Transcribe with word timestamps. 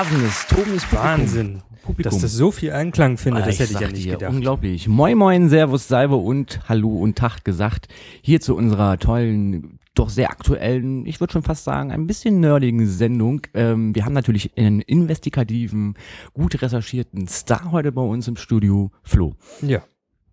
Rasendes, 0.00 0.46
tobendes 0.46 0.84
Publikum. 0.86 0.98
Wahnsinn. 1.04 1.62
Publikum. 1.82 2.10
Dass 2.10 2.22
das 2.22 2.32
so 2.32 2.50
viel 2.50 2.72
Anklang 2.72 3.18
findet, 3.18 3.42
Ah, 3.42 3.46
das 3.46 3.58
hätte 3.58 3.74
ich 3.74 3.80
ja 3.80 3.88
nicht 3.88 4.04
dir, 4.06 4.12
gedacht. 4.12 4.32
Unglaublich. 4.32 4.88
Moin 4.88 5.18
Moin, 5.18 5.50
Servus, 5.50 5.88
Salve 5.88 6.16
und 6.16 6.60
Hallo 6.70 6.88
und 6.88 7.18
Tag 7.18 7.44
gesagt. 7.44 7.88
Hier 8.22 8.40
zu 8.40 8.56
unserer 8.56 8.96
tollen, 8.98 9.78
doch 9.94 10.08
sehr 10.08 10.30
aktuellen, 10.30 11.04
ich 11.04 11.20
würde 11.20 11.34
schon 11.34 11.42
fast 11.42 11.64
sagen, 11.64 11.90
ein 11.92 12.06
bisschen 12.06 12.40
nerdigen 12.40 12.86
Sendung. 12.86 13.42
Ähm, 13.52 13.94
wir 13.94 14.06
haben 14.06 14.14
natürlich 14.14 14.56
einen 14.56 14.80
investigativen, 14.80 15.94
gut 16.32 16.62
recherchierten 16.62 17.28
Star 17.28 17.70
heute 17.70 17.92
bei 17.92 18.00
uns 18.02 18.26
im 18.26 18.36
Studio, 18.36 18.90
Flo. 19.02 19.34
Ja. 19.60 19.82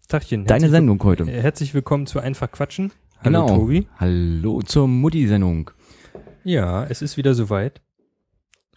Tagchen. 0.07 0.45
Deine 0.45 0.69
Sendung 0.69 1.03
heute. 1.03 1.23
äh, 1.23 1.41
Herzlich 1.41 1.73
willkommen 1.73 2.05
zu 2.07 2.21
Einfach 2.21 2.49
Quatschen. 2.49 2.93
Hallo 3.21 3.45
Genau. 3.45 3.57
Tobi. 3.57 3.85
Hallo 3.97 4.61
zur 4.61 4.87
Mutti-Sendung. 4.87 5.71
Ja, 6.45 6.85
es 6.85 7.01
ist 7.01 7.17
wieder 7.17 7.33
soweit. 7.33 7.81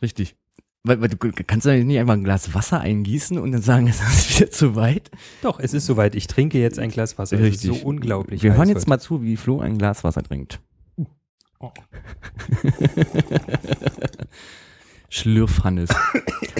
Richtig. 0.03 0.35
Weil, 0.83 1.01
weil 1.03 1.09
du 1.09 1.17
kannst 1.47 1.67
du 1.67 1.85
nicht 1.85 1.99
einfach 1.99 2.15
ein 2.15 2.25
Glas 2.25 2.55
Wasser 2.55 2.81
eingießen 2.81 3.39
und 3.39 3.53
dann 3.53 3.61
sagen, 3.63 3.87
es 3.89 4.01
ist 4.01 4.39
wieder 4.41 4.51
zu 4.51 4.77
weit? 4.77 5.11
Doch, 5.43 5.61
es 5.61 5.75
ist 5.75 5.87
soweit. 5.87 6.15
Ich 6.15 6.27
trinke 6.27 6.59
jetzt 6.59 6.79
ein 6.79 6.91
Glas 6.91 7.19
Wasser. 7.19 7.39
Es 7.39 7.57
ist 7.57 7.63
so 7.63 7.75
unglaublich. 7.75 8.43
Wir 8.43 8.55
hören 8.57 8.69
jetzt 8.69 8.79
heute. 8.83 8.89
mal 8.89 8.99
zu, 9.01 9.23
wie 9.23 9.37
Flo 9.37 9.61
ein 9.61 9.77
Glas 9.79 10.05
Wasser 10.05 10.23
trinkt. 10.23 10.61
Schlürfhannes. 15.11 15.91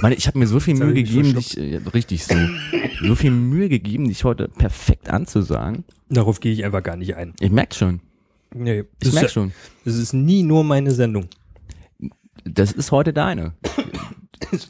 Meine, 0.03 0.17
ich 0.17 0.27
habe 0.27 0.39
mir 0.39 0.47
so 0.47 0.61
viel 0.61 0.75
Mühe 0.75 0.93
gegeben, 0.93 1.35
dich, 1.35 1.57
äh, 1.57 1.77
richtig 1.95 2.25
so, 2.25 2.35
so 3.01 3.15
viel 3.15 3.31
Mühe 3.31 3.69
gegeben, 3.69 4.09
dich 4.09 4.25
heute 4.25 4.49
perfekt 4.49 5.09
anzusagen. 5.09 5.85
Darauf 6.09 6.41
gehe 6.41 6.53
ich 6.53 6.65
einfach 6.65 6.83
gar 6.83 6.97
nicht 6.97 7.15
ein. 7.17 7.33
Ich 7.39 7.51
merk 7.51 7.75
schon. 7.75 8.01
Nee, 8.53 8.81
Ich 8.81 8.87
das 8.99 9.13
merk 9.13 9.27
ist, 9.27 9.33
schon. 9.33 9.53
Es 9.85 9.95
ist 9.97 10.13
nie 10.13 10.43
nur 10.43 10.65
meine 10.65 10.91
Sendung. 10.91 11.29
Das 12.45 12.73
ist 12.73 12.91
heute 12.91 13.13
deine. 13.13 13.55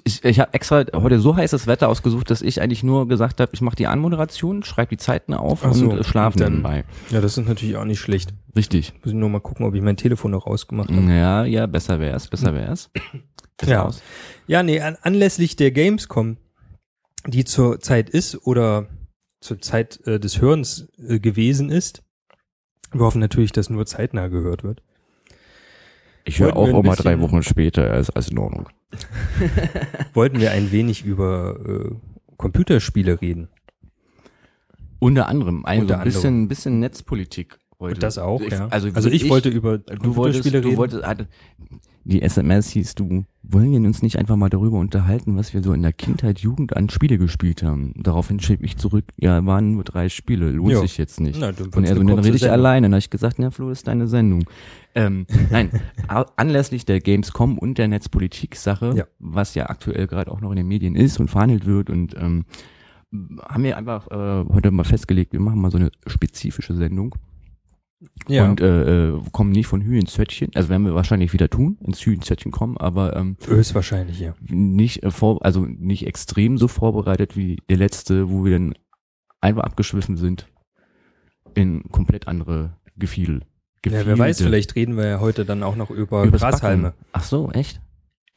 Ich, 0.05 0.25
ich 0.25 0.41
habe 0.41 0.53
extra 0.55 0.85
heute 0.95 1.21
so 1.21 1.37
heißes 1.37 1.67
Wetter 1.67 1.89
ausgesucht, 1.89 2.31
dass 2.31 2.43
ich 2.43 2.61
eigentlich 2.61 2.83
nur 2.83 3.09
gesagt 3.09 3.41
habe, 3.41 3.51
ich 3.55 3.61
mache 3.61 3.77
die 3.77 3.87
Anmoderation, 3.87 4.63
schreibe 4.63 4.91
die 4.91 4.97
Zeiten 4.97 5.35
auf 5.35 5.65
Ach 5.65 5.73
so, 5.73 5.91
und 5.91 5.99
äh, 5.99 6.05
schlafe 6.05 6.39
nebenbei. 6.39 6.85
Ja, 7.11 7.21
das 7.21 7.39
ist 7.39 7.49
natürlich 7.49 7.77
auch 7.77 7.85
nicht 7.85 8.01
schlecht. 8.01 8.35
Richtig. 8.55 8.93
Muss 9.03 9.13
ich 9.13 9.15
nur 9.15 9.29
mal 9.29 9.41
gucken, 9.41 9.67
ob 9.67 9.75
ich 9.75 9.83
mein 9.83 9.97
Telefon 9.97 10.33
noch 10.33 10.47
ausgemacht 10.47 10.91
habe. 10.91 11.03
Ja, 11.13 11.45
ja, 11.45 11.67
besser 11.67 12.01
wär's, 12.01 12.29
besser 12.29 12.55
wär's. 12.55 12.91
Ja. 13.63 13.85
aus. 13.85 14.03
Ja, 14.47 14.63
nee, 14.63 14.81
an, 14.81 14.97
anlässlich 15.03 15.57
der 15.57 15.71
Gamescom, 15.71 16.39
die 17.27 17.45
zur 17.45 17.81
Zeit 17.81 18.09
ist 18.09 18.47
oder 18.47 18.87
zur 19.41 19.61
Zeit 19.61 20.01
äh, 20.07 20.19
des 20.19 20.41
Hörens 20.41 20.89
äh, 20.99 21.19
gewesen 21.19 21.71
ist. 21.71 22.03
Wir 22.93 23.03
hoffen 23.03 23.21
natürlich, 23.21 23.53
dass 23.53 23.71
nur 23.71 23.87
zeitnah 23.87 24.29
gehört 24.29 24.65
wird. 24.65 24.83
Ich 26.31 26.39
höre 26.39 26.57
auch 26.57 26.69
immer 26.69 26.95
drei 26.95 27.21
Wochen 27.21 27.43
später, 27.43 27.93
ist 27.99 28.11
alles 28.11 28.29
in 28.31 28.39
Ordnung. 28.39 28.69
Wollten 30.15 30.39
wir 30.39 30.53
ein 30.53 30.71
wenig 30.71 31.05
über 31.05 31.59
äh, 31.91 31.91
Computerspiele 32.37 33.21
reden. 33.21 33.49
Unter 35.01 35.27
anderem, 35.27 35.65
also 35.65 35.81
Unter 35.83 35.99
ein 35.99 36.05
bisschen, 36.05 36.47
bisschen 36.47 36.79
Netzpolitik 36.79 37.59
heute. 37.81 37.99
Das 37.99 38.17
auch, 38.17 38.41
Ich- 38.43 38.53
ja. 38.53 38.69
Also, 38.69 38.91
also 38.95 39.09
ich, 39.11 39.29
wollte 39.29 39.49
über 39.49 39.79
du 39.79 39.89
wolltest, 40.15 40.45
Computerspiele 40.45 40.61
du 40.61 40.69
reden. 40.69 40.79
wolltest, 40.79 41.03
hatte, 41.05 41.27
die 42.05 42.23
SMS 42.23 42.71
hieß, 42.71 42.95
du, 42.95 43.25
wollen 43.43 43.73
wir 43.73 43.79
uns 43.81 44.03
nicht 44.03 44.19
einfach 44.19 44.37
mal 44.37 44.49
darüber 44.49 44.79
unterhalten, 44.79 45.37
was 45.37 45.53
wir 45.55 45.63
so 45.63 45.73
in 45.73 45.83
der 45.83 45.93
Kindheit, 45.93 46.39
Jugend 46.41 46.77
an 46.77 46.89
Spiele 46.89 47.19
gespielt 47.19 47.63
haben? 47.63 47.93
Daraufhin 47.97 48.41
schrieb 48.41 48.63
ich 48.63 48.77
zurück, 48.77 49.05
ja, 49.17 49.45
waren 49.45 49.73
nur 49.73 49.85
drei 49.85 50.09
Spiele, 50.09 50.51
lohnt 50.51 50.73
Ja. 50.73 50.81
sich 50.81 50.97
jetzt 50.99 51.21
nicht. 51.21 51.39
Na, 51.41 51.49
Und 51.49 51.85
er 51.85 51.95
so, 51.97 52.03
dann 52.03 52.19
rede 52.19 52.35
ich 52.37 52.41
Sendung. 52.43 52.53
alleine. 52.55 52.85
Dann 52.87 52.93
habe 52.95 52.99
ich 53.01 53.11
gesagt, 53.11 53.39
na 53.39 53.51
Flo, 53.51 53.71
ist 53.71 53.87
deine 53.87 54.07
Sendung. 54.09 54.45
Ähm, 54.95 55.27
nein, 55.51 55.71
anlässlich 56.37 56.85
der 56.85 57.01
Gamescom 57.01 57.59
und 57.59 57.79
der 57.79 57.89
Netzpolitik-Sache, 57.89 58.95
Ja. 58.97 59.05
was 59.19 59.55
ja 59.55 59.69
aktuell 59.69 60.07
gerade 60.07 60.31
auch 60.31 60.41
noch 60.41 60.51
in 60.51 60.57
den 60.57 60.69
Medien 60.69 60.95
ist 60.97 61.21
und 61.21 61.29
verhandelt 61.29 61.67
wird 61.67 61.91
und 61.91 62.15
ähm, 62.17 62.45
haben 63.43 63.65
wir 63.65 63.77
einfach 63.77 64.09
äh, 64.11 64.45
heute 64.53 64.71
mal 64.71 64.85
festgelegt, 64.85 65.33
wir 65.33 65.41
machen 65.41 65.61
mal 65.61 65.71
so 65.71 65.79
eine 65.79 65.91
spezifische 66.07 66.75
Sendung 66.75 67.15
Ja, 68.29 68.49
und 68.49 68.61
äh, 68.61 69.09
äh, 69.11 69.21
kommen 69.33 69.51
nicht 69.51 69.67
von 69.67 69.83
Hü 69.83 69.99
ins 69.99 70.13
Zöttchen, 70.13 70.51
also 70.55 70.71
werden 70.71 70.87
wir 70.87 70.95
wahrscheinlich 70.95 71.33
wieder 71.35 71.51
tun, 71.51 71.77
ins 71.83 72.01
Hü 72.01 72.15
ins 72.15 72.27
Zöttchen 72.27 72.51
kommen, 72.51 72.79
aber 72.79 73.15
ähm, 73.15 73.37
höchstwahrscheinlich, 73.47 74.21
ja. 74.21 74.35
nicht 74.49 75.03
äh, 75.03 75.11
vor, 75.11 75.45
also 75.45 75.67
nicht 75.67 76.07
extrem 76.07 76.57
so 76.57 76.67
vorbereitet 76.67 77.37
wie 77.37 77.59
der 77.69 77.77
letzte, 77.77 78.31
wo 78.31 78.45
wir 78.45 78.53
dann 78.53 78.75
einfach 79.43 79.65
abgeschwiffen 79.65 80.17
sind 80.17 80.47
in 81.55 81.83
komplett 81.91 82.27
andere 82.27 82.79
Gefiedel. 82.97 83.43
ja. 83.85 84.07
Wer 84.07 84.19
weiß, 84.19 84.41
vielleicht 84.41 84.77
reden 84.77 84.97
wir 84.97 85.07
ja 85.07 85.21
heute 85.21 85.45
dann 85.45 85.63
auch 85.63 85.77
noch 85.77 85.91
über 85.91 86.25
Übers 86.25 86.41
Grashalme. 86.41 86.91
Backen. 86.91 87.05
Ach 87.13 87.25
so, 87.25 87.51
echt? 87.51 87.83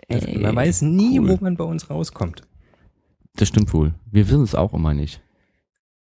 Ey, 0.09 0.39
Man 0.39 0.55
weiß 0.55 0.81
nie, 0.81 1.19
cool. 1.19 1.29
wo 1.29 1.37
man 1.41 1.55
bei 1.55 1.63
uns 1.63 1.89
rauskommt. 1.89 2.41
Das 3.35 3.47
stimmt 3.47 3.73
wohl. 3.73 3.93
Wir 4.11 4.27
wissen 4.27 4.43
es 4.43 4.55
auch 4.55 4.73
immer 4.73 4.93
nicht. 4.93 5.22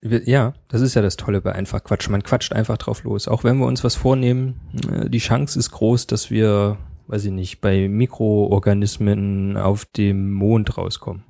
Ja, 0.02 0.54
das 0.70 0.82
ist 0.82 0.94
ja 0.94 1.02
das 1.02 1.18
Tolle 1.18 1.42
bei 1.42 1.54
einfach 1.54 1.84
Quatsch. 1.84 2.08
Man 2.10 2.24
quatscht 2.24 2.54
einfach 2.54 2.78
drauf 2.78 3.04
los. 3.04 3.28
Auch 3.28 3.44
wenn 3.44 3.58
wir 3.58 3.66
uns 3.66 3.84
was 3.84 3.96
vornehmen, 3.96 4.62
äh, 4.90 5.10
die 5.10 5.20
Chance 5.20 5.60
ist 5.60 5.72
groß, 5.72 6.08
dass 6.08 6.32
wir, 6.32 6.78
weiß 7.08 7.26
ich 7.26 7.32
nicht, 7.32 7.60
bei 7.60 7.90
Mikroorganismen 7.90 9.58
auf 9.58 9.86
dem 9.86 10.32
Mond 10.32 10.78
rauskommen. 10.78 11.24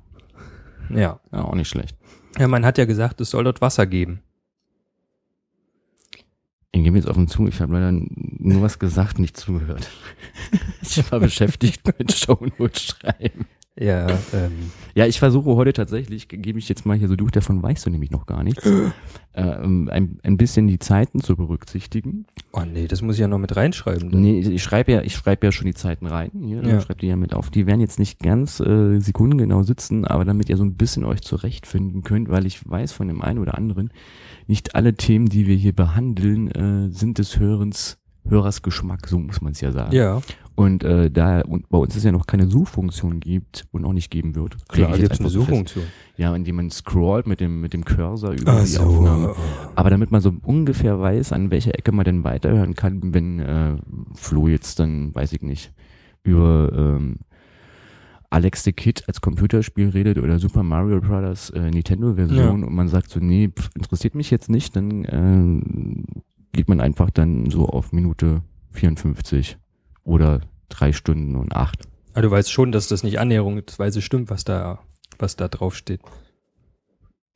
Ja. 0.88 1.20
Ja, 1.32 1.44
auch 1.44 1.54
nicht 1.54 1.68
schlecht. 1.68 1.96
Ja, 2.38 2.46
man 2.46 2.64
hat 2.64 2.78
ja 2.78 2.84
gesagt, 2.84 3.20
es 3.20 3.30
soll 3.30 3.44
dort 3.44 3.60
Wasser 3.60 3.86
geben. 3.86 4.22
Ich 6.72 6.84
gebe 6.84 6.96
jetzt 6.96 7.08
offen 7.08 7.26
zu, 7.26 7.48
ich 7.48 7.60
habe 7.60 7.72
leider 7.72 7.90
nur 7.92 8.62
was 8.62 8.78
gesagt, 8.78 9.18
nicht 9.18 9.36
zugehört. 9.36 9.90
ich 10.82 11.10
war 11.10 11.18
beschäftigt 11.18 11.82
mit 11.98 12.12
Shownotes 12.12 12.82
schreiben. 12.82 13.46
Ja, 13.78 14.08
ähm, 14.34 14.70
Ja, 14.94 15.06
ich 15.06 15.18
versuche 15.18 15.54
heute 15.54 15.72
tatsächlich, 15.72 16.28
gebe 16.28 16.58
ich 16.58 16.68
jetzt 16.68 16.84
mal 16.84 16.96
hier 16.98 17.08
so 17.08 17.16
durch, 17.16 17.30
davon 17.30 17.62
weißt 17.62 17.86
du 17.86 17.90
nämlich 17.90 18.10
noch 18.10 18.26
gar 18.26 18.42
nichts, 18.42 18.68
ähm, 19.34 19.88
ein, 19.90 20.18
ein 20.22 20.36
bisschen 20.36 20.66
die 20.66 20.78
Zeiten 20.78 21.20
zu 21.20 21.36
berücksichtigen. 21.36 22.26
oh 22.52 22.62
nee, 22.70 22.88
das 22.88 23.00
muss 23.00 23.14
ich 23.14 23.20
ja 23.20 23.28
noch 23.28 23.38
mit 23.38 23.56
reinschreiben. 23.56 24.10
dann. 24.10 24.20
Nee, 24.20 24.40
ich 24.40 24.62
schreibe 24.62 24.92
ja, 24.92 25.02
ich 25.02 25.14
schreibe 25.14 25.46
ja 25.46 25.52
schon 25.52 25.66
die 25.66 25.74
Zeiten 25.74 26.06
rein. 26.06 26.30
Hier, 26.44 26.62
Ja. 26.62 26.80
schreibe 26.80 27.00
die 27.00 27.06
ja 27.06 27.16
mit 27.16 27.32
auf. 27.32 27.48
Die 27.50 27.66
werden 27.66 27.80
jetzt 27.80 27.98
nicht 27.98 28.18
ganz 28.18 28.60
äh, 28.60 28.98
sekundengenau 28.98 29.62
sitzen, 29.62 30.04
aber 30.04 30.24
damit 30.24 30.48
ihr 30.50 30.56
so 30.56 30.64
ein 30.64 30.74
bisschen 30.74 31.04
euch 31.04 31.22
zurechtfinden 31.22 32.02
könnt, 32.02 32.28
weil 32.28 32.46
ich 32.46 32.68
weiß 32.68 32.92
von 32.92 33.06
dem 33.08 33.22
einen 33.22 33.38
oder 33.38 33.56
anderen, 33.56 33.90
nicht 34.46 34.74
alle 34.74 34.94
Themen, 34.94 35.26
die 35.26 35.46
wir 35.46 35.54
hier 35.56 35.72
behandeln, 35.74 36.48
äh, 36.50 36.90
sind 36.90 37.18
des 37.18 37.38
Hörens, 37.38 37.98
Hörers 38.28 38.62
Geschmack, 38.62 39.06
so 39.08 39.18
muss 39.18 39.40
man 39.40 39.52
es 39.52 39.60
ja 39.60 39.70
sagen. 39.72 39.94
Ja, 39.94 40.20
Und 40.60 40.84
äh, 40.84 41.10
da 41.10 41.40
und 41.40 41.70
bei 41.70 41.78
uns 41.78 41.96
es 41.96 42.04
ja 42.04 42.12
noch 42.12 42.26
keine 42.26 42.46
Suchfunktion 42.46 43.18
gibt 43.18 43.66
und 43.70 43.86
auch 43.86 43.94
nicht 43.94 44.10
geben 44.10 44.34
wird. 44.34 44.58
klar, 44.68 44.90
jetzt 44.90 45.00
gibt's 45.00 45.20
eine 45.20 45.30
so 45.30 45.38
fest. 45.40 45.48
Suchfunktion. 45.48 45.84
Ja, 46.18 46.36
indem 46.36 46.56
man 46.56 46.70
scrollt 46.70 47.26
mit 47.26 47.40
dem 47.40 47.62
mit 47.62 47.72
dem 47.72 47.82
Cursor 47.82 48.32
über 48.32 48.52
Ach 48.52 48.60
die 48.60 48.66
so. 48.66 48.82
Aufnahme. 48.82 49.34
Aber 49.74 49.88
damit 49.88 50.10
man 50.10 50.20
so 50.20 50.34
ungefähr 50.42 51.00
weiß, 51.00 51.32
an 51.32 51.50
welcher 51.50 51.78
Ecke 51.78 51.92
man 51.92 52.04
denn 52.04 52.24
weiterhören 52.24 52.74
kann, 52.74 53.14
wenn 53.14 53.40
äh, 53.40 53.76
Flo 54.14 54.48
jetzt 54.48 54.78
dann, 54.80 55.14
weiß 55.14 55.32
ich 55.32 55.40
nicht, 55.40 55.72
über 56.24 56.70
ähm, 56.76 57.20
Alex 58.28 58.62
the 58.62 58.74
Kid 58.74 59.04
als 59.08 59.22
Computerspiel 59.22 59.88
redet 59.88 60.18
oder 60.18 60.38
Super 60.38 60.62
Mario 60.62 61.00
Brothers 61.00 61.48
äh, 61.48 61.70
Nintendo-Version 61.70 62.64
und 62.64 62.74
man 62.74 62.88
sagt 62.88 63.08
so, 63.08 63.18
nee, 63.18 63.48
pf, 63.48 63.70
interessiert 63.74 64.14
mich 64.14 64.30
jetzt 64.30 64.50
nicht, 64.50 64.76
dann 64.76 65.04
äh, 65.06 66.26
geht 66.52 66.68
man 66.68 66.82
einfach 66.82 67.08
dann 67.08 67.48
so 67.50 67.66
auf 67.66 67.92
Minute 67.92 68.42
54 68.72 69.56
oder 70.04 70.40
drei 70.68 70.92
Stunden 70.92 71.36
und 71.36 71.54
acht. 71.54 71.82
Aber 72.12 72.22
du 72.22 72.30
weißt 72.30 72.50
schon, 72.50 72.72
dass 72.72 72.88
das 72.88 73.02
nicht 73.02 73.18
annäherungsweise 73.20 74.02
stimmt, 74.02 74.30
was 74.30 74.44
da, 74.44 74.80
was 75.18 75.36
da 75.36 75.48
drauf 75.48 75.76
steht. 75.76 76.00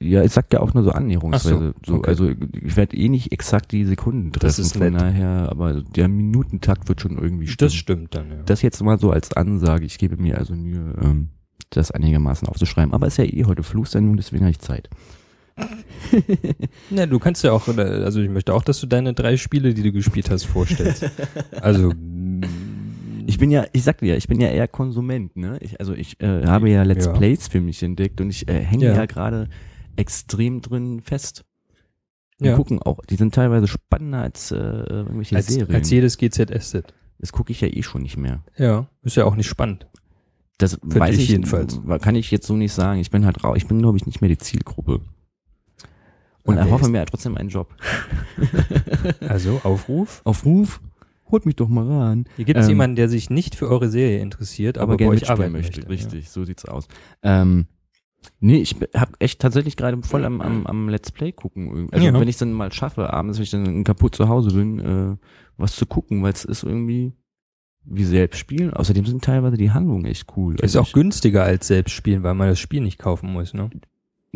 Ja, 0.01 0.23
ich 0.23 0.33
sag 0.33 0.53
ja 0.53 0.61
auch 0.61 0.75
nur 0.75 0.83
so 0.83 0.91
annäherungsweise. 0.91 1.75
So, 1.87 1.93
so, 1.93 1.99
okay. 1.99 2.09
Also 2.09 2.31
ich 2.53 2.77
werde 2.77 2.97
eh 2.97 3.09
nicht 3.09 3.33
exakt 3.33 3.73
die 3.73 3.85
Sekunden 3.85 4.33
treffen. 4.33 4.47
Das 4.47 4.59
ist 4.59 4.77
von 4.77 4.93
nett. 4.93 5.01
daher, 5.01 5.49
aber 5.51 5.83
der 5.83 6.09
Minutentakt 6.09 6.89
wird 6.89 7.01
schon 7.01 7.17
irgendwie 7.17 7.47
stimmen. 7.47 7.69
Das 7.69 7.75
stimmt 7.75 8.15
dann, 8.15 8.31
ja. 8.31 8.43
Das 8.45 8.63
jetzt 8.63 8.83
mal 8.83 8.99
so 8.99 9.11
als 9.11 9.33
Ansage. 9.33 9.87
Ich 9.87 9.99
gebe 9.99 10.17
mir 10.17 10.37
also 10.37 10.55
Mühe, 10.55 10.95
ähm, 11.01 11.31
das 11.71 11.91
einigermaßen 11.91 12.49
aufzuschreiben. 12.49 12.93
Aber 12.93 13.07
ist 13.07 13.17
ja 13.17 13.25
eh 13.25 13.45
heute 13.45 13.63
Fluchsendung, 13.63 14.17
deswegen 14.17 14.45
habe 14.45 14.51
ich 14.51 14.59
Zeit. 14.59 14.91
Ja, 16.91 17.07
du 17.07 17.19
kannst 17.19 17.43
ja 17.45 17.53
auch, 17.53 17.69
äh, 17.69 17.81
also 17.81 18.21
ich 18.21 18.29
möchte 18.29 18.55
auch, 18.55 18.63
dass 18.63 18.81
du 18.81 18.87
deine 18.87 19.15
drei 19.15 19.37
Spiele, 19.37 19.75
die 19.75 19.83
du 19.83 19.93
gespielt 19.93 20.31
hast, 20.31 20.45
vorstellst. 20.45 21.11
also, 21.61 21.93
Ich 23.27 23.39
bin 23.39 23.51
ja, 23.51 23.65
ich 23.73 23.85
sagte 23.85 24.07
ja, 24.07 24.17
ich 24.17 24.29
bin 24.29 24.41
ja 24.41 24.49
eher 24.49 24.69
Konsument, 24.69 25.37
ne? 25.37 25.59
Ich, 25.61 25.81
also 25.81 25.95
ich 25.95 26.21
äh, 26.21 26.47
habe 26.47 26.71
ja 26.71 26.83
Let's 26.83 27.07
Ja. 27.07 27.13
Plays 27.13 27.49
für 27.49 27.61
mich 27.61 27.83
entdeckt 27.83 28.21
und 28.21 28.31
ich 28.31 28.49
äh, 28.49 28.61
hänge 28.61 28.87
Ja. 28.87 28.95
ja, 28.95 29.07
gerade 29.07 29.49
extrem 29.97 30.61
drin 30.61 31.01
fest. 31.01 31.45
Wir 32.39 32.51
ja, 32.51 32.57
gucken 32.57 32.83
auch, 32.83 33.05
die 33.05 33.15
sind 33.17 33.35
teilweise 33.35 33.69
spannender 33.69 34.19
als 34.19 34.51
äh, 34.51 34.57
irgendwelche 34.57 35.37
als, 35.37 35.47
Serien. 35.47 35.75
als 35.75 35.89
jedes 35.91 36.19
GZSZ. 36.19 36.83
das 37.19 37.33
gucke 37.33 37.53
ich 37.53 37.61
ja 37.61 37.69
eh 37.69 37.83
schon 37.83 38.03
nicht 38.03 38.17
mehr. 38.17 38.43
Ja, 38.59 38.89
ist 39.03 39.17
ja 39.17 39.25
auch 39.25 39.37
nicht 39.37 39.49
spannend. 39.49 39.87
Das 40.59 40.79
Für 40.89 41.01
weiß 41.01 41.17
ich 41.19 41.29
jedenfalls. 41.29 41.81
Kann 42.01 42.15
ich 42.17 42.31
jetzt 42.31 42.47
so 42.47 42.55
nicht 42.55 42.73
sagen. 42.73 43.01
Ich 43.01 43.11
bin 43.11 43.25
halt 43.25 43.43
rau. 43.43 43.55
Ich 43.57 43.67
bin, 43.67 43.79
glaube 43.81 43.97
ich, 43.97 44.07
nicht 44.07 44.21
mehr 44.21 44.29
die 44.29 44.39
Zielgruppe. 44.39 45.01
Und 46.45 46.59
Okay. 46.59 46.67
erhoffe 46.69 46.89
mir 46.89 46.99
ja 46.99 47.05
trotzdem 47.07 47.37
einen 47.37 47.49
Job. 47.49 47.75
Also, 49.29 49.61
Aufruf. 49.65 50.21
Auf 50.25 50.45
Ruf 50.45 50.81
holt 51.31 51.47
mich 51.47 51.57
doch 51.57 51.69
mal 51.69 51.87
ran. 51.87 52.27
Hier 52.37 52.45
gibt 52.45 52.59
es 52.61 52.67
Ähm, 52.67 52.71
jemanden, 52.73 52.97
der 52.97 53.09
sich 53.09 53.31
nicht 53.31 53.55
für 53.55 53.69
eure 53.69 53.89
Serie 53.89 54.21
interessiert, 54.21 54.77
aber, 54.79 54.85
aber 54.85 54.93
bei 54.95 54.97
gerne 54.99 55.11
euch 55.15 55.21
mitspielen 55.21 55.39
arbeiten 55.41 55.53
möchte. 55.53 55.81
möchte. 55.81 55.91
Richtig, 55.91 56.31
so 56.31 56.45
sieht's 56.45 56.65
aus. 56.67 56.87
Ähm, 57.23 57.67
nee, 58.41 58.59
ich 58.59 58.77
habe 58.95 59.13
echt 59.19 59.41
tatsächlich 59.41 59.77
gerade 59.77 60.01
voll 60.03 60.25
am, 60.25 60.41
am, 60.41 60.67
am 60.67 60.89
Let's 60.89 61.11
Play 61.13 61.33
gucken. 61.33 61.89
Also 61.93 62.07
Ja. 62.07 62.19
wenn 62.21 62.29
ich 62.29 62.37
dann 62.37 62.53
mal 62.53 62.73
schaffe, 62.73 63.13
abends, 63.13 63.39
wenn 63.39 63.43
ich 63.45 63.51
dann 63.51 63.85
kaputt 63.85 64.15
zu 64.15 64.29
Hause 64.29 64.51
bin, 64.55 64.79
äh, 64.79 65.17
was 65.57 65.75
zu 65.77 65.87
gucken, 65.87 66.23
weil 66.23 66.33
es 66.33 66.45
ist 66.45 66.63
irgendwie 66.63 67.13
wie 67.87 68.05
selbst 68.05 68.39
spielen. 68.39 68.73
Außerdem 68.73 69.05
sind 69.07 69.25
teilweise 69.25 69.57
die 69.57 69.71
Handlungen 69.71 70.05
echt 70.07 70.27
cool. 70.37 70.53
Ja. 70.55 70.59
Ist 70.59 70.63
Also 70.77 70.81
auch 70.81 70.87
ich, 70.89 70.93
günstiger 70.93 71.43
als 71.45 71.67
selbst 71.67 71.93
spielen, 71.93 72.23
weil 72.23 72.35
man 72.35 72.49
das 72.49 72.59
Spiel 72.59 72.81
nicht 72.81 72.99
kaufen 72.99 73.33
muss, 73.33 73.55
ne? 73.55 73.71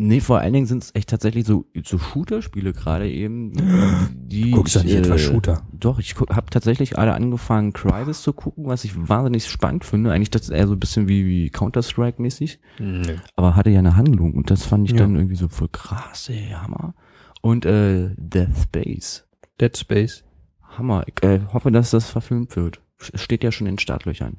Nee, 0.01 0.21
vor 0.21 0.39
allen 0.39 0.53
Dingen 0.53 0.65
sind 0.65 0.81
es 0.83 0.95
echt 0.95 1.09
tatsächlich 1.09 1.45
so, 1.45 1.65
so 1.83 1.97
Shooter-Spiele 1.97 2.71
gerade 2.71 3.11
eben. 3.11 3.51
Die 4.13 4.51
Guckst 4.51 4.75
du 4.75 4.79
ich, 4.79 4.85
nicht 4.85 4.95
etwa 4.95 5.15
äh, 5.15 5.19
Shooter? 5.19 5.67
Doch, 5.73 5.99
ich 5.99 6.15
habe 6.17 6.49
tatsächlich 6.49 6.97
alle 6.97 7.13
angefangen, 7.13 7.73
Crysis 7.73 8.21
zu 8.21 8.31
gucken, 8.31 8.65
was 8.67 8.85
ich 8.85 8.93
wahnsinnig 9.09 9.45
spannend 9.47 9.83
finde. 9.83 10.13
Eigentlich 10.13 10.29
das 10.29 10.43
ist 10.43 10.49
eher 10.51 10.67
so 10.67 10.73
ein 10.73 10.79
bisschen 10.79 11.09
wie, 11.09 11.25
wie 11.25 11.49
Counter-Strike-mäßig. 11.49 12.59
Nö. 12.79 13.17
aber 13.35 13.57
hatte 13.57 13.71
ja 13.71 13.79
eine 13.79 13.97
Handlung 13.97 14.35
und 14.35 14.49
das 14.51 14.63
fand 14.65 14.85
ich 14.85 14.91
Ja. 14.93 14.99
dann 14.99 15.15
irgendwie 15.17 15.35
so 15.35 15.49
voll 15.49 15.67
krass, 15.69 16.29
ey, 16.29 16.47
Hammer. 16.55 16.93
Und 17.41 17.65
äh, 17.65 18.11
Death 18.15 18.57
Space, 18.63 19.27
Dead 19.59 19.75
Space. 19.77 20.23
Hammer. 20.61 21.03
Ich 21.07 21.21
äh, 21.23 21.41
hoffe, 21.51 21.71
dass 21.71 21.89
das 21.91 22.09
verfilmt 22.09 22.55
wird. 22.55 22.79
Es 23.11 23.21
Steht 23.21 23.43
ja 23.43 23.51
schon 23.51 23.67
in 23.67 23.73
den 23.73 23.79
Startlöchern. 23.79 24.37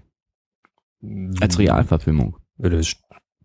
Als 1.41 1.57
Mhm. 1.59 1.65
Realverfilmung. 1.65 2.37
Ja, 2.59 2.69
Das, 2.71 2.95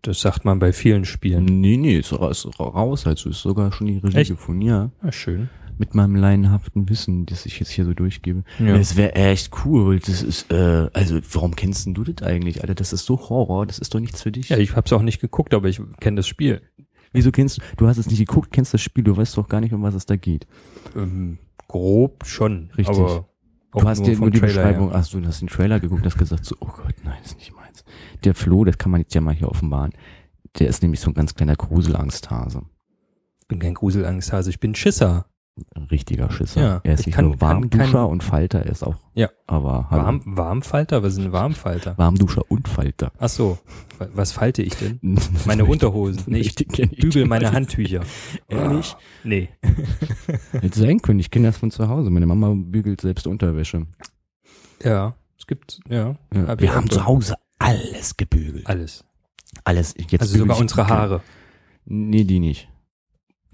das 0.06 0.20
sagt 0.20 0.44
man 0.44 0.58
bei 0.58 0.72
vielen 0.72 1.04
Spielen. 1.04 1.44
Nee, 1.60 1.76
nee, 1.76 1.98
ist, 1.98 2.12
ra- 2.12 2.30
ist 2.30 2.46
ra- 2.58 2.68
raus, 2.68 3.06
also 3.06 3.30
ist 3.30 3.40
sogar 3.40 3.72
schon 3.72 3.86
die 3.86 3.98
Regie 3.98 4.16
Echt? 4.18 4.30
gefunden, 4.30 4.62
ja. 4.62 4.90
Ja, 5.02 5.12
schön. 5.12 5.48
Mit 5.78 5.94
meinem 5.94 6.16
laienhaften 6.16 6.88
Wissen, 6.88 7.26
das 7.26 7.44
ich 7.44 7.60
jetzt 7.60 7.68
hier 7.70 7.84
so 7.84 7.92
durchgebe. 7.92 8.44
Ja. 8.58 8.76
Es 8.76 8.96
wäre 8.96 9.14
echt 9.14 9.50
cool. 9.66 9.98
Das 10.00 10.22
ist, 10.22 10.50
äh, 10.50 10.88
also 10.94 11.18
warum 11.32 11.54
kennst 11.54 11.84
denn 11.84 11.92
du 11.92 12.02
das 12.02 12.26
eigentlich, 12.26 12.62
Alter? 12.62 12.74
Das 12.74 12.94
ist 12.94 13.04
so 13.04 13.28
Horror, 13.28 13.66
das 13.66 13.78
ist 13.78 13.94
doch 13.94 14.00
nichts 14.00 14.22
für 14.22 14.32
dich. 14.32 14.48
ja, 14.48 14.56
ich 14.56 14.74
hab's 14.74 14.92
auch 14.94 15.02
nicht 15.02 15.20
geguckt, 15.20 15.52
aber 15.52 15.68
ich 15.68 15.80
kenne 16.00 16.16
das 16.16 16.26
Spiel. 16.26 16.62
Wieso 17.12 17.30
kennst 17.30 17.58
du, 17.58 17.62
du 17.76 17.86
hast 17.88 17.98
es 17.98 18.06
nicht 18.08 18.18
geguckt, 18.18 18.52
kennst 18.52 18.72
das 18.74 18.80
Spiel, 18.80 19.04
du 19.04 19.16
weißt 19.16 19.36
doch 19.36 19.48
gar 19.48 19.60
nicht, 19.60 19.74
um 19.74 19.82
was 19.82 19.94
es 19.94 20.06
da 20.06 20.16
geht. 20.16 20.46
Ähm, 20.96 21.38
grob 21.68 22.24
schon. 22.26 22.70
Richtig. 22.78 22.96
Aber 22.96 23.28
Du 23.80 23.88
hast 23.88 24.06
dir 24.06 24.18
nur 24.18 24.30
die 24.30 24.38
Trailer 24.38 24.54
Beschreibung, 24.54 24.90
her. 24.90 24.98
ach 24.98 25.04
so, 25.04 25.20
du 25.20 25.26
hast 25.26 25.40
den 25.40 25.48
Trailer 25.48 25.80
geguckt, 25.80 26.04
hast 26.04 26.18
gesagt 26.18 26.44
so, 26.44 26.56
oh 26.60 26.66
Gott, 26.66 26.94
nein, 27.04 27.16
das 27.22 27.32
ist 27.32 27.38
nicht 27.38 27.54
meins. 27.54 27.84
Der 28.24 28.34
Flo, 28.34 28.64
das 28.64 28.78
kann 28.78 28.90
man 28.90 29.02
jetzt 29.02 29.14
ja 29.14 29.20
mal 29.20 29.34
hier 29.34 29.48
offenbaren, 29.48 29.92
der 30.58 30.68
ist 30.68 30.82
nämlich 30.82 31.00
so 31.00 31.10
ein 31.10 31.14
ganz 31.14 31.34
kleiner 31.34 31.56
Gruselangsthase. 31.56 32.62
Ich 33.40 33.48
bin 33.48 33.58
kein 33.58 33.74
Gruselangsthase, 33.74 34.50
ich 34.50 34.60
bin 34.60 34.74
Schisser. 34.74 35.26
Richtiger 35.90 36.30
Schisser. 36.30 36.60
Ja, 36.60 36.80
er 36.84 36.94
ist 36.94 37.00
ich 37.00 37.06
nicht 37.06 37.14
kann- 37.16 37.24
nur 37.26 37.38
kann 37.38 37.40
Warmduscher 37.48 37.92
kein- 37.92 38.10
und 38.10 38.22
Falter, 38.24 38.58
er 38.60 38.72
ist 38.72 38.82
auch, 38.82 38.96
Ja. 39.14 39.30
aber 39.46 39.88
hallo. 39.90 40.04
Warm, 40.04 40.22
Warmfalter? 40.24 41.02
Was 41.02 41.14
ist 41.14 41.20
ein 41.24 41.32
Warmfalter? 41.32 41.96
Warmduscher 41.96 42.42
und 42.50 42.68
Falter. 42.68 43.12
Ach 43.18 43.28
so. 43.28 43.58
Wa- 43.98 44.08
Was 44.14 44.32
falte 44.32 44.62
ich 44.62 44.74
denn? 44.74 45.00
Meine 45.46 45.64
Unterhosen. 45.64 46.22
Nee, 46.26 46.40
ich 46.40 46.54
bügel 46.54 47.24
meine 47.26 47.52
Handtücher. 47.52 48.02
Ehrlich? 48.48 48.92
Ah, 48.94 49.00
Nee. 49.24 49.48
Hätte 50.52 50.78
sein 50.78 51.00
können, 51.00 51.20
ich 51.20 51.30
kenne 51.30 51.46
das 51.48 51.56
von 51.56 51.70
zu 51.70 51.88
Hause. 51.88 52.10
Meine 52.10 52.26
Mama 52.26 52.52
bügelt 52.54 53.00
selbst 53.00 53.26
Unterwäsche. 53.26 53.86
Ja, 54.82 55.14
es 55.38 55.46
gibt, 55.46 55.80
ja. 55.88 56.16
Ja. 56.34 56.46
Hab 56.48 56.60
Wir 56.60 56.74
haben 56.74 56.90
zu. 56.90 57.06
Hause 57.06 57.34
alles 57.58 58.16
gebügelt. 58.18 58.66
Alles. 58.66 59.04
Alles. 59.64 59.94
Jetzt 60.10 60.20
Also 60.20 60.36
sogar 60.38 60.58
unsere 60.58 60.86
Haare. 60.88 61.22
Nee, 61.86 62.24
die 62.24 62.40
nicht. 62.40 62.68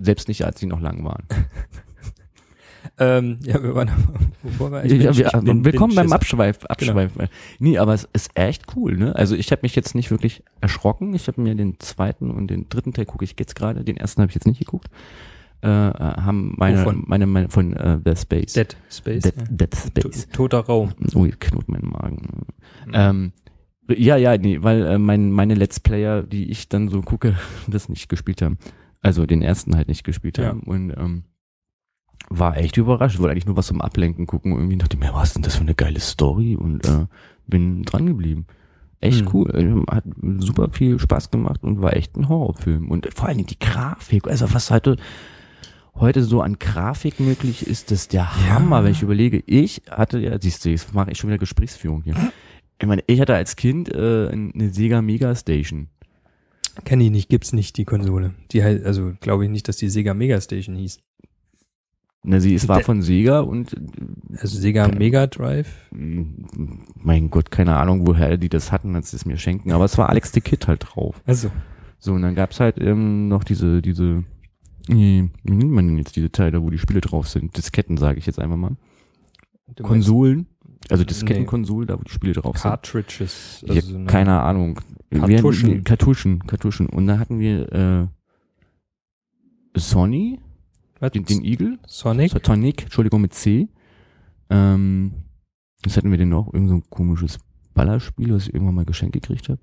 Selbst 0.00 0.26
nicht, 0.26 0.44
als 0.44 0.58
sie 0.58 0.66
noch 0.66 0.80
lang 0.80 1.04
waren. 1.04 1.28
Ähm, 2.98 3.38
ja, 3.44 3.62
wir 3.62 3.74
waren, 3.74 3.90
wo 4.42 4.70
waren 4.70 4.84
wir? 4.88 4.96
Ja, 4.96 5.16
wir, 5.16 5.40
bin- 5.42 5.64
willkommen 5.64 5.94
bin 5.94 6.04
beim. 6.04 6.12
Abschweif, 6.12 6.64
Abschweif. 6.66 7.12
Nee, 7.58 7.78
aber 7.78 7.94
es 7.94 8.08
ist 8.12 8.30
echt 8.34 8.76
cool, 8.76 8.96
ne? 8.96 9.14
Also 9.16 9.34
ich 9.36 9.50
habe 9.52 9.60
mich 9.62 9.74
jetzt 9.76 9.94
nicht 9.94 10.10
wirklich 10.10 10.42
erschrocken. 10.60 11.14
Ich 11.14 11.28
habe 11.28 11.40
mir 11.40 11.54
den 11.54 11.78
zweiten 11.80 12.30
und 12.30 12.48
den 12.48 12.68
dritten 12.68 12.92
Teil 12.92 13.06
gucke 13.06 13.24
ich 13.24 13.34
jetzt 13.38 13.54
gerade. 13.54 13.84
Den 13.84 13.96
ersten 13.96 14.20
habe 14.22 14.30
ich 14.30 14.34
jetzt 14.34 14.46
nicht 14.46 14.58
geguckt. 14.58 14.88
Äh, 15.60 15.68
haben 15.68 16.54
meine, 16.56 16.80
Wovon? 16.80 17.04
meine, 17.06 17.26
meine 17.26 17.48
von 17.48 17.72
äh, 17.74 17.98
The 18.04 18.16
Space. 18.16 18.54
Dead 18.54 18.76
Space. 18.90 19.22
Dead, 19.22 19.34
ja. 19.36 19.44
Dead 19.48 19.74
Space. 19.76 20.26
To- 20.28 20.32
Toter 20.48 20.58
Raum. 20.60 20.92
Oh, 21.14 21.24
jetzt 21.24 21.40
knurrt 21.40 21.68
mein 21.68 21.84
Magen. 21.84 22.46
Ähm, 22.92 23.32
ja, 23.88 24.16
ja, 24.16 24.36
nee, 24.38 24.58
weil 24.60 24.84
äh, 24.86 24.98
mein, 24.98 25.30
meine 25.30 25.54
Let's 25.54 25.78
Player, 25.78 26.22
die 26.24 26.50
ich 26.50 26.68
dann 26.68 26.88
so 26.88 27.00
gucke, 27.02 27.36
das 27.68 27.88
nicht 27.88 28.08
gespielt 28.08 28.42
haben. 28.42 28.58
Also 29.02 29.24
den 29.24 29.40
ersten 29.42 29.76
halt 29.76 29.86
nicht 29.88 30.02
gespielt 30.02 30.38
Ja. 30.38 30.46
haben. 30.46 30.60
Und 30.64 30.90
ähm, 30.90 31.24
war 32.30 32.56
echt 32.56 32.76
überrascht. 32.76 33.18
Wollte 33.18 33.32
eigentlich 33.32 33.46
nur 33.46 33.56
was 33.56 33.66
zum 33.66 33.80
Ablenken 33.80 34.26
gucken 34.26 34.52
und 34.52 34.58
irgendwie 34.60 34.78
dachte 34.78 34.96
ich 34.96 35.00
mir, 35.02 35.12
was 35.14 35.28
ist 35.28 35.34
denn 35.36 35.42
das 35.42 35.56
für 35.56 35.62
eine 35.62 35.74
geile 35.74 36.00
Story? 36.00 36.56
Und 36.56 36.86
äh, 36.86 37.06
bin 37.46 37.82
dran 37.82 38.06
geblieben. 38.06 38.46
Echt 39.00 39.20
Hm. 39.20 39.28
cool. 39.32 39.50
Ähm, 39.54 39.84
Hat 39.90 40.04
super 40.38 40.68
viel 40.70 40.98
Spaß 40.98 41.30
gemacht 41.30 41.62
und 41.64 41.82
war 41.82 41.96
echt 41.96 42.16
ein 42.16 42.28
Horrorfilm. 42.28 42.90
Und 42.90 43.08
vor 43.14 43.26
allen 43.28 43.38
Dingen 43.38 43.48
die 43.48 43.58
Grafik, 43.58 44.28
also 44.28 44.52
was 44.54 44.70
heute 44.70 44.96
heute 45.94 46.22
so 46.24 46.40
an 46.40 46.58
Grafik 46.58 47.20
möglich 47.20 47.66
ist, 47.66 47.90
das 47.90 48.02
ist 48.02 48.12
der 48.14 48.20
Ja. 48.22 48.54
Hammer, 48.54 48.82
wenn 48.84 48.92
ich 48.92 49.02
überlege. 49.02 49.42
Ich 49.46 49.82
hatte 49.90 50.18
ja, 50.20 50.40
siehst 50.40 50.64
du, 50.64 50.70
jetzt 50.70 50.94
mache 50.94 51.10
ich 51.10 51.18
schon 51.18 51.28
wieder 51.28 51.38
Gesprächsführung 51.38 52.02
hier. 52.02 52.14
Ich 52.80 52.86
meine, 52.86 53.02
ich 53.06 53.20
hatte 53.20 53.34
als 53.34 53.56
Kind 53.56 53.92
äh, 53.94 54.28
eine 54.28 54.70
Sega 54.70 55.02
Mega 55.02 55.34
Station. 55.36 55.88
Kenn 56.84 57.00
ich 57.02 57.10
nicht, 57.10 57.28
gibt's 57.28 57.52
nicht, 57.52 57.76
die 57.76 57.84
Konsole. 57.84 58.32
Die 58.52 58.62
also 58.62 59.12
glaube 59.20 59.44
ich 59.44 59.50
nicht, 59.50 59.68
dass 59.68 59.76
die 59.76 59.90
Sega 59.90 60.14
Mega 60.14 60.40
Station 60.40 60.76
hieß. 60.76 61.00
Na, 62.24 62.38
sie 62.38 62.54
es 62.54 62.68
war 62.68 62.80
von 62.80 63.02
Sega 63.02 63.40
und 63.40 63.74
Also 64.38 64.56
Sega. 64.58 64.86
Mega 64.88 65.26
Drive. 65.26 65.68
mein 65.90 67.30
Gott, 67.30 67.50
keine 67.50 67.76
Ahnung, 67.76 68.06
woher 68.06 68.36
die 68.36 68.48
das 68.48 68.70
hatten, 68.70 68.94
als 68.94 69.10
sie 69.10 69.16
es 69.16 69.24
mir 69.26 69.36
schenken. 69.38 69.72
Aber 69.72 69.84
es 69.84 69.98
war 69.98 70.08
Alex 70.08 70.32
the 70.32 70.40
Kid 70.40 70.68
halt 70.68 70.84
drauf. 70.88 71.20
Also. 71.26 71.50
So, 71.98 72.12
und 72.14 72.22
dann 72.22 72.34
gab's 72.36 72.60
halt 72.60 72.78
ähm, 72.80 73.26
noch 73.28 73.42
diese, 73.44 73.82
diese, 73.82 74.22
wie 74.88 75.30
nennt 75.44 75.70
man 75.70 75.86
denn 75.88 75.98
jetzt 75.98 76.14
diese 76.16 76.30
Teile, 76.30 76.62
wo 76.62 76.70
die 76.70 76.78
Spiele 76.78 77.00
drauf 77.00 77.28
sind? 77.28 77.56
Disketten, 77.56 77.96
sage 77.96 78.18
ich 78.18 78.26
jetzt 78.26 78.38
einfach 78.38 78.56
mal. 78.56 78.76
Du 79.74 79.82
Konsolen. 79.82 80.46
Also 80.90 81.02
Nee. 81.02 81.06
Diskettenkonsole, 81.08 81.86
da 81.86 81.98
wo 81.98 82.02
die 82.02 82.10
Spiele 82.10 82.32
drauf 82.34 82.56
sind. 82.56 82.62
Cartridges. 82.62 83.64
Also 83.68 83.80
so 83.80 83.96
eine- 83.96 84.06
keine 84.06 84.40
Ahnung. 84.40 84.80
Kartuschen. 85.10 85.70
Wir, 85.70 85.82
Kartuschen, 85.84 86.46
Kartuschen. 86.46 86.86
Und 86.88 87.06
da 87.06 87.18
hatten 87.18 87.38
wir 87.38 87.72
äh, 87.72 88.06
Sony? 89.78 90.40
Den, 91.10 91.24
den 91.24 91.44
Eagle, 91.44 91.78
Sonic? 91.86 92.32
Sonic, 92.44 92.82
Entschuldigung, 92.84 93.20
mit 93.20 93.34
C. 93.34 93.68
Ähm, 94.50 95.12
was 95.82 95.96
hatten 95.96 96.10
wir 96.10 96.18
denn 96.18 96.28
noch? 96.28 96.52
Irgend 96.52 96.68
so 96.68 96.74
ein 96.76 96.90
komisches 96.90 97.38
Ballerspiel, 97.74 98.34
was 98.34 98.48
ich 98.48 98.54
irgendwann 98.54 98.74
mal 98.74 98.84
geschenkt 98.84 99.14
gekriegt 99.14 99.48
habe. 99.48 99.60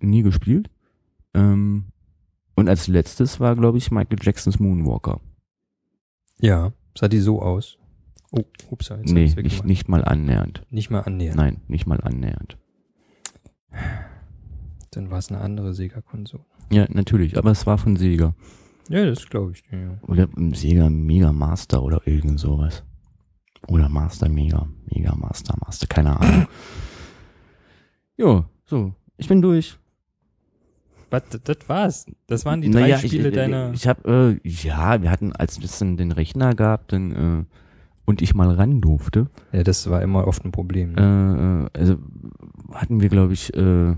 Nie 0.00 0.22
gespielt. 0.22 0.70
Ähm, 1.34 1.86
und 2.54 2.68
als 2.68 2.88
letztes 2.88 3.40
war, 3.40 3.54
glaube 3.54 3.78
ich, 3.78 3.90
Michael 3.90 4.18
Jacksons 4.20 4.58
Moonwalker. 4.58 5.20
Ja. 6.40 6.72
Sah 6.96 7.08
die 7.08 7.18
so 7.18 7.42
aus? 7.42 7.78
Oh, 8.30 8.44
ups, 8.70 8.88
jetzt 8.88 9.12
nee, 9.12 9.32
nicht, 9.36 9.64
nicht 9.64 9.88
mal 9.88 10.04
annähernd. 10.04 10.62
nicht 10.70 10.90
mal 10.90 11.00
annähern. 11.00 11.36
Nein, 11.36 11.60
nicht 11.68 11.86
mal 11.86 12.00
annähernd. 12.00 12.56
Dann 14.90 15.10
war 15.10 15.18
es 15.18 15.30
eine 15.30 15.40
andere 15.40 15.74
Sega-Konsole. 15.74 16.44
Ja, 16.70 16.86
natürlich, 16.88 17.38
aber 17.38 17.50
es 17.50 17.66
war 17.66 17.78
von 17.78 17.96
Sega. 17.96 18.34
Ja, 18.88 19.04
das 19.04 19.26
glaube 19.28 19.52
ich. 19.52 19.62
Ja. 19.70 19.98
Oder 20.06 20.28
ein 20.36 20.52
Sega 20.54 20.88
Mega 20.88 21.32
Master 21.32 21.82
oder 21.82 22.00
irgend 22.06 22.38
sowas. 22.38 22.84
Oder 23.68 23.88
Master 23.88 24.28
Mega. 24.28 24.68
Mega 24.92 25.14
Master 25.14 25.54
Master, 25.64 25.86
keine 25.86 26.18
Ahnung. 26.20 26.46
jo, 28.16 28.44
so. 28.64 28.92
Ich 29.16 29.28
bin 29.28 29.42
durch. 29.42 29.78
Was, 31.10 31.22
das, 31.44 31.56
war's. 31.68 32.06
Das 32.26 32.44
waren 32.44 32.60
die 32.60 32.70
drei 32.70 32.80
Naja, 32.80 32.98
Spiele 32.98 33.28
ich, 33.28 33.34
deiner. 33.34 33.72
Ich 33.72 33.86
habe, 33.86 34.38
äh, 34.44 34.48
ja, 34.48 35.02
wir 35.02 35.10
hatten, 35.10 35.32
als 35.32 35.58
es 35.62 35.78
dann 35.78 35.96
den 35.96 36.12
Rechner 36.12 36.54
gab, 36.54 36.88
dann, 36.88 37.12
äh, 37.12 37.44
und 38.04 38.22
ich 38.22 38.34
mal 38.34 38.50
ran 38.50 38.80
durfte, 38.80 39.28
ja, 39.52 39.62
das 39.64 39.88
war 39.90 40.02
immer 40.02 40.26
oft 40.26 40.44
ein 40.44 40.52
Problem. 40.52 40.96
äh, 40.96 41.00
Ne? 41.00 41.70
äh, 41.74 41.78
also 41.78 41.96
hatten 42.72 43.00
wir, 43.00 43.08
glaube 43.08 43.32
ich, 43.32 43.54
äh, 43.54 43.94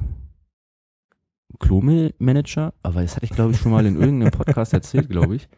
Klome-Manager, 1.60 2.72
aber 2.82 3.02
das 3.02 3.16
hatte 3.16 3.24
ich, 3.24 3.32
glaube 3.32 3.52
ich, 3.52 3.58
schon 3.58 3.72
mal 3.72 3.84
in 3.86 3.96
irgendeinem 3.96 4.30
Podcast 4.30 4.72
erzählt, 4.72 5.08
glaube 5.08 5.36
ich. 5.36 5.48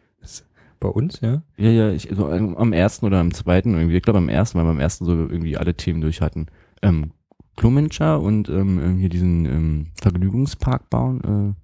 Bei 0.79 0.89
uns, 0.89 1.21
ja? 1.21 1.43
Ja, 1.57 1.69
ja, 1.69 1.91
ich, 1.91 2.09
so 2.11 2.27
am 2.27 2.73
ersten 2.73 3.05
oder 3.05 3.19
am 3.19 3.33
zweiten 3.33 3.75
irgendwie. 3.75 3.97
Ich 3.97 4.03
glaube 4.03 4.17
am 4.17 4.29
ersten, 4.29 4.57
weil 4.57 4.65
wir 4.65 4.71
am 4.71 4.79
ersten 4.79 5.05
so 5.05 5.11
irgendwie 5.13 5.55
alle 5.55 5.75
Themen 5.75 6.01
durch 6.01 6.21
hatten. 6.21 6.47
Ähm, 6.81 7.11
Klumenscher 7.55 8.19
und 8.19 8.49
ähm, 8.49 8.79
ähm, 8.79 8.97
hier 8.97 9.09
diesen 9.09 9.45
ähm, 9.45 9.87
Vergnügungspark 10.01 10.89
bauen. 10.89 11.55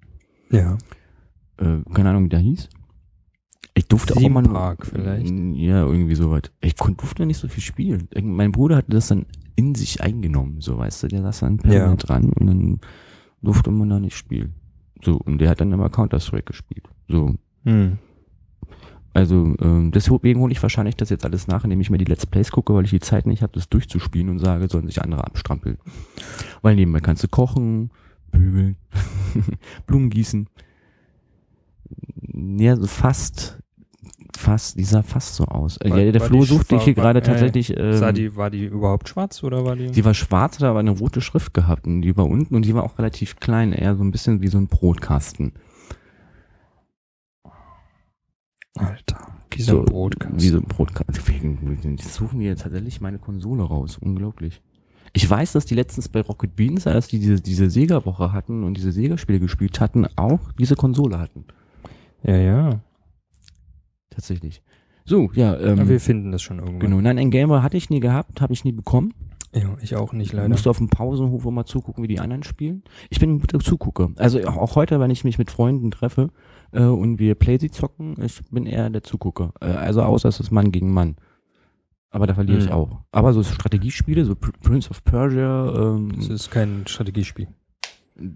Ja. 0.50 0.78
Äh, 1.60 1.64
äh, 1.64 1.82
keine 1.92 2.10
Ahnung, 2.10 2.26
wie 2.26 2.28
der 2.28 2.38
hieß. 2.38 2.68
Ich 3.74 3.86
durfte 3.86 4.16
auch 4.16 4.28
mal. 4.28 4.42
Park 4.42 4.86
vielleicht. 4.86 5.30
Ja, 5.54 5.84
irgendwie 5.84 6.14
soweit. 6.14 6.52
Ich 6.60 6.74
durfte 6.74 7.26
nicht 7.26 7.38
so 7.38 7.48
viel 7.48 7.62
spielen. 7.62 8.08
Mein 8.22 8.52
Bruder 8.52 8.76
hatte 8.76 8.90
das 8.90 9.08
dann 9.08 9.26
in 9.56 9.74
sich 9.74 10.00
eingenommen, 10.00 10.60
so 10.60 10.78
weißt 10.78 11.02
du, 11.02 11.08
der 11.08 11.22
saß 11.22 11.40
dann 11.40 11.56
permanent 11.56 12.08
dran 12.08 12.30
und 12.30 12.46
dann 12.46 12.80
durfte 13.42 13.70
man 13.70 13.88
da 13.88 13.98
nicht 14.00 14.16
spielen. 14.16 14.54
So, 15.02 15.16
und 15.16 15.38
der 15.38 15.50
hat 15.50 15.60
dann 15.60 15.72
immer 15.72 15.90
Counter-Strike 15.90 16.44
gespielt. 16.44 16.88
So, 17.08 17.36
Hm. 17.64 17.98
Also 19.14 19.56
ähm, 19.60 19.90
deswegen 19.92 20.40
hole 20.40 20.52
ich 20.52 20.62
wahrscheinlich 20.62 20.96
das 20.96 21.10
jetzt 21.10 21.24
alles 21.24 21.48
nach, 21.48 21.64
indem 21.64 21.80
ich 21.80 21.90
mir 21.90 21.98
die 21.98 22.04
Let's 22.04 22.26
Plays 22.26 22.50
gucke, 22.50 22.74
weil 22.74 22.84
ich 22.84 22.90
die 22.90 23.00
Zeit 23.00 23.26
nicht 23.26 23.42
habe, 23.42 23.52
das 23.52 23.68
durchzuspielen 23.68 24.28
und 24.28 24.38
sage, 24.38 24.68
sollen 24.68 24.86
sich 24.86 25.02
andere 25.02 25.24
abstrampeln. 25.24 25.78
Weil 26.62 26.76
nebenbei 26.76 27.00
kannst 27.00 27.24
du 27.24 27.28
kochen, 27.28 27.90
bügeln, 28.30 28.76
Blumen 29.86 30.10
gießen. 30.10 30.48
Ja, 32.32 32.76
so 32.76 32.86
fast, 32.86 33.58
fast, 34.38 34.78
die 34.78 34.84
sah 34.84 35.02
fast 35.02 35.34
so 35.34 35.44
aus. 35.44 35.78
War- 35.84 35.98
ja, 35.98 36.10
der 36.12 36.20
war 36.20 36.28
Flo 36.28 36.42
sucht 36.44 36.70
schwa- 36.70 36.80
hier 36.80 36.96
war- 36.96 37.02
gerade 37.04 37.18
äh, 37.18 37.22
tatsächlich. 37.22 37.76
Ähm, 37.76 37.92
Sah 37.94 38.12
die, 38.12 38.34
war 38.36 38.50
die 38.50 38.64
überhaupt 38.64 39.08
schwarz 39.08 39.42
oder 39.42 39.64
war 39.64 39.76
die? 39.76 39.90
die 39.90 40.04
war 40.04 40.14
schwarz, 40.14 40.56
hat 40.58 40.64
aber 40.64 40.78
eine 40.80 40.90
rote 40.92 41.20
Schrift 41.20 41.52
gehabt 41.54 41.86
und 41.86 42.02
die 42.02 42.16
war 42.16 42.26
unten 42.26 42.54
und 42.54 42.62
die 42.64 42.74
war 42.74 42.84
auch 42.84 42.98
relativ 42.98 43.36
klein, 43.40 43.72
eher 43.72 43.96
so 43.96 44.02
ein 44.04 44.10
bisschen 44.10 44.40
wie 44.40 44.48
so 44.48 44.58
ein 44.58 44.68
Brotkasten. 44.68 45.52
Alter, 48.76 49.18
wie 49.50 49.62
so 49.62 49.80
ein 49.80 49.84
Brotkasten. 49.86 50.40
Wie 50.40 50.48
so 50.48 50.58
ein 50.58 50.64
Brotkasten. 50.64 51.14
Deswegen 51.14 51.98
suchen 52.00 52.40
jetzt 52.40 52.62
tatsächlich 52.62 53.00
meine 53.00 53.18
Konsole 53.18 53.62
raus. 53.64 53.98
Unglaublich. 54.00 54.62
Ich 55.14 55.28
weiß, 55.28 55.52
dass 55.52 55.64
die 55.64 55.74
letztens 55.74 56.08
bei 56.08 56.20
Rocket 56.20 56.54
Beans, 56.54 56.86
als 56.86 57.08
die 57.08 57.18
diese, 57.18 57.40
diese 57.40 57.70
Sega-Woche 57.70 58.32
hatten 58.32 58.62
und 58.62 58.74
diese 58.76 58.92
Sega-Spiele 58.92 59.40
gespielt 59.40 59.80
hatten, 59.80 60.06
auch 60.16 60.52
diese 60.58 60.76
Konsole 60.76 61.18
hatten. 61.18 61.44
Ja, 62.22 62.36
ja. 62.36 62.80
Tatsächlich. 64.18 64.62
So, 65.04 65.30
ja, 65.34 65.56
ähm, 65.58 65.78
Aber 65.78 65.88
wir 65.88 66.00
finden 66.00 66.32
das 66.32 66.42
schon 66.42 66.58
irgendwann. 66.58 66.80
genau. 66.80 67.00
Nein, 67.00 67.18
ein 67.18 67.30
Gamer 67.30 67.62
hatte 67.62 67.76
ich 67.76 67.88
nie 67.88 68.00
gehabt, 68.00 68.40
habe 68.40 68.52
ich 68.52 68.64
nie 68.64 68.72
bekommen. 68.72 69.14
Ja, 69.54 69.76
ich 69.80 69.94
auch 69.96 70.12
nicht 70.12 70.26
Ich 70.26 70.32
leider. 70.34 70.48
musste 70.48 70.68
auf 70.68 70.76
dem 70.78 70.88
Pausenhof 70.88 71.44
mal 71.46 71.64
zugucken, 71.64 72.02
wie 72.02 72.08
die 72.08 72.18
anderen 72.20 72.42
spielen. 72.42 72.82
Ich 73.08 73.18
bin 73.20 73.34
ein 73.36 73.38
guter 73.40 73.60
Zugucker. 73.60 74.10
Also 74.16 74.44
auch 74.46 74.74
heute, 74.76 74.98
wenn 75.00 75.10
ich 75.10 75.22
mich 75.24 75.38
mit 75.38 75.50
Freunden 75.50 75.90
treffe 75.92 76.28
äh, 76.72 76.82
und 76.82 77.18
wir 77.18 77.34
Playsee 77.36 77.70
zocken, 77.70 78.16
ich 78.22 78.42
bin 78.50 78.66
eher 78.66 78.90
der 78.90 79.02
Zugucker. 79.04 79.54
Äh, 79.60 79.66
also 79.66 80.02
außer 80.02 80.28
es 80.28 80.40
ist 80.40 80.50
Mann 80.50 80.72
gegen 80.72 80.92
Mann. 80.92 81.16
Aber 82.10 82.26
da 82.26 82.34
verliere 82.34 82.58
ich 82.58 82.66
Mhm. 82.66 82.72
auch. 82.72 83.00
Aber 83.12 83.32
so 83.32 83.42
Strategiespiele, 83.42 84.24
so 84.26 84.32
Pr- 84.34 84.52
Prince 84.62 84.90
of 84.90 85.02
Persia, 85.04 85.66
Das 85.70 85.78
ähm, 86.28 86.34
ist 86.34 86.50
kein 86.50 86.82
Strategiespiel. 86.86 87.46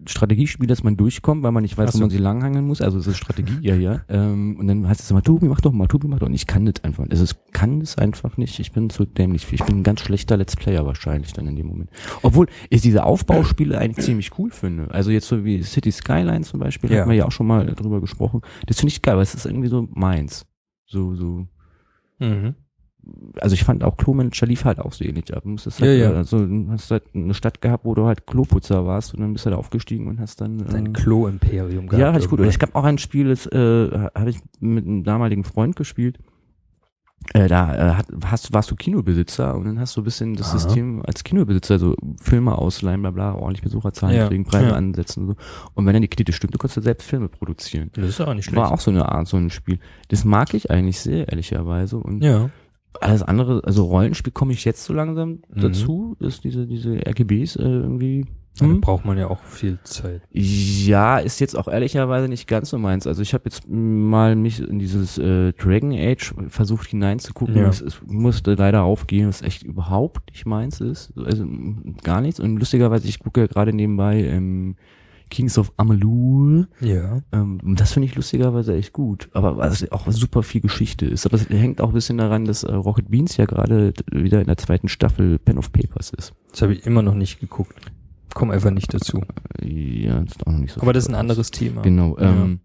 Strategiespiel, 0.07 0.67
dass 0.67 0.83
man 0.85 0.97
durchkommt, 0.97 1.43
weil 1.43 1.53
man 1.53 1.63
nicht 1.63 1.77
weiß, 1.77 1.89
Ach 1.91 1.95
wo 1.95 1.99
so. 1.99 2.03
man 2.05 2.11
sich 2.11 2.21
langhangeln 2.21 2.67
muss. 2.67 2.81
Also 2.81 2.99
es 2.99 3.07
ist 3.07 3.17
Strategie, 3.17 3.59
ja, 3.61 3.75
ja. 3.75 4.01
Ähm, 4.09 4.57
und 4.59 4.67
dann 4.69 4.87
heißt 4.89 5.01
es 5.01 5.11
immer, 5.11 5.23
Tobi, 5.23 5.47
mach 5.49 5.61
doch 5.61 5.73
mal, 5.73 5.87
Tobi, 5.89 6.07
mach 6.09 6.19
doch. 6.21 6.27
Und 6.27 6.35
ich 6.35 6.47
kann 6.47 6.67
das 6.67 6.85
einfach. 6.85 7.03
nicht. 7.05 7.13
Also 7.13 7.25
ich 7.25 7.53
kann 7.53 7.81
das 7.81 7.99
einfach 7.99 8.37
nicht. 8.37 8.59
Ich 8.61 8.73
bin 8.73 8.91
zu 8.91 9.05
dämlich. 9.05 9.47
Ich 9.53 9.65
bin 9.65 9.79
ein 9.79 9.83
ganz 9.83 10.01
schlechter 10.01 10.37
Let's 10.37 10.55
Player 10.57 10.87
wahrscheinlich 10.87 11.33
dann 11.33 11.47
in 11.49 11.57
dem 11.57 11.67
Moment. 11.67 11.91
Obwohl 12.23 12.47
ich 12.71 12.81
diese 12.83 13.05
Aufbauspiele 13.05 13.77
eigentlich 13.79 14.05
ziemlich 14.05 14.39
cool 14.39 14.51
finde. 14.51 14.91
Also 14.91 15.11
jetzt 15.11 15.27
so 15.29 15.45
wie 15.45 15.63
City 15.63 15.91
Skyline 15.91 16.43
zum 16.43 16.61
Beispiel, 16.61 16.91
Ja. 16.91 17.01
hatten 17.01 17.11
wir 17.11 17.17
ja 17.17 17.27
auch 17.27 17.33
schon 17.33 17.47
mal 17.47 17.67
drüber 17.67 18.01
gesprochen. 18.01 18.41
Das 18.67 18.79
finde 18.79 18.93
ich 18.93 19.03
geil, 19.03 19.17
weil 19.17 19.23
es 19.23 19.35
ist 19.35 19.47
irgendwie 19.47 19.69
so 19.69 19.89
meins. 19.93 20.47
So, 20.87 21.15
so 21.15 21.47
Mhm. 22.19 22.55
Also 23.41 23.55
ich 23.55 23.65
fand 23.65 23.83
auch 23.85 23.97
Klo-Manager 23.97 24.47
lief 24.47 24.65
halt 24.65 24.79
auch 24.79 24.93
so 24.93 25.05
ähnlich 25.05 25.35
ab. 25.35 25.43
Du 25.43 25.51
musstest 25.51 25.81
Ja, 25.81 25.87
halt, 25.87 25.99
ja. 26.01 26.11
äh, 26.13 26.17
Also 26.17 26.47
du 26.47 26.67
hast 26.71 26.91
halt 26.91 27.05
eine 27.15 27.35
Stadt 27.35 27.61
gehabt, 27.61 27.85
wo 27.85 27.95
du 27.95 28.07
halt 28.07 28.27
Kloputzer 28.27 28.87
warst 28.87 29.15
und 29.15 29.21
dann 29.21 29.33
bist 29.33 29.45
du 29.47 29.51
halt 29.51 29.59
aufgestiegen 29.59 30.07
und 30.09 30.21
hast 30.21 30.41
dann. 30.41 30.63
Ein 30.69 30.87
äh, 30.87 30.91
Klo-Imperium 30.91 31.89
ja, 31.93 32.09
hatte 32.13 32.19
ich 32.21 32.25
gut. 32.25 32.39
irgendwann. 32.39 32.49
Es 32.49 32.59
gab 32.59 32.75
auch 32.75 32.85
ein 32.85 32.99
Spiel, 32.99 33.29
das 33.29 33.47
äh, 33.47 33.91
habe 34.15 34.31
ich 34.31 34.39
mit 34.61 34.87
einem 34.87 35.05
damaligen 35.05 35.45
Freund 35.45 35.77
gespielt. 35.77 36.19
Äh, 37.35 37.47
da 37.47 38.01
äh, 38.01 38.03
hast, 38.27 38.53
warst 38.53 38.71
du 38.73 38.75
Kinobesitzer 38.75 39.55
und 39.55 39.65
dann 39.65 39.79
hast 39.79 39.97
du 39.97 40.01
ein 40.01 40.05
bisschen 40.05 40.35
das 40.35 40.49
Aha. 40.51 40.59
System 40.59 41.03
als 41.07 41.23
Kinobesitzer, 41.23 41.79
so 41.79 41.95
Filme 42.21 42.59
ausleihen, 42.59 43.01
bla 43.01 43.13
bla, 43.13 43.35
ordentlich 43.35 43.63
Besucherzahlen 43.63 44.17
Ja, 44.17 44.27
kriegen, 44.27 44.45
Preise 44.45 44.71
ja. 44.71 44.75
ansetzen 44.75 45.21
und 45.23 45.27
so. 45.29 45.35
Und 45.75 45.87
wenn 45.87 45.93
dann 45.93 46.03
die 46.03 46.09
Kredite 46.09 46.33
stimmt, 46.33 46.53
du 46.55 46.59
konntest 46.59 46.79
du 46.79 46.81
selbst 46.83 47.07
Filme 47.09 47.29
produzieren. 47.29 47.91
Das 47.95 48.07
ist 48.09 48.21
auch 48.21 48.35
nicht 48.35 48.47
schlecht. 48.47 48.57
War 48.57 48.73
auch 48.73 48.81
so 48.81 48.91
eine 48.91 49.09
Art, 49.09 49.29
so 49.29 49.37
ein 49.37 49.51
Spiel. 49.51 49.79
Das 50.09 50.25
mag 50.25 50.53
ich 50.55 50.73
eigentlich 50.73 50.99
sehr, 51.01 51.29
ehrlicherweise. 51.29 51.97
Und 51.99 52.25
ja. 52.25 52.51
Alles 53.01 53.23
andere, 53.23 53.63
also 53.65 53.85
Rollenspiel 53.87 54.33
komme 54.33 54.53
ich 54.53 54.65
jetzt 54.65 54.85
so 54.85 54.93
langsam 54.93 55.41
Mhm. 55.55 55.61
dazu, 55.61 56.17
dass 56.21 56.41
diese, 56.41 56.67
diese 56.67 56.95
RGBs 57.07 57.57
äh, 57.57 57.63
irgendwie. 57.63 58.27
Da 58.59 58.67
Hm? 58.67 58.83
braucht 58.83 59.07
man 59.07 59.17
ja 59.17 59.29
auch 59.29 59.43
viel 59.45 59.79
Zeit. 59.83 60.21
Ja, 60.31 61.19
ist 61.19 61.41
jetzt 61.41 61.57
auch 61.57 61.69
ehrlicherweise 61.69 62.29
nicht 62.29 62.47
ganz 62.47 62.69
so 62.69 62.77
meins. 62.79 63.07
Also 63.07 63.23
ich 63.23 63.33
habe 63.33 63.45
jetzt 63.47 63.67
mal 63.67 64.37
mich 64.37 64.61
in 64.61 64.79
dieses 64.79 65.17
äh, 65.17 65.55
Dragon 65.55 65.93
Age 65.95 66.35
versucht 66.49 66.89
hineinzugucken. 66.91 67.57
Ja. 67.57 67.69
Es, 67.71 67.81
es 67.81 68.03
musste 68.07 68.53
leider 68.55 68.83
aufgehen, 68.83 69.27
was 69.29 69.41
echt 69.41 69.63
überhaupt 69.63 70.31
nicht 70.31 70.45
meins 70.45 70.83
ist. 70.83 71.15
Also 71.17 71.47
gar 72.03 72.21
nichts. 72.21 72.41
Und 72.41 72.59
lustigerweise, 72.59 73.09
ich 73.09 73.21
gucke 73.21 73.41
ja 73.41 73.47
gerade 73.47 73.73
nebenbei 73.73 74.23
ähm, 74.23 74.77
Kings 75.33 75.57
of 75.57 75.73
Amalur. 75.79 76.69
Ja. 76.81 77.23
Ähm, 77.33 77.59
das 77.75 77.95
finde 77.95 78.07
ich 78.07 78.15
lustigerweise 78.15 78.77
echt 78.77 78.93
gut. 78.93 79.31
Aber 79.33 79.57
was 79.57 79.91
auch 79.91 80.07
super 80.11 80.43
viel 80.43 80.61
Geschichte 80.61 81.07
ist. 81.07 81.25
Aber 81.25 81.37
es 81.37 81.49
hängt 81.49 81.81
auch 81.81 81.89
ein 81.89 81.95
bisschen 81.95 82.19
daran, 82.19 82.45
dass 82.45 82.65
äh, 82.65 82.73
Rocket 82.75 83.11
Beans 83.11 83.39
ja 83.39 83.47
gerade 83.47 83.95
wieder 84.13 84.43
in 84.43 84.47
der 84.47 84.59
zweiten 84.59 84.89
Staffel 84.89 85.39
Pen 85.39 85.57
of 85.57 85.73
Papers 85.73 86.11
ist. 86.11 86.35
Das 86.51 86.61
habe 86.61 86.75
ich 86.75 86.85
immer 86.85 87.01
noch 87.01 87.15
nicht 87.15 87.41
geguckt. 87.41 87.75
Komm 88.35 88.51
einfach 88.51 88.71
nicht 88.71 88.93
dazu. 88.93 89.23
Ja, 89.63 90.21
das 90.21 90.33
ist 90.33 90.47
auch 90.47 90.53
noch 90.53 90.59
nicht 90.59 90.75
so 90.75 90.83
Aber 90.83 90.93
das 90.93 91.05
ist 91.05 91.09
ein 91.09 91.15
anderes 91.15 91.51
Thema. 91.51 91.81
Genau. 91.81 92.19
Ähm, 92.19 92.61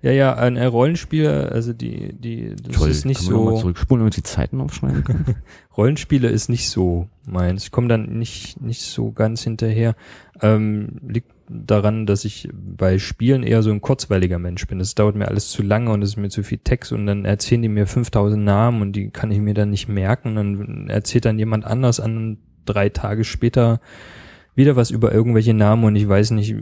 Ja, 0.00 0.10
ja, 0.10 0.34
ein 0.36 0.56
äh, 0.56 0.66
Rollenspieler, 0.66 1.52
also 1.52 1.72
die, 1.72 2.14
die, 2.14 2.54
das 2.62 2.76
toll. 2.76 2.90
ist 2.90 3.04
nicht 3.04 3.28
noch 3.30 3.44
mal 3.44 3.50
so. 3.52 3.60
zurückspulen, 3.60 4.00
damit 4.00 4.16
die 4.16 4.22
Zeiten 4.22 4.60
aufschneiden 4.60 5.04
können. 5.04 5.36
Rollenspiele 5.76 6.28
ist 6.28 6.48
nicht 6.48 6.70
so 6.70 7.08
meins. 7.26 7.64
Ich 7.64 7.70
komme 7.72 7.88
dann 7.88 8.18
nicht, 8.18 8.60
nicht 8.60 8.82
so 8.82 9.12
ganz 9.12 9.42
hinterher. 9.42 9.96
Ähm, 10.40 10.98
liegt 11.06 11.35
daran, 11.48 12.06
dass 12.06 12.24
ich 12.24 12.48
bei 12.52 12.98
Spielen 12.98 13.42
eher 13.42 13.62
so 13.62 13.70
ein 13.70 13.80
kurzweiliger 13.80 14.38
Mensch 14.38 14.66
bin. 14.66 14.78
Das 14.78 14.94
dauert 14.94 15.16
mir 15.16 15.28
alles 15.28 15.50
zu 15.50 15.62
lange 15.62 15.90
und 15.92 16.02
es 16.02 16.10
ist 16.10 16.16
mir 16.16 16.28
zu 16.28 16.42
viel 16.42 16.58
Text 16.58 16.92
und 16.92 17.06
dann 17.06 17.24
erzählen 17.24 17.62
die 17.62 17.68
mir 17.68 17.86
5000 17.86 18.42
Namen 18.42 18.82
und 18.82 18.92
die 18.92 19.10
kann 19.10 19.30
ich 19.30 19.38
mir 19.38 19.54
dann 19.54 19.70
nicht 19.70 19.88
merken. 19.88 20.34
Dann 20.34 20.88
erzählt 20.88 21.24
dann 21.24 21.38
jemand 21.38 21.64
anders 21.64 22.00
an 22.00 22.38
drei 22.64 22.88
Tage 22.88 23.24
später 23.24 23.80
wieder 24.54 24.76
was 24.76 24.90
über 24.90 25.12
irgendwelche 25.12 25.54
Namen 25.54 25.84
und 25.84 25.96
ich 25.96 26.08
weiß 26.08 26.32
nicht, 26.32 26.54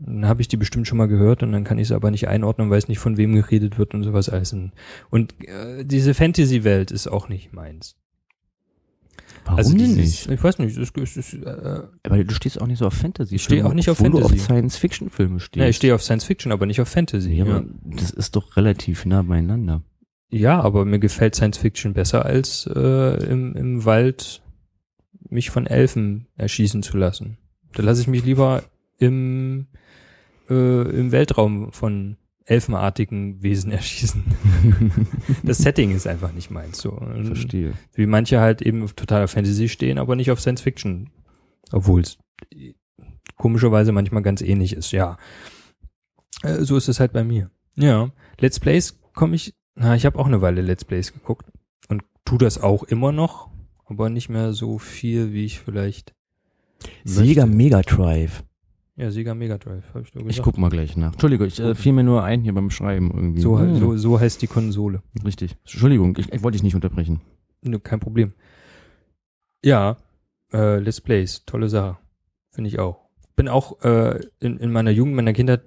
dann 0.00 0.26
habe 0.26 0.40
ich 0.40 0.48
die 0.48 0.56
bestimmt 0.56 0.86
schon 0.86 0.98
mal 0.98 1.08
gehört 1.08 1.42
und 1.42 1.52
dann 1.52 1.64
kann 1.64 1.78
ich 1.78 1.88
sie 1.88 1.94
aber 1.94 2.10
nicht 2.10 2.28
einordnen 2.28 2.68
und 2.68 2.70
weiß 2.72 2.88
nicht, 2.88 2.98
von 2.98 3.16
wem 3.16 3.34
geredet 3.34 3.78
wird 3.78 3.94
und 3.94 4.04
sowas 4.04 4.28
alles. 4.28 4.54
Und 5.10 5.34
äh, 5.46 5.84
diese 5.84 6.14
Fantasy-Welt 6.14 6.90
ist 6.90 7.08
auch 7.08 7.28
nicht 7.28 7.52
meins. 7.52 7.96
Warum 9.46 9.58
also 9.58 9.70
denn 9.70 9.78
dieses, 9.94 10.26
nicht? 10.26 10.30
Ich 10.30 10.42
weiß 10.42 10.58
nicht, 10.58 10.76
das, 10.76 10.92
das, 10.92 11.14
das, 11.14 11.34
äh, 11.34 11.82
Aber 12.02 12.24
du 12.24 12.34
stehst 12.34 12.60
auch 12.60 12.66
nicht 12.66 12.78
so 12.78 12.86
auf 12.86 12.94
Fantasy. 12.94 13.36
Ich 13.36 13.44
stehe 13.44 13.64
auch 13.64 13.74
nicht 13.74 13.88
auf 13.88 13.98
Fantasy. 13.98 14.20
du 14.20 14.34
auf 14.34 14.40
Science-Fiction-Filme 14.40 15.40
stehst. 15.40 15.62
ja, 15.62 15.68
ich 15.68 15.76
stehe 15.76 15.94
auf 15.94 16.02
Science 16.02 16.24
Fiction, 16.24 16.52
aber 16.52 16.66
nicht 16.66 16.80
auf 16.80 16.88
Fantasy. 16.88 17.32
Ja, 17.32 17.46
Ja, 17.46 17.64
das 17.84 18.10
ist 18.10 18.34
doch 18.34 18.56
relativ 18.56 19.06
nah 19.06 19.22
beieinander. 19.22 19.82
ja 20.30 20.60
aber 20.60 20.84
mir 20.84 20.98
gefällt 20.98 21.36
Science 21.36 21.58
Fiction 21.58 21.94
besser 21.94 22.26
als 22.26 22.68
äh, 22.74 23.24
im, 23.30 23.54
im 23.54 23.84
Wald 23.84 24.42
mich 25.28 25.50
von 25.50 25.66
Elfen 25.66 26.26
erschießen 26.36 26.82
zu 26.82 26.96
lassen. 26.96 27.38
Da 27.72 27.82
lasse 27.82 28.00
ich 28.00 28.08
mich 28.08 28.24
lieber 28.24 28.64
im, 28.98 29.66
äh, 30.48 30.54
im 30.98 31.12
Weltraum 31.12 31.72
von 31.72 32.16
elfenartigen 32.46 33.42
Wesen 33.42 33.70
erschießen. 33.72 34.24
Das 35.42 35.58
Setting 35.58 35.94
ist 35.94 36.06
einfach 36.06 36.32
nicht 36.32 36.50
meins. 36.50 36.78
So. 36.78 36.98
Verstehe. 37.24 37.74
Wie 37.92 38.06
manche 38.06 38.40
halt 38.40 38.62
eben 38.62 38.82
auf 38.82 38.94
totaler 38.94 39.28
Fantasy 39.28 39.68
stehen, 39.68 39.98
aber 39.98 40.16
nicht 40.16 40.30
auf 40.30 40.40
Science 40.40 40.62
Fiction. 40.62 41.10
Obwohl 41.72 42.00
es 42.00 42.18
komischerweise 43.36 43.92
manchmal 43.92 44.22
ganz 44.22 44.40
ähnlich 44.40 44.74
ist, 44.74 44.92
ja. 44.92 45.18
Äh, 46.42 46.62
so 46.62 46.76
ist 46.76 46.88
es 46.88 47.00
halt 47.00 47.12
bei 47.12 47.24
mir. 47.24 47.50
Ja. 47.74 48.10
Let's 48.38 48.60
Plays 48.60 48.98
komme 49.12 49.34
ich, 49.34 49.54
na, 49.74 49.96
ich 49.96 50.06
habe 50.06 50.18
auch 50.18 50.26
eine 50.26 50.40
Weile 50.40 50.62
Let's 50.62 50.84
Plays 50.84 51.12
geguckt 51.12 51.50
und 51.88 52.02
tu 52.24 52.38
das 52.38 52.62
auch 52.62 52.84
immer 52.84 53.12
noch, 53.12 53.50
aber 53.84 54.08
nicht 54.08 54.28
mehr 54.28 54.52
so 54.52 54.78
viel, 54.78 55.32
wie 55.32 55.44
ich 55.44 55.60
vielleicht. 55.60 56.14
Sega 57.04 57.46
möchte. 57.46 57.56
Mega 57.56 57.82
Drive. 57.82 58.44
Ja, 58.98 59.10
Sega 59.10 59.34
Mega 59.34 59.58
Drive, 59.58 59.84
habe 59.92 60.04
ich 60.06 60.14
nur 60.14 60.22
Ich 60.22 60.28
gesagt. 60.28 60.44
guck 60.44 60.56
mal 60.58 60.70
gleich 60.70 60.96
nach. 60.96 61.12
Entschuldigung, 61.12 61.46
ich 61.46 61.60
äh, 61.60 61.74
fiel 61.74 61.92
mir 61.92 62.02
nur 62.02 62.22
ein 62.24 62.40
hier 62.40 62.54
beem 62.54 62.70
Schreiben 62.70 63.10
irgendwie. 63.12 63.40
so, 63.42 63.58
Hm, 63.58 63.76
so, 63.76 63.96
so 63.96 64.18
heißt 64.18 64.40
die 64.40 64.46
Konsole. 64.46 65.02
Richtig. 65.24 65.54
Entschuldigung, 65.64 66.16
ich, 66.18 66.32
ich 66.32 66.42
wollte 66.42 66.56
dich 66.56 66.62
nicht 66.62 66.74
unterbrechen. 66.74 67.20
Nö, 67.62 67.78
Kein 67.78 68.00
Problem. 68.00 68.32
Ja, 69.64 69.96
äh, 70.52 70.78
Let's 70.78 71.00
Plays, 71.02 71.44
tolle 71.44 71.68
Sache. 71.68 71.98
Finde 72.52 72.68
ich 72.68 72.78
auch. 72.78 73.00
Bin 73.34 73.48
auch 73.48 73.82
äh, 73.82 74.18
in, 74.40 74.56
in 74.58 74.72
meiner 74.72 74.90
Jugend, 74.92 75.14
meiner 75.14 75.34
Kindheit 75.34 75.62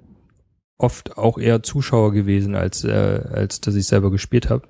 oft 0.79 1.17
auch 1.17 1.37
eher 1.37 1.61
Zuschauer 1.61 2.11
gewesen, 2.13 2.55
als, 2.55 2.83
äh, 2.83 2.89
als 2.89 3.61
dass 3.61 3.75
ich 3.75 3.85
selber 3.85 4.09
gespielt 4.09 4.49
habe. 4.49 4.67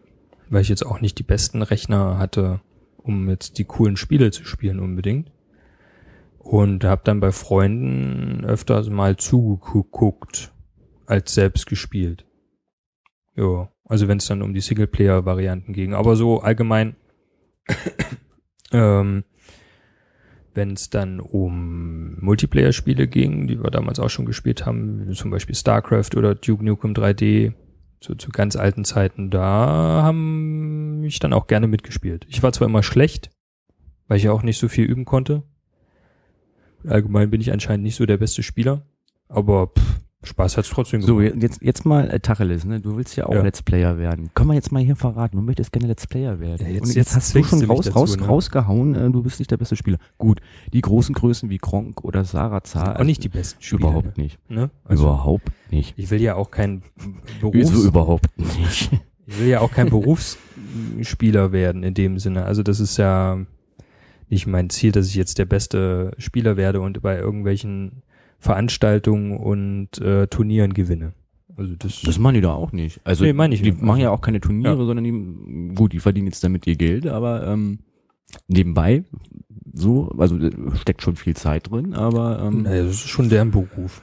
Weil 0.49 0.63
ich 0.63 0.69
jetzt 0.69 0.85
auch 0.85 0.99
nicht 0.99 1.17
die 1.19 1.23
besten 1.23 1.61
Rechner 1.61 2.17
hatte, 2.17 2.59
um 2.97 3.29
jetzt 3.29 3.57
die 3.57 3.63
coolen 3.65 3.95
Spiele 3.95 4.31
zu 4.31 4.43
spielen 4.43 4.79
unbedingt. 4.79 5.31
Und 6.49 6.83
habe 6.83 7.01
dann 7.03 7.19
bei 7.19 7.31
Freunden 7.31 8.43
öfters 8.43 8.89
mal 8.89 9.17
zugeguckt, 9.17 10.51
als 11.05 11.35
selbst 11.35 11.67
gespielt. 11.67 12.25
Ja, 13.35 13.69
also 13.85 14.07
wenn 14.07 14.17
es 14.17 14.25
dann 14.25 14.41
um 14.41 14.55
die 14.55 14.61
Singleplayer-Varianten 14.61 15.73
ging. 15.73 15.93
Aber 15.93 16.15
so 16.15 16.41
allgemein, 16.41 16.95
ähm, 18.71 19.23
wenn 20.55 20.73
es 20.73 20.89
dann 20.89 21.19
um 21.19 22.19
Multiplayer-Spiele 22.19 23.07
ging, 23.07 23.45
die 23.45 23.61
wir 23.61 23.69
damals 23.69 23.99
auch 23.99 24.09
schon 24.09 24.25
gespielt 24.25 24.65
haben, 24.65 25.13
zum 25.13 25.29
Beispiel 25.29 25.53
StarCraft 25.53 26.15
oder 26.17 26.33
Duke 26.33 26.65
Nukem 26.65 26.93
3D, 26.93 27.53
zu, 27.99 28.15
zu 28.15 28.31
ganz 28.31 28.55
alten 28.55 28.85
Zeiten, 28.85 29.29
da 29.29 30.01
haben 30.01 31.03
ich 31.03 31.19
dann 31.19 31.33
auch 31.33 31.45
gerne 31.45 31.67
mitgespielt. 31.67 32.25
Ich 32.27 32.41
war 32.41 32.53
zwar 32.53 32.67
immer 32.67 32.81
schlecht, 32.81 33.29
weil 34.07 34.17
ich 34.17 34.23
ja 34.23 34.31
auch 34.31 34.41
nicht 34.41 34.57
so 34.57 34.67
viel 34.67 34.85
üben 34.85 35.05
konnte. 35.05 35.43
Allgemein 36.87 37.29
bin 37.29 37.41
ich 37.41 37.51
anscheinend 37.51 37.83
nicht 37.83 37.95
so 37.95 38.05
der 38.05 38.17
beste 38.17 38.41
Spieler, 38.43 38.83
aber 39.27 39.67
pff, 39.67 39.99
Spaß 40.21 40.57
hat's 40.57 40.69
trotzdem 40.69 41.01
So, 41.01 41.15
gemacht. 41.17 41.41
jetzt, 41.41 41.61
jetzt 41.61 41.85
mal 41.85 42.09
äh, 42.09 42.19
Tacheles, 42.19 42.65
ne? 42.65 42.81
Du 42.81 42.97
willst 42.97 43.15
ja 43.15 43.25
auch 43.27 43.33
Ja. 43.33 43.41
Let's 43.41 43.61
Player 43.61 43.97
werden. 43.97 44.29
Können 44.33 44.49
wir 44.49 44.53
jetzt 44.55 44.71
mal 44.71 44.81
hier 44.83 44.97
verraten, 44.97 45.37
du 45.37 45.41
möchtest 45.41 45.71
gerne 45.71 45.87
Let's 45.87 46.07
Player 46.07 46.39
werden. 46.41 46.65
Ja, 46.65 46.73
jetzt- 46.73 46.87
Und 46.87 46.95
jetzt 46.95 47.15
hast 47.15 47.33
du 47.35 47.43
schon 47.43 47.63
raus, 47.65 47.85
dazu, 47.85 47.97
raus, 47.99 48.17
ne? 48.17 48.25
rausgehauen, 48.27 48.95
äh, 48.95 49.09
du 49.11 49.23
bist 49.23 49.39
nicht 49.39 49.49
der 49.49 49.55
beste 49.57 49.77
Spieler. 49.77 49.97
Gut, 50.17 50.41
die 50.73 50.81
großen 50.81 51.15
Größen 51.15 51.49
wie 51.49 51.57
Kronk 51.57 52.03
oder 52.03 52.25
Sarazar. 52.25 52.99
auch 52.99 53.03
nicht 53.05 53.23
die 53.23 53.29
besten 53.29 53.61
Spieler. 53.61 53.79
Überhaupt 53.91 54.17
nicht. 54.17 54.37
Ne? 54.49 54.69
Also, 54.83 55.03
überhaupt 55.05 55.51
nicht. 55.71 55.93
Ich 55.97 56.11
will 56.11 56.21
ja 56.21 56.35
auch 56.35 56.51
kein 56.51 56.81
Wieso 57.41 57.49
Berufs 57.71 57.85
überhaupt 57.85 58.37
nicht? 58.37 58.91
ich 59.25 59.39
will 59.39 59.47
ja 59.47 59.61
auch 59.61 59.71
kein 59.71 59.89
Berufsspieler 60.97 61.51
werden 61.51 61.83
in 61.83 61.93
dem 61.93 62.19
Sinne. 62.19 62.43
Also 62.45 62.63
das 62.63 62.79
ist 62.79 62.97
ja 62.97 63.37
nicht 64.29 64.47
mein 64.47 64.69
Ziel, 64.69 64.91
dass 64.91 65.07
ich 65.07 65.15
jetzt 65.15 65.37
der 65.37 65.45
beste 65.45 66.11
Spieler 66.17 66.55
werde 66.57 66.81
und 66.81 67.01
bei 67.01 67.17
irgendwelchen 67.17 68.03
Veranstaltungen 68.39 69.37
und 69.37 69.99
äh, 69.99 70.27
Turnieren 70.27 70.73
gewinne. 70.73 71.13
Also 71.57 71.75
das, 71.77 72.01
Das 72.01 72.19
machen 72.19 72.35
die 72.35 72.41
da 72.41 72.53
auch 72.53 72.71
nicht. 72.71 73.01
Also 73.03 73.25
Nee, 73.25 73.33
meine 73.33 73.53
ich 73.53 73.61
die 73.61 73.71
nicht. 73.71 73.81
machen 73.81 73.99
ja 74.01 74.11
auch 74.11 74.21
keine 74.21 74.39
Turniere, 74.39 74.77
Ja. 74.77 74.85
sondern 74.85 75.03
die, 75.03 75.75
gut, 75.75 75.91
die 75.93 75.99
verdienen 75.99 76.27
jetzt 76.27 76.43
damit 76.43 76.65
ihr 76.67 76.75
Geld, 76.75 77.05
aber 77.07 77.45
ähm, 77.47 77.79
nebenbei 78.47 79.03
so, 79.73 80.09
also 80.17 80.37
steckt 80.75 81.01
schon 81.01 81.15
viel 81.15 81.35
Zeit 81.35 81.69
drin, 81.69 81.93
aber 81.93 82.41
ähm, 82.43 82.63
naja, 82.63 82.83
das 82.83 82.95
ist 82.95 83.09
schon 83.09 83.29
deren 83.29 83.51
Beruf. 83.51 84.01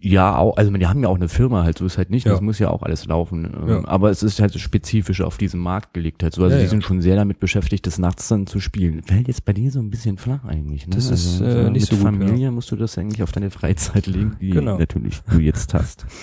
Ja 0.00 0.36
auch, 0.36 0.56
also 0.56 0.70
die 0.70 0.86
haben 0.86 1.02
ja 1.02 1.08
auch 1.08 1.16
eine 1.16 1.28
Firma 1.28 1.64
halt, 1.64 1.78
so 1.78 1.86
ist 1.86 1.98
halt 1.98 2.10
nicht, 2.10 2.26
Ja. 2.26 2.32
das 2.32 2.40
muss 2.40 2.58
ja 2.58 2.70
auch 2.70 2.82
alles 2.82 3.06
laufen. 3.06 3.44
Ähm, 3.44 3.68
Ja. 3.68 3.84
Aber 3.88 4.10
es 4.10 4.22
ist 4.22 4.40
halt 4.40 4.52
so 4.52 4.58
spezifisch 4.58 5.20
auf 5.20 5.38
diesen 5.38 5.60
Markt 5.60 5.94
gelegt 5.94 6.22
halt 6.22 6.34
so. 6.34 6.42
Also 6.44 6.56
Ja, 6.56 6.62
die 6.62 6.68
sind 6.68 6.84
schon 6.84 7.00
sehr 7.02 7.16
damit 7.16 7.40
beschäftigt, 7.40 7.86
das 7.86 7.98
nachts 7.98 8.28
dann 8.28 8.46
zu 8.46 8.60
spielen. 8.60 9.02
Fällt 9.02 9.28
jetzt 9.28 9.44
bei 9.44 9.52
dir 9.52 9.70
so 9.70 9.80
ein 9.80 9.90
bisschen 9.90 10.18
flach 10.18 10.44
eigentlich, 10.44 10.86
ne? 10.86 10.94
Das 10.94 11.10
ist, 11.10 11.42
also, 11.42 11.44
äh, 11.44 11.64
so 11.64 11.70
nicht 11.70 11.90
mit 11.90 12.00
so 12.00 12.04
gut, 12.04 12.04
Familie 12.04 12.50
musst 12.50 12.70
du 12.70 12.76
das 12.76 12.96
eigentlich 12.98 13.22
auf 13.22 13.32
deine 13.32 13.50
Freizeit 13.50 14.06
legen, 14.06 14.36
die 14.40 14.50
Genau. 14.50 14.78
natürlich 14.78 15.20
du 15.30 15.38
jetzt 15.40 15.74
hast. 15.74 16.06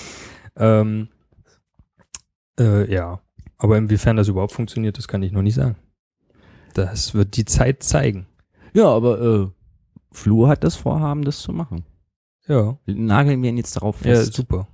Ähm, 0.58 1.10
äh, 2.58 2.90
ja, 2.90 3.20
aber 3.58 3.78
inwiefern 3.78 4.16
das 4.16 4.30
überhaupt 4.30 4.54
funktioniert, 4.54 4.98
das 4.98 5.08
kann 5.10 5.22
ich 5.22 5.34
noch 5.34 5.42
nicht 5.42 5.56
sagen. 5.56 5.76
Das 6.74 7.14
wird 7.14 7.36
die 7.36 7.44
Zeit 7.44 7.84
zeigen. 7.84 8.26
Ja, 8.74 8.86
aber 8.88 9.22
äh, 9.22 9.48
Flo 10.14 10.48
hat 10.48 10.64
das 10.64 10.76
Vorhaben, 10.78 11.24
das 11.24 11.40
zu 11.40 11.52
machen. 11.52 11.84
Ja, 12.48 12.78
Nageln 12.86 13.42
wir 13.42 13.50
ihn 13.50 13.58
jetzt 13.58 13.76
darauf 13.76 14.04
ja, 14.06 14.16
fest. 14.16 14.34
super. 14.34 14.68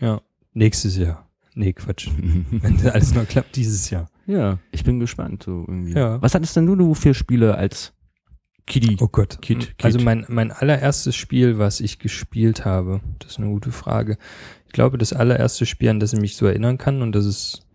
Ja, 0.00 0.20
nächstes 0.52 0.96
Jahr. 0.96 1.28
Nee, 1.54 1.72
Quatsch. 1.72 2.10
Wenn 2.50 2.76
das 2.76 2.86
alles 2.92 3.14
noch 3.14 3.26
klappt, 3.26 3.56
dieses 3.56 3.90
Jahr. 3.90 4.10
ja, 4.26 4.58
ich 4.72 4.84
bin 4.84 5.00
gespannt. 5.00 5.44
So 5.44 5.64
irgendwie. 5.66 5.94
Ja. 5.94 6.20
Was 6.20 6.34
hattest 6.34 6.54
denn 6.56 6.66
du, 6.66 6.76
du 6.76 6.94
für 6.94 7.14
Spiele 7.14 7.56
als 7.56 7.94
Kiddie? 8.66 8.96
Oh 9.00 9.08
Gott. 9.08 9.38
Kid, 9.40 9.78
Kid. 9.78 9.84
Also 9.84 9.98
mein, 10.00 10.26
mein 10.28 10.52
allererstes 10.52 11.16
Spiel, 11.16 11.58
was 11.58 11.80
ich 11.80 11.98
gespielt 11.98 12.64
habe, 12.64 13.00
das 13.20 13.32
ist 13.32 13.38
eine 13.38 13.48
gute 13.48 13.70
Frage. 13.72 14.18
Ich 14.66 14.72
glaube, 14.72 14.98
das 14.98 15.12
allererste 15.12 15.64
Spiel, 15.66 15.88
an 15.88 16.00
das 16.00 16.12
ich 16.12 16.20
mich 16.20 16.36
so 16.36 16.46
erinnern 16.46 16.76
kann, 16.76 17.00
und 17.00 17.12
das 17.12 17.24
ist, 17.24 17.66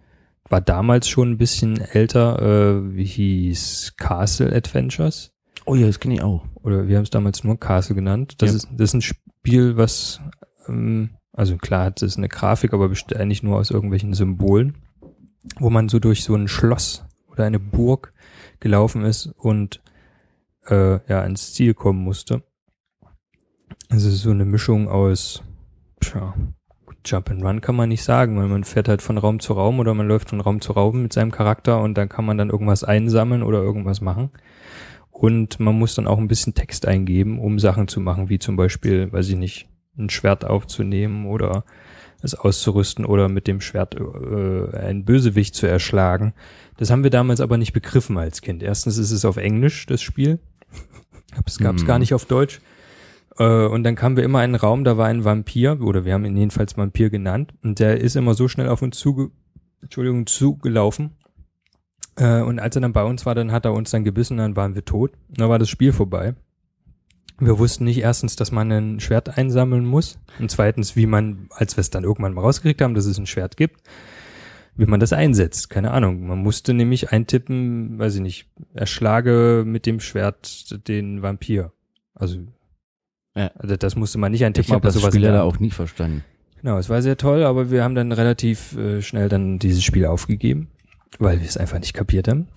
war 0.49 0.61
damals 0.61 1.07
schon 1.07 1.31
ein 1.31 1.37
bisschen 1.37 1.79
älter, 1.79 2.41
äh, 2.41 2.95
wie 2.95 3.05
hieß 3.05 3.93
Castle 3.97 4.53
Adventures. 4.53 5.31
Oh 5.65 5.75
ja, 5.75 5.87
das 5.87 5.99
kenne 5.99 6.15
ich 6.15 6.21
auch. 6.21 6.45
Oder 6.63 6.87
wir 6.87 6.97
haben 6.97 7.03
es 7.03 7.09
damals 7.09 7.43
nur 7.43 7.59
Castle 7.59 7.95
genannt. 7.95 8.35
Das 8.41 8.49
Ja. 8.49 8.55
ist, 8.57 8.67
das 8.71 8.89
ist 8.89 8.93
ein 8.95 9.01
Spiel, 9.01 9.77
was, 9.77 10.19
ähm, 10.67 11.11
also 11.33 11.57
klar 11.57 11.85
hat 11.85 12.01
es 12.01 12.17
eine 12.17 12.29
Grafik, 12.29 12.73
aber 12.73 12.89
besteht 12.89 13.17
eigentlich 13.17 13.43
nur 13.43 13.57
aus 13.57 13.71
irgendwelchen 13.71 14.13
Symbolen, 14.13 14.77
wo 15.59 15.69
man 15.69 15.89
so 15.89 15.99
durch 15.99 16.23
so 16.23 16.35
ein 16.35 16.47
Schloss 16.47 17.05
oder 17.27 17.45
eine 17.45 17.59
Burg 17.59 18.13
gelaufen 18.59 19.03
ist 19.03 19.27
und 19.27 19.81
äh, 20.67 20.99
ja 21.09 21.23
ins 21.23 21.53
Ziel 21.53 21.73
kommen 21.73 22.03
musste. 22.03 22.43
Also 23.89 24.07
es 24.07 24.15
ist 24.15 24.21
so 24.21 24.31
eine 24.31 24.45
Mischung 24.45 24.87
aus 24.87 25.43
tja, 25.99 26.33
Jump 27.03 27.31
and 27.31 27.43
Run 27.43 27.61
kann 27.61 27.75
man 27.75 27.89
nicht 27.89 28.03
sagen, 28.03 28.37
weil 28.37 28.47
man 28.47 28.63
fährt 28.63 28.87
halt 28.87 29.01
von 29.01 29.17
Raum 29.17 29.39
zu 29.39 29.53
Raum 29.53 29.79
oder 29.79 29.93
man 29.93 30.07
läuft 30.07 30.29
von 30.29 30.39
Raum 30.41 30.61
zu 30.61 30.73
Raum 30.73 31.01
mit 31.01 31.13
seinem 31.13 31.31
Charakter 31.31 31.81
und 31.81 31.97
dann 31.97 32.09
kann 32.09 32.25
man 32.25 32.37
dann 32.37 32.49
irgendwas 32.49 32.83
einsammeln 32.83 33.41
oder 33.41 33.59
irgendwas 33.59 34.01
machen. 34.01 34.29
Und 35.21 35.59
man 35.59 35.77
muss 35.77 35.93
dann 35.93 36.07
auch 36.07 36.17
ein 36.17 36.27
bisschen 36.27 36.55
Text 36.55 36.87
eingeben, 36.87 37.37
um 37.37 37.59
Sachen 37.59 37.87
zu 37.87 37.99
machen, 37.99 38.29
wie 38.29 38.39
zum 38.39 38.55
Beispiel, 38.55 39.13
weiß 39.13 39.29
ich 39.29 39.35
nicht, 39.35 39.69
ein 39.95 40.09
Schwert 40.09 40.45
aufzunehmen 40.45 41.27
oder 41.27 41.63
es 42.23 42.33
auszurüsten 42.33 43.05
oder 43.05 43.29
mit 43.29 43.45
dem 43.45 43.61
Schwert 43.61 43.93
äh, 43.93 44.75
einen 44.75 45.05
Bösewicht 45.05 45.53
zu 45.53 45.67
erschlagen. 45.67 46.33
Das 46.77 46.89
haben 46.89 47.03
wir 47.03 47.11
damals 47.11 47.39
aber 47.39 47.59
nicht 47.59 47.71
begriffen 47.71 48.17
als 48.17 48.41
Kind. 48.41 48.63
Erstens 48.63 48.97
ist 48.97 49.11
es 49.11 49.23
auf 49.23 49.37
Englisch, 49.37 49.85
das 49.85 50.01
Spiel. 50.01 50.39
Es 51.45 51.59
gab 51.59 51.75
es 51.75 51.81
Hm. 51.81 51.87
gar 51.87 51.99
nicht 51.99 52.15
auf 52.15 52.25
Deutsch. 52.25 52.59
Äh, 53.37 53.67
und 53.67 53.83
dann 53.83 53.93
kamen 53.93 54.17
wir 54.17 54.23
immer 54.23 54.39
in 54.39 54.45
einen 54.45 54.55
Raum, 54.55 54.83
da 54.83 54.97
war 54.97 55.05
ein 55.05 55.23
Vampir, 55.23 55.79
oder 55.81 56.03
wir 56.03 56.15
haben 56.15 56.25
ihn 56.25 56.35
jedenfalls 56.35 56.77
Vampir 56.77 57.11
genannt. 57.11 57.53
Und 57.61 57.77
der 57.77 58.01
ist 58.01 58.15
immer 58.15 58.33
so 58.33 58.47
schnell 58.47 58.69
auf 58.69 58.81
uns 58.81 58.97
zuge 58.97 59.29
Entschuldigung, 59.83 60.25
zugelaufen. 60.25 61.11
Äh, 62.15 62.41
und 62.41 62.59
als 62.59 62.75
er 62.75 62.81
dann 62.81 62.93
bei 62.93 63.03
uns 63.03 63.25
war, 63.25 63.35
dann 63.35 63.51
hat 63.51 63.65
er 63.65 63.73
uns 63.73 63.91
dann 63.91 64.03
gebissen, 64.03 64.37
dann 64.37 64.55
waren 64.55 64.75
wir 64.75 64.85
tot. 64.85 65.11
Dann 65.29 65.49
war 65.49 65.59
das 65.59 65.69
Spiel 65.69 65.93
vorbei. 65.93 66.35
Wir 67.39 67.57
wussten 67.57 67.85
nicht 67.85 67.99
erstens, 67.99 68.35
dass 68.35 68.51
man 68.51 68.71
ein 68.71 68.99
Schwert 68.99 69.37
einsammeln 69.37 69.85
muss. 69.85 70.19
Und 70.39 70.51
zweitens, 70.51 70.95
wie 70.95 71.07
man, 71.07 71.47
als 71.49 71.75
wir 71.75 71.81
es 71.81 71.89
dann 71.89 72.03
irgendwann 72.03 72.33
mal 72.33 72.41
rausgekriegt 72.41 72.81
haben, 72.81 72.93
dass 72.93 73.05
es 73.05 73.17
ein 73.17 73.25
Schwert 73.25 73.57
gibt, 73.57 73.81
wie 74.75 74.85
man 74.85 74.99
das 74.99 75.11
einsetzt. 75.11 75.69
Keine 75.69 75.91
Ahnung. 75.91 76.27
Man 76.27 76.37
musste 76.39 76.73
nämlich 76.73 77.11
eintippen, 77.11 77.97
weiß 77.97 78.15
ich 78.15 78.21
nicht, 78.21 78.47
erschlage 78.75 79.63
mit 79.65 79.87
dem 79.87 79.99
Schwert 79.99 80.87
den 80.87 81.23
Vampir. 81.23 81.71
Also, 82.13 82.37
Ja. 83.35 83.49
also 83.55 83.75
das 83.75 83.95
musste 83.95 84.19
man 84.19 84.31
nicht 84.31 84.41
Ich 84.41 84.45
eintippen, 84.45 84.69
habe 84.73 84.81
aber 84.81 84.87
das 84.89 84.95
sowas 84.95 85.13
Spiel 85.13 85.25
leider 85.25 85.43
auch 85.43 85.57
nie 85.59 85.71
verstanden. 85.71 86.23
Genau, 86.61 86.77
es 86.77 86.89
war 86.89 87.01
sehr 87.01 87.17
toll, 87.17 87.43
aber 87.43 87.71
wir 87.71 87.83
haben 87.83 87.95
dann 87.95 88.11
relativ 88.11 88.77
äh, 88.77 89.01
schnell 89.01 89.29
dann 89.29 89.57
dieses 89.57 89.83
Spiel 89.83 90.05
aufgegeben, 90.05 90.67
weil 91.19 91.39
wir 91.39 91.47
es 91.47 91.57
einfach 91.57 91.79
nicht 91.79 91.93
kapiert 91.93 92.27
haben. 92.27 92.47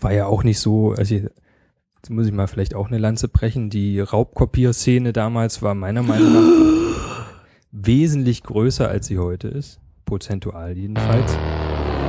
War 0.00 0.12
ja 0.12 0.26
auch 0.26 0.44
nicht 0.44 0.58
so, 0.58 0.92
also 0.92 1.14
jetzt 1.14 2.10
muss 2.10 2.26
ich 2.26 2.32
mal 2.32 2.46
vielleicht 2.46 2.74
auch 2.74 2.88
eine 2.88 2.98
Lanze 2.98 3.28
brechen, 3.28 3.70
die 3.70 4.00
Raubkopierszene 4.00 5.12
damals 5.12 5.62
war 5.62 5.74
meiner 5.74 6.02
Meinung 6.02 6.32
nach 6.32 7.26
wesentlich 7.72 8.42
größer, 8.42 8.88
als 8.88 9.06
sie 9.06 9.18
heute 9.18 9.48
ist, 9.48 9.80
prozentual 10.04 10.76
jedenfalls. 10.76 11.32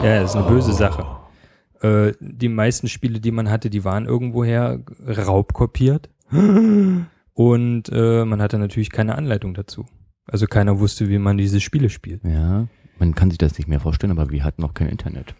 Ja, 0.03 0.21
das 0.21 0.31
ist 0.31 0.35
eine 0.35 0.47
böse 0.47 0.73
Sache. 0.73 1.05
Äh, 1.81 2.13
die 2.19 2.49
meisten 2.49 2.87
Spiele, 2.87 3.19
die 3.19 3.31
man 3.31 3.49
hatte, 3.49 3.69
die 3.69 3.83
waren 3.83 4.05
irgendwoher 4.05 4.79
raubkopiert. 5.07 6.09
Und 7.35 7.89
äh, 7.91 8.25
man 8.25 8.41
hatte 8.41 8.59
natürlich 8.59 8.91
keine 8.91 9.15
Anleitung 9.15 9.53
dazu. 9.53 9.85
Also 10.25 10.45
keiner 10.45 10.79
wusste, 10.79 11.09
wie 11.09 11.17
man 11.17 11.37
diese 11.37 11.59
Spiele 11.59 11.89
spielt. 11.89 12.23
Ja, 12.23 12.67
man 12.99 13.15
kann 13.15 13.29
sich 13.29 13.37
das 13.37 13.57
nicht 13.57 13.67
mehr 13.67 13.79
vorstellen, 13.79 14.11
aber 14.11 14.29
wir 14.29 14.43
hatten 14.43 14.61
noch 14.61 14.73
kein 14.73 14.87
Internet. 14.87 15.35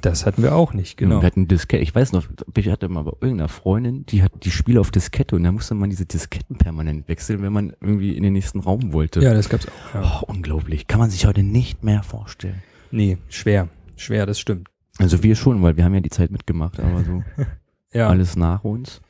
Das 0.00 0.26
hatten 0.26 0.42
wir 0.42 0.54
auch 0.54 0.74
nicht, 0.74 0.96
genau. 0.96 1.20
Wir 1.20 1.26
hatten 1.26 1.48
Diskette. 1.48 1.82
Ich 1.82 1.94
weiß 1.94 2.12
noch, 2.12 2.26
ich 2.56 2.68
hatte 2.68 2.88
mal 2.88 3.02
bei 3.02 3.12
irgendeiner 3.20 3.48
Freundin, 3.48 4.06
die 4.06 4.22
hat 4.22 4.32
die 4.44 4.50
Spiele 4.50 4.80
auf 4.80 4.90
Diskette 4.90 5.34
und 5.36 5.42
da 5.44 5.50
musste 5.52 5.74
man 5.74 5.90
diese 5.90 6.06
Disketten 6.06 6.56
permanent 6.56 7.08
wechseln, 7.08 7.42
wenn 7.42 7.52
man 7.52 7.72
irgendwie 7.80 8.16
in 8.16 8.22
den 8.22 8.32
nächsten 8.32 8.60
Raum 8.60 8.92
wollte. 8.92 9.20
Ja, 9.20 9.34
das 9.34 9.48
gab's 9.48 9.66
auch. 9.66 9.94
Ja. 9.94 10.20
Oh, 10.22 10.32
unglaublich. 10.32 10.86
Kann 10.86 11.00
man 11.00 11.10
sich 11.10 11.26
heute 11.26 11.42
nicht 11.42 11.82
mehr 11.82 12.02
vorstellen. 12.02 12.62
Nee, 12.90 13.18
schwer. 13.28 13.68
Schwer, 13.96 14.26
das 14.26 14.38
stimmt. 14.38 14.68
Also 14.98 15.22
wir 15.22 15.34
schon, 15.36 15.62
weil 15.62 15.76
wir 15.76 15.84
haben 15.84 15.94
ja 15.94 16.00
die 16.00 16.10
Zeit 16.10 16.30
mitgemacht, 16.30 16.78
aber 16.80 17.02
so 17.04 17.24
Ja. 17.92 18.08
alles 18.08 18.36
nach 18.36 18.62
uns. 18.64 19.00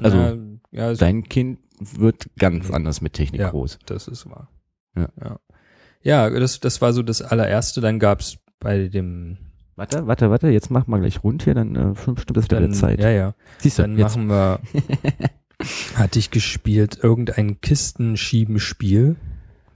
also, 0.00 0.16
Na, 0.16 0.36
ja, 0.70 0.90
es- 0.92 0.98
Dein 0.98 1.24
Kind 1.24 1.58
wird 1.80 2.30
ganz 2.38 2.70
anders 2.70 3.00
mit 3.00 3.12
Technik 3.12 3.40
Ja. 3.40 3.50
groß. 3.50 3.78
das 3.86 4.08
ist 4.08 4.24
wahr. 4.30 4.48
Ja. 4.96 5.08
Ja, 5.20 5.38
ja 6.02 6.30
das, 6.40 6.60
das 6.60 6.80
war 6.80 6.92
so 6.92 7.02
das 7.02 7.20
allererste. 7.22 7.80
Dann 7.80 7.98
gab's 7.98 8.38
bei 8.60 8.88
dem 8.88 9.36
Warte, 9.76 10.06
warte, 10.06 10.30
warte, 10.30 10.48
jetzt 10.48 10.70
machen 10.70 10.90
wir 10.90 11.00
gleich 11.00 11.24
rund 11.24 11.44
hier, 11.44 11.54
dann 11.54 11.74
äh, 11.76 11.94
fünf 11.94 12.20
Stunden 12.20 12.40
ist 12.40 12.50
wieder 12.50 12.60
dann, 12.60 12.74
Zeit. 12.74 13.00
Ja, 13.00 13.10
ja. 13.10 13.34
Siehst 13.58 13.78
du, 13.78 13.82
Dann 13.82 13.98
jetzt. 13.98 14.16
machen 14.16 14.28
wir. 14.28 14.60
hatte 15.94 16.18
ich 16.18 16.30
gespielt 16.30 16.98
irgendein 17.02 17.60
Kistenschiebenspiel. 17.60 19.16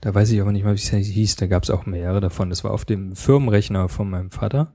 Da 0.01 0.13
weiß 0.13 0.31
ich 0.31 0.41
aber 0.41 0.51
nicht 0.51 0.63
mal, 0.63 0.75
wie 0.75 0.79
es 0.79 0.89
hieß. 0.89 1.37
Da 1.37 1.47
gab's 1.47 1.69
auch 1.69 1.85
mehrere 1.85 2.21
davon. 2.21 2.49
Das 2.49 2.63
war 2.63 2.71
auf 2.71 2.85
dem 2.85 3.15
Firmenrechner 3.15 3.89
von 3.89 4.09
meinem 4.09 4.31
Vater. 4.31 4.73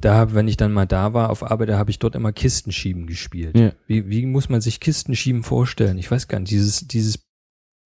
Da, 0.00 0.34
wenn 0.34 0.48
ich 0.48 0.56
dann 0.56 0.72
mal 0.72 0.86
da 0.86 1.14
war 1.14 1.30
auf 1.30 1.48
Arbeit, 1.48 1.68
da 1.68 1.78
habe 1.78 1.90
ich 1.90 2.00
dort 2.00 2.16
immer 2.16 2.32
Kistenschieben 2.32 3.06
gespielt. 3.06 3.56
Ja. 3.56 3.72
Wie, 3.86 4.08
wie 4.10 4.26
muss 4.26 4.48
man 4.48 4.60
sich 4.60 4.80
Kistenschieben 4.80 5.44
vorstellen? 5.44 5.98
Ich 5.98 6.10
weiß 6.10 6.26
gar 6.26 6.40
nicht. 6.40 6.50
Dieses, 6.50 6.86
dieses 6.88 7.18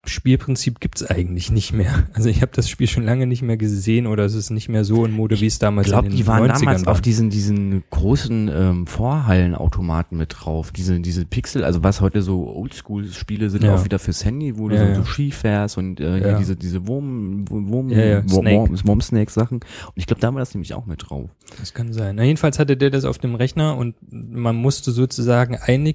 Spielprinzip 0.07 0.81
gibt's 0.81 1.05
eigentlich 1.05 1.51
nicht 1.51 1.75
mehr. 1.75 2.05
Also 2.15 2.31
ich 2.31 2.41
habe 2.41 2.53
das 2.55 2.71
Spiel 2.71 2.87
schon 2.89 3.03
lange 3.03 3.27
nicht 3.27 3.43
mehr 3.43 3.59
gesehen 3.59 4.07
oder 4.07 4.25
es 4.25 4.35
ist 4.35 4.49
nicht 4.49 4.71
mehr 4.71 4.83
so 4.85 5.05
in 5.05 5.13
Mode, 5.13 5.39
wie 5.41 5.47
es 5.47 5.59
damals 5.59 5.87
Ich 5.89 5.93
glaube, 5.93 6.07
in 6.07 6.13
den 6.13 6.17
die 6.17 6.27
waren 6.27 6.51
90ern 6.51 6.59
damals 6.61 6.87
war. 6.87 6.93
auf 6.93 7.01
diesen, 7.03 7.29
diesen 7.29 7.85
großen 7.91 8.49
ähm, 8.53 8.87
Vorhallenautomaten 8.87 10.17
mit 10.17 10.35
drauf. 10.39 10.73
Diese, 10.73 10.99
diese 11.01 11.27
Pixel, 11.27 11.65
also 11.65 11.83
was 11.83 12.01
heute 12.01 12.23
so 12.23 12.49
Oldschool-Spiele 12.49 13.51
sind, 13.51 13.63
Ja. 13.63 13.75
auch 13.75 13.85
wieder 13.85 13.99
fürs 13.99 14.25
Handy, 14.25 14.57
wo 14.57 14.69
du 14.71 14.75
Ja, 14.77 14.81
so, 14.85 14.89
ja. 14.89 14.95
so 14.97 15.05
Ski 15.05 15.31
fährst 15.33 15.77
und 15.77 16.01
äh, 16.01 16.19
hier 16.19 16.29
Ja. 16.29 16.39
diese, 16.39 16.57
diese 16.57 16.87
Wurm, 16.87 17.45
Wurm, 17.51 17.91
Ja, 17.91 17.99
ja, 17.99 18.17
Wurm, 18.31 18.47
Snake. 18.47 18.57
Wurm, 18.71 18.81
Wurm-Snake-Sachen. 18.87 19.59
Und 19.59 19.93
ich 19.97 20.07
glaube, 20.07 20.21
da 20.23 20.33
war 20.33 20.41
das 20.41 20.55
nämlich 20.55 20.73
auch 20.73 20.87
mit 20.87 21.11
drauf. 21.11 21.29
Das 21.59 21.75
kann 21.75 21.93
sein. 21.93 22.17
Na, 22.17 22.25
jedenfalls 22.25 22.59
hatte 22.59 22.79
der 22.79 22.89
das 22.89 23.05
auf 23.05 23.19
dem 23.19 23.35
Rechner 23.35 23.77
und 23.77 23.97
man 24.11 24.57
musste 24.57 24.93
sozusagen 24.93 25.57
eine 25.57 25.95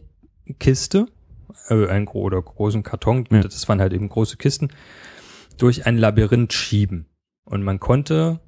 Kiste, 0.60 1.08
äh, 1.70 1.88
einen 1.88 2.06
gro 2.06 2.22
oder 2.22 2.42
großen 2.42 2.84
Karton, 2.84 3.28
Ja. 3.32 3.42
das 3.42 3.68
waren 3.70 3.80
halt 3.82 3.94
eben 3.94 4.10
große 4.10 4.38
Kisten, 4.38 4.70
durch 5.58 5.86
ein 5.86 5.98
Labyrinth 5.98 6.54
schieben. 6.54 7.06
Und 7.46 7.64
man 7.64 7.80
konnte 7.80 8.40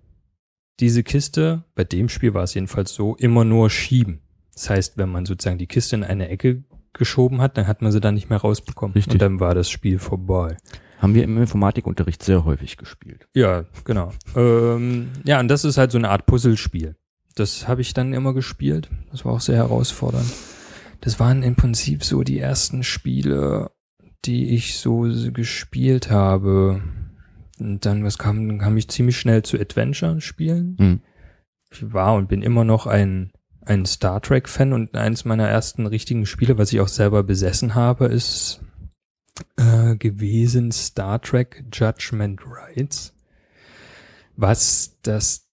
diese 0.79 1.03
Kiste, 1.03 1.63
bei 1.75 1.83
dem 1.83 2.09
Spiel 2.09 2.33
war 2.33 2.43
es 2.43 2.53
jedenfalls 2.53 2.93
so, 2.93 3.15
immer 3.15 3.43
nur 3.43 3.69
schieben. 3.69 4.21
Das 4.53 4.69
heißt, 4.69 4.97
wenn 4.97 5.09
man 5.09 5.25
sozusagen 5.25 5.57
die 5.57 5.67
Kiste 5.67 5.95
in 5.95 6.03
eine 6.03 6.29
Ecke 6.29 6.63
geschoben 6.93 7.41
hat, 7.41 7.57
dann 7.57 7.67
hat 7.67 7.81
man 7.81 7.91
sie 7.91 7.99
dann 8.01 8.15
nicht 8.15 8.29
mehr 8.29 8.39
rausbekommen. 8.39 8.93
Richtig. 8.93 9.13
Und 9.13 9.21
dann 9.21 9.39
war 9.39 9.53
das 9.55 9.69
Spiel 9.69 9.99
vorbei. 9.99 10.57
Haben 10.99 11.13
wir 11.13 11.23
im 11.23 11.37
Informatikunterricht 11.37 12.23
sehr 12.23 12.43
häufig 12.43 12.77
gespielt. 12.77 13.27
Ja, 13.35 13.65
genau. 13.85 14.11
ähm, 14.35 15.09
ja, 15.25 15.39
und 15.39 15.47
das 15.47 15.63
ist 15.63 15.77
halt 15.77 15.91
so 15.91 15.99
eine 15.99 16.09
Art 16.09 16.25
Puzzlespiel. 16.25 16.95
Das 17.35 17.67
habe 17.67 17.81
ich 17.81 17.93
dann 17.93 18.13
immer 18.13 18.33
gespielt. 18.33 18.89
Das 19.11 19.23
war 19.23 19.33
auch 19.33 19.39
sehr 19.41 19.57
herausfordernd. 19.57 20.25
Das 21.01 21.19
waren 21.19 21.43
im 21.43 21.55
Prinzip 21.55 22.03
so 22.03 22.23
die 22.23 22.39
ersten 22.39 22.83
Spiele, 22.83 23.71
die 24.25 24.55
ich 24.55 24.77
so 24.77 25.01
gespielt 25.31 26.09
habe. 26.09 26.81
Und 27.59 27.85
dann, 27.85 28.03
was 28.03 28.17
kam, 28.17 28.47
dann 28.47 28.59
kam 28.59 28.77
ich 28.77 28.89
ziemlich 28.89 29.17
schnell 29.17 29.43
zu 29.43 29.59
Adventure-Spielen. 29.59 30.77
Hm. 30.79 30.99
Ich 31.71 31.93
war 31.93 32.15
und 32.15 32.29
bin 32.29 32.41
immer 32.41 32.63
noch 32.63 32.87
ein, 32.87 33.31
ein 33.61 33.85
Star 33.85 34.21
Trek-Fan 34.21 34.73
und 34.73 34.95
eines 34.95 35.25
meiner 35.25 35.47
ersten 35.47 35.85
richtigen 35.85 36.25
Spiele, 36.25 36.57
was 36.57 36.71
ich 36.71 36.79
auch 36.79 36.87
selber 36.87 37.23
besessen 37.23 37.75
habe, 37.75 38.05
ist 38.05 38.61
äh, 39.57 39.95
gewesen 39.95 40.71
Star 40.71 41.21
Trek 41.21 41.65
Judgment 41.71 42.41
Rights, 42.45 43.13
was 44.35 44.97
das 45.01 45.47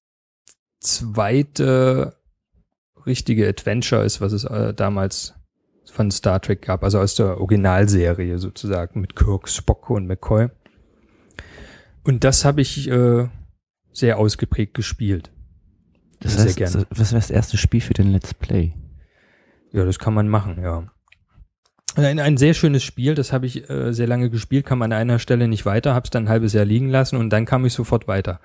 zweite 0.81 2.17
richtige 3.07 3.49
Adventure 3.49 4.05
ist, 4.05 4.21
was 4.21 4.33
es 4.33 4.45
äh, 4.45 4.75
damals 4.75 5.35
von 5.91 6.11
Star 6.11 6.41
Trek 6.41 6.63
gab, 6.63 6.83
also 6.83 6.99
aus 6.99 7.15
der 7.15 7.39
Originalserie 7.39 8.39
sozusagen 8.39 9.01
mit 9.01 9.15
Kirk, 9.17 9.49
Spock 9.49 9.91
und 9.91 10.07
McCoy. 10.07 10.49
Und 12.03 12.25
das 12.25 12.45
habe 12.45 12.61
ich 12.61 12.89
äh, 12.91 13.29
sehr 13.93 14.19
ausgeprägt 14.19 14.75
gespielt. 14.75 15.31
Das 16.21 16.35
Sehr 16.35 16.45
heißt, 16.47 16.57
gerne. 16.57 16.87
was 16.91 17.13
wäre 17.13 17.21
das 17.21 17.31
erste 17.31 17.57
Spiel 17.57 17.81
für 17.81 17.95
den 17.95 18.11
Let's 18.11 18.35
Play? 18.35 18.75
Ja, 19.73 19.85
das 19.85 19.99
kann 19.99 20.15
man 20.15 20.29
machen, 20.29 20.61
ja. 20.63 20.85
Ein, 21.97 22.19
ein 22.19 22.37
sehr 22.37 22.55
schönes 22.55 22.83
Spiel, 22.83 23.15
das 23.15 23.33
habe 23.33 23.47
ich 23.47 23.69
äh, 23.71 23.93
sehr 23.93 24.07
lange 24.09 24.31
gespielt, 24.31 24.67
kam 24.67 24.83
an 24.83 24.93
einer 24.93 25.19
Stelle 25.19 25.47
nicht 25.47 25.65
weiter, 25.65 25.95
habe 25.95 26.05
es 26.05 26.11
dann 26.11 26.25
ein 26.25 26.29
halbes 26.29 26.53
Jahr 26.53 26.65
liegen 26.65 26.89
lassen 26.89 27.17
und 27.17 27.31
dann 27.31 27.45
kam 27.45 27.65
ich 27.67 27.73
sofort 27.73 28.09
weiter. 28.09 28.41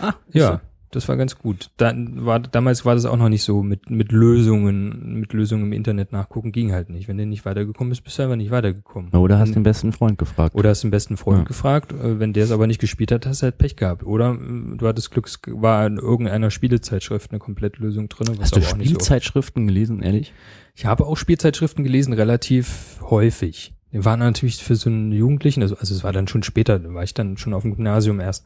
Ah, 0.00 0.14
Ja, 0.32 0.62
das 0.94 1.08
war 1.08 1.16
ganz 1.16 1.36
gut. 1.38 1.70
Dann 1.76 2.24
war, 2.24 2.40
damals 2.40 2.84
war 2.84 2.94
das 2.94 3.04
auch 3.04 3.16
noch 3.16 3.28
nicht 3.28 3.42
so 3.42 3.62
mit, 3.62 3.90
mit 3.90 4.12
Lösungen, 4.12 5.20
mit 5.20 5.32
Lösungen 5.32 5.64
im 5.64 5.72
Internet 5.72 6.12
nachgucken, 6.12 6.52
ging 6.52 6.72
halt 6.72 6.90
nicht. 6.90 7.08
Wenn 7.08 7.18
du 7.18 7.26
nicht 7.26 7.44
weitergekommen 7.44 7.90
bist, 7.90 8.04
bist 8.04 8.18
du 8.18 8.22
einfach 8.22 8.36
nicht 8.36 8.50
weitergekommen. 8.50 9.10
Oder 9.12 9.38
hast 9.38 9.48
Und- 9.48 9.56
den 9.56 9.62
besten 9.62 9.92
Freund 9.92 10.18
gefragt. 10.18 10.54
oder 10.54 10.70
hast 10.70 10.82
den 10.82 10.90
besten 10.90 11.16
Freund 11.16 11.38
Ja. 11.40 11.44
gefragt, 11.44 11.92
äh, 11.92 12.18
wenn 12.20 12.32
der 12.32 12.44
es 12.44 12.50
aber 12.50 12.66
nicht 12.66 12.80
gespielt 12.80 13.12
hat, 13.12 13.26
hast 13.26 13.42
du 13.42 13.44
halt 13.44 13.58
Pech 13.58 13.76
gehabt. 13.76 14.04
Oder 14.04 14.32
äh, 14.34 14.76
du 14.76 14.86
hattest 14.86 15.10
Glück, 15.10 15.26
es 15.26 15.40
war 15.46 15.86
in 15.86 15.96
irgendeiner 15.96 16.50
Spielezeitschrift 16.50 17.30
eine 17.30 17.38
Komplettlösung 17.38 18.08
drin. 18.08 18.36
Hast 18.40 18.54
du 18.54 18.60
nicht 18.60 18.68
so 18.70 18.76
Spielzeitschriften 18.76 19.66
gelesen, 19.66 20.02
ehrlich? 20.02 20.32
ich 20.76 20.86
habe 20.86 21.06
auch 21.06 21.16
Spielzeitschriften 21.16 21.84
gelesen, 21.84 22.12
relativ 22.12 22.98
häufig. 23.02 23.74
Die 23.92 24.04
waren 24.04 24.18
natürlich 24.18 24.56
für 24.56 24.74
so 24.74 24.90
einen 24.90 25.12
Jugendlichen, 25.12 25.62
also, 25.62 25.76
also 25.76 25.94
es 25.94 26.02
war 26.02 26.12
dann 26.12 26.26
schon 26.26 26.42
später, 26.42 26.80
da 26.80 26.92
war 26.92 27.04
ich 27.04 27.14
dann 27.14 27.36
schon 27.36 27.54
auf 27.54 27.62
dem 27.62 27.76
Gymnasium 27.76 28.18
erst. 28.18 28.44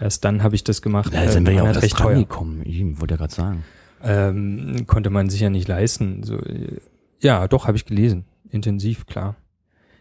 Erst 0.00 0.24
dann 0.24 0.42
habe 0.42 0.54
ich 0.54 0.64
das 0.64 0.82
gemacht. 0.82 1.12
Da 1.12 1.28
sind 1.28 1.46
wir 1.46 1.52
Äh, 1.52 1.56
ja 1.56 1.62
waren 1.62 1.70
auch 1.70 1.74
das 1.74 1.82
recht 1.82 1.96
teuer. 1.96 2.18
gekommen. 2.18 2.62
Ich 2.64 2.80
wollte 3.00 3.14
ja 3.14 3.18
gerade 3.18 3.34
sagen. 3.34 3.64
Ähm, 4.02 4.84
konnte 4.86 5.10
man 5.10 5.28
sich 5.28 5.40
ja 5.40 5.50
nicht 5.50 5.66
leisten. 5.66 6.22
So, 6.22 6.36
äh, 6.38 6.80
ja, 7.20 7.48
doch, 7.48 7.66
habe 7.66 7.76
ich 7.76 7.84
gelesen. 7.84 8.24
Intensiv, 8.50 9.06
klar. 9.06 9.36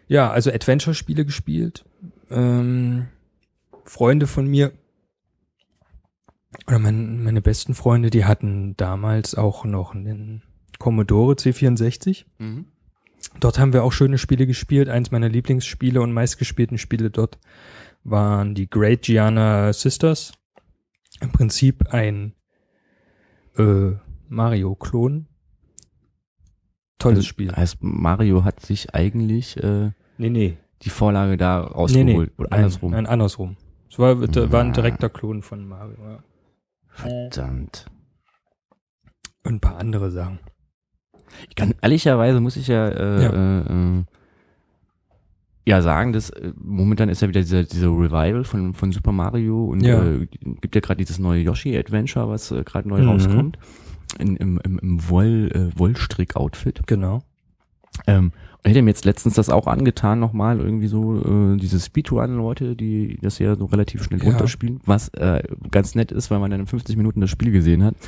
Ja, 0.08 0.30
also 0.30 0.52
Adventure-Spiele 0.52 1.26
gespielt. 1.26 1.84
Ähm, 2.30 3.08
Freunde 3.86 4.28
von 4.28 4.46
mir, 4.48 4.72
oder 6.68 6.80
mein, 6.80 7.24
meine 7.24 7.42
besten 7.42 7.74
Freunde, 7.74 8.10
die 8.10 8.26
hatten 8.26 8.76
damals 8.78 9.36
auch 9.36 9.66
noch 9.66 9.96
einen 9.96 10.44
Commodore 10.80 11.34
C64. 11.36 12.26
Dort 13.40 13.60
haben 13.60 13.74
wir 13.74 13.84
auch 13.84 13.92
schöne 13.92 14.18
Spiele 14.18 14.46
gespielt. 14.48 14.90
Eins 14.90 15.12
meiner 15.12 15.30
Lieblingsspiele 15.30 16.02
und 16.02 16.12
meistgespielten 16.14 16.78
Spiele 16.78 17.10
dort 17.10 17.38
waren 18.10 18.56
die 18.56 18.70
Great 18.70 19.04
Gianna 19.04 19.72
Sisters. 19.74 20.34
Im 21.20 21.32
Prinzip 21.32 21.94
ein 21.94 22.34
äh, 23.58 23.92
Mario-Klon. 24.30 25.28
Tolles 27.00 27.26
Spiel. 27.26 27.52
Heißt, 27.56 27.78
Mario 27.82 28.44
hat 28.44 28.60
sich 28.66 28.94
eigentlich 28.96 29.58
äh, 29.64 29.92
Nee, 30.18 30.30
nee. 30.30 30.58
die 30.82 30.90
Vorlage 30.90 31.38
da 31.38 31.60
rausgeholt. 31.62 32.08
nee. 32.08 32.44
Oder 32.44 32.52
andersrum. 32.54 32.92
Nein, 32.92 33.04
nein, 33.04 33.12
andersrum. 33.14 33.58
Es 33.90 34.00
war, 34.00 34.20
war 34.20 34.62
ein 34.62 34.70
Ah. 34.70 34.74
direkter 34.74 35.10
Klon 35.10 35.42
von 35.44 35.68
Mario. 35.68 35.98
Ja. 36.04 36.24
Verdammt. 36.88 37.86
Und 39.44 39.56
ein 39.56 39.60
paar 39.60 39.78
andere 39.78 40.12
Sachen. 40.12 40.40
Ich 41.50 41.56
kann, 41.56 41.76
ehrlicherweise 41.82 42.40
muss 42.42 42.58
ich 42.58 42.68
ja, 42.68 42.88
äh, 42.90 43.24
Ja. 43.24 43.30
Äh, 43.32 43.60
äh, 44.00 44.04
ja 45.68 45.82
sagen, 45.82 46.14
dass 46.14 46.30
äh, 46.32 46.52
momentan 46.64 47.10
ist 47.10 47.22
ja 47.22 47.28
wieder 47.28 47.42
dieser, 47.42 47.64
dieser 47.64 47.88
Revival 47.90 48.44
von, 48.44 48.74
von 48.74 48.92
Super 48.92 49.12
Mario 49.12 49.66
und 49.66 49.84
Ja. 49.84 50.04
äh, 50.04 50.28
gibt 50.62 50.76
ja 50.76 50.82
gerade 50.82 50.98
dieses 50.98 51.20
neue 51.20 51.42
Yoshi 51.42 51.78
Adventure, 51.78 52.30
was 52.30 52.52
äh, 52.52 52.64
gerade 52.64 52.88
neu 52.90 53.02
Mhm. 53.02 53.08
rauskommt. 53.10 53.58
In, 54.20 54.38
im, 54.38 54.60
im, 54.64 54.80
im 54.80 55.10
Woll, 55.10 55.52
äh, 55.54 55.78
Wollstrick-Outfit. 55.78 56.88
Genau. 56.88 57.22
Ähm, 58.08 58.26
und 58.28 58.34
ich 58.64 58.72
hätte 58.72 58.82
mir 58.82 58.92
jetzt 58.92 59.06
letztens 59.06 59.36
das 59.36 59.50
auch 59.50 59.68
angetan, 59.68 60.20
nochmal 60.20 60.60
irgendwie 60.60 60.88
so, 60.88 61.20
äh, 61.54 61.58
diese 61.58 61.80
Speedrun-Leute, 61.80 62.76
die 62.76 63.18
das 63.22 63.38
ja 63.40 63.56
so 63.56 63.66
relativ 63.66 64.04
schnell 64.04 64.24
Ja. 64.24 64.30
runterspielen, 64.30 64.80
was 64.86 65.10
äh, 65.10 65.44
ganz 65.72 65.94
nett 65.96 66.12
ist, 66.12 66.32
weil 66.32 66.40
man 66.40 66.50
dann 66.52 66.62
in 66.62 66.68
50 66.68 66.96
Minuten 66.96 67.20
das 67.22 67.30
Spiel 67.30 67.52
gesehen 67.52 67.84
hat. 67.84 67.96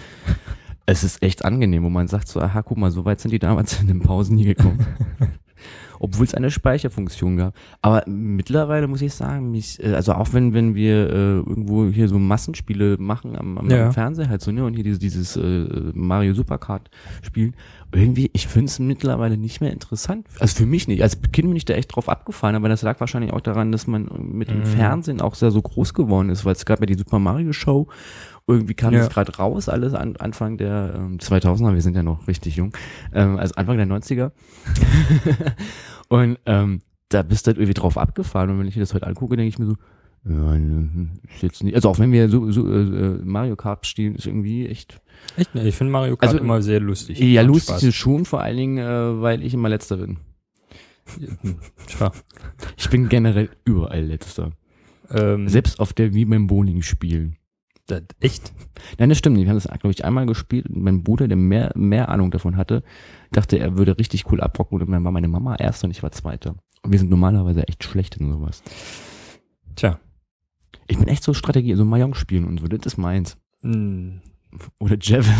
Es 0.85 1.03
ist 1.03 1.21
echt 1.21 1.45
angenehm, 1.45 1.83
wo 1.83 1.89
man 1.91 2.07
sagt 2.07 2.27
so, 2.27 2.41
aha, 2.41 2.63
guck 2.63 2.79
mal, 2.79 2.89
so 2.89 3.05
weit 3.05 3.19
sind 3.19 3.29
die 3.29 3.37
damals 3.37 3.79
in 3.79 3.85
den 3.87 3.99
Pausen 3.99 4.35
nie 4.37 4.45
gekommen. 4.45 4.79
Obwohl 5.99 6.25
es 6.25 6.33
eine 6.33 6.49
Speicherfunktion 6.49 7.35
gab. 7.37 7.53
Aber 7.81 8.03
mittlerweile 8.07 8.87
muss 8.87 9.01
ich 9.01 9.13
sagen, 9.13 9.51
mich, 9.51 9.83
äh, 9.83 9.93
also 9.93 10.13
auch 10.13 10.31
wenn, 10.33 10.53
wenn 10.53 10.73
wir 10.75 11.09
äh, 11.09 11.13
irgendwo 11.39 11.87
hier 11.89 12.07
so 12.07 12.17
Massenspiele 12.19 12.95
machen 12.99 13.35
am, 13.37 13.57
am, 13.57 13.69
Ja. 13.69 13.87
am 13.87 13.93
Fernseher 13.93 14.29
halt 14.29 14.41
so, 14.41 14.51
ne, 14.51 14.63
und 14.63 14.73
hier 14.75 14.83
dieses, 14.83 14.99
dieses 14.99 15.35
äh, 15.35 15.67
Mario 15.93 16.33
Supercard 16.33 16.89
spielen, 17.21 17.53
irgendwie, 17.91 18.29
ich 18.33 18.47
finde 18.47 18.67
es 18.67 18.79
mittlerweile 18.79 19.35
nicht 19.35 19.61
mehr 19.61 19.73
interessant. 19.73 20.27
Also 20.39 20.55
für 20.55 20.65
mich 20.65 20.87
nicht. 20.87 21.01
Als 21.01 21.19
Kind 21.33 21.47
bin 21.49 21.55
ich 21.55 21.65
da 21.65 21.73
echt 21.73 21.95
drauf 21.95 22.07
abgefallen, 22.07 22.55
aber 22.55 22.69
das 22.69 22.81
lag 22.83 22.99
wahrscheinlich 22.99 23.33
auch 23.33 23.41
daran, 23.41 23.71
dass 23.71 23.87
man 23.87 24.09
mit 24.31 24.49
dem 24.49 24.59
Mhm. 24.59 24.65
Fernsehen 24.65 25.21
auch 25.21 25.35
sehr 25.35 25.51
so 25.51 25.61
groß 25.61 25.93
geworden 25.93 26.29
ist, 26.29 26.45
weil 26.45 26.53
es 26.53 26.65
gab 26.65 26.79
ja 26.79 26.85
die 26.85 26.93
Super 26.93 27.19
Mario 27.19 27.51
Show, 27.51 27.87
irgendwie 28.49 28.73
kam 28.73 28.93
Ja. 28.93 28.99
das 28.99 29.09
gerade 29.09 29.35
raus, 29.37 29.69
alles 29.69 29.93
an, 29.93 30.15
Anfang 30.17 30.57
der 30.57 30.93
ähm, 30.95 31.17
2000er, 31.19 31.73
wir 31.73 31.81
sind 31.81 31.95
ja 31.95 32.03
noch 32.03 32.27
richtig 32.27 32.55
jung, 32.57 32.73
ähm, 33.13 33.37
also 33.37 33.53
Anfang 33.55 33.77
der 33.77 33.87
90er. 33.87 34.31
und 36.09 36.37
ähm, 36.45 36.81
da 37.09 37.23
bist 37.23 37.45
du 37.45 37.49
halt 37.49 37.57
irgendwie 37.57 37.73
drauf 37.73 37.97
abgefahren 37.97 38.49
und 38.49 38.59
wenn 38.59 38.67
ich 38.67 38.75
mir 38.75 38.81
das 38.81 38.93
heute 38.93 39.07
angucke, 39.07 39.35
denke 39.37 39.49
ich 39.49 39.59
mir 39.59 39.65
so, 39.67 39.75
ja, 40.27 40.53
ist 41.33 41.41
jetzt 41.43 41.63
nicht, 41.63 41.75
also 41.75 41.89
auch 41.89 41.97
wenn 41.99 42.11
wir 42.11 42.27
so, 42.29 42.51
so 42.51 42.67
äh, 42.69 43.19
Mario 43.23 43.55
Kart 43.55 43.87
spielen, 43.87 44.15
ist 44.15 44.27
irgendwie 44.27 44.67
echt, 44.67 44.99
Echt? 45.37 45.55
ne, 45.55 45.67
Ich 45.67 45.75
finde 45.75 45.91
Mario 45.91 46.17
Kart 46.17 46.33
Also, 46.33 46.43
immer 46.43 46.61
sehr 46.61 46.79
lustig. 46.81 47.19
ja, 47.19 47.41
lustig 47.41 47.69
Spaß. 47.75 47.83
ist 47.83 47.95
schon, 47.95 48.25
vor 48.25 48.41
allen 48.41 48.57
Dingen, 48.57 48.77
äh, 48.79 49.21
weil 49.21 49.43
ich 49.43 49.53
immer 49.53 49.69
Letzter 49.69 49.97
bin. 49.97 50.17
Tja. 51.87 52.11
Ich 52.77 52.89
bin 52.89 53.09
generell 53.09 53.49
überall 53.65 54.03
Letzter. 54.03 54.51
Ähm, 55.11 55.47
Selbst 55.47 55.79
auf 55.79 55.93
der, 55.93 56.13
wie 56.13 56.25
beim 56.25 56.45
Bowling 56.47 56.81
spielen. 56.83 57.37
Das, 57.91 58.03
echt? 58.19 58.53
Nein, 58.97 59.09
das 59.09 59.17
stimmt 59.17 59.35
nicht. 59.37 59.45
Wir 59.45 59.49
haben 59.51 59.57
das, 59.61 59.67
glaube 59.79 59.91
ich, 59.91 60.05
einmal 60.05 60.25
gespielt 60.25 60.67
und 60.69 60.81
mein 60.81 61.03
Bruder, 61.03 61.27
der 61.27 61.37
mehr, 61.37 61.71
mehr 61.75 62.09
Ahnung 62.09 62.31
davon 62.31 62.57
hatte, 62.57 62.83
dachte, 63.31 63.59
er 63.59 63.77
würde 63.77 63.97
richtig 63.97 64.31
cool 64.31 64.41
abrocken 64.41 64.79
und 64.79 64.89
dann 64.89 65.03
war 65.03 65.11
meine 65.11 65.27
Mama 65.27 65.55
Erster 65.55 65.85
und 65.85 65.91
ich 65.91 66.03
war 66.03 66.11
Zweiter. 66.11 66.55
Und 66.83 66.91
wir 66.91 66.99
sind 66.99 67.09
normalerweise 67.09 67.67
echt 67.67 67.83
schlecht 67.83 68.17
in 68.17 68.31
sowas. 68.31 68.63
Tja. 69.75 69.99
Ich 70.87 70.97
bin 70.97 71.07
echt 71.07 71.23
so 71.23 71.33
Strategie, 71.33 71.75
so 71.75 71.85
Mahjong 71.85 72.15
spielen 72.15 72.45
und 72.45 72.59
so, 72.59 72.67
das 72.67 72.85
ist 72.85 72.97
meins. 72.97 73.37
Hm. 73.61 74.21
Oder 74.79 74.97
Javel. 74.99 75.33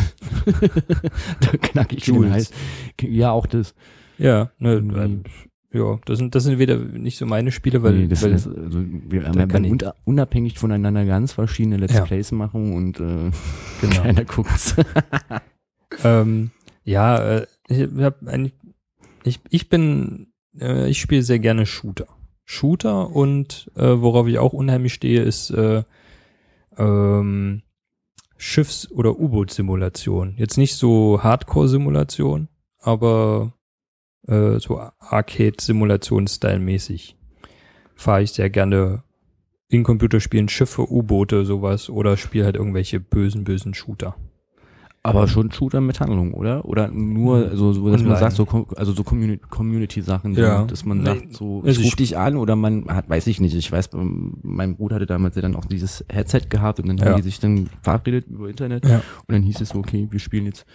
da 1.40 1.50
knack 1.58 1.94
ich 1.94 2.04
den 2.06 2.16
Jules. 2.16 2.32
Hals. 2.32 2.52
Ja, 3.02 3.32
auch 3.32 3.48
das. 3.48 3.74
Ja, 4.18 4.52
ne, 4.60 4.82
Mhm. 4.82 4.96
ähm, 4.98 5.24
ja, 5.72 6.00
das 6.06 6.18
sind, 6.18 6.34
das 6.34 6.44
sind 6.44 6.58
wieder 6.58 6.78
nicht 6.78 7.18
so 7.18 7.26
meine 7.26 7.52
Spiele, 7.52 7.84
weil, 7.84 7.94
nee, 7.94 8.08
das 8.08 8.24
weil 8.24 8.32
ist, 8.32 8.48
also, 8.48 8.80
wir 8.84 9.26
haben 9.26 9.66
unter, 9.66 9.96
unabhängig 10.06 10.58
voneinander 10.58 11.06
ganz 11.06 11.34
verschiedene 11.34 11.78
Let's 11.78 11.94
Ja. 11.94 12.06
Plays 12.06 12.32
machen 12.32 12.74
und 12.74 13.00
äh, 13.00 13.32
Genau. 13.82 14.02
keiner 14.02 14.26
guckt's. 14.26 14.76
ähm, 16.04 16.52
ja, 16.84 17.18
äh, 17.18 17.48
ich 17.68 17.88
hab 18.00 18.26
eigentlich, 18.28 18.54
ich, 19.24 19.40
ich 19.50 19.70
bin, 19.70 20.28
äh, 20.60 20.90
ich 20.90 21.00
spiele 21.00 21.22
sehr 21.22 21.40
gerne 21.40 21.66
Shooter. 21.68 22.08
Shooter 22.46 23.16
und 23.16 23.70
äh, 23.76 24.02
worauf 24.02 24.28
ich 24.28 24.40
auch 24.40 24.54
unheimlich 24.54 24.96
stehe, 24.96 25.22
ist 25.22 25.52
äh, 25.52 25.84
ähm, 26.78 27.62
Schiffs- 28.38 28.90
oder 28.90 29.20
U-Boot-Simulation. 29.20 30.34
Jetzt 30.38 30.58
nicht 30.58 30.76
so 30.76 31.22
Hardcore-Simulation, 31.22 32.48
aber 32.80 33.54
äh, 34.30 34.60
so 34.60 34.80
Arcade-Simulation-Style-mäßig 35.89 37.15
fahre 37.96 38.22
ich 38.24 38.32
sehr 38.32 38.50
gerne 38.50 39.04
in 39.68 39.84
Computerspielen 39.84 40.50
Schiffe, 40.50 40.92
U-Boote, 40.92 41.46
sowas 41.46 41.89
oder 41.89 42.18
spiele 42.18 42.46
halt 42.46 42.56
irgendwelche 42.56 43.00
bösen, 43.00 43.44
bösen 43.44 43.74
Shooter. 43.74 44.15
Aber 45.02 45.30
schon 45.30 45.50
Shooter 45.52 45.80
mit 45.80 46.02
Handlung, 46.02 46.34
oder? 46.34 46.65
Oder 46.65 46.89
nur 46.89 47.56
so, 47.56 47.72
so 47.72 47.89
dass 47.89 48.02
man 48.02 48.12
Online. 48.12 48.32
sagt, 48.32 48.36
so, 48.36 48.68
also 48.76 48.92
so 48.92 49.04
Community- 49.04 49.42
Community-Sachen, 49.50 50.34
Ja. 50.34 50.65
dass 50.65 50.84
man 50.84 51.06
sagt, 51.06 51.34
so, 51.34 51.62
also 51.65 51.70
ich 51.70 51.78
ruf 51.80 51.86
ich- 51.94 51.96
dich 51.96 52.18
an 52.18 52.36
oder 52.36 52.58
man 52.58 52.86
hat, 52.89 53.10
weiß 53.10 53.28
ich 53.28 53.39
nicht, 53.39 53.56
ich 53.56 53.72
weiß, 53.72 53.92
mein 53.94 54.76
Bruder 54.76 54.96
hatte 54.98 55.06
damals 55.06 55.36
ja 55.36 55.42
dann 55.42 55.56
auch 55.56 55.63
dieses 55.65 56.04
Headset 56.12 56.42
gehabt 56.50 56.80
und 56.82 56.88
dann 56.88 56.98
Ja. 56.98 57.06
haben 57.06 57.15
die 57.15 57.22
sich 57.22 57.39
dann 57.39 57.70
verabredet 57.82 58.28
über 58.28 58.50
Internet 58.50 58.86
Ja. 58.86 58.98
und 59.26 59.34
dann 59.34 59.42
hieß 59.42 59.62
es 59.62 59.70
so, 59.70 59.80
okay, 59.80 60.08
wir 60.12 60.20
spielen 60.20 60.46
jetzt 60.48 60.65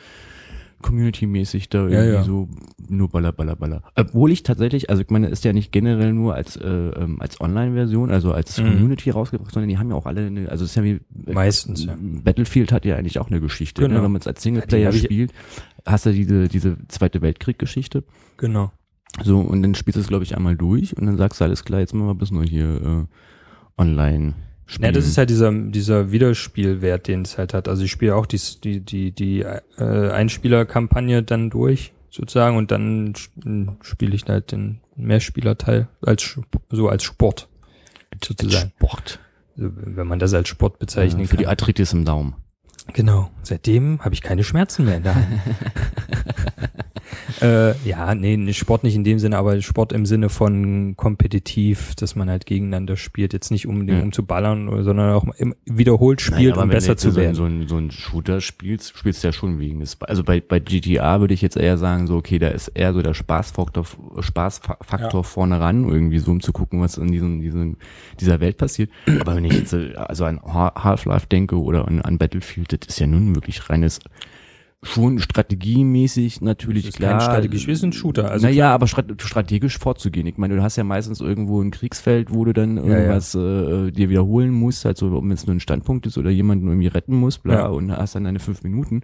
Community-mäßig 0.84 1.68
da 1.70 1.78
Ja, 1.88 1.88
irgendwie 1.88 2.14
ja. 2.14 2.22
so 2.24 2.48
nur 2.88 3.08
baller, 3.08 3.32
baller, 3.32 3.56
baller. 3.56 3.82
Obwohl 3.96 4.30
ich 4.30 4.42
tatsächlich, 4.42 4.90
also 4.90 5.02
ich 5.02 5.08
meine, 5.10 5.28
ist 5.28 5.42
ja 5.44 5.52
nicht 5.52 5.72
generell 5.72 6.12
nur 6.12 6.34
als 6.34 6.56
äh, 6.56 6.68
ähm, 6.68 7.20
als 7.20 7.40
Online-Version, 7.40 8.10
also 8.10 8.32
als 8.32 8.58
Mhm. 8.60 8.64
Community 8.66 9.10
rausgebracht, 9.10 9.52
sondern 9.52 9.68
die 9.70 9.78
haben 9.78 9.88
ja 9.90 9.96
auch 9.96 10.06
alle 10.06 10.26
eine, 10.26 10.48
also 10.50 10.64
es 10.64 10.70
ist 10.70 10.76
ja 10.76 10.84
wie 10.84 11.00
äh, 11.26 11.32
Meistens, 11.32 11.84
ja. 11.86 11.96
Battlefield 11.98 12.70
hat 12.72 12.84
ja 12.84 12.96
eigentlich 12.96 13.18
auch 13.18 13.30
eine 13.30 13.40
Geschichte. 13.40 13.82
Genau. 13.82 13.94
Ne? 13.98 14.04
Wenn 14.04 14.12
man 14.12 14.20
es 14.20 14.26
als 14.26 14.42
Singleplayer 14.42 14.90
Ja, 14.90 14.92
spielt, 14.92 15.32
hast 15.86 16.06
du 16.06 16.12
diese, 16.12 16.48
diese 16.48 16.76
Zweite 16.88 17.22
Weltkrieg-Geschichte. 17.22 18.04
Genau. 18.36 18.70
So, 19.22 19.40
und 19.40 19.62
dann 19.62 19.74
spielst 19.74 19.96
du 19.96 20.00
es, 20.00 20.08
glaube 20.08 20.24
ich, 20.24 20.36
einmal 20.36 20.56
durch 20.56 20.96
und 20.96 21.06
dann 21.06 21.16
sagst 21.16 21.40
du, 21.40 21.44
alles 21.44 21.64
klar, 21.64 21.80
jetzt 21.80 21.94
machen 21.94 22.08
wir 22.08 22.14
bis 22.14 22.30
nur 22.30 22.44
hier 22.44 23.06
äh, 23.78 23.80
online 23.80 24.34
spielen. 24.66 24.86
Ja, 24.86 24.92
das 24.92 25.06
ist 25.06 25.18
halt 25.18 25.30
dieser, 25.30 25.52
dieser 25.52 26.10
Wiederspielwert, 26.10 27.08
den 27.08 27.22
es 27.22 27.38
halt 27.38 27.54
hat. 27.54 27.68
Also 27.68 27.84
ich 27.84 27.90
spiele 27.90 28.14
auch 28.16 28.26
die, 28.26 28.40
die, 28.62 28.80
die, 28.80 29.12
die 29.12 29.40
äh, 29.40 29.60
Einspielerkampagne 30.10 31.22
dann 31.22 31.50
durch, 31.50 31.92
sozusagen, 32.10 32.56
und 32.56 32.70
dann 32.70 33.14
spiele 33.82 34.14
ich 34.14 34.24
halt 34.26 34.52
den 34.52 34.80
Mehrspielerteil 34.96 35.88
als 36.02 36.38
so 36.70 36.88
als 36.88 37.02
Sport. 37.04 37.48
Sozusagen. 38.22 38.70
Sport. 38.76 39.18
Also, 39.56 39.70
wenn 39.74 40.06
man 40.06 40.18
das 40.18 40.34
als 40.34 40.48
Sport 40.48 40.78
bezeichnen 40.78 41.24
Äh, 41.24 41.26
für 41.26 41.36
die 41.36 41.44
kann. 41.44 41.50
Arthritis 41.50 41.92
im 41.92 42.04
Daumen. 42.04 42.34
Genau. 42.92 43.30
Seitdem 43.42 44.00
habe 44.04 44.14
ich 44.14 44.22
keine 44.22 44.44
Schmerzen 44.44 44.84
mehr 44.84 44.96
in 44.96 45.02
der 45.02 45.14
Hand. 45.14 45.26
äh, 47.40 47.74
ja, 47.86 48.14
nee, 48.14 48.52
Sport 48.52 48.84
nicht 48.84 48.94
in 48.94 49.04
dem 49.04 49.18
Sinne, 49.18 49.38
aber 49.38 49.60
Sport 49.62 49.92
im 49.92 50.06
Sinne 50.06 50.28
von 50.28 50.94
kompetitiv, 50.96 51.94
dass 51.94 52.14
man 52.16 52.28
halt 52.30 52.46
gegeneinander 52.46 52.96
spielt. 52.96 53.32
Jetzt 53.32 53.50
nicht 53.50 53.66
unbedingt 53.66 53.98
Ja. 53.98 54.04
um 54.04 54.12
zu 54.12 54.24
ballern, 54.24 54.82
sondern 54.84 55.12
auch 55.14 55.24
wiederholt 55.64 56.20
spielt, 56.20 56.52
aber 56.54 56.62
um 56.64 56.68
wenn 56.68 56.76
besser 56.76 56.94
du 56.94 57.00
zu 57.00 57.10
so, 57.10 57.20
ein- 57.20 57.24
werden. 57.24 57.34
so, 57.36 57.44
ein, 57.44 57.68
so 57.68 57.76
ein 57.76 57.90
Shooter 57.90 58.40
spielst, 58.40 58.96
spielst 58.96 59.22
du 59.22 59.28
ja 59.28 59.32
schon 59.32 59.58
wegen 59.58 59.80
des, 59.80 60.00
also 60.02 60.22
bei, 60.24 60.40
bei 60.40 60.58
GTA 60.58 61.20
würde 61.20 61.34
ich 61.34 61.42
jetzt 61.42 61.56
eher 61.56 61.78
sagen, 61.78 62.06
so, 62.06 62.16
okay, 62.16 62.38
da 62.38 62.48
ist 62.48 62.68
eher 62.68 62.92
so 62.92 63.02
der 63.02 63.14
Spaßfaktor, 63.14 63.84
Spaßfaktor 64.20 65.24
vorne 65.24 65.60
ran, 65.60 65.88
irgendwie 65.88 66.18
so, 66.18 66.30
um 66.30 66.40
zu 66.40 66.52
gucken, 66.52 66.80
was 66.80 66.96
in 66.98 67.10
diesem, 67.12 67.40
diesem, 67.40 67.76
dieser 68.20 68.40
Welt 68.40 68.56
passiert. 68.58 68.90
Aber 69.20 69.36
wenn 69.36 69.44
ich 69.44 69.52
jetzt 69.54 69.72
äh, 69.72 69.94
also 69.94 70.24
an 70.24 70.40
Ha- 70.42 70.72
Half-Life 70.82 71.26
denke 71.28 71.56
oder 71.60 71.86
an, 71.88 72.00
an 72.02 72.18
Battlefield, 72.18 72.72
das 72.72 72.88
ist 72.88 72.98
ja 72.98 73.06
nun 73.06 73.34
wirklich 73.34 73.68
reines, 73.70 74.00
schon 74.84 75.18
strategiemäßig 75.18 76.40
natürlich 76.40 76.82
Das 76.84 76.90
ist 76.90 76.96
klar. 76.96 77.12
kein 77.12 77.20
strategisch, 77.20 77.66
wir 77.66 77.76
sind 77.76 77.94
Shooter, 77.94 78.30
also 78.30 78.46
naja, 78.46 78.72
aber 78.72 78.86
strat 78.86 79.06
strategisch 79.20 79.78
vorzugehen. 79.78 80.26
Ich 80.26 80.36
meine, 80.36 80.56
du 80.56 80.62
hast 80.62 80.76
ja 80.76 80.84
meistens 80.84 81.20
irgendwo 81.20 81.60
ein 81.60 81.70
Kriegsfeld, 81.70 82.32
wo 82.32 82.44
du 82.44 82.52
dann 82.52 82.76
irgendwas 82.76 83.34
Äh, 83.34 83.90
dir 83.90 84.08
wiederholen 84.10 84.50
musst, 84.50 84.84
halt 84.84 84.96
so, 84.98 85.10
ob 85.12 85.24
es 85.30 85.46
nur 85.46 85.56
ein 85.56 85.60
Standpunkt 85.60 86.06
ist 86.06 86.18
oder 86.18 86.30
jemanden 86.30 86.68
irgendwie 86.68 86.86
retten 86.88 87.16
musst, 87.16 87.42
bla, 87.42 87.54
Ja. 87.54 87.66
und 87.66 87.90
hast 87.90 88.14
dann 88.14 88.24
deine 88.24 88.38
fünf 88.38 88.62
Minuten. 88.62 89.02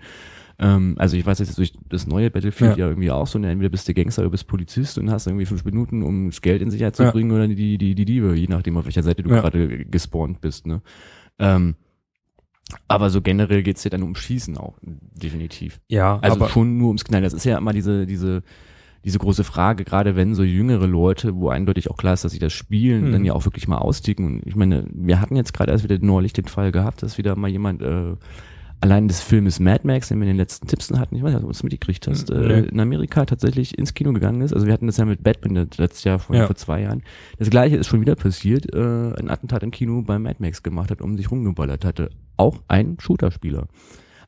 Ähm, 0.58 0.94
also 0.98 1.16
ich 1.16 1.24
weiß 1.24 1.38
jetzt 1.38 1.56
durch 1.56 1.72
das 1.88 2.06
neue 2.06 2.30
Battlefield 2.30 2.76
ja, 2.76 2.84
Ja. 2.84 2.88
irgendwie 2.90 3.10
auch 3.10 3.26
so, 3.26 3.38
ne, 3.38 3.50
entweder 3.50 3.70
bist 3.70 3.88
du 3.88 3.94
Gangster 3.94 4.22
oder 4.22 4.30
bist 4.30 4.46
Polizist 4.46 4.98
und 4.98 5.10
hast 5.10 5.26
irgendwie 5.26 5.46
fünf 5.46 5.64
Minuten, 5.64 6.02
um 6.02 6.26
das 6.28 6.42
Geld 6.42 6.60
in 6.60 6.70
Sicherheit 6.70 6.96
zu 6.96 7.04
Ja. 7.04 7.10
bringen 7.10 7.30
oder 7.32 7.48
die, 7.48 7.78
die, 7.78 7.94
die 7.94 8.04
Diebe, 8.04 8.34
je 8.34 8.46
nachdem, 8.48 8.76
auf 8.76 8.84
welcher 8.84 9.02
Seite 9.02 9.22
du 9.22 9.30
Ja. 9.30 9.40
gerade 9.40 9.84
gespawnt 9.86 10.40
bist, 10.42 10.66
ne. 10.66 10.82
Ähm, 11.38 11.76
aber 12.88 13.10
so 13.10 13.20
generell 13.22 13.62
geht's 13.62 13.84
ja 13.84 13.90
dann 13.90 14.02
um 14.02 14.14
Schießen 14.14 14.56
auch, 14.58 14.76
definitiv. 14.82 15.80
Ja, 15.88 16.18
Also 16.20 16.36
aber 16.36 16.48
schon 16.48 16.78
nur 16.78 16.88
ums 16.88 17.04
Knallen. 17.04 17.24
Das 17.24 17.32
ist 17.32 17.44
ja 17.44 17.58
immer 17.58 17.72
diese, 17.72 18.06
diese, 18.06 18.42
diese 19.04 19.18
große 19.18 19.44
Frage, 19.44 19.84
gerade 19.84 20.14
wenn 20.16 20.34
so 20.34 20.42
jüngere 20.42 20.86
Leute, 20.86 21.34
wo 21.36 21.48
eindeutig 21.48 21.90
auch 21.90 21.96
klar 21.96 22.14
ist, 22.14 22.24
dass 22.24 22.32
sie 22.32 22.38
das 22.38 22.52
spielen, 22.52 23.08
Mhm. 23.08 23.12
dann 23.12 23.24
ja 23.24 23.32
auch 23.32 23.44
wirklich 23.44 23.66
mal 23.68 23.78
austicken. 23.78 24.26
Und 24.26 24.46
ich 24.46 24.56
meine, 24.56 24.84
wir 24.92 25.20
hatten 25.20 25.36
jetzt 25.36 25.52
gerade 25.54 25.72
erst 25.72 25.84
wieder 25.84 25.98
neulich 26.00 26.32
den 26.32 26.46
Fall 26.46 26.70
gehabt, 26.72 27.02
dass 27.02 27.16
wieder 27.18 27.34
mal 27.36 27.48
jemand 27.48 27.82
äh, 27.82 28.14
allein 28.80 29.08
des 29.08 29.20
Filmes 29.20 29.60
Mad 29.60 29.80
Max, 29.86 30.08
den 30.08 30.18
wir 30.18 30.22
in 30.22 30.28
den 30.28 30.36
letzten 30.36 30.66
Tipps 30.66 30.90
hatten, 30.90 31.14
ich 31.16 31.22
weiß 31.22 31.32
nicht, 31.32 31.42
ob 31.42 31.48
du 31.48 31.50
es 31.50 31.62
mitgekriegt 31.62 32.06
hast, 32.08 32.30
Mhm, 32.30 32.36
äh, 32.42 32.60
in 32.60 32.80
Amerika 32.80 33.24
tatsächlich 33.26 33.76
ins 33.78 33.92
Kino 33.94 34.12
gegangen 34.12 34.40
ist. 34.40 34.52
Also 34.54 34.66
wir 34.66 34.72
hatten 34.72 34.86
das 34.86 34.96
ja 34.96 35.04
mit 35.04 35.22
Batman 35.22 35.68
letztes 35.76 36.04
Jahr 36.04 36.18
vor, 36.18 36.34
Ja. 36.36 36.46
vor 36.46 36.56
zwei 36.56 36.82
Jahren. 36.82 37.02
Das 37.38 37.50
gleiche 37.50 37.76
ist 37.76 37.86
schon 37.88 38.00
wieder 38.00 38.14
passiert, 38.16 38.72
äh, 38.74 38.78
ein 38.78 39.28
Attentat 39.30 39.62
im 39.62 39.70
Kino 39.70 40.02
bei 40.02 40.18
Mad 40.18 40.36
Max 40.38 40.62
gemacht 40.62 40.90
hat, 40.90 41.02
um 41.02 41.16
sich 41.16 41.30
rumgeballert 41.30 41.84
hatte. 41.84 42.10
Auch 42.36 42.62
ein 42.68 42.96
Shooter-Spieler. 42.98 43.66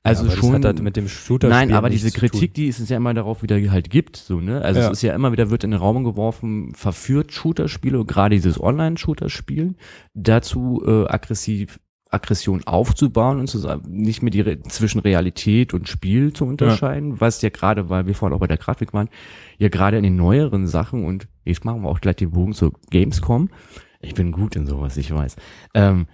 Also 0.05 0.27
ja, 0.27 0.33
schon. 0.33 0.65
halt 0.65 0.83
mit 0.83 0.97
dem 0.97 1.07
Shooter 1.07 1.49
Nein, 1.49 1.73
aber 1.73 1.89
diese. 1.89 2.11
Kritik, 2.11 2.55
die 2.55 2.67
es 2.67 2.89
ja 2.89 2.97
immer 2.97 3.15
darauf 3.15 3.45
wieder 3.45 3.57
halt 3.71 3.89
gibt, 3.89 4.17
so, 4.17 4.41
ne? 4.41 4.61
Also 4.61 4.81
Ja. 4.81 4.87
es 4.87 4.95
ist 4.95 5.03
ja 5.03 5.15
immer 5.15 5.31
wieder, 5.31 5.49
wird 5.51 5.63
in 5.63 5.71
den 5.71 5.79
Raum 5.79 6.03
geworfen, 6.03 6.75
verführt 6.75 7.31
Shooter-Spiele, 7.33 8.05
gerade 8.05 8.35
dieses 8.35 8.61
Online-Shooter-Spielen, 8.61 9.77
dazu 10.15 10.83
äh, 10.85 11.07
aggressiv 11.07 11.79
Aggression 12.13 12.63
aufzubauen 12.65 13.41
und 13.41 13.47
zu 13.49 13.59
sagen, 13.59 13.83
nicht 13.89 14.23
mehr 14.23 14.31
die 14.31 14.43
Re 14.43 14.61
zwischen 14.63 15.01
Realität 15.01 15.75
und 15.75 15.89
Spiel 15.89 16.33
zu 16.33 16.45
unterscheiden, 16.45 17.21
was 17.21 17.43
ja 17.43 17.49
gerade, 17.49 17.89
weil 17.89 18.07
wir 18.07 18.15
vorhin 18.15 18.37
auch 18.37 18.41
bei 18.41 18.47
der 18.47 18.59
Grafik 18.59 18.93
waren, 18.93 19.09
ja 19.59 19.69
gerade 19.69 19.97
in 19.97 20.03
den 20.05 20.17
neueren 20.17 20.67
Sachen 20.67 21.05
und 21.05 21.27
jetzt 21.45 21.65
machen 21.65 21.83
wir 21.83 21.89
auch 21.89 22.01
gleich 22.01 22.17
den 22.17 22.31
Bogen 22.31 22.53
zur 22.53 22.73
Gamescom. 22.91 23.49
Ich 24.01 24.15
bin 24.15 24.33
gut 24.33 24.57
in 24.57 24.67
sowas, 24.67 24.97
ich 24.97 25.13
weiß. 25.13 25.37
Ähm, 25.75 26.07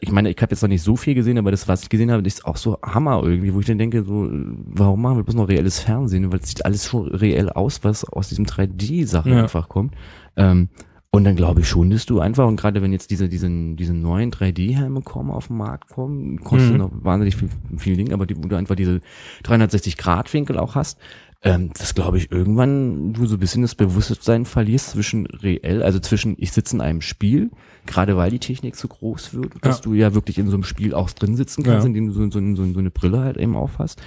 ich 0.00 0.12
meine, 0.12 0.28
ich 0.30 0.36
habe 0.42 0.52
jetzt 0.52 0.60
noch 0.60 0.68
nicht 0.68 0.82
so 0.82 0.96
viel 0.96 1.14
gesehen, 1.14 1.38
aber 1.38 1.50
das, 1.50 1.66
was 1.66 1.82
ich 1.82 1.88
gesehen 1.88 2.10
habe, 2.12 2.22
ist 2.26 2.44
auch 2.44 2.56
so 2.58 2.78
Hammer 2.82 3.22
irgendwie, 3.24 3.54
wo 3.54 3.60
ich 3.60 3.66
dann 3.66 3.78
denke, 3.78 4.04
so, 4.04 4.28
warum 4.30 5.00
machen 5.00 5.16
wir 5.16 5.24
bloß 5.24 5.34
noch 5.34 5.48
reelles 5.48 5.80
Fernsehen? 5.80 6.30
Weil 6.30 6.40
es 6.40 6.48
sieht 6.48 6.64
alles 6.66 6.86
schon 6.88 7.06
reell 7.08 7.48
aus, 7.48 7.82
was 7.82 8.04
aus 8.04 8.28
diesem 8.28 8.44
3D-Sachen 8.44 9.32
Ja. 9.32 9.42
einfach 9.42 9.70
kommt. 9.70 9.94
Ähm, 10.36 10.68
und 11.14 11.24
dann 11.24 11.36
glaube 11.36 11.60
ich 11.60 11.68
schon, 11.68 11.90
dass 11.90 12.06
du 12.06 12.20
einfach, 12.20 12.46
und 12.48 12.56
gerade 12.56 12.80
wenn 12.80 12.90
jetzt 12.92 13.10
diese, 13.10 13.28
diesen, 13.28 13.76
diese 13.76 13.92
neuen 13.92 14.30
3D-Helme 14.32 15.02
kommen, 15.02 15.30
auf 15.30 15.48
den 15.48 15.58
Markt 15.58 15.90
kommen, 15.90 16.40
kostet 16.42 16.72
Mhm. 16.72 16.78
noch 16.78 16.90
wahnsinnig 16.92 17.36
viel, 17.36 17.50
viel 17.76 17.96
Ding, 17.96 18.12
aber 18.14 18.24
die, 18.26 18.36
wo 18.36 18.48
du 18.48 18.56
einfach 18.56 18.76
diese 18.76 19.00
360-Grad-Winkel 19.44 20.58
auch 20.58 20.74
hast, 20.74 20.98
ähm, 21.44 21.70
das 21.76 21.94
glaube 21.94 22.18
ich 22.18 22.30
irgendwann 22.30 23.12
du 23.14 23.26
so 23.26 23.34
ein 23.36 23.40
bisschen 23.40 23.62
das 23.62 23.74
Bewusstsein 23.74 24.46
verlierst 24.46 24.90
zwischen 24.90 25.26
reell, 25.26 25.82
also 25.82 25.98
zwischen 25.98 26.34
ich 26.38 26.52
sitze 26.52 26.76
in 26.76 26.80
einem 26.80 27.00
Spiel, 27.00 27.50
gerade 27.84 28.16
weil 28.16 28.30
die 28.30 28.38
Technik 28.38 28.76
so 28.76 28.86
groß 28.88 29.34
wird, 29.34 29.52
dass 29.60 29.78
Ja. 29.78 29.82
du 29.82 29.94
ja 29.94 30.14
wirklich 30.14 30.38
in 30.38 30.46
so 30.46 30.54
einem 30.54 30.62
Spiel 30.64 30.94
auch 30.94 31.10
drin 31.10 31.36
sitzen 31.36 31.62
kannst, 31.64 31.84
Ja. 31.84 31.88
indem 31.88 32.06
du 32.06 32.12
so, 32.12 32.30
so, 32.30 32.40
so, 32.54 32.72
so 32.72 32.78
eine 32.78 32.90
Brille 32.90 33.20
halt 33.20 33.36
eben 33.36 33.56
aufhast 33.56 34.00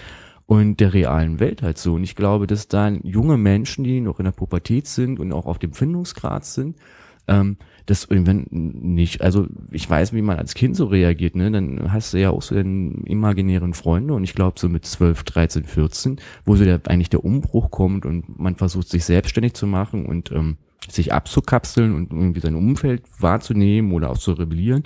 und 0.48 0.80
der 0.80 0.94
realen 0.94 1.40
Welt 1.40 1.62
halt 1.62 1.78
so. 1.78 1.96
Und 1.96 2.04
ich 2.04 2.16
glaube, 2.16 2.48
dass 2.48 2.68
da 2.68 2.90
junge 2.90 3.38
Menschen, 3.38 3.84
die 3.84 4.02
noch 4.02 4.20
in 4.20 4.26
der 4.26 4.32
Pubertät 4.32 4.88
sind 4.88 5.20
und 5.20 5.34
auch 5.34 5.46
auf 5.46 5.60
dem 5.60 5.74
Findungsgrad 5.74 6.46
sind, 6.46 6.78
ähm, 7.28 7.58
das 7.88 8.06
irgendwann 8.06 8.48
nicht, 8.50 9.22
also 9.22 9.48
ich 9.72 9.88
weiß, 9.90 10.14
wie 10.14 10.22
man 10.22 10.38
als 10.38 10.56
Kind 10.56 10.76
so 10.76 10.86
reagiert, 10.86 11.36
ne? 11.36 11.52
Dann 11.52 11.92
hast 11.92 12.14
du 12.14 12.20
ja 12.20 12.32
auch 12.32 12.42
so 12.42 12.56
den 12.56 13.04
imaginären 13.06 13.74
Freunde 13.74 14.14
und 14.14 14.24
ich 14.24 14.34
glaube 14.34 14.60
so 14.60 14.70
mit 14.70 14.86
12, 14.86 15.24
13, 15.24 15.64
14, 15.66 16.20
wo 16.46 16.56
so 16.56 16.64
der 16.64 16.82
eigentlich 16.88 17.10
der 17.10 17.24
Umbruch 17.24 17.72
kommt 17.72 18.06
und 18.06 18.40
man 18.40 18.56
versucht 18.56 18.90
sich 18.90 19.06
selbstständig 19.06 19.54
zu 19.54 19.68
machen 19.68 20.06
und 20.06 20.32
ähm, 20.32 20.58
sich 20.90 21.14
abzukapseln 21.14 21.96
und 21.96 22.12
irgendwie 22.12 22.40
sein 22.40 22.56
Umfeld 22.56 23.04
wahrzunehmen 23.20 23.92
oder 23.92 24.10
auch 24.10 24.18
zu 24.18 24.34
rebellieren. 24.34 24.84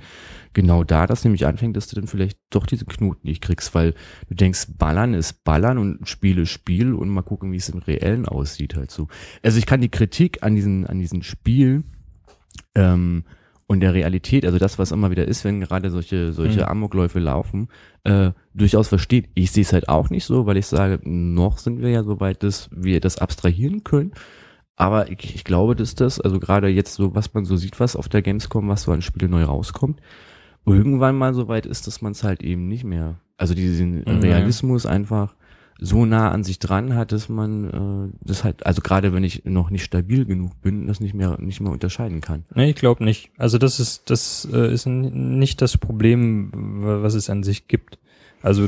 Genau 0.53 0.83
da 0.83 1.05
das 1.07 1.23
nämlich 1.23 1.45
anfängt, 1.45 1.77
dass 1.77 1.87
du 1.87 1.95
dann 1.95 2.07
vielleicht 2.07 2.39
doch 2.49 2.65
diese 2.65 2.85
Knoten 2.85 3.27
nicht 3.27 3.41
kriegst, 3.41 3.75
weil 3.75 3.93
du 4.29 4.35
denkst, 4.35 4.67
Ballern 4.77 5.13
ist 5.13 5.43
Ballern 5.43 5.77
und 5.77 6.07
Spiel 6.07 6.39
ist 6.39 6.49
Spiel 6.49 6.93
und 6.93 7.09
mal 7.09 7.21
gucken, 7.21 7.51
wie 7.51 7.57
es 7.57 7.69
im 7.69 7.79
Reellen 7.79 8.25
aussieht 8.25 8.75
halt 8.75 8.91
so. 8.91 9.07
Also 9.43 9.59
ich 9.59 9.65
kann 9.65 9.81
die 9.81 9.89
Kritik 9.89 10.43
an 10.43 10.55
diesen, 10.55 10.87
an 10.87 10.99
diesen 10.99 11.23
Spiel 11.23 11.83
ähm, 12.75 13.23
und 13.67 13.81
der 13.81 13.93
Realität, 13.93 14.45
also 14.45 14.57
das, 14.57 14.79
was 14.79 14.91
immer 14.91 15.11
wieder 15.11 15.27
ist, 15.27 15.45
wenn 15.45 15.59
gerade 15.59 15.91
solche, 15.91 16.33
solche 16.33 16.61
Mhm. 16.61 16.65
Amokläufe 16.65 17.19
laufen, 17.19 17.67
äh, 18.03 18.31
durchaus 18.55 18.87
versteht. 18.87 19.29
Ich 19.35 19.51
sehe 19.51 19.61
es 19.61 19.73
halt 19.73 19.87
auch 19.89 20.09
nicht 20.09 20.25
so, 20.25 20.47
weil 20.47 20.57
ich 20.57 20.65
sage, 20.65 20.99
noch 21.03 21.59
sind 21.59 21.79
wir 21.79 21.89
ja 21.89 22.03
so 22.03 22.19
weit, 22.19 22.41
dass 22.41 22.69
wir 22.73 22.99
das 22.99 23.19
abstrahieren 23.19 23.83
können. 23.83 24.13
Aber 24.79 25.11
ich, 25.11 25.35
ich 25.35 25.43
glaube, 25.43 25.75
dass 25.75 25.93
das, 25.93 26.19
also 26.19 26.39
gerade 26.39 26.69
jetzt 26.69 26.93
so, 26.95 27.13
was 27.13 27.33
man 27.33 27.43
so 27.45 27.57
sieht, 27.57 27.79
was 27.81 27.95
auf 27.97 28.07
der 28.09 28.21
Gamescom, 28.21 28.67
was 28.69 28.83
so 28.83 28.91
an 28.93 29.01
Spiele 29.01 29.27
neu 29.29 29.43
rauskommt, 29.43 29.99
irgendwann 30.65 31.17
mal 31.17 31.33
so 31.33 31.47
weit 31.47 31.65
ist, 31.65 31.85
dass 31.85 32.01
man 32.01 32.13
es 32.13 32.23
halt 32.23 32.41
eben 32.43 32.67
nicht 32.67 32.83
mehr, 32.85 33.19
also 33.37 33.53
diesen 33.53 33.99
Mhm. 33.99 34.19
Realismus 34.21 34.85
einfach 34.85 35.35
so 35.81 36.05
nah 36.05 36.31
an 36.31 36.43
sich 36.43 36.59
dran 36.59 36.95
hat, 36.95 37.11
dass 37.11 37.29
man 37.29 38.11
äh, 38.11 38.17
das 38.21 38.43
halt, 38.43 38.65
also 38.65 38.81
gerade 38.81 39.13
wenn 39.13 39.23
ich 39.23 39.43
noch 39.45 39.69
nicht 39.69 39.83
stabil 39.83 40.25
genug 40.25 40.61
bin, 40.61 40.87
das 40.87 40.99
nicht 40.99 41.13
mehr 41.13 41.37
nicht 41.39 41.61
mehr 41.61 41.71
unterscheiden 41.71 42.19
kann. 42.21 42.43
Nee, 42.55 42.69
ich 42.71 42.75
glaube 42.75 43.03
nicht. 43.03 43.31
Also 43.37 43.57
das 43.57 43.79
ist, 43.79 44.09
das 44.09 44.47
äh, 44.51 44.73
ist 44.73 44.85
nicht 44.87 45.61
das 45.61 45.77
Problem, 45.77 46.51
wa- 46.53 47.01
was 47.01 47.13
es 47.15 47.29
an 47.29 47.43
sich 47.43 47.67
gibt. 47.69 47.97
Also 48.41 48.67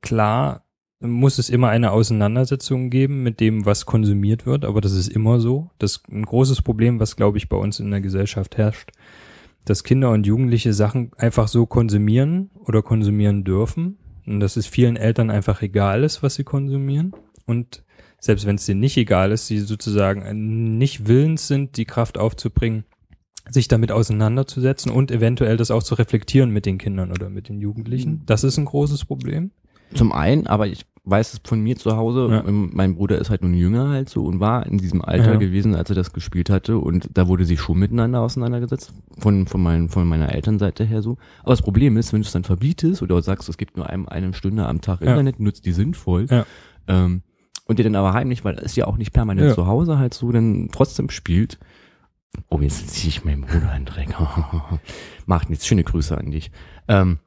klar 0.00 0.64
muss 1.00 1.38
es 1.38 1.48
immer 1.48 1.68
eine 1.68 1.92
Auseinandersetzung 1.92 2.90
geben 2.90 3.22
mit 3.22 3.40
dem, 3.40 3.64
was 3.64 3.86
konsumiert 3.86 4.44
wird, 4.44 4.64
aber 4.64 4.80
das 4.80 4.92
ist 4.92 5.08
immer 5.08 5.40
so. 5.40 5.70
Das 5.78 5.92
ist 5.92 6.08
ein 6.08 6.24
großes 6.24 6.62
Problem, 6.62 7.00
was 7.00 7.16
glaube 7.16 7.38
ich 7.38 7.48
bei 7.48 7.56
uns 7.56 7.80
in 7.80 7.90
der 7.90 8.02
Gesellschaft 8.02 8.58
herrscht, 8.58 8.90
dass 9.64 9.82
Kinder 9.82 10.10
und 10.10 10.26
Jugendliche 10.26 10.74
Sachen 10.74 11.12
einfach 11.16 11.48
so 11.48 11.66
konsumieren 11.66 12.50
oder 12.54 12.82
konsumieren 12.82 13.44
dürfen 13.44 13.96
und 14.26 14.40
dass 14.40 14.56
es 14.56 14.66
vielen 14.66 14.96
Eltern 14.96 15.30
einfach 15.30 15.62
egal 15.62 16.04
ist, 16.04 16.22
was 16.22 16.34
sie 16.34 16.44
konsumieren 16.44 17.12
und 17.46 17.82
selbst 18.20 18.44
wenn 18.44 18.56
es 18.56 18.66
denen 18.66 18.80
nicht 18.80 18.98
egal 18.98 19.32
ist, 19.32 19.46
sie 19.46 19.58
sozusagen 19.58 20.76
nicht 20.76 21.08
willens 21.08 21.48
sind, 21.48 21.78
die 21.78 21.86
Kraft 21.86 22.18
aufzubringen, 22.18 22.84
sich 23.48 23.66
damit 23.66 23.90
auseinanderzusetzen 23.90 24.92
und 24.92 25.10
eventuell 25.10 25.56
das 25.56 25.70
auch 25.70 25.82
zu 25.82 25.94
reflektieren 25.94 26.50
mit 26.50 26.66
den 26.66 26.76
Kindern 26.76 27.10
oder 27.10 27.30
mit 27.30 27.48
den 27.48 27.60
Jugendlichen. 27.60 28.22
Das 28.26 28.44
ist 28.44 28.58
ein 28.58 28.66
großes 28.66 29.06
Problem. 29.06 29.52
Zum 29.94 30.12
einen, 30.12 30.46
aber 30.46 30.66
ich 30.68 30.84
weiß 31.04 31.32
es 31.32 31.40
von 31.44 31.60
mir 31.60 31.76
zu 31.76 31.96
Hause, 31.96 32.28
Ja. 32.30 32.44
ähm, 32.46 32.70
mein 32.74 32.94
Bruder 32.94 33.18
ist 33.18 33.30
halt 33.30 33.42
nun 33.42 33.54
jünger 33.54 33.88
halt 33.88 34.08
so 34.10 34.24
und 34.26 34.38
war 34.38 34.66
in 34.66 34.78
diesem 34.78 35.02
Alter 35.02 35.32
Ja. 35.32 35.38
gewesen, 35.38 35.74
als 35.74 35.88
er 35.90 35.96
das 35.96 36.12
gespielt 36.12 36.50
hatte 36.50 36.78
und 36.78 37.08
da 37.14 37.26
wurde 37.26 37.44
sich 37.46 37.60
schon 37.60 37.78
miteinander 37.78 38.20
auseinandergesetzt, 38.20 38.92
von, 39.18 39.46
von, 39.46 39.62
meinen, 39.62 39.88
von 39.88 40.06
meiner 40.06 40.32
Elternseite 40.34 40.84
her 40.84 41.00
so. 41.02 41.16
Aber 41.42 41.50
das 41.52 41.62
Problem 41.62 41.96
ist, 41.96 42.12
wenn 42.12 42.20
du 42.20 42.26
es 42.26 42.32
dann 42.32 42.44
verbietest 42.44 43.02
oder 43.02 43.20
sagst, 43.22 43.48
es 43.48 43.56
gibt 43.56 43.76
nur 43.76 43.88
einem 43.88 44.08
eine 44.08 44.34
Stunde 44.34 44.66
am 44.66 44.80
Tag 44.82 45.00
Ja. 45.00 45.08
Internet, 45.10 45.40
nutzt 45.40 45.64
die 45.66 45.72
sinnvoll, 45.72 46.26
ähm, 46.86 47.22
und 47.66 47.78
der 47.78 47.84
dann 47.84 47.94
aber 47.96 48.12
heimlich, 48.12 48.44
weil 48.44 48.56
er 48.56 48.62
ist 48.64 48.76
ja 48.76 48.86
auch 48.86 48.96
nicht 48.96 49.12
permanent 49.12 49.54
zu 49.54 49.66
Hause 49.66 49.96
halt 49.98 50.12
so, 50.12 50.32
dann 50.32 50.68
trotzdem 50.72 51.08
spielt. 51.08 51.58
Oh, 52.48 52.58
jetzt 52.60 52.90
ziehe 52.90 53.08
ich 53.10 53.24
meinem 53.24 53.42
Bruder 53.42 53.70
einen 53.70 53.84
Dreck. 53.86 54.08
Macht 55.26 55.50
nichts. 55.50 55.66
Schöne 55.66 55.84
Grüße 55.84 56.16
an 56.16 56.30
dich. 56.30 56.50
Ähm, 56.88 57.18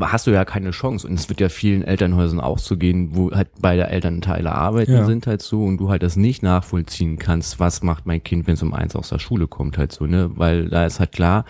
hast 0.00 0.26
du 0.26 0.30
ja 0.30 0.44
keine 0.44 0.70
Chance. 0.70 1.06
Und 1.06 1.14
es 1.14 1.28
wird 1.28 1.40
ja 1.40 1.48
vielen 1.48 1.82
Elternhäusern 1.82 2.40
auch 2.40 2.58
so 2.58 2.76
gehen, 2.76 3.10
wo 3.16 3.30
halt 3.30 3.48
beide 3.60 3.86
Elternteile 3.88 4.52
arbeiten 4.52 4.92
Ja. 4.92 5.04
sind 5.04 5.26
halt 5.26 5.42
so 5.42 5.64
und 5.64 5.78
du 5.78 5.88
halt 5.90 6.02
das 6.02 6.16
nicht 6.16 6.42
nachvollziehen 6.42 7.18
kannst, 7.18 7.58
was 7.60 7.82
macht 7.82 8.06
mein 8.06 8.22
Kind, 8.22 8.46
wenn 8.46 8.54
es 8.54 8.62
um 8.62 8.74
eins 8.74 8.94
aus 8.96 9.08
der 9.10 9.18
Schule 9.18 9.46
kommt 9.46 9.78
halt 9.78 9.92
so, 9.92 10.06
ne? 10.06 10.30
Weil 10.34 10.68
da 10.68 10.84
ist 10.86 11.00
halt 11.00 11.12
klar, 11.12 11.44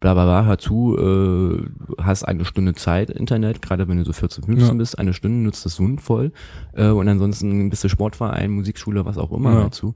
bla 0.00 0.14
bla 0.14 0.24
bla, 0.24 0.44
hör 0.44 0.58
zu, 0.58 0.96
äh, 0.98 2.02
hast 2.02 2.24
eine 2.24 2.44
Stunde 2.44 2.74
Zeit, 2.74 3.08
Internet, 3.08 3.62
gerade 3.62 3.86
wenn 3.86 3.98
du 3.98 4.04
so 4.04 4.12
14, 4.12 4.42
15 4.44 4.68
Ja. 4.68 4.74
bist, 4.74 4.98
eine 4.98 5.12
Stunde 5.14 5.38
nutzt 5.38 5.64
das 5.64 5.76
sinnvoll 5.76 6.32
äh, 6.74 6.88
und 6.88 7.06
ansonsten 7.08 7.70
bist 7.70 7.84
du 7.84 7.88
Sportverein, 7.88 8.50
Musikschule, 8.50 9.04
was 9.04 9.16
auch 9.16 9.30
immer 9.30 9.52
Ja. 9.52 9.60
halt 9.62 9.74
so. 9.74 9.94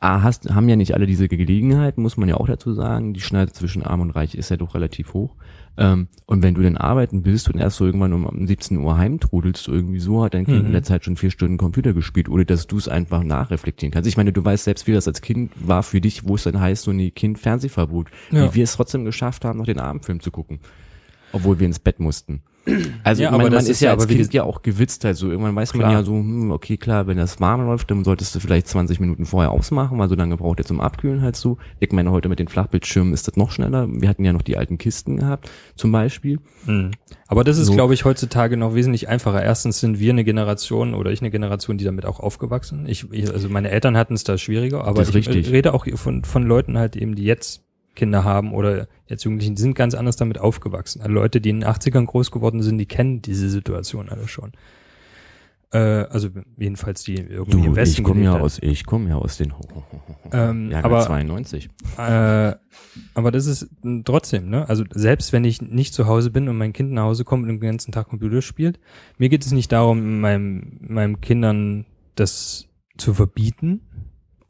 A, 0.00 0.22
hast, 0.22 0.54
haben 0.54 0.68
ja 0.68 0.76
nicht 0.76 0.94
alle 0.94 1.06
diese 1.06 1.28
Gelegenheit, 1.28 1.98
muss 1.98 2.16
man 2.16 2.28
ja 2.28 2.36
auch 2.36 2.46
dazu 2.46 2.72
sagen. 2.72 3.12
Die 3.12 3.20
Schneide 3.20 3.52
zwischen 3.52 3.82
Arm 3.82 4.00
und 4.00 4.10
Reich 4.12 4.34
ist 4.36 4.50
ja 4.50 4.56
doch 4.56 4.74
relativ 4.74 5.12
hoch. 5.14 5.34
Ähm, 5.80 6.08
und 6.26 6.42
wenn 6.42 6.54
du 6.54 6.62
dann 6.62 6.76
arbeiten 6.76 7.24
willst 7.24 7.48
und 7.48 7.58
erst 7.60 7.76
so 7.76 7.86
irgendwann 7.86 8.12
um, 8.12 8.26
um 8.26 8.46
17 8.46 8.76
Uhr 8.78 8.98
heimtrudelst, 8.98 9.68
irgendwie 9.68 10.00
so, 10.00 10.24
hat 10.24 10.34
dein 10.34 10.44
Kind 10.44 10.58
Mhm. 10.60 10.66
in 10.66 10.72
der 10.72 10.82
Zeit 10.82 11.04
schon 11.04 11.16
vier 11.16 11.30
Stunden 11.30 11.56
Computer 11.56 11.92
gespielt, 11.94 12.28
ohne 12.28 12.44
dass 12.44 12.66
du 12.66 12.76
es 12.78 12.88
einfach 12.88 13.22
nachreflektieren 13.22 13.92
kannst. 13.92 14.08
Ich 14.08 14.16
meine, 14.16 14.32
du 14.32 14.44
weißt 14.44 14.64
selbst, 14.64 14.86
wie 14.88 14.92
das 14.92 15.06
als 15.06 15.22
Kind 15.22 15.52
war 15.56 15.82
für 15.84 16.00
dich, 16.00 16.26
wo 16.26 16.34
es 16.34 16.42
dann 16.42 16.60
heißt, 16.60 16.82
so 16.82 16.92
nee, 16.92 17.10
Kind 17.12 17.38
Fernsehverbot. 17.38 18.08
Ja. 18.32 18.50
Wie 18.50 18.56
wir 18.56 18.64
es 18.64 18.72
trotzdem 18.74 19.04
geschafft 19.04 19.44
haben, 19.44 19.58
noch 19.58 19.66
den 19.66 19.78
Abendfilm 19.78 20.20
zu 20.20 20.30
gucken. 20.32 20.58
Obwohl 21.32 21.58
wir 21.60 21.66
ins 21.66 21.78
Bett 21.78 22.00
mussten. 22.00 22.42
Also 23.04 23.22
Ja, 23.22 23.30
man, 23.30 23.40
aber 23.40 23.50
man 23.50 23.58
ist, 23.60 23.68
ist 23.68 23.80
ja 23.80 23.88
ja 23.88 23.94
als 23.94 24.04
aber 24.04 24.12
ges- 24.12 24.32
ja 24.34 24.42
auch 24.44 24.62
gewitzt 24.62 25.04
halt 25.04 25.16
so. 25.16 25.30
Irgendwann 25.30 25.54
weiß 25.56 25.74
man 25.74 25.80
Klar. 25.80 25.92
ja 25.92 26.02
so, 26.02 26.12
hm, 26.14 26.50
okay, 26.50 26.76
klar, 26.76 27.06
wenn 27.06 27.16
das 27.16 27.40
warm 27.40 27.64
läuft, 27.66 27.90
dann 27.90 28.04
solltest 28.04 28.34
du 28.34 28.40
vielleicht 28.40 28.68
20 28.68 29.00
Minuten 29.00 29.26
vorher 29.26 29.50
ausmachen, 29.50 29.98
weil 29.98 30.08
so 30.08 30.14
lange 30.14 30.36
braucht 30.36 30.58
er 30.60 30.64
zum 30.66 30.80
Abkühlen 30.80 31.22
halt 31.22 31.36
so. 31.36 31.58
Ich 31.80 31.92
meine, 31.92 32.10
heute 32.10 32.28
mit 32.28 32.38
den 32.38 32.48
Flachbildschirmen 32.48 33.12
ist 33.14 33.28
das 33.28 33.36
noch 33.36 33.50
schneller. 33.50 33.86
Wir 33.90 34.08
hatten 34.08 34.24
ja 34.24 34.32
noch 34.32 34.42
die 34.42 34.56
alten 34.56 34.78
Kisten 34.78 35.16
gehabt, 35.16 35.50
zum 35.76 35.92
Beispiel. 35.92 36.38
Mhm. 36.66 36.90
Aber 37.26 37.44
das 37.44 37.58
ist, 37.58 37.66
So. 37.66 37.74
glaube 37.74 37.94
ich, 37.94 38.04
heutzutage 38.04 38.56
noch 38.56 38.74
wesentlich 38.74 39.08
einfacher. 39.08 39.42
Erstens 39.42 39.80
sind 39.80 39.98
wir 39.98 40.12
eine 40.12 40.24
Generation 40.24 40.94
oder 40.94 41.10
ich 41.10 41.20
eine 41.20 41.30
Generation, 41.30 41.78
die 41.78 41.84
damit 41.84 42.06
auch 42.06 42.20
aufgewachsen. 42.20 42.86
Ich, 42.88 43.06
ich 43.12 43.30
also 43.32 43.48
meine 43.48 43.70
Eltern 43.70 43.96
hatten 43.96 44.14
es 44.14 44.24
da 44.24 44.38
schwieriger, 44.38 44.84
aber 44.84 45.02
ich 45.02 45.14
richtig. 45.14 45.50
rede 45.50 45.74
auch 45.74 45.86
von, 45.94 46.24
von 46.24 46.42
Leuten 46.42 46.78
halt 46.78 46.96
eben, 46.96 47.14
die 47.14 47.24
jetzt 47.24 47.62
Kinder 47.98 48.24
haben 48.24 48.54
oder 48.54 48.88
jetzt 49.06 49.24
Jugendlichen, 49.24 49.54
die 49.56 49.62
sind 49.62 49.74
ganz 49.74 49.94
anders 49.94 50.16
damit 50.16 50.38
aufgewachsen. 50.38 51.02
Also 51.02 51.12
Leute, 51.12 51.40
die 51.40 51.50
in 51.50 51.60
den 51.60 51.68
80ern 51.68 52.06
groß 52.06 52.30
geworden 52.30 52.62
sind, 52.62 52.78
die 52.78 52.86
kennen 52.86 53.20
diese 53.20 53.50
Situation 53.50 54.08
alle 54.08 54.28
schon. 54.28 54.52
Äh, 55.70 55.78
also 55.78 56.28
jedenfalls 56.56 57.02
die 57.02 57.16
irgendwie 57.16 57.58
im 57.58 57.64
Du, 57.72 57.76
Westen 57.76 58.00
ich 58.00 58.04
komme 58.04 58.22
ja 58.22 58.38
aus, 58.38 58.58
ich 58.62 58.86
komme 58.86 59.10
ja 59.10 59.16
aus 59.16 59.36
den 59.36 59.52
Ähm, 60.32 60.70
Jahrgang 60.70 60.92
aber 60.92 61.04
92. 61.04 61.68
äh, 61.98 62.54
aber 63.12 63.30
das 63.30 63.44
ist 63.46 63.68
m, 63.84 64.02
trotzdem, 64.02 64.48
ne? 64.48 64.66
Also 64.68 64.84
selbst 64.90 65.34
wenn 65.34 65.44
ich 65.44 65.60
nicht 65.60 65.92
zu 65.92 66.06
Hause 66.06 66.30
bin 66.30 66.48
und 66.48 66.56
mein 66.56 66.72
Kind 66.72 66.92
nach 66.92 67.02
Hause 67.02 67.24
kommt 67.24 67.42
und 67.42 67.48
den 67.48 67.60
ganzen 67.60 67.92
Tag 67.92 68.08
Computer 68.08 68.40
spielt, 68.40 68.80
mir 69.18 69.28
geht 69.28 69.44
es 69.44 69.52
nicht 69.52 69.70
darum, 69.70 70.20
meinem, 70.20 70.78
meinem 70.80 71.20
Kindern 71.20 71.84
das 72.14 72.68
zu 72.96 73.12
verbieten. 73.12 73.82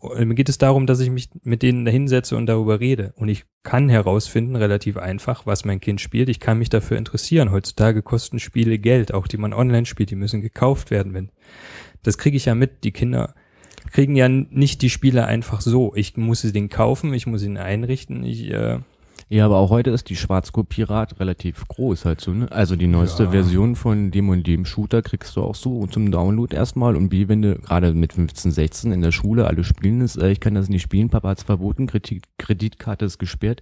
Mir 0.01 0.35
geht 0.35 0.49
es 0.49 0.59
darum, 0.59 0.87
dass 0.87 1.01
ich 1.01 1.11
mich 1.11 1.29
mit 1.43 1.63
denen 1.63 1.85
da 1.85 1.91
hinsetze 1.91 2.37
und 2.37 2.47
darüber 2.47 2.79
rede. 2.79 3.13
Und 3.17 3.29
ich 3.29 3.47
kann 3.65 3.89
herausfinden, 3.89 4.55
relativ 4.55 4.97
einfach, 4.97 5.45
was 5.45 5.65
mein 5.65 5.81
Kind 5.81 6.01
spielt. 6.01 6.29
Ich 6.29 6.39
kann 6.39 6.59
mich 6.59 6.69
dafür 6.69 6.97
interessieren. 6.97 7.51
Heutzutage 7.51 8.03
kosten 8.03 8.39
Spiele 8.39 8.79
Geld, 8.79 9.13
auch 9.13 9.27
die 9.27 9.39
man 9.39 9.53
online 9.53 9.87
spielt, 9.87 10.11
die 10.11 10.17
müssen 10.17 10.41
gekauft 10.41 10.93
werden. 10.93 11.15
Wenn 11.15 11.31
das 12.05 12.17
kriege 12.17 12.37
ich 12.37 12.45
ja 12.45 12.55
mit. 12.55 12.85
Die 12.85 12.93
Kinder 12.93 13.35
kriegen 13.91 14.15
ja 14.15 14.29
nicht 14.29 14.83
die 14.83 14.91
Spiele 14.91 15.27
einfach 15.27 15.61
so. 15.61 15.93
Ich 15.97 16.17
muss 16.17 16.43
sie 16.43 16.53
den 16.53 16.69
kaufen, 16.69 17.13
ich 17.13 17.27
muss 17.27 17.43
ihn 17.43 17.57
einrichten. 17.57 18.23
Ich, 18.23 18.51
äh, 18.51 18.79
Ja, 19.31 19.45
aber 19.45 19.59
auch 19.59 19.69
heute 19.69 19.91
ist 19.91 20.09
die 20.09 20.17
Schwarzkopierat 20.17 21.21
relativ 21.21 21.69
groß 21.69 22.07
halt 22.07 22.21
so, 22.23 22.33
ne? 22.33 22.51
Also 22.51 22.77
die 22.77 22.87
neueste 22.87 23.25
Ja. 23.25 23.31
Version 23.31 23.77
von 23.77 24.11
dem 24.11 24.31
und 24.31 24.47
dem 24.47 24.65
Shooter 24.65 25.03
kriegst 25.03 25.37
du 25.37 25.43
auch 25.43 25.55
so 25.55 25.87
zum 25.87 26.11
Download 26.11 26.55
erstmal 26.57 26.97
und 26.97 27.11
B, 27.11 27.29
wenn 27.29 27.43
du 27.43 27.57
gerade 27.57 27.93
mit 27.93 28.15
15, 28.15 28.51
16 28.53 28.91
in 28.91 29.03
der 29.03 29.13
Schule 29.13 29.47
alle 29.47 29.65
spielen 29.65 30.01
ist, 30.01 30.17
äh, 30.17 30.31
ich 30.31 30.41
kann 30.41 30.55
das 30.55 30.71
nicht 30.71 30.81
spielen, 30.81 31.11
Papa 31.11 31.29
hat's 31.29 31.43
verboten, 31.43 31.87
Kredit, 31.87 32.25
Kreditkarte 32.39 33.05
ist 33.05 33.19
gesperrt. 33.19 33.61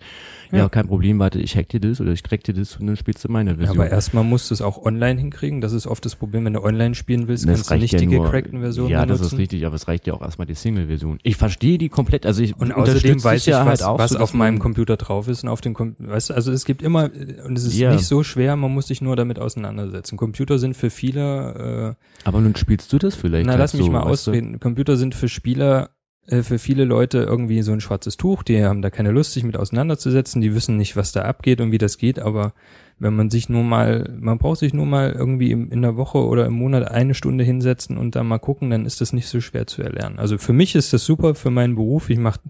Ja. 0.52 0.58
Ja. 0.58 0.68
kein 0.68 0.86
Problem, 0.86 1.18
warte, 1.18 1.40
ich 1.40 1.56
hack 1.56 1.68
dir 1.68 1.80
das 1.80 2.00
oder 2.00 2.12
ich 2.12 2.22
crack 2.22 2.44
dir 2.44 2.54
das 2.54 2.76
und 2.76 2.86
dann 2.86 2.96
spielst 2.96 3.24
du 3.24 3.28
meine 3.32 3.50
ja, 3.50 3.56
Version. 3.56 3.78
aber 3.80 3.90
erstmal 3.90 4.22
musst 4.22 4.50
du 4.50 4.54
es 4.54 4.62
auch 4.62 4.84
online 4.84 5.18
hinkriegen. 5.18 5.60
Das 5.60 5.72
ist 5.72 5.88
oft 5.88 6.04
das 6.04 6.14
Problem, 6.14 6.44
wenn 6.44 6.52
du 6.52 6.62
online 6.62 6.94
spielen 6.94 7.26
willst, 7.26 7.44
Das 7.44 7.66
kannst 7.66 7.70
du 7.72 7.74
nicht 7.78 7.92
ja 7.92 7.98
die 7.98 8.06
nur- 8.06 8.24
gecrackten 8.26 8.60
Versionen 8.60 8.90
Ja, 8.90 9.04
das 9.04 9.18
benutzen. 9.18 9.34
ist 9.34 9.40
richtig, 9.40 9.66
aber 9.66 9.74
es 9.74 9.88
reicht 9.88 10.06
ja 10.06 10.14
auch 10.14 10.22
erstmal 10.22 10.46
die 10.46 10.54
Single-Version. 10.54 11.18
Ich 11.24 11.36
verstehe 11.36 11.76
die 11.76 11.88
komplett, 11.88 12.24
also 12.24 12.40
ich 12.40 12.56
Und 12.56 12.70
außerdem 12.72 13.24
weiß 13.24 13.40
ich, 13.40 13.46
ja 13.48 13.66
was, 13.66 13.80
halt 13.80 13.82
auch 13.82 13.98
was 13.98 14.12
so, 14.12 14.18
auf 14.20 14.32
meinem 14.32 14.60
Computer 14.60 14.96
drauf 14.96 15.26
ist 15.26 15.42
und 15.42 15.55
auf 15.56 15.62
dem 15.62 15.72
Com 15.72 15.96
weißt 15.98 16.28
du, 16.30 16.34
also 16.34 16.52
es 16.52 16.66
gibt 16.66 16.82
immer, 16.82 17.10
und 17.46 17.56
es 17.56 17.64
ist 17.64 17.78
Ja. 17.78 17.90
nicht 17.92 18.04
so 18.04 18.22
schwer, 18.22 18.54
man 18.56 18.70
muss 18.72 18.88
sich 18.88 19.00
nur 19.00 19.16
damit 19.16 19.38
auseinandersetzen. 19.38 20.18
Computer 20.18 20.58
sind 20.58 20.76
für 20.76 20.90
viele, 20.90 21.96
äh, 21.96 22.28
Aber 22.28 22.40
nun 22.42 22.54
spielst 22.56 22.92
du 22.92 22.98
das 22.98 23.14
vielleicht 23.14 23.46
na 23.46 23.52
halt 23.52 23.60
lass 23.60 23.72
mich 23.72 23.86
so, 23.86 23.90
mal 23.90 24.00
weißt 24.04 24.26
du? 24.26 24.30
ausreden, 24.32 24.60
Computer 24.60 24.96
sind 24.98 25.14
für 25.14 25.28
Spieler, 25.28 25.88
äh, 26.26 26.42
für 26.42 26.58
viele 26.58 26.84
Leute 26.84 27.18
irgendwie 27.18 27.62
so 27.62 27.72
ein 27.72 27.80
schwarzes 27.80 28.18
Tuch, 28.18 28.42
die 28.42 28.62
haben 28.62 28.82
da 28.82 28.90
keine 28.90 29.12
Lust, 29.12 29.32
sich 29.32 29.44
mit 29.44 29.56
auseinanderzusetzen, 29.56 30.42
die 30.42 30.54
wissen 30.54 30.76
nicht, 30.76 30.94
was 30.94 31.12
da 31.12 31.22
abgeht 31.22 31.62
und 31.62 31.72
wie 31.72 31.78
das 31.78 31.96
geht, 31.96 32.18
aber 32.18 32.52
wenn 32.98 33.14
man 33.16 33.30
sich 33.30 33.48
nur 33.48 33.62
mal, 33.62 34.14
man 34.20 34.36
braucht 34.38 34.58
sich 34.58 34.74
nur 34.74 34.86
mal 34.86 35.12
irgendwie 35.12 35.52
in 35.52 35.80
der 35.82 35.96
Woche 35.96 36.18
oder 36.18 36.46
im 36.46 36.54
Monat 36.54 36.90
eine 36.90 37.14
Stunde 37.14 37.44
hinsetzen 37.44 37.96
und 37.98 38.14
da 38.16 38.22
mal 38.22 38.38
gucken, 38.38 38.70
dann 38.70 38.86
ist 38.86 39.00
das 39.00 39.12
nicht 39.12 39.28
so 39.28 39.40
schwer 39.40 39.66
zu 39.66 39.82
erlernen. 39.82 40.18
Also 40.18 40.38
für 40.38 40.52
mich 40.54 40.74
ist 40.74 40.92
das 40.92 41.04
super 41.04 41.34
für 41.34 41.50
meinen 41.50 41.74
Beruf. 41.74 42.08
Ich 42.10 42.18
mache 42.18 42.40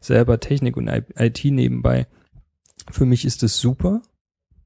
selber 0.00 0.38
Technik 0.40 0.76
und 0.76 0.88
IT 0.88 1.44
nebenbei. 1.44 2.06
Für 2.90 3.06
mich 3.06 3.24
ist 3.24 3.42
das 3.42 3.58
super, 3.58 4.02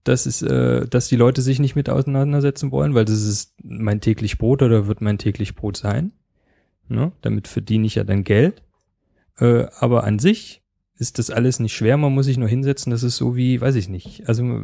dass 0.04 0.26
es, 0.26 0.42
äh, 0.42 0.86
dass 0.86 1.08
die 1.08 1.16
Leute 1.16 1.42
sich 1.42 1.58
nicht 1.58 1.76
mit 1.76 1.90
auseinandersetzen 1.90 2.70
wollen, 2.70 2.94
weil 2.94 3.04
das 3.04 3.22
ist 3.22 3.54
mein 3.62 4.00
täglich 4.00 4.38
Brot 4.38 4.62
oder 4.62 4.86
wird 4.86 5.00
mein 5.00 5.18
täglich 5.18 5.54
Brot 5.54 5.76
sein. 5.76 6.12
Ne? 6.88 7.12
Damit 7.22 7.48
verdiene 7.48 7.86
ich 7.86 7.96
ja 7.96 8.04
dann 8.04 8.24
Geld. 8.24 8.62
Äh, 9.38 9.66
aber 9.78 10.04
an 10.04 10.18
sich 10.18 10.62
ist 10.98 11.18
das 11.18 11.30
alles 11.30 11.60
nicht 11.60 11.74
schwer, 11.74 11.96
man 11.96 12.14
muss 12.14 12.26
sich 12.26 12.38
nur 12.38 12.48
hinsetzen, 12.48 12.90
das 12.90 13.02
ist 13.02 13.16
so 13.16 13.36
wie, 13.36 13.60
weiß 13.60 13.74
ich 13.74 13.88
nicht, 13.88 14.26
also 14.28 14.62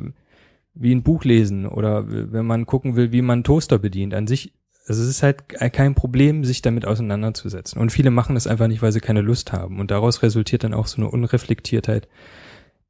wie 0.75 0.95
ein 0.95 1.03
Buch 1.03 1.25
lesen 1.25 1.67
oder 1.67 2.07
wenn 2.09 2.47
man 2.47 2.65
gucken 2.65 2.97
will, 2.97 3.13
wie 3.13 3.21
man 3.21 3.45
Toaster 3.45 3.79
bedient. 3.79 4.15
An 4.15 4.27
sich, 4.27 4.55
also 4.87 5.03
es 5.03 5.09
ist 5.09 5.23
halt 5.23 5.49
kein 5.49 5.95
Problem, 5.95 6.45
sich 6.45 6.63
damit 6.63 6.87
auseinanderzusetzen. 6.87 7.81
Und 7.81 7.93
viele 7.93 8.11
machen 8.11 8.35
das 8.35 8.47
einfach 8.47 8.69
nicht, 8.69 8.81
weil 8.81 8.93
sie 8.93 9.01
keine 9.01 9.21
Lust 9.21 9.53
haben. 9.53 9.79
Und 9.81 9.91
daraus 9.91 10.23
resultiert 10.23 10.65
dann 10.65 10.73
auch 10.73 10.87
so 10.87 10.97
eine 10.97 11.11
Unreflektiertheit 11.11 12.09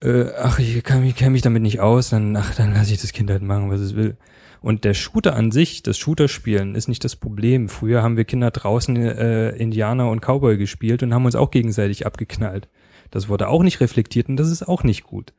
äh, 0.03 0.33
ach, 0.37 0.59
ich 0.59 0.83
kann 0.83 1.03
mich, 1.03 1.15
kenn 1.15 1.33
mich 1.33 1.43
damit 1.43 1.63
nicht 1.63 1.81
aus, 1.81 2.11
dann, 2.11 2.37
ach, 2.37 2.55
dann 2.55 2.75
lasse 2.75 2.93
ich 2.93 3.01
das 3.01 3.13
Kind 3.13 3.31
halt 3.31 3.43
machen, 3.43 3.71
was 3.71 3.81
es 3.81 3.95
will. 3.95 4.17
Und 4.61 4.85
der 4.85 4.95
Shooter 4.95 5.35
an 5.35 5.51
sich, 5.51 5.83
das 5.83 5.99
Shooter-Spielen, 5.99 6.75
ist 6.75 6.89
nicht 6.89 7.03
das 7.05 7.17
Problem. 7.17 7.69
Früher 7.69 8.03
haben 8.03 8.17
wir 8.17 8.25
Kinder 8.25 8.51
draußen 8.51 8.97
äh, 8.97 9.51
Indianer 9.51 10.09
und 10.09 10.21
Cowboy 10.21 10.57
gespielt 10.57 11.03
und 11.03 11.13
haben 11.13 11.25
uns 11.25 11.35
auch 11.35 11.51
gegenseitig 11.51 12.07
abgeknallt. 12.07 12.69
Das 13.11 13.29
wurde 13.29 13.49
auch 13.49 13.63
nicht 13.63 13.81
reflektiert 13.81 14.29
und 14.29 14.37
das 14.37 14.51
ist 14.51 14.67
auch 14.67 14.85
nicht 14.85 15.05
gut. 15.05 15.33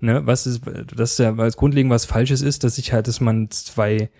Ne, 0.00 0.26
was 0.26 0.46
ist, 0.46 0.62
das 0.94 1.12
ist 1.12 1.18
ja 1.18 1.34
als 1.36 1.56
grundlegend 1.56 1.90
was 1.90 2.04
Falsches 2.04 2.42
ist, 2.42 2.64
dass 2.64 2.76
sich 2.76 2.92
halt, 2.92 3.06
dass 3.06 3.20
man 3.20 3.50
zwei 3.50 4.10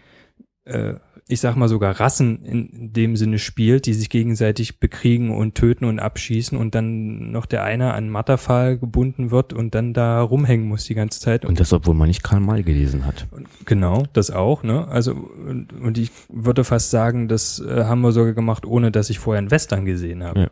äh, 0.65 0.95
ich 1.27 1.41
sag 1.41 1.57
mal 1.57 1.69
sogar 1.69 1.99
Rassen 2.01 2.45
in 2.45 2.93
dem 2.93 3.17
Sinne 3.17 3.39
spielt, 3.39 3.87
die 3.87 3.95
sich 3.95 4.11
gegenseitig 4.11 4.79
bekriegen 4.79 5.35
und 5.35 5.55
töten 5.55 5.87
und 5.87 5.99
abschießen 5.99 6.57
und 6.59 6.75
dann 6.75 7.31
noch 7.31 7.47
der 7.47 7.65
eine 7.65 7.95
an 7.95 8.11
Matterfall 8.11 8.77
gebunden 8.77 9.31
wird 9.31 9.55
und 9.55 9.75
dann 9.75 9.95
da 9.95 10.21
rumhängen 10.21 10.69
muss 10.69 10.85
die 10.85 10.95
ganze 10.95 11.21
Zeit. 11.21 11.47
Und 11.47 11.61
das, 11.61 11.73
obwohl 11.73 11.95
man 11.95 12.09
nicht 12.09 12.23
Karl 12.23 12.41
May 12.41 12.63
gelesen 12.63 13.07
hat. 13.07 13.27
Genau, 13.65 14.05
das 14.13 14.31
auch, 14.31 14.63
ne? 14.63 14.87
Also, 14.89 15.13
und, 15.13 15.73
und 15.73 15.97
ich 15.97 16.11
würde 16.29 16.63
fast 16.63 16.91
sagen, 16.91 17.27
das 17.27 17.59
äh, 17.59 17.85
haben 17.85 18.03
wir 18.03 18.13
sogar 18.13 18.35
gemacht, 18.35 18.67
ohne 18.67 18.93
dass 18.93 19.09
ich 19.09 19.19
vorher 19.19 19.39
einen 19.39 19.51
Western 19.51 19.87
gesehen 19.87 20.23
habe. 20.23 20.41
Ja. 20.41 20.51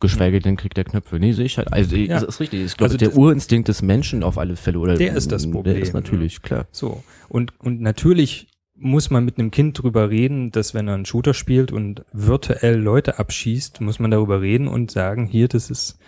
Geschweige 0.00 0.40
denn 0.40 0.56
kriegt 0.56 0.78
der 0.78 0.84
Knöpfe. 0.84 1.18
Nee, 1.18 1.32
sehe 1.32 1.44
ich 1.44 1.58
halt. 1.58 1.72
Also, 1.72 1.94
ja. 1.94 2.20
das 2.20 2.22
ist 2.22 2.40
richtig. 2.40 2.64
Ich 2.64 2.76
glaube, 2.76 2.92
also 2.92 2.96
der 2.96 3.16
Urinstinkt 3.16 3.68
des 3.68 3.82
Menschen 3.82 4.22
auf 4.22 4.38
alle 4.38 4.56
Fälle, 4.56 4.78
oder? 4.78 4.96
Der 4.96 5.14
ist 5.14 5.30
das 5.30 5.50
Problem. 5.50 5.74
Der 5.74 5.82
ist 5.82 5.92
natürlich, 5.92 6.40
klar. 6.40 6.66
So. 6.72 7.02
Und, 7.28 7.52
und 7.60 7.82
natürlich 7.82 8.49
muss 8.80 9.10
man 9.10 9.24
mit 9.24 9.38
einem 9.38 9.50
Kind 9.50 9.80
drüber 9.80 10.08
reden, 10.08 10.50
dass 10.50 10.72
wenn 10.72 10.88
er 10.88 10.94
einen 10.94 11.04
Shooter 11.04 11.34
spielt 11.34 11.70
und 11.70 12.04
virtuell 12.12 12.76
Leute 12.80 13.18
abschießt, 13.18 13.80
muss 13.82 13.98
man 13.98 14.10
darüber 14.10 14.40
reden 14.40 14.68
und 14.68 14.90
sagen, 14.90 15.26
hier, 15.26 15.48
das 15.48 15.70
ist, 15.70 15.98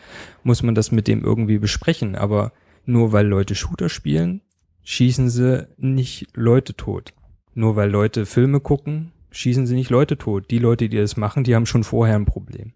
muss 0.43 0.63
man 0.63 0.75
das 0.75 0.91
mit 0.91 1.07
dem 1.07 1.23
irgendwie 1.23 1.59
besprechen. 1.59 2.17
Aber 2.17 2.53
nur 2.87 3.13
weil 3.13 3.27
Leute 3.27 3.55
Shooter 3.55 3.91
spielen, 3.91 4.41
schießen 4.85 5.29
sie 5.29 5.69
nicht 5.77 6.29
Leute 6.35 6.75
tot. 6.75 7.13
Nur 7.55 7.77
weil 7.77 7.91
Leute 7.91 8.25
Filme 8.25 8.61
gucken, 8.61 9.13
schießen 9.31 9.67
sie 9.67 9.75
nicht 9.75 9.91
Leute 9.91 10.17
tot. 10.17 10.51
Die 10.51 10.59
Leute, 10.59 10.89
die 10.89 10.97
das 10.97 11.19
machen, 11.19 11.45
die 11.45 11.55
haben 11.55 11.67
schon 11.67 11.85
vorher 11.85 12.17
ein 12.17 12.25
Problem. 12.25 12.73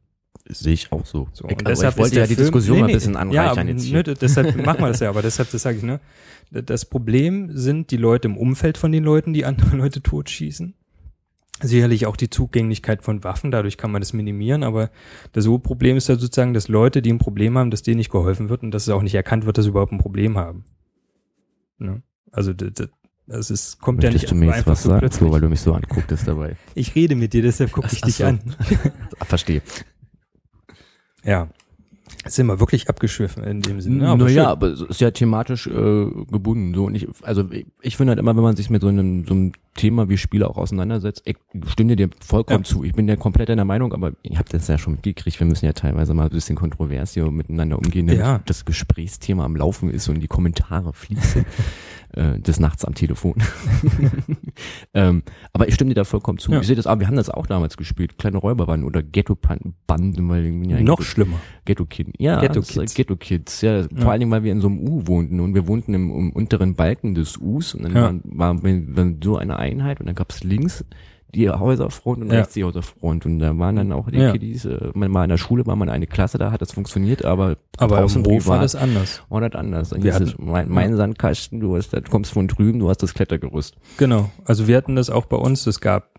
Sehe 0.48 0.74
ich 0.74 0.92
auch 0.92 1.04
so. 1.04 1.28
so 1.32 1.48
ich, 1.48 1.56
deshalb 1.56 1.94
ich 1.94 1.98
wollte 1.98 2.16
ja 2.16 2.26
die 2.26 2.34
Film, 2.34 2.44
Diskussion 2.46 2.76
nee, 2.76 2.82
nee, 2.82 2.86
mal 2.86 2.88
ein 2.90 2.94
bisschen 2.94 3.16
anreichern 3.16 3.68
ja, 3.68 3.74
jetzt 3.74 3.84
hier. 3.84 4.02
Nö, 4.06 4.14
deshalb 4.14 4.56
machen 4.64 4.80
wir 4.80 4.88
das 4.88 5.00
ja, 5.00 5.08
aber 5.08 5.22
deshalb, 5.22 5.50
das 5.50 5.62
sage 5.62 5.78
ich, 5.78 5.82
ne? 5.82 6.00
Das 6.50 6.84
Problem 6.84 7.50
sind 7.56 7.90
die 7.90 7.96
Leute 7.96 8.28
im 8.28 8.36
Umfeld 8.36 8.78
von 8.78 8.92
den 8.92 9.02
Leuten, 9.02 9.32
die 9.32 9.44
andere 9.44 9.76
Leute 9.76 10.02
totschießen. 10.02 10.74
Sicherlich 11.62 12.06
auch 12.06 12.16
die 12.16 12.28
Zugänglichkeit 12.28 13.02
von 13.02 13.24
Waffen, 13.24 13.50
dadurch 13.50 13.78
kann 13.78 13.90
man 13.90 14.02
das 14.02 14.12
minimieren, 14.12 14.62
aber 14.62 14.90
das 15.32 15.46
Problem 15.62 15.96
ist 15.96 16.06
ja 16.08 16.16
sozusagen, 16.16 16.52
dass 16.52 16.68
Leute, 16.68 17.00
die 17.00 17.10
ein 17.10 17.18
Problem 17.18 17.56
haben, 17.56 17.70
dass 17.70 17.82
denen 17.82 17.96
nicht 17.96 18.10
geholfen 18.10 18.50
wird 18.50 18.62
und 18.62 18.72
dass 18.72 18.82
es 18.82 18.90
auch 18.90 19.02
nicht 19.02 19.14
erkannt 19.14 19.46
wird, 19.46 19.56
dass 19.56 19.64
sie 19.64 19.70
überhaupt 19.70 19.92
ein 19.92 19.98
Problem 19.98 20.36
haben. 20.36 20.64
Ne? 21.78 22.02
Also 22.30 22.52
das, 22.52 22.88
das 23.26 23.50
ist, 23.50 23.80
kommt 23.80 24.02
Möchtest 24.02 24.12
ja 24.12 24.20
nicht 24.20 24.30
du 24.30 24.34
mir 24.34 24.52
einfach 24.52 24.72
was 24.72 24.82
so 24.82 24.90
sagen. 24.90 25.10
So, 25.10 25.32
weil 25.32 25.40
du 25.40 25.48
mich 25.48 25.60
so 25.60 25.72
angucktest 25.72 26.28
dabei. 26.28 26.56
Ich 26.74 26.94
rede 26.94 27.16
mit 27.16 27.32
dir, 27.32 27.42
deshalb 27.42 27.72
gucke 27.72 27.88
ich 27.90 28.00
dich 28.02 28.16
so. 28.16 28.24
an. 28.24 28.40
Verstehe. 29.22 29.62
Ja. 31.26 31.48
Sind 32.24 32.46
wir 32.46 32.60
wirklich 32.60 32.88
abgeschwiffen 32.88 33.42
in 33.44 33.62
dem 33.62 33.80
Sinne. 33.80 33.96
Ne? 33.96 34.16
naja, 34.16 34.48
aber 34.48 34.68
es 34.68 34.80
ist 34.80 35.00
ja 35.00 35.10
thematisch 35.10 35.66
äh, 35.66 35.70
gebunden. 36.30 36.72
So. 36.74 36.84
Und 36.84 36.94
ich, 36.94 37.08
also 37.22 37.48
ich 37.80 37.96
finde 37.96 38.12
halt 38.12 38.20
immer, 38.20 38.34
wenn 38.36 38.42
man 38.42 38.56
sich 38.56 38.70
mit 38.70 38.82
so 38.82 38.88
einem, 38.88 39.26
so 39.26 39.34
einem 39.34 39.52
Thema 39.74 40.08
wie 40.08 40.16
Spiele 40.16 40.48
auch 40.48 40.56
auseinandersetzt, 40.56 41.22
ich 41.24 41.36
stimme 41.68 41.96
dir 41.96 42.08
vollkommen 42.24 42.64
ja. 42.64 42.68
zu. 42.68 42.84
Ich 42.84 42.94
bin 42.94 43.08
ja 43.08 43.16
komplett 43.16 43.48
in 43.48 43.56
der 43.56 43.64
Meinung, 43.64 43.92
aber 43.92 44.12
ich 44.22 44.38
habe 44.38 44.48
das 44.48 44.66
ja 44.68 44.78
schon 44.78 44.94
mitgekriegt, 44.94 45.38
wir 45.38 45.46
müssen 45.46 45.66
ja 45.66 45.72
teilweise 45.72 46.14
mal 46.14 46.24
ein 46.24 46.30
bisschen 46.30 46.56
kontrovers 46.56 47.14
hier 47.14 47.30
miteinander 47.30 47.76
umgehen, 47.76 48.08
ja. 48.08 48.40
das 48.46 48.64
Gesprächsthema 48.64 49.44
am 49.44 49.56
Laufen 49.56 49.90
ist 49.90 50.08
und 50.08 50.20
die 50.20 50.28
Kommentare 50.28 50.92
fließen. 50.92 51.44
äh, 52.12 52.38
des 52.38 52.60
Nachts 52.60 52.84
am 52.84 52.94
Telefon. 52.94 53.34
ähm, 54.94 55.22
aber 55.52 55.68
ich 55.68 55.74
stimme 55.74 55.88
dir 55.90 55.94
da 55.94 56.04
vollkommen 56.04 56.38
zu. 56.38 56.52
Ja. 56.52 56.60
Ich 56.60 56.66
sehe 56.66 56.76
das, 56.76 56.86
aber 56.86 57.00
wir 57.00 57.08
haben 57.08 57.16
das 57.16 57.30
auch 57.30 57.46
damals 57.46 57.76
gespielt. 57.76 58.18
Kleine 58.18 58.38
Räuberbanden 58.38 58.86
oder 58.86 59.02
Ghetto-Banden, 59.02 60.28
weil 60.28 60.66
ja, 60.66 60.80
noch 60.80 61.02
schlimmer. 61.02 61.38
Ghetto-Kids. 61.64 62.12
Ja, 62.18 62.40
Ghetto-Kids. 62.40 62.94
Ghetto-Kids. 62.94 63.60
Ja, 63.62 63.80
ja, 63.80 63.88
vor 63.96 64.10
allen 64.10 64.20
Dingen, 64.20 64.30
weil 64.30 64.42
wir 64.42 64.52
in 64.52 64.60
so 64.60 64.68
einem 64.68 64.78
U 64.78 65.06
wohnten 65.06 65.40
und 65.40 65.54
wir 65.54 65.66
wohnten 65.66 65.94
im, 65.94 66.10
im 66.10 66.32
unteren 66.32 66.74
Balken 66.74 67.14
des 67.14 67.36
Us 67.38 67.74
und 67.74 67.84
dann 67.84 67.94
ja. 67.94 68.14
war, 68.24 68.62
war, 68.62 68.62
war 68.62 69.12
so 69.22 69.36
eine 69.36 69.58
Einheit 69.58 70.00
und 70.00 70.06
dann 70.06 70.14
gab 70.14 70.30
es 70.30 70.44
links 70.44 70.84
die 71.34 71.50
Häuserfront 71.50 72.22
und 72.22 72.32
ja. 72.32 72.38
rechts 72.38 72.54
die 72.54 72.64
Häuserfront. 72.64 73.26
Und 73.26 73.38
da 73.38 73.56
waren 73.58 73.76
dann 73.76 73.92
auch 73.92 74.10
die 74.10 74.18
ja. 74.18 74.32
Kiddies, 74.32 74.64
äh, 74.64 74.90
man 74.94 75.10
mal 75.10 75.24
in 75.24 75.30
der 75.30 75.38
Schule 75.38 75.66
war 75.66 75.76
man 75.76 75.88
eine 75.88 76.06
Klasse, 76.06 76.38
da 76.38 76.52
hat 76.52 76.62
das 76.62 76.72
funktioniert, 76.72 77.24
aber 77.24 77.56
aber 77.78 77.96
draußen 77.96 78.24
im 78.24 78.30
Hof 78.30 78.46
war 78.46 78.60
das 78.60 78.74
anders. 78.74 79.22
War 79.28 79.40
das 79.40 79.58
anders. 79.58 79.92
Wir 79.96 80.14
hatten, 80.14 80.32
mein, 80.38 80.68
mein. 80.70 80.96
Sandkasten, 80.96 81.60
du 81.60 81.76
hast, 81.76 81.92
du 81.92 82.00
kommst 82.02 82.32
von 82.32 82.48
drüben, 82.48 82.78
du 82.78 82.88
hast 82.88 83.02
das 83.02 83.12
Klettergerüst. 83.12 83.76
Genau. 83.98 84.30
Also 84.44 84.66
wir 84.66 84.76
hatten 84.76 84.96
das 84.96 85.10
auch 85.10 85.26
bei 85.26 85.36
uns. 85.36 85.66
Es 85.66 85.80
gab 85.80 86.15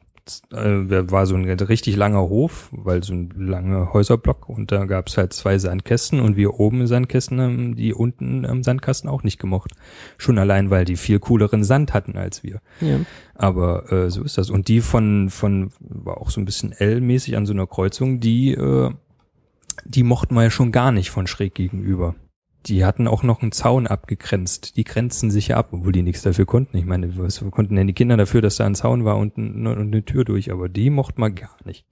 äh, 0.52 1.12
war 1.12 1.26
so 1.26 1.36
ein 1.36 1.46
richtig 1.50 1.96
langer 1.96 2.22
Hof, 2.22 2.70
weil 2.72 3.04
so 3.04 3.14
ein 3.14 3.32
langer 3.36 3.94
Häuserblock 3.94 4.50
und 4.50 4.72
da 4.72 4.86
gab 4.86 5.08
es 5.08 5.18
halt 5.18 5.34
zwei 5.34 5.58
Sandkästen 5.58 6.20
und 6.20 6.36
wir 6.36 6.60
oben 6.60 6.88
Sandkästen 6.88 7.42
haben 7.42 7.76
die 7.76 7.94
unten 7.94 8.46
am 8.46 8.64
Sandkasten 8.64 9.10
auch 9.10 9.24
nicht 9.24 9.40
gemocht. 9.40 9.72
Schon 10.18 10.38
allein, 10.38 10.70
weil 10.70 10.86
die 10.86 10.96
viel 10.96 11.20
cooleren 11.20 11.64
Sand 11.64 11.94
hatten 11.94 12.18
als 12.18 12.44
wir. 12.44 12.62
Ja. 12.82 13.00
Aber 13.36 13.92
äh, 13.92 14.10
so 14.10 14.24
ist 14.24 14.38
das. 14.38 14.50
Und 14.50 14.68
die 14.68 14.82
von, 14.82 15.30
von, 15.30 15.72
war 15.80 16.18
auch 16.18 16.30
so 16.30 16.42
ein 16.42 16.46
bisschen 16.46 16.72
L-mäßig 16.72 17.38
an 17.38 17.46
so 17.46 17.54
einer 17.54 17.68
Kreuzung, 17.68 18.20
die, 18.20 18.54
äh, 18.54 18.92
die 19.86 20.04
mochten 20.04 20.36
wir 20.36 20.44
ja 20.44 20.50
schon 20.50 20.72
gar 20.72 20.92
nicht 20.92 21.12
von 21.12 21.28
schräg 21.28 21.54
gegenüber 21.54 22.16
die 22.66 22.84
hatten 22.84 23.08
auch 23.08 23.24
noch 23.24 23.42
einen 23.42 23.52
Zaun 23.52 23.88
abgegrenzt. 23.88 24.76
Die 24.76 24.84
grenzten 24.84 25.32
sich 25.32 25.50
ja 25.50 25.58
ab, 25.58 25.70
obwohl 25.72 25.92
die 25.92 26.02
nichts 26.02 26.22
dafür 26.22 26.46
konnten. 26.46 26.78
Ich 26.78 26.86
meine, 26.86 27.18
was 27.18 27.44
konnten 27.52 27.76
denn 27.76 27.88
die 27.88 27.94
Kinder 27.94 28.18
dafür, 28.18 28.42
dass 28.42 28.58
da 28.58 28.66
ein 28.66 28.76
Zaun 28.76 29.06
war 29.06 29.18
und, 29.18 29.38
ein, 29.38 29.68
und 29.68 29.80
eine 29.80 30.04
Tür 30.04 30.26
durch, 30.26 30.52
aber 30.52 30.68
die 30.68 30.90
mochten 30.90 31.22
man 31.22 31.36
gar 31.36 31.56
nicht. 31.64 31.86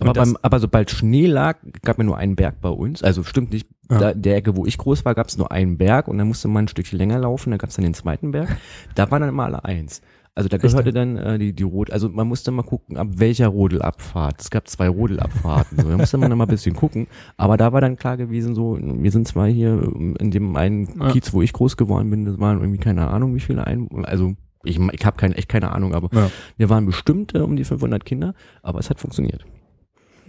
Aber, 0.00 0.12
beim, 0.12 0.36
aber 0.42 0.60
sobald 0.60 0.90
Schnee 0.90 1.26
lag, 1.26 1.58
gab 1.82 1.98
es 1.98 2.04
nur 2.04 2.18
einen 2.18 2.36
Berg 2.36 2.60
bei 2.60 2.68
uns. 2.68 3.02
Also 3.02 3.22
stimmt 3.22 3.52
nicht, 3.52 3.66
ja. 3.90 3.98
da, 3.98 4.14
der 4.14 4.36
Ecke, 4.36 4.56
wo 4.56 4.66
ich 4.66 4.76
groß 4.76 5.04
war, 5.04 5.14
gab 5.14 5.28
es 5.28 5.38
nur 5.38 5.50
einen 5.50 5.78
Berg 5.78 6.08
und 6.08 6.18
dann 6.18 6.28
musste 6.28 6.48
man 6.48 6.64
ein 6.64 6.68
Stückchen 6.68 6.98
länger 6.98 7.18
laufen, 7.18 7.50
dann 7.50 7.58
gab 7.58 7.70
es 7.70 7.76
dann 7.76 7.84
den 7.84 7.94
zweiten 7.94 8.30
Berg. 8.32 8.56
Da 8.94 9.10
waren 9.10 9.20
dann 9.20 9.30
immer 9.30 9.44
alle 9.44 9.64
eins. 9.64 10.02
Also 10.36 10.50
da 10.50 10.58
gehörte 10.58 10.92
dann 10.92 11.16
äh, 11.16 11.38
die, 11.38 11.54
die 11.54 11.62
Rot, 11.62 11.90
also 11.90 12.10
man 12.10 12.28
musste 12.28 12.50
mal 12.50 12.62
gucken, 12.62 12.98
ab 12.98 13.08
welcher 13.12 13.48
Rodelabfahrt. 13.48 14.38
Es 14.38 14.50
gab 14.50 14.68
zwei 14.68 14.86
Rodelabfahrten, 14.86 15.78
so. 15.80 15.88
da 15.88 15.96
musste 15.96 16.18
man 16.18 16.28
dann 16.28 16.36
mal 16.36 16.44
ein 16.44 16.50
bisschen 16.50 16.76
gucken. 16.76 17.06
Aber 17.38 17.56
da 17.56 17.72
war 17.72 17.80
dann 17.80 17.96
klar 17.96 18.18
gewesen, 18.18 18.54
so, 18.54 18.78
wir 18.78 19.10
sind 19.10 19.26
zwar 19.26 19.48
hier 19.48 19.82
in 20.20 20.30
dem 20.30 20.54
einen 20.54 21.00
ja. 21.00 21.10
Kiez, 21.10 21.32
wo 21.32 21.40
ich 21.40 21.54
groß 21.54 21.78
geworden 21.78 22.10
bin, 22.10 22.26
das 22.26 22.38
waren 22.38 22.58
irgendwie 22.58 22.78
keine 22.78 23.08
Ahnung, 23.08 23.34
wie 23.34 23.40
viele 23.40 23.66
ein, 23.66 23.88
also 24.04 24.34
ich, 24.62 24.78
ich 24.78 25.06
habe 25.06 25.16
keine, 25.16 25.36
echt 25.36 25.48
keine 25.48 25.72
Ahnung, 25.72 25.94
aber 25.94 26.10
ja. 26.14 26.30
wir 26.58 26.68
waren 26.68 26.84
bestimmt 26.84 27.34
äh, 27.34 27.38
um 27.38 27.56
die 27.56 27.64
500 27.64 28.04
Kinder, 28.04 28.34
aber 28.62 28.78
es 28.78 28.90
hat 28.90 29.00
funktioniert. 29.00 29.46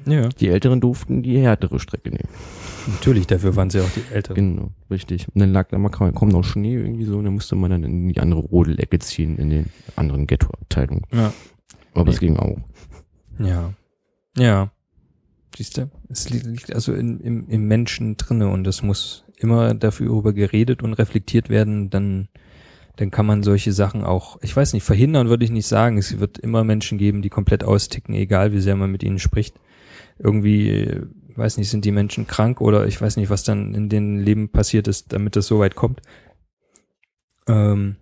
Ja. 0.07 0.29
Die 0.29 0.47
Älteren 0.47 0.79
durften 0.79 1.21
die 1.21 1.39
härtere 1.39 1.79
Strecke 1.79 2.09
nehmen. 2.09 2.29
Natürlich, 2.87 3.27
dafür 3.27 3.55
waren 3.55 3.69
sie 3.69 3.81
auch 3.81 3.89
die 3.89 4.13
Älteren. 4.13 4.35
Genau, 4.35 4.71
richtig. 4.89 5.27
Und 5.33 5.41
dann 5.41 5.51
lag 5.51 5.67
da 5.69 5.77
mal 5.77 5.89
kaum 5.89 6.29
noch 6.29 6.43
Schnee 6.43 6.75
irgendwie 6.75 7.03
so, 7.03 7.17
und 7.17 7.25
dann 7.25 7.33
musste 7.33 7.55
man 7.55 7.71
dann 7.71 7.83
in 7.83 8.07
die 8.07 8.19
andere 8.19 8.39
Rodelecke 8.39 8.99
ziehen, 8.99 9.37
in 9.37 9.49
den 9.49 9.65
anderen 9.95 10.25
Ghetto-Abteilungen. 10.25 11.03
Ja. 11.11 11.33
Aber 11.93 12.05
nee. 12.05 12.11
es 12.11 12.19
ging 12.19 12.37
auch. 12.37 12.57
Ja. 13.39 13.73
Ja. 14.37 14.71
Siehst 15.55 15.77
du? 15.77 15.89
Es 16.09 16.29
liegt 16.29 16.73
also 16.73 16.93
in, 16.93 17.19
im, 17.19 17.49
im 17.49 17.67
Menschen 17.67 18.15
drinne 18.15 18.47
und 18.47 18.65
es 18.67 18.83
muss 18.83 19.25
immer 19.37 19.73
dafür 19.73 20.33
geredet 20.33 20.81
und 20.83 20.93
reflektiert 20.93 21.49
werden, 21.49 21.89
dann 21.89 22.29
dann 22.95 23.11
kann 23.11 23.27
man 23.27 23.43
solche 23.43 23.73
Sachen 23.73 24.03
auch, 24.03 24.39
ich 24.41 24.55
weiß 24.55 24.73
nicht, 24.73 24.83
verhindern 24.83 25.29
würde 25.29 25.45
ich 25.45 25.51
nicht 25.51 25.67
sagen. 25.67 25.99
Es 25.99 26.19
wird 26.19 26.39
immer 26.39 26.63
Menschen 26.63 26.97
geben, 26.97 27.21
die 27.21 27.29
komplett 27.29 27.63
austicken, 27.63 28.15
egal 28.15 28.53
wie 28.53 28.59
sehr 28.59 28.75
man 28.75 28.91
mit 28.91 29.03
ihnen 29.03 29.19
spricht 29.19 29.59
irgendwie, 30.19 31.01
weiß 31.35 31.57
nicht, 31.57 31.69
sind 31.69 31.85
die 31.85 31.91
Menschen 31.91 32.27
krank 32.27 32.61
oder 32.61 32.87
ich 32.87 32.99
weiß 32.99 33.17
nicht, 33.17 33.29
was 33.29 33.43
dann 33.43 33.73
in 33.73 33.89
den 33.89 34.19
Leben 34.19 34.49
passiert 34.49 34.87
ist, 34.87 35.13
damit 35.13 35.35
das 35.35 35.47
so 35.47 35.59
weit 35.59 35.75
kommt. 35.75 36.01
Ähm, 37.47 37.95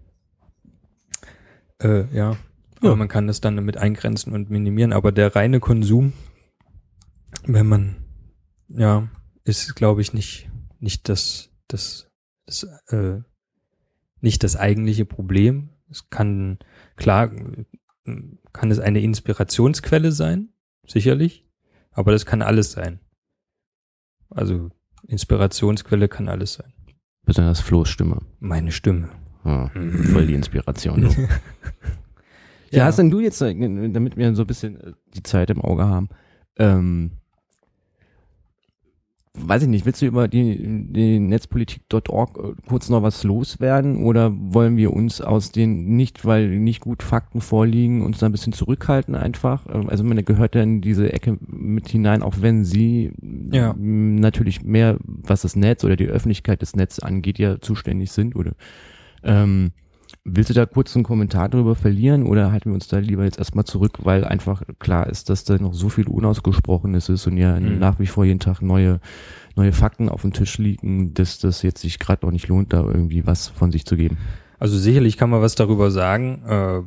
äh, 1.79 2.05
ja. 2.15 2.31
ja. 2.31 2.37
Aber 2.81 2.95
man 2.95 3.07
kann 3.07 3.27
das 3.27 3.41
dann 3.41 3.55
damit 3.55 3.77
eingrenzen 3.77 4.33
und 4.33 4.49
minimieren. 4.49 4.93
Aber 4.93 5.11
der 5.11 5.35
reine 5.35 5.59
Konsum, 5.59 6.13
wenn 7.45 7.67
man, 7.67 7.95
ja, 8.69 9.09
ist, 9.43 9.75
glaube 9.75 10.01
ich, 10.01 10.13
nicht, 10.13 10.49
nicht 10.79 11.09
das, 11.09 11.51
das, 11.67 12.11
das, 12.45 12.67
äh, 12.87 13.19
nicht 14.21 14.43
das 14.43 14.55
eigentliche 14.55 15.05
Problem. 15.05 15.69
Es 15.89 16.09
kann, 16.09 16.59
klar, 16.95 17.31
kann 18.53 18.71
es 18.71 18.79
eine 18.79 19.01
Inspirationsquelle 19.01 20.11
sein, 20.11 20.49
sicherlich. 20.87 21.44
Aber 21.95 22.11
das 22.11 22.25
kann 22.25 22.41
alles 22.41 22.71
sein. 22.71 22.99
Also 24.29 24.69
Inspirationsquelle 25.07 26.07
kann 26.07 26.27
alles 26.27 26.53
sein. 26.53 26.73
Besonders 27.25 27.61
Flo's 27.61 27.89
Stimme. 27.89 28.21
Meine 28.39 28.71
Stimme. 28.71 29.09
Ja, 29.45 29.69
voll 29.69 30.27
die 30.27 30.33
Inspiration. 30.33 31.01
ja, 32.69 32.79
ja, 32.79 32.85
hast 32.85 32.99
denn 32.99 33.09
du 33.09 33.19
jetzt, 33.19 33.41
äh, 33.41 33.53
damit 33.89 34.17
wir 34.17 34.35
so 34.35 34.43
ein 34.43 34.47
bisschen 34.47 34.79
äh, 34.79 34.93
die 35.13 35.23
Zeit 35.23 35.49
im 35.49 35.61
Auge 35.61 35.85
haben, 35.85 36.09
ähm, 36.57 37.11
weiß 39.37 39.63
ich 39.63 39.67
nicht, 39.67 39.85
willst 39.85 40.01
du 40.01 40.05
über 40.05 40.27
die, 40.27 40.57
die 40.91 41.19
Netzpolitik.org 41.19 42.37
äh, 42.37 42.53
kurz 42.67 42.89
noch 42.89 43.03
was 43.03 43.23
loswerden 43.23 44.03
oder 44.03 44.31
wollen 44.35 44.77
wir 44.77 44.93
uns 44.93 45.21
aus 45.21 45.51
den, 45.51 45.95
nicht 45.95 46.25
weil 46.25 46.59
nicht 46.59 46.81
gut 46.81 47.03
Fakten 47.03 47.41
vorliegen, 47.41 48.01
uns 48.03 48.19
da 48.19 48.27
ein 48.27 48.31
bisschen 48.31 48.53
zurückhalten 48.53 49.15
einfach? 49.15 49.65
Ähm, 49.73 49.89
also 49.89 50.03
man 50.03 50.23
gehört 50.23 50.55
ja 50.55 50.63
in 50.63 50.81
diese 50.81 51.11
Ecke 51.11 51.37
mit 51.47 51.87
hinein, 51.89 52.23
auch 52.23 52.35
wenn 52.41 52.63
sie 52.65 53.11
Ja. 53.51 53.75
natürlich 53.77 54.63
mehr, 54.63 54.97
was 55.03 55.41
das 55.41 55.55
Netz 55.55 55.83
oder 55.83 55.95
die 55.95 56.07
Öffentlichkeit 56.07 56.61
des 56.61 56.75
Netzes 56.75 56.99
angeht, 56.99 57.37
ja 57.39 57.59
zuständig 57.59 58.11
sind 58.11 58.35
oder 58.35 58.53
ähm, 59.23 59.71
Willst 60.27 60.49
du 60.49 60.55
da 60.55 60.65
kurz 60.65 60.95
einen 60.95 61.03
Kommentar 61.03 61.49
drüber 61.49 61.75
verlieren 61.75 62.25
oder 62.25 62.51
halten 62.51 62.71
wir 62.71 62.73
uns 62.73 62.87
da 62.87 62.97
lieber 62.97 63.25
jetzt 63.25 63.37
erstmal 63.37 63.63
zurück, 63.65 63.99
weil 64.03 64.23
einfach 64.23 64.63
klar 64.79 65.07
ist, 65.07 65.29
dass 65.29 65.43
da 65.43 65.55
noch 65.59 65.75
so 65.75 65.87
viel 65.87 66.07
Unausgesprochenes 66.07 67.09
ist 67.09 67.27
und 67.27 67.37
ja 67.37 67.59
Mhm. 67.59 67.77
nach 67.77 67.99
wie 67.99 68.07
vor 68.07 68.25
jeden 68.25 68.39
Tag 68.39 68.63
neue, 68.63 68.99
neue 69.55 69.71
Fakten 69.71 70.09
auf 70.09 70.23
dem 70.23 70.33
Tisch 70.33 70.57
liegen, 70.57 71.13
dass 71.13 71.37
das 71.37 71.61
jetzt 71.61 71.81
sich 71.81 71.99
gerade 71.99 72.25
noch 72.25 72.31
nicht 72.31 72.47
lohnt, 72.47 72.73
da 72.73 72.83
irgendwie 72.83 73.27
was 73.27 73.49
von 73.49 73.71
sich 73.71 73.85
zu 73.85 73.95
geben. 73.97 74.17
Also 74.57 74.79
sicherlich 74.79 75.15
kann 75.17 75.29
man 75.29 75.41
was 75.41 75.53
darüber 75.53 75.91
sagen, 75.91 76.41
äh, 76.47 76.81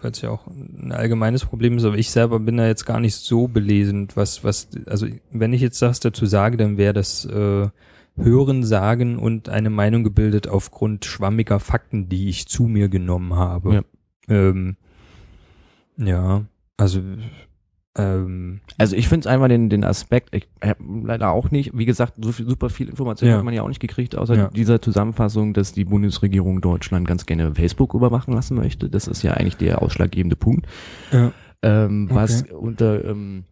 weil 0.00 0.10
es 0.12 0.20
ja 0.20 0.30
auch 0.30 0.46
ein 0.46 0.92
allgemeines 0.92 1.44
Problem 1.44 1.78
ist, 1.78 1.84
aber 1.84 1.98
ich 1.98 2.12
selber 2.12 2.38
bin 2.38 2.58
da 2.58 2.66
jetzt 2.68 2.84
gar 2.86 3.00
nicht 3.00 3.16
so 3.16 3.48
belesen, 3.48 4.06
was, 4.14 4.44
was, 4.44 4.68
also 4.86 5.08
wenn 5.32 5.52
ich 5.52 5.62
jetzt 5.62 5.82
das 5.82 5.98
dazu 5.98 6.26
sage, 6.26 6.56
dann 6.56 6.76
wäre 6.76 6.92
das 6.92 7.24
äh, 7.24 7.66
Hören, 8.18 8.64
Sagen 8.64 9.18
und 9.18 9.48
eine 9.48 9.70
Meinung 9.70 10.04
gebildet 10.04 10.48
aufgrund 10.48 11.04
schwammiger 11.04 11.60
Fakten, 11.60 12.08
die 12.08 12.28
ich 12.28 12.46
zu 12.48 12.64
mir 12.64 12.88
genommen 12.88 13.34
habe. 13.34 13.74
Ja. 13.74 13.82
Ähm, 14.28 14.76
ja, 15.96 16.44
also 16.76 17.00
ähm, 17.96 18.60
Also 18.76 18.94
ich 18.94 19.08
finde 19.08 19.20
es 19.20 19.26
einfach 19.26 19.48
den, 19.48 19.68
den 19.70 19.82
Aspekt, 19.84 20.34
ich 20.34 20.46
hab 20.62 20.78
leider 20.80 21.30
auch 21.30 21.50
nicht, 21.50 21.76
wie 21.76 21.86
gesagt, 21.86 22.14
so 22.22 22.30
viel, 22.30 22.48
super 22.48 22.70
viel 22.70 22.88
Information 22.88 23.28
Ja. 23.30 23.38
hat 23.38 23.44
man 23.44 23.54
ja 23.54 23.62
auch 23.62 23.68
nicht 23.68 23.80
gekriegt, 23.80 24.16
außer 24.16 24.36
Ja. 24.36 24.48
dieser 24.48 24.80
Zusammenfassung, 24.80 25.54
dass 25.54 25.72
die 25.72 25.84
Bundesregierung 25.84 26.60
Deutschland 26.60 27.08
ganz 27.08 27.26
gerne 27.26 27.54
Facebook 27.54 27.94
überwachen 27.94 28.34
lassen 28.34 28.54
möchte. 28.56 28.88
Das 28.88 29.08
ist 29.08 29.22
ja 29.22 29.32
eigentlich 29.34 29.56
der 29.56 29.82
ausschlaggebende 29.82 30.36
Punkt. 30.36 30.66
ja. 31.12 31.32
ähm, 31.62 32.08
was 32.12 32.42
Okay. 32.44 32.52
unter, 32.52 33.04
ähm, 33.04 33.42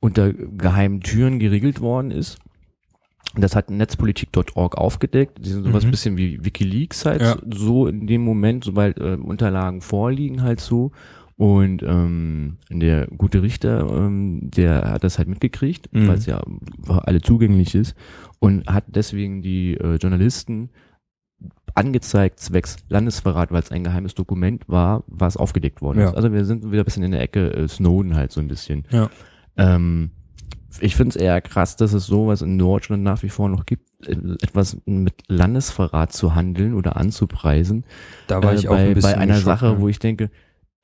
unter 0.00 0.32
geheimen 0.32 1.00
Türen 1.00 1.38
geregelt 1.38 1.80
worden 1.80 2.10
ist. 2.10 2.38
Das 3.34 3.56
hat 3.56 3.70
netzpolitik.org 3.70 4.76
aufgedeckt. 4.76 5.38
Die 5.44 5.48
sind 5.50 5.64
sowas 5.64 5.86
Mhm. 5.86 5.90
bisschen 5.90 6.16
wie 6.18 6.44
Wikileaks 6.44 7.06
halt 7.06 7.22
Ja. 7.22 7.36
so 7.54 7.86
in 7.86 8.06
dem 8.06 8.22
Moment, 8.22 8.64
sobald 8.64 8.98
äh, 8.98 9.14
Unterlagen 9.20 9.80
vorliegen 9.80 10.42
halt 10.42 10.60
so. 10.60 10.92
Und 11.38 11.82
ähm, 11.82 12.58
der 12.70 13.06
gute 13.06 13.42
Richter, 13.42 13.88
ähm, 13.90 14.50
der 14.50 14.90
hat 14.92 15.02
das 15.02 15.16
halt 15.18 15.28
mitgekriegt, 15.28 15.88
Mhm. 15.92 16.08
weil 16.08 16.18
es 16.18 16.26
ja 16.26 16.42
alle 16.86 17.20
zugänglich 17.22 17.74
ist 17.74 17.94
und 18.38 18.66
hat 18.66 18.84
deswegen 18.88 19.40
die 19.40 19.74
äh, 19.78 19.96
Journalisten 19.96 20.68
angezeigt 21.74 22.38
zwecks 22.38 22.76
Landesverrat, 22.90 23.50
weil 23.50 23.62
es 23.62 23.70
ein 23.72 23.82
geheimes 23.82 24.14
Dokument 24.14 24.68
war, 24.68 25.04
was 25.06 25.36
aufgedeckt 25.38 25.80
worden 25.80 26.00
Ja. 26.00 26.08
ist. 26.10 26.16
Also 26.16 26.32
wir 26.32 26.44
sind 26.44 26.70
wieder 26.70 26.82
ein 26.82 26.84
bisschen 26.84 27.02
in 27.02 27.12
der 27.12 27.22
Ecke 27.22 27.50
äh, 27.54 27.66
Snowden 27.66 28.14
halt 28.14 28.30
so 28.30 28.40
ein 28.40 28.48
bisschen. 28.48 28.84
Ja. 28.90 29.08
Ähm, 29.56 30.10
ich 30.80 30.96
finde 30.96 31.10
es 31.10 31.16
eher 31.16 31.40
krass, 31.40 31.76
dass 31.76 31.92
es 31.92 32.06
sowas 32.06 32.42
in 32.42 32.58
Deutschland 32.58 33.02
nach 33.02 33.22
wie 33.22 33.28
vor 33.28 33.48
noch 33.48 33.66
gibt, 33.66 33.88
äh, 34.06 34.12
etwas 34.42 34.78
mit 34.86 35.14
Landesverrat 35.28 36.12
zu 36.12 36.34
handeln 36.34 36.74
oder 36.74 36.96
anzupreisen. 36.96 37.84
Da 38.26 38.42
war 38.42 38.52
Äh, 38.52 38.56
ich 38.56 38.68
auch 38.68 38.74
bei, 38.74 38.88
ein 38.88 38.94
bisschen 38.94 39.12
bei 39.12 39.18
einer 39.18 39.38
Sache, 39.40 39.66
ja. 39.66 39.80
wo 39.80 39.88
ich 39.88 39.98
denke, 39.98 40.30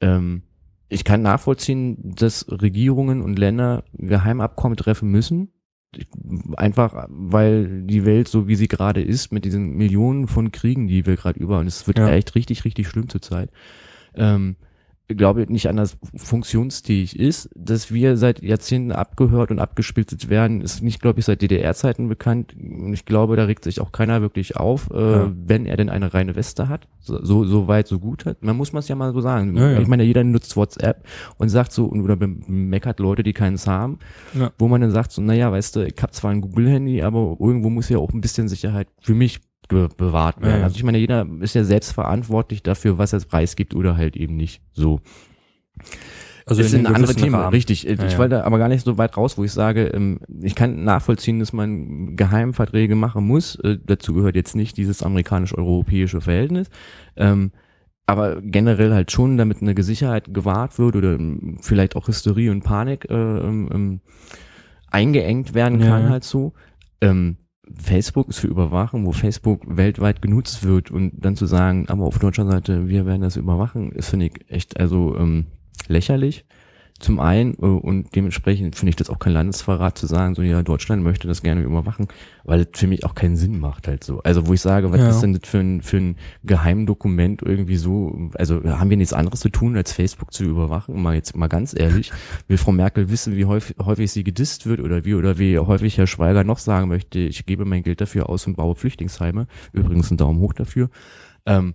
ähm, 0.01 0.43
ich 0.89 1.05
kann 1.05 1.23
nachvollziehen, 1.23 1.97
dass 2.17 2.47
Regierungen 2.51 3.21
und 3.23 3.39
Länder 3.39 3.85
Geheimabkommen 3.93 4.77
treffen 4.77 5.11
müssen. 5.11 5.49
Einfach, 6.57 7.07
weil 7.09 7.83
die 7.83 8.05
Welt 8.05 8.29
so 8.29 8.47
wie 8.47 8.57
sie 8.57 8.69
gerade 8.69 9.03
ist, 9.03 9.33
mit 9.33 9.45
diesen 9.47 9.71
Millionen 9.77 10.27
von 10.29 10.53
Kriegen, 10.53 10.87
die 10.87 11.07
wir 11.07 11.17
gerade 11.17 11.41
über, 11.41 11.59
und 11.59 11.67
es 11.67 11.87
wird 11.87 11.99
Ja. 11.99 12.09
echt 12.11 12.35
richtig, 12.35 12.65
richtig 12.67 12.89
schlimm 12.89 13.09
zurzeit, 13.09 13.51
ähm, 14.15 14.57
ich 15.11 15.17
glaube 15.17 15.47
nicht 15.51 15.69
anders 15.69 15.97
funktionsfähig 16.17 17.19
ist, 17.19 17.49
dass 17.57 17.93
wir 17.93 18.17
seit 18.17 18.43
Jahrzehnten 18.43 18.93
abgehört 18.93 19.51
und 19.51 19.59
abgespitzt 19.59 20.29
werden, 20.29 20.61
ist 20.61 20.83
nicht, 20.83 21.01
glaube 21.01 21.19
ich, 21.21 21.25
seit 21.25 21.41
DDR-Zeiten 21.43 22.09
bekannt. 22.09 22.55
Und 22.55 22.93
Ich 22.93 23.05
glaube, 23.07 23.35
da 23.37 23.45
regt 23.45 23.65
sich 23.65 23.81
auch 23.81 23.91
keiner 23.91 24.21
wirklich 24.21 24.57
auf, 24.57 24.91
äh, 24.91 25.13
Ja. 25.13 25.33
wenn 25.35 25.67
er 25.67 25.77
denn 25.79 25.89
eine 25.89 26.13
reine 26.15 26.37
Weste 26.37 26.69
hat. 26.69 26.89
So, 27.01 27.45
so, 27.45 27.69
weit, 27.69 27.87
so 27.89 27.99
gut 27.99 28.27
hat. 28.27 28.43
Man 28.43 28.57
muss 28.57 28.73
man 28.75 28.81
es 28.81 28.89
ja 28.89 28.95
mal 28.97 29.13
so 29.15 29.21
sagen. 29.23 29.57
Ja, 29.57 29.71
ja. 29.73 29.81
Ich 29.81 29.89
meine, 29.89 30.03
jeder 30.05 30.25
nutzt 30.25 30.57
WhatsApp 30.57 31.05
und 31.39 31.49
sagt 31.49 31.73
so, 31.73 31.91
oder 31.91 32.17
meckert 32.47 33.01
Leute, 33.01 33.23
die 33.23 33.33
keins 33.33 33.67
haben, 33.67 33.99
wo 34.59 34.69
man 34.69 34.83
dann 34.83 34.91
sagt 34.91 35.13
so, 35.13 35.23
naja, 35.23 35.51
weißt 35.51 35.77
du, 35.77 35.87
ich 35.87 35.95
habe 36.03 36.13
zwar 36.13 36.33
ein 36.33 36.43
Google-Handy, 36.43 37.01
aber 37.03 37.37
irgendwo 37.41 37.71
muss 37.71 37.89
ja 37.89 37.97
auch 37.99 38.13
ein 38.13 38.21
bisschen 38.21 38.49
Sicherheit 38.49 38.89
für 39.01 39.15
mich 39.15 39.41
be 39.69 39.89
bewahrt 39.97 40.41
werden. 40.41 40.51
Ja, 40.51 40.59
ja. 40.59 40.65
Also 40.65 40.77
ich 40.77 40.83
meine, 40.83 40.99
jeder 40.99 41.27
ist 41.41 41.55
ja 41.55 41.65
selbst 41.65 41.93
verantwortlich 41.93 42.63
dafür, 42.63 42.99
was 42.99 43.13
er 43.13 43.21
preisgibt 43.21 43.75
oder 43.75 43.97
halt 43.97 44.17
eben 44.17 44.37
nicht. 44.37 44.63
So. 44.73 45.01
Also 46.47 46.63
ist 46.63 46.73
in 46.73 46.87
ein 46.87 46.95
anderes 46.95 47.17
Thema, 47.17 47.41
Rahmen. 47.43 47.51
richtig. 47.51 47.87
Ich 47.87 47.99
Ja, 47.99 48.07
ja. 48.07 48.19
wollte 48.19 48.45
aber 48.45 48.59
gar 48.59 48.69
nicht 48.69 48.85
so 48.85 48.97
weit 48.97 49.17
raus, 49.17 49.37
wo 49.37 49.45
ich 49.45 49.53
sage, 49.53 49.89
ähm, 49.89 50.21
ich 50.41 50.55
kann 50.55 50.83
nachvollziehen, 50.83 51.39
dass 51.39 51.53
man 51.53 52.17
Geheimverträge 52.17 52.95
machen 52.95 53.27
muss. 53.27 53.57
Äh, 53.57 53.79
dazu 53.85 54.15
gehört 54.15 54.35
jetzt 54.35 54.57
nicht 54.57 54.79
dieses 54.79 55.03
amerikanisch-europäische 55.03 56.23
Verhältnis. 56.23 56.69
Ähm, 57.17 57.53
aber 58.07 58.41
generell 58.41 58.95
halt 58.95 59.13
schon, 59.13 59.37
damit 59.37 59.61
eine 59.61 59.81
Sicherheit 59.83 60.33
gewahrt 60.33 60.79
wird 60.79 60.97
oder 60.97 61.13
ähm, 61.13 61.59
vielleicht 61.61 61.95
auch 61.95 62.09
Hysterie 62.09 62.51
und 62.51 62.65
Panik 62.65 63.11
äh, 63.11 63.15
ähm, 63.15 63.69
ähm, 63.71 64.01
eingeengt 64.91 65.53
werden 65.53 65.81
kann 65.81 66.05
ja. 66.05 66.09
halt 66.09 66.25
so. 66.25 66.55
Ähm, 67.03 67.37
Facebook 67.75 68.29
ist 68.29 68.39
für 68.39 68.49
Überwachung, 68.49 69.07
wo 69.07 69.13
Facebook 69.13 69.63
weltweit 69.67 70.23
genutzt 70.23 70.65
wird 70.65 70.91
und 70.91 71.13
dann 71.15 71.37
zu 71.37 71.47
sagen, 71.47 71.89
aber 71.89 72.05
auf 72.05 72.19
deutscher 72.19 72.47
Seite, 72.47 72.89
wir 72.89 73.07
werden 73.07 73.23
das 73.23 73.37
überwachen, 73.37 73.93
ist 73.93 74.11
finde 74.11 74.27
ich 74.27 74.51
echt 74.51 74.79
also 74.79 75.17
ähm, 75.17 75.47
lächerlich. 75.89 76.45
Zum 77.01 77.21
einen 77.21 77.55
äh, 77.55 77.67
und 77.67 78.15
dementsprechend 78.17 78.75
finde 78.75 78.91
ich 78.91 78.97
das 78.97 79.09
auch 79.09 79.21
kein 79.21 79.33
Landesverrat 79.33 79.97
zu 79.97 80.07
sagen, 80.07 80.35
so 80.35 80.43
ja, 80.43 80.63
Deutschland 80.63 81.03
möchte 81.05 81.29
das 81.29 81.43
gerne 81.43 81.63
überwachen, 81.63 82.09
weil 82.45 82.65
das 82.65 82.81
für 82.81 82.89
mich 82.89 83.05
auch 83.05 83.15
keinen 83.15 83.37
Sinn 83.37 83.61
macht 83.61 83.87
halt 83.87 84.03
so. 84.03 84.21
Also 84.25 84.47
wo 84.49 84.55
ich 84.55 84.61
sage, 84.61 84.91
was 84.91 85.01
Ja. 85.01 85.11
ist 85.11 85.21
denn 85.21 85.33
das 85.33 85.49
für 85.49 85.59
ein, 85.59 85.81
für 85.83 85.99
ein 85.99 86.17
Geheimdokument 86.43 87.43
irgendwie 87.43 87.77
so, 87.77 88.31
also 88.35 88.63
haben 88.65 88.91
wir 88.91 88.97
nichts 88.97 89.13
anderes 89.13 89.41
zu 89.41 89.49
tun, 89.49 89.77
als 89.77 89.93
Facebook 89.93 90.33
zu 90.33 90.45
überwachen, 90.45 91.01
mal 91.01 91.15
jetzt 91.15 91.37
mal 91.37 91.47
ganz 91.47 91.73
ehrlich. 91.79 92.11
Will 92.49 92.59
Frau 92.59 92.73
Merkel 92.73 93.11
wissen, 93.11 93.37
wie 93.37 93.45
häufig, 93.45 93.77
häufig 93.81 94.11
sie 94.11 94.25
gedisst 94.25 94.67
wird 94.67 94.81
oder 94.81 95.05
wie, 95.05 95.15
oder 95.15 95.39
wie 95.39 95.59
häufig 95.59 95.99
Herr 95.99 96.07
Schweiger 96.09 96.43
noch 96.43 96.59
sagen 96.59 96.89
möchte, 96.89 97.21
ich 97.21 97.47
gebe 97.47 97.65
mein 97.65 97.83
Geld 97.85 98.01
dafür 98.01 98.29
aus 98.29 98.47
und 98.47 98.57
baue 98.57 98.75
Flüchtlingsheime. 98.75 99.47
Übrigens 99.73 100.11
ein 100.11 100.17
Daumen 100.17 100.41
hoch 100.41 100.53
dafür. 100.53 100.91
Ähm, 101.47 101.75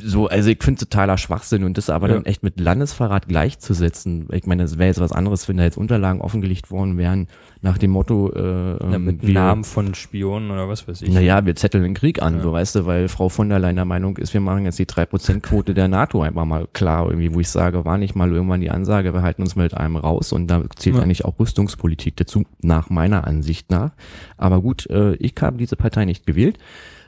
so, 0.00 0.26
also 0.26 0.48
ich 0.50 0.62
finde 0.62 0.80
totaler 0.80 1.18
Schwachsinn 1.18 1.62
und 1.62 1.76
das 1.76 1.90
aber 1.90 2.08
Ja. 2.08 2.14
dann 2.14 2.24
echt 2.24 2.42
mit 2.42 2.58
Landesverrat 2.58 3.28
gleichzusetzen. 3.28 4.26
Ich 4.32 4.46
meine, 4.46 4.62
das 4.62 4.78
wäre 4.78 4.88
jetzt 4.88 5.00
was 5.00 5.12
anderes, 5.12 5.48
wenn 5.48 5.58
da 5.58 5.64
jetzt 5.64 5.76
Unterlagen 5.76 6.20
offengelegt 6.22 6.70
worden 6.70 6.96
wären, 6.96 7.28
nach 7.60 7.76
dem 7.78 7.90
Motto, 7.90 8.32
äh, 8.32 8.38
Ja, 8.82 8.94
ähm, 8.94 9.04
mit 9.04 9.26
wir- 9.26 9.34
Namen 9.34 9.64
von 9.64 9.94
Spionen 9.94 10.50
oder 10.50 10.68
was 10.68 10.88
weiß 10.88 11.02
ich. 11.02 11.10
naja, 11.12 11.44
wir 11.44 11.54
zetteln 11.56 11.84
den 11.84 11.94
Krieg 11.94 12.22
an, 12.22 12.36
Ja. 12.36 12.42
so 12.42 12.52
weißt 12.52 12.74
du, 12.76 12.86
weil 12.86 13.08
Frau 13.08 13.28
von 13.28 13.48
der 13.48 13.58
Leyen 13.58 13.76
der 13.76 13.84
Meinung 13.84 14.16
ist, 14.16 14.32
wir 14.34 14.40
machen 14.40 14.64
jetzt 14.64 14.78
die 14.78 14.86
3%-Quote 14.86 15.74
der 15.74 15.88
NATO 15.88 16.22
einfach 16.22 16.44
mal 16.46 16.66
klar, 16.72 17.06
irgendwie, 17.06 17.34
wo 17.34 17.40
ich 17.40 17.48
sage, 17.50 17.84
war 17.84 17.98
nicht 17.98 18.14
mal 18.16 18.32
irgendwann 18.32 18.60
die 18.62 18.70
Ansage, 18.70 19.12
wir 19.12 19.22
halten 19.22 19.42
uns 19.42 19.56
mit 19.56 19.74
einem 19.74 19.96
raus 19.96 20.32
und 20.32 20.46
da 20.48 20.62
zählt 20.76 20.96
eigentlich 20.98 21.24
auch 21.24 21.38
Rüstungspolitik 21.38 22.16
dazu, 22.16 22.44
nach 22.62 22.88
meiner 22.90 23.26
Ansicht 23.26 23.70
nach. 23.70 23.90
Aber 24.38 24.60
gut, 24.62 24.88
äh, 24.90 25.14
ich 25.16 25.34
habe 25.40 25.58
diese 25.58 25.76
Partei 25.76 26.06
nicht 26.06 26.26
gewählt. 26.26 26.58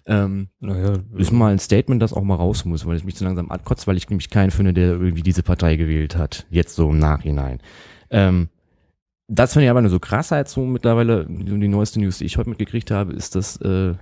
Ähm, 0.08 0.48
Naja, 0.60 0.94
ist 1.16 1.32
mal 1.32 1.52
ein 1.52 1.58
Statement, 1.58 2.00
das 2.00 2.14
auch 2.14 2.22
mal 2.22 2.34
raus 2.34 2.64
muss, 2.64 2.86
weil 2.86 2.96
es 2.96 3.04
mich 3.04 3.14
zu 3.14 3.24
langsam 3.24 3.50
ankotzt, 3.50 3.86
weil 3.86 3.98
ich 3.98 4.08
nämlich 4.08 4.30
keinen 4.30 4.50
finde, 4.50 4.72
der 4.72 4.92
irgendwie 4.92 5.22
diese 5.22 5.42
Partei 5.42 5.76
gewählt 5.76 6.16
hat. 6.16 6.46
Jetzt 6.50 6.74
so 6.74 6.88
im 6.90 6.98
Nachhinein. 6.98 7.60
Ähm, 8.10 8.48
das 9.28 9.52
finde 9.52 9.66
ich 9.66 9.70
aber 9.70 9.82
nur 9.82 9.90
so 9.90 10.00
krass 10.00 10.30
halt 10.30 10.48
so 10.48 10.64
mittlerweile. 10.64 11.26
Die, 11.28 11.68
neueste 11.68 12.00
News, 12.00 12.18
die 12.18 12.24
ich 12.24 12.38
heute 12.38 12.48
mitgekriegt 12.48 12.90
habe, 12.90 13.12
ist, 13.12 13.34
dass 13.34 13.58
äh, 13.60 13.94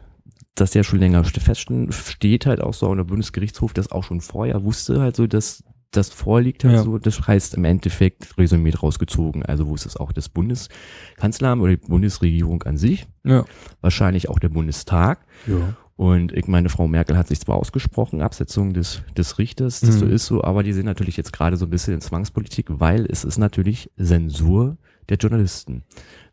das 0.54 0.74
ja 0.74 0.84
schon 0.84 1.00
länger 1.00 1.24
feststeht 1.24 1.92
steht 1.92 2.46
halt 2.46 2.61
auch 2.61 2.72
so, 2.72 2.88
und 2.88 2.98
der 2.98 3.04
Bundesgerichtshof 3.04 3.74
das 3.74 3.90
auch 3.90 4.04
schon 4.04 4.20
vorher 4.20 4.62
wusste 4.62 5.00
halt 5.00 5.16
so, 5.16 5.26
dass 5.26 5.64
das 5.90 6.11
vorliegt 6.11 6.62
halt 6.64 6.74
Ja. 6.74 6.82
so. 6.84 6.98
Das 6.98 7.26
heißt 7.26 7.54
im 7.54 7.64
Endeffekt 7.64 8.38
Resümee 8.38 8.72
rausgezogen. 8.74 9.44
Also 9.44 9.66
wusste 9.66 9.88
es 9.88 9.96
auch 9.96 10.12
das 10.12 10.28
Bundeskanzleramt 10.28 11.62
oder 11.62 11.76
die 11.76 11.86
Bundesregierung 11.88 12.62
an 12.62 12.76
sich, 12.76 13.07
ja. 13.24 13.44
wahrscheinlich 13.80 14.28
auch 14.28 14.38
der 14.38 14.50
Bundestag. 14.50 15.26
ja. 15.48 15.74
Und 15.97 16.32
ich 16.32 16.47
meine, 16.47 16.68
Frau 16.68 16.86
Merkel 16.88 17.16
hat 17.16 17.26
sich 17.28 17.40
zwar 17.40 17.57
ausgesprochen, 17.57 18.20
Absetzung 18.20 18.74
des, 18.74 19.03
des 19.16 19.38
Richters, 19.38 19.80
das 19.80 19.94
Mhm. 19.97 19.99
so 20.01 20.07
ist 20.07 20.26
so, 20.26 20.44
aber 20.44 20.62
die 20.62 20.74
sind 20.74 20.84
natürlich 20.84 21.16
jetzt 21.16 21.32
gerade 21.32 21.57
so 21.57 21.64
ein 21.66 21.70
bisschen 21.70 21.94
in 21.94 22.01
Zwangspolitik, 22.03 22.66
weil 22.68 23.07
es 23.07 23.24
ist 23.24 23.38
natürlich 23.38 23.90
Zensur 23.99 24.76
der 25.09 25.16
Journalisten. 25.16 25.84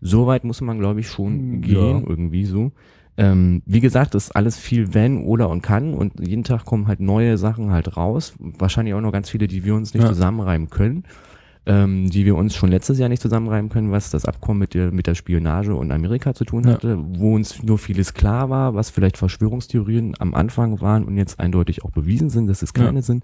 Soweit 0.02 0.44
muss 0.44 0.60
man, 0.62 0.80
glaube 0.80 1.00
ich, 1.00 1.08
schon 1.08 1.54
Ja. 1.54 1.60
gehen, 1.62 2.04
irgendwie 2.06 2.46
so. 2.46 2.72
Ähm, 3.16 3.62
wie 3.66 3.80
gesagt, 3.80 4.16
ist 4.16 4.36
alles 4.36 4.58
viel 4.58 4.94
wenn, 4.96 5.24
oder 5.24 5.48
und 5.50 5.62
kann 5.62 5.94
und 5.94 6.20
jeden 6.28 6.44
Tag 6.44 6.66
kommen 6.66 6.88
halt 6.88 7.00
neue 7.00 7.38
Sachen 7.38 7.72
halt 7.72 7.96
raus. 7.96 8.34
Wahrscheinlich 8.40 8.96
auch 8.96 9.02
noch 9.02 9.12
ganz 9.12 9.30
viele, 9.30 9.48
die 9.48 9.64
wir 9.64 9.76
uns 9.76 9.94
nicht 9.94 10.04
Ja. 10.04 10.10
zusammenreimen 10.10 10.70
können. 10.72 11.04
Ähm, 11.66 12.10
die 12.10 12.26
wir 12.26 12.36
uns 12.36 12.56
schon 12.56 12.72
letztes 12.72 13.00
Jahr 13.00 13.10
nicht 13.10 13.22
zusammenreimen 13.22 13.70
können, 13.70 13.92
was 13.92 14.10
das 14.10 14.26
Abkommen 14.26 14.60
mit 14.60 14.74
der, 14.74 14.92
mit 14.92 15.08
der 15.08 15.16
Spionage 15.16 15.76
und 15.76 15.92
Amerika 15.92 16.34
zu 16.34 16.44
tun 16.44 16.68
hatte, 16.68 16.90
ja. 16.90 16.98
wo 17.00 17.36
uns 17.36 17.64
nur 17.64 17.78
vieles 17.78 18.14
klar 18.14 18.50
war, 18.50 18.76
was 18.76 18.90
vielleicht 18.90 19.18
Verschwörungstheorien 19.18 20.16
am 20.20 20.34
Anfang 20.34 20.82
waren 20.82 21.06
und 21.06 21.18
jetzt 21.18 21.40
eindeutig 21.40 21.84
auch 21.84 21.92
bewiesen 21.92 22.30
sind, 22.30 22.48
dass 22.48 22.62
es 22.62 22.74
keine 22.74 23.00
ja. 23.00 23.02
sind. 23.02 23.24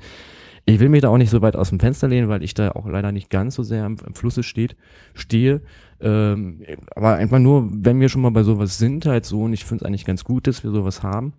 Ich 0.65 0.79
will 0.79 0.89
mich 0.89 1.01
da 1.01 1.09
auch 1.09 1.17
nicht 1.17 1.31
so 1.31 1.41
weit 1.41 1.55
aus 1.55 1.69
dem 1.69 1.79
Fenster 1.79 2.07
lehnen, 2.07 2.29
weil 2.29 2.43
ich 2.43 2.53
da 2.53 2.71
auch 2.71 2.87
leider 2.87 3.11
nicht 3.11 3.29
ganz 3.29 3.55
so 3.55 3.63
sehr 3.63 3.83
am, 3.83 3.97
am 4.05 4.13
Flusse 4.13 4.43
steht, 4.43 4.75
stehe. 5.13 5.61
Ähm, 5.99 6.61
aber 6.95 7.15
einfach 7.15 7.39
nur, 7.39 7.69
wenn 7.71 7.99
wir 7.99 8.07
schon 8.07 8.21
mal 8.21 8.31
bei 8.31 8.43
sowas 8.43 8.77
sind, 8.77 9.05
halt 9.05 9.25
so, 9.25 9.43
und 9.43 9.53
ich 9.53 9.65
finde 9.65 9.83
es 9.83 9.87
eigentlich 9.87 10.05
ganz 10.05 10.23
gut, 10.23 10.47
dass 10.47 10.63
wir 10.63 10.71
sowas 10.71 11.03
haben. 11.03 11.33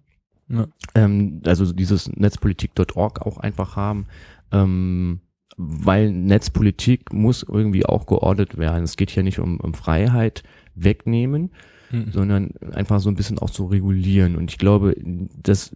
Ja. 0.48 0.66
Ähm, 0.94 1.40
also 1.46 1.72
dieses 1.72 2.10
Netzpolitik.org 2.14 3.22
auch 3.22 3.38
einfach 3.38 3.76
haben. 3.76 4.06
Ähm, 4.52 5.20
weil 5.56 6.10
Netzpolitik 6.10 7.12
muss 7.12 7.42
irgendwie 7.42 7.84
auch 7.84 8.06
geordnet 8.06 8.56
werden. 8.58 8.84
Es 8.84 8.96
geht 8.96 9.10
hier 9.10 9.22
nicht 9.22 9.38
um, 9.38 9.58
um 9.60 9.74
Freiheit 9.74 10.42
wegnehmen, 10.74 11.50
mhm. 11.90 12.12
sondern 12.12 12.50
einfach 12.72 13.00
so 13.00 13.08
ein 13.08 13.16
bisschen 13.16 13.38
auch 13.38 13.50
zu 13.50 13.66
regulieren. 13.66 14.36
Und 14.36 14.50
ich 14.50 14.58
glaube, 14.58 14.94
dass 15.42 15.74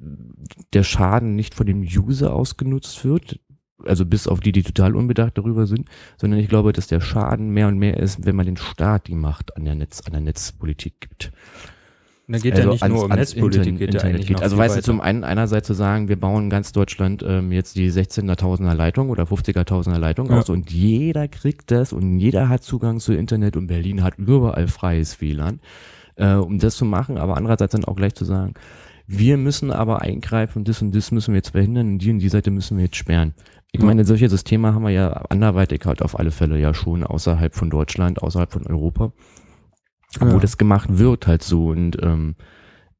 der 0.72 0.84
Schaden 0.84 1.34
nicht 1.34 1.54
von 1.54 1.66
dem 1.66 1.82
User 1.82 2.34
ausgenutzt 2.34 3.04
wird, 3.04 3.40
also 3.84 4.06
bis 4.06 4.26
auf 4.26 4.40
die, 4.40 4.52
die 4.52 4.62
total 4.62 4.94
unbedacht 4.94 5.36
darüber 5.36 5.66
sind, 5.66 5.88
sondern 6.16 6.40
ich 6.40 6.48
glaube, 6.48 6.72
dass 6.72 6.86
der 6.86 7.00
Schaden 7.00 7.50
mehr 7.50 7.68
und 7.68 7.78
mehr 7.78 7.98
ist, 7.98 8.24
wenn 8.24 8.36
man 8.36 8.46
den 8.46 8.56
Staat 8.56 9.08
die 9.08 9.14
Macht 9.14 9.56
an 9.56 9.64
der 9.64 9.74
Netz, 9.74 10.02
an 10.06 10.12
der 10.12 10.20
Netzpolitik 10.20 11.00
gibt. 11.00 11.32
Da 12.26 12.38
geht 12.38 12.54
also 12.54 12.68
ja 12.68 12.72
nicht 12.72 12.82
ans, 12.82 12.94
nur 12.94 13.04
um 13.04 13.10
Netzpolitik, 13.10 13.66
Internet, 13.66 13.78
geht 13.78 13.94
ja 13.94 14.08
eigentlich 14.08 14.26
geht. 14.26 14.42
Also 14.42 14.56
weißt 14.56 14.76
du, 14.78 14.82
zum 14.82 15.00
einen 15.02 15.24
einerseits 15.24 15.66
zu 15.66 15.74
sagen, 15.74 16.08
wir 16.08 16.18
bauen 16.18 16.44
in 16.44 16.50
ganz 16.50 16.72
Deutschland 16.72 17.22
ähm, 17.26 17.52
jetzt 17.52 17.76
die 17.76 17.90
16.000er 17.90 18.74
Leitung 18.74 19.10
oder 19.10 19.24
50er 19.24 19.98
Leitung 19.98 20.30
ja. 20.30 20.38
aus 20.38 20.48
und 20.48 20.70
jeder 20.70 21.28
kriegt 21.28 21.70
das 21.70 21.92
und 21.92 22.18
jeder 22.18 22.48
hat 22.48 22.62
Zugang 22.62 22.98
zu 22.98 23.12
Internet 23.12 23.56
und 23.56 23.66
Berlin 23.66 24.02
hat 24.02 24.16
überall 24.16 24.68
freies 24.68 25.20
WLAN, 25.20 25.60
äh, 26.16 26.34
um 26.34 26.58
das 26.58 26.76
zu 26.76 26.86
machen, 26.86 27.18
aber 27.18 27.36
andererseits 27.36 27.72
dann 27.72 27.84
auch 27.84 27.96
gleich 27.96 28.14
zu 28.14 28.24
sagen, 28.24 28.54
wir 29.06 29.36
müssen 29.36 29.70
aber 29.70 30.00
eingreifen, 30.00 30.64
das 30.64 30.80
und 30.80 30.94
das 30.94 31.10
müssen 31.10 31.34
wir 31.34 31.38
jetzt 31.38 31.50
verhindern 31.50 31.92
und 31.92 31.98
die 31.98 32.10
und 32.10 32.20
die 32.20 32.30
Seite 32.30 32.50
müssen 32.50 32.78
wir 32.78 32.84
jetzt 32.84 32.96
sperren. 32.96 33.34
Ich 33.72 33.82
meine, 33.82 34.04
solche 34.04 34.28
Systeme 34.30 34.72
haben 34.72 34.84
wir 34.84 34.90
ja 34.90 35.10
anderweitig 35.28 35.82
halt 35.84 36.00
auf 36.00 36.16
alle 36.16 36.30
Fälle 36.30 36.58
ja 36.58 36.72
schon 36.72 37.02
außerhalb 37.02 37.56
von 37.56 37.70
Deutschland, 37.70 38.22
außerhalb 38.22 38.52
von 38.52 38.66
Europa 38.68 39.12
ja. 40.20 40.32
wo 40.32 40.38
das 40.38 40.58
gemacht 40.58 40.98
wird 40.98 41.26
halt 41.26 41.42
so 41.42 41.68
und 41.68 42.02
ähm, 42.02 42.36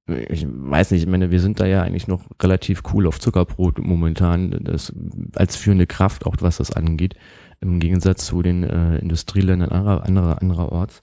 ich 0.07 0.47
weiß 0.47 0.91
nicht, 0.91 1.03
ich 1.03 1.09
meine, 1.09 1.31
wir 1.31 1.41
sind 1.41 1.61
da 1.61 1.67
ja 1.67 1.83
eigentlich 1.83 2.09
noch 2.09 2.25
relativ 2.43 2.83
cool 2.93 3.07
auf 3.07 3.19
Zuckerbrot 3.19 3.79
momentan, 3.79 4.51
das 4.63 4.93
als 5.35 5.57
führende 5.57 5.87
Kraft, 5.87 6.27
auch 6.27 6.37
was 6.41 6.59
das 6.59 6.73
angeht, 6.73 7.15
im 7.61 7.81
Gegensatz 7.81 8.27
zu 8.27 8.43
den 8.43 8.65
äh, 8.65 8.99
Industrieländern 8.99 9.71
anderer, 9.71 10.05
anderer, 10.05 10.43
andererorts. 10.43 11.01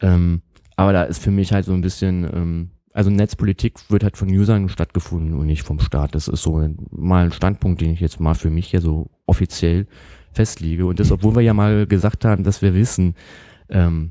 Ähm, 0.00 0.42
aber 0.74 0.92
da 0.92 1.04
ist 1.04 1.22
für 1.22 1.30
mich 1.30 1.52
halt 1.52 1.64
so 1.64 1.72
ein 1.72 1.80
bisschen, 1.80 2.24
ähm, 2.24 2.70
also 2.92 3.10
Netzpolitik 3.10 3.78
wird 3.88 4.02
halt 4.02 4.16
von 4.16 4.28
Usern 4.28 4.68
stattgefunden 4.68 5.38
und 5.38 5.46
nicht 5.46 5.62
vom 5.62 5.78
Staat. 5.78 6.16
Das 6.16 6.26
ist 6.26 6.42
so 6.42 6.66
mal 6.90 7.26
ein 7.26 7.32
Standpunkt, 7.32 7.80
den 7.80 7.92
ich 7.92 8.00
jetzt 8.00 8.18
mal 8.18 8.34
für 8.34 8.50
mich 8.50 8.68
hier 8.68 8.80
so 8.80 9.10
offiziell 9.26 9.86
festlege. 10.32 10.86
Und 10.86 10.98
das, 10.98 11.12
obwohl 11.12 11.36
wir 11.36 11.42
ja 11.42 11.54
mal 11.54 11.86
gesagt 11.86 12.24
haben, 12.24 12.42
dass 12.42 12.62
wir 12.62 12.74
wissen, 12.74 13.14
ähm, 13.68 14.10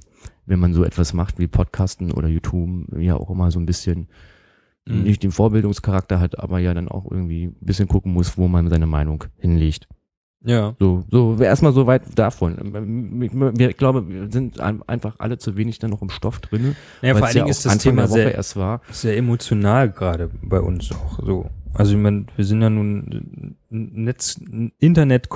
wenn 0.50 0.60
man 0.60 0.74
so 0.74 0.84
etwas 0.84 1.14
macht 1.14 1.38
wie 1.38 1.47
Podcasten 1.47 2.12
oder 2.12 2.28
YouTube, 2.28 2.88
ja 2.97 3.16
auch 3.16 3.30
immer 3.30 3.52
so 3.52 3.60
ein 3.60 3.68
bisschen 3.68 4.08
mhm. 4.86 5.04
nicht 5.04 5.22
den 5.22 5.32
Vorbildungscharakter 5.32 6.20
hat, 6.20 6.39
aber 6.39 6.60
ja 6.60 6.74
dann 6.74 6.89
auch 6.89 7.10
irgendwie 7.10 7.45
ein 7.45 7.56
bisschen 7.62 7.88
gucken 7.88 8.12
muss, 8.12 8.38
wo 8.38 8.47
man 8.47 8.68
seine 8.70 8.88
Meinung 8.88 9.26
hinlegt. 9.38 9.88
Ja. 10.43 10.76
So, 10.80 11.04
so 11.12 11.38
erstmal 11.38 11.74
so 11.74 11.86
weit 11.86 12.18
davon. 12.18 13.20
Ich 13.22 13.78
glaube, 13.78 14.10
wir 14.10 14.32
sind 14.32 14.60
einfach 14.60 15.16
alle 15.20 15.38
zu 15.38 15.56
wenig 15.56 15.80
dann 15.80 15.91
noch 15.91 16.02
im 16.02 16.10
Stoff 16.10 16.39
drin. 16.39 16.76
Ja, 17.02 17.14
vor 17.14 17.28
allen 17.28 17.34
Dingen 17.34 17.47
ja 17.47 17.52
ist 17.52 17.66
das 17.66 17.74
Anfang 17.74 17.91
Thema 17.91 18.08
sehr, 18.08 18.34
erst 18.34 18.56
war. 18.56 18.82
sehr 18.89 19.18
emotional 19.18 19.91
gerade 19.91 20.32
bei 20.41 20.62
uns 20.62 20.91
auch 20.91 21.20
so. 21.24 21.50
Also 21.74 21.91
ich 21.91 22.02
meine, 22.02 22.26
wir 22.36 22.45
sind 22.45 22.62
ja 22.62 22.70
nun 22.70 23.58
Netz, 23.70 24.39
Internet 24.80 25.28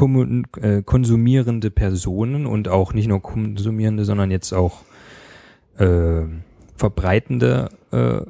äh, 0.62 0.82
konsumierende 0.82 1.70
Personen 1.70 2.48
und 2.48 2.68
auch 2.70 2.94
nicht 2.94 3.08
nur 3.08 3.22
konsumierende, 3.22 4.06
sondern 4.06 4.32
jetzt 4.32 4.52
auch 4.54 4.82
äh, 5.78 6.24
verbreitende 6.76 7.70
äh, 7.92 8.22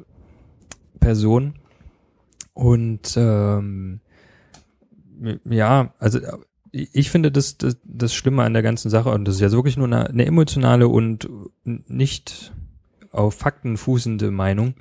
Person. 1.00 1.54
Und 2.52 3.14
ähm, 3.16 4.00
ja, 5.44 5.92
also 5.98 6.20
ich 6.70 7.10
finde 7.10 7.30
das, 7.30 7.56
das, 7.56 7.76
das 7.84 8.14
Schlimme 8.14 8.42
an 8.42 8.52
der 8.52 8.62
ganzen 8.62 8.90
Sache, 8.90 9.10
und 9.10 9.26
das 9.26 9.36
ist 9.36 9.40
ja 9.40 9.52
wirklich 9.52 9.76
nur 9.76 9.86
eine, 9.86 10.08
eine 10.08 10.26
emotionale 10.26 10.88
und 10.88 11.28
nicht 11.64 12.52
auf 13.14 13.34
Fakten 13.34 13.76
fußende 13.76 14.30
Meinung. 14.30 14.74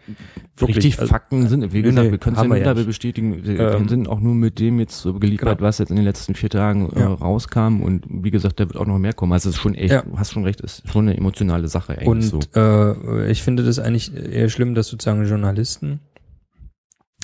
Wirklich, 0.58 0.78
Richtig, 0.78 1.00
also, 1.00 1.10
Fakten 1.10 1.48
sind, 1.48 1.74
wie 1.74 1.82
gesagt, 1.82 2.06
nee, 2.06 2.12
wir 2.12 2.18
können 2.18 2.36
es 2.36 2.42
ja 2.42 2.74
nicht 2.74 2.86
bestätigen, 2.86 3.44
wir 3.44 3.74
ähm, 3.74 3.88
sind 3.88 4.08
auch 4.08 4.20
nur 4.20 4.34
mit 4.36 4.60
dem 4.60 4.80
jetzt 4.80 5.00
so 5.00 5.14
geliefert, 5.14 5.58
genau. 5.58 5.68
was 5.68 5.78
jetzt 5.78 5.90
in 5.90 5.96
den 5.96 6.06
letzten 6.06 6.36
vier 6.36 6.50
Tagen 6.50 6.90
äh, 6.94 7.00
ja. 7.00 7.14
rauskam 7.14 7.82
und 7.82 8.06
wie 8.10 8.32
gesagt, 8.32 8.60
da 8.60 8.66
wird 8.68 8.78
auch 8.78 8.86
noch 8.86 9.00
mehr 9.00 9.14
kommen. 9.14 9.34
Also 9.34 9.50
es 9.50 9.56
ist 9.56 9.62
schon 9.62 9.76
echt, 9.76 9.92
ja. 9.92 10.02
du 10.02 10.18
hast 10.18 10.34
schon 10.34 10.44
recht, 10.44 10.62
ist 10.62 10.88
schon 10.90 11.08
eine 11.08 11.18
emotionale 11.18 11.68
Sache 11.68 11.98
eigentlich 11.98 12.34
und, 12.34 12.50
so. 12.54 12.60
Äh, 12.60 13.32
ich 13.32 13.44
finde 13.44 13.64
das 13.64 13.80
eigentlich 13.80 14.16
eher 14.16 14.50
schlimm, 14.50 14.76
dass 14.76 14.88
sozusagen 14.88 15.26
Journalisten 15.26 16.00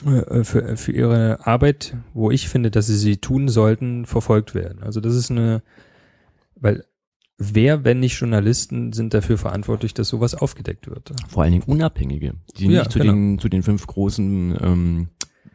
äh, 0.05 0.43
für, 0.43 0.77
für 0.77 0.91
ihre 0.91 1.45
Arbeit, 1.45 1.95
wo 2.13 2.31
ich 2.31 2.47
finde, 2.47 2.71
dass 2.71 2.87
sie 2.87 2.97
sie 2.97 3.17
tun 3.17 3.49
sollten, 3.49 4.05
verfolgt 4.05 4.55
werden. 4.55 4.81
Also 4.83 5.01
das 5.01 5.15
ist 5.15 5.31
eine, 5.31 5.61
weil 6.55 6.85
wer, 7.39 7.83
wenn 7.83 7.99
nicht 7.99 8.19
Journalisten, 8.19 8.93
sind 8.93 9.13
dafür 9.13 9.37
verantwortlich, 9.37 9.93
dass 9.93 10.09
sowas 10.09 10.35
aufgedeckt 10.35 10.87
wird? 10.87 11.13
Vor 11.27 11.43
allen 11.43 11.53
Dingen 11.53 11.63
Unabhängige, 11.65 12.35
die 12.57 12.67
ja, 12.67 12.79
nicht 12.79 12.91
zu, 12.91 12.99
genau. 12.99 13.13
den, 13.13 13.39
zu 13.39 13.49
den 13.49 13.63
fünf 13.63 13.87
großen 13.87 14.57
ähm, 14.61 15.07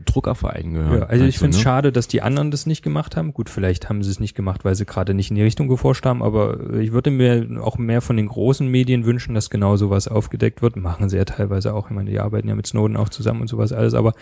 Druckervereinen 0.04 0.74
gehören. 0.74 1.00
Ja, 1.00 1.06
also 1.06 1.24
ich 1.24 1.38
finde 1.38 1.50
es 1.50 1.58
ne? 1.58 1.62
schade, 1.62 1.92
dass 1.92 2.08
die 2.08 2.22
anderen 2.22 2.50
das 2.50 2.66
nicht 2.66 2.82
gemacht 2.82 3.16
haben. 3.16 3.32
Gut, 3.32 3.50
vielleicht 3.50 3.88
haben 3.88 4.02
sie 4.02 4.10
es 4.10 4.18
nicht 4.18 4.34
gemacht, 4.34 4.64
weil 4.64 4.74
sie 4.74 4.86
gerade 4.86 5.14
nicht 5.14 5.30
in 5.30 5.36
die 5.36 5.42
Richtung 5.42 5.68
geforscht 5.68 6.06
haben, 6.06 6.22
aber 6.22 6.74
ich 6.74 6.92
würde 6.92 7.10
mir 7.10 7.62
auch 7.62 7.78
mehr 7.78 8.00
von 8.00 8.16
den 8.16 8.28
großen 8.28 8.66
Medien 8.66 9.04
wünschen, 9.04 9.34
dass 9.34 9.50
genau 9.50 9.76
sowas 9.76 10.08
aufgedeckt 10.08 10.62
wird. 10.62 10.76
Machen 10.76 11.08
sie 11.08 11.18
ja 11.18 11.24
teilweise 11.24 11.74
auch. 11.74 11.90
Ich 11.90 11.94
meine, 11.94 12.10
die 12.10 12.18
arbeiten 12.18 12.48
ja 12.48 12.54
mit 12.54 12.66
Snowden 12.66 12.96
auch 12.96 13.10
zusammen 13.10 13.42
und 13.42 13.48
sowas 13.48 13.72
alles, 13.72 13.94
aber 13.94 14.14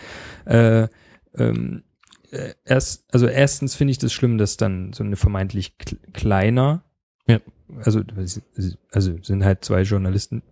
äh, 0.45 0.87
ähm, 1.35 1.83
äh, 2.31 2.53
erst, 2.65 3.05
also 3.11 3.27
erstens 3.27 3.75
finde 3.75 3.91
ich 3.91 3.97
das 3.97 4.11
schlimm, 4.13 4.37
dass 4.37 4.57
dann 4.57 4.93
so 4.93 5.03
eine 5.03 5.15
vermeintlich 5.15 5.77
kleiner 6.13 6.83
ja. 7.27 7.39
Also, 7.83 8.01
also 8.91 9.11
sind 9.21 9.43
halt 9.43 9.65
zwei 9.65 9.81
Journalisten 9.81 10.43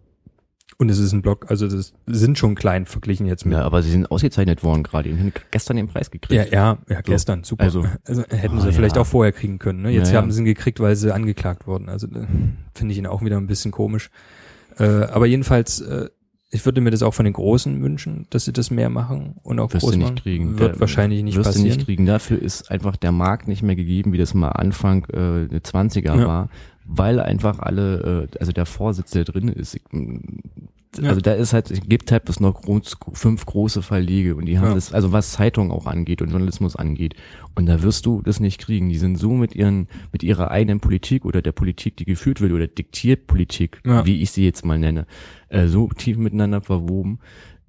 und 0.78 0.89
es 0.89 0.97
ist 0.97 1.11
ein 1.11 1.22
Blog, 1.22 1.45
also 1.49 1.67
das 1.67 1.93
sind 2.07 2.39
schon 2.39 2.55
klein 2.55 2.88
verglichen 2.88 3.28
jetzt 3.28 3.45
mit. 3.45 3.53
Ja, 3.53 3.63
aber 3.63 3.84
sie 3.84 3.91
sind 3.91 4.09
ausgezeichnet 4.09 4.63
worden 4.63 4.82
gerade. 4.82 5.09
Die 5.09 5.19
haben 5.19 5.32
gestern 5.51 5.78
den 5.78 5.88
Preis 5.88 6.09
gekriegt. 6.09 6.51
Ja, 6.51 6.51
ja, 6.51 6.80
ja, 6.89 7.01
gestern, 7.01 7.43
super. 7.43 7.65
Also, 7.65 7.86
also 8.03 8.24
hätten 8.30 8.59
sie 8.59 8.69
ah, 8.69 8.72
vielleicht 8.72 8.95
ja. 8.95 9.03
auch 9.03 9.05
vorher 9.05 9.32
kriegen 9.32 9.59
können. 9.59 9.84
Ne? 9.84 9.91
Jetzt 9.91 10.11
ja, 10.11 10.17
haben 10.17 10.32
sie 10.32 10.41
ihn 10.41 10.45
gekriegt, 10.45 10.80
weil 10.80 10.95
sie 10.95 11.13
angeklagt 11.13 11.67
wurden. 11.67 11.88
Also 11.88 12.07
äh, 12.07 12.26
finde 12.74 12.93
ich 12.93 12.97
ihn 12.97 13.05
auch 13.05 13.24
wieder 13.24 13.38
ein 13.38 13.45
bisschen 13.45 13.72
komisch. 13.72 14.09
Äh, 14.80 14.86
aber 14.86 15.28
jedenfalls, 15.28 15.82
äh, 15.82 16.09
ich 16.52 16.66
würde 16.66 16.82
mir 16.82 16.91
das 16.91 17.02
auch 17.02 17.14
von 17.14 17.24
den 17.26 17.34
Großen 17.34 17.82
wünschen, 17.82 18.28
dass 18.30 18.45
sie 18.45 18.54
das 18.54 18.72
mehr 18.72 18.89
machen 18.89 19.36
und 19.43 19.60
auch 19.60 19.74
wirst 19.74 19.86
groß 19.86 19.95
nicht 19.95 20.22
kriegen. 20.22 20.60
Wird 20.60 20.76
der, 20.76 20.80
wahrscheinlich 20.82 21.24
nicht 21.24 21.38
wirst 21.38 21.47
passieren. 21.47 21.70
du 21.70 21.76
nicht 21.76 21.86
kriegen. 21.86 22.06
Dafür 22.06 22.41
ist 22.41 22.70
einfach 22.70 22.97
der 22.97 23.12
Markt 23.12 23.47
nicht 23.47 23.64
mehr 23.64 23.76
gegeben, 23.76 24.12
wie 24.12 24.18
das 24.18 24.34
mal 24.34 24.49
Anfang 24.49 25.06
äh, 25.06 25.47
20er 25.47 26.18
ja. 26.18 26.28
war 26.28 26.49
weil 26.93 27.20
einfach 27.20 27.60
alle, 27.60 28.28
äh, 28.32 28.38
also 28.39 28.52
der 28.52 28.66
Vorsitz, 28.66 29.12
der 29.12 29.24
drin 29.24 29.47
ist, 29.47 29.80
ich, 30.98 31.06
also 31.06 31.16
ja. 31.16 31.22
da 31.22 31.34
ist 31.34 31.54
halt, 31.54 31.72
es 31.72 31.82
gibt 31.82 32.12
halt 32.12 32.26
bis 32.26 32.39
noch 32.39 32.62
fünf 33.14 33.46
große 33.46 33.82
Verlege 33.82 34.36
und 34.36 34.46
die 34.46 34.60
haben 34.60 34.70
ja. 34.70 34.76
das, 34.76 34.94
also 34.94 35.12
was 35.12 35.32
Zeitung 35.32 35.72
auch 35.72 35.86
angeht 35.86 36.22
und 36.22 36.30
Journalismus 36.30 36.76
angeht. 36.76 37.16
Und 37.56 37.66
da 37.66 37.82
wirst 37.82 38.06
du 38.06 38.22
das 38.22 38.39
nicht 38.39 38.60
kriegen. 38.60 38.89
Die 38.89 38.98
sind 38.98 39.18
so 39.18 39.32
mit 39.32 39.56
ihren, 39.56 39.88
mit 40.12 40.24
ihrer 40.24 40.52
eigenen 40.52 40.80
Politik 40.80 41.26
oder 41.26 41.42
der 41.42 41.54
Politik, 41.54 41.98
die 41.98 42.06
geführt 42.06 42.42
wird 42.42 42.52
oder 42.52 42.68
diktiert 42.68 43.28
Politik, 43.28 43.82
ja. 43.86 44.06
wie 44.06 44.22
ich 44.22 44.32
sie 44.32 44.44
jetzt 44.44 44.66
mal 44.66 44.78
nenne, 44.78 45.06
äh, 45.50 45.68
so 45.68 45.88
tief 45.88 46.18
miteinander 46.18 46.62
verwoben, 46.62 47.20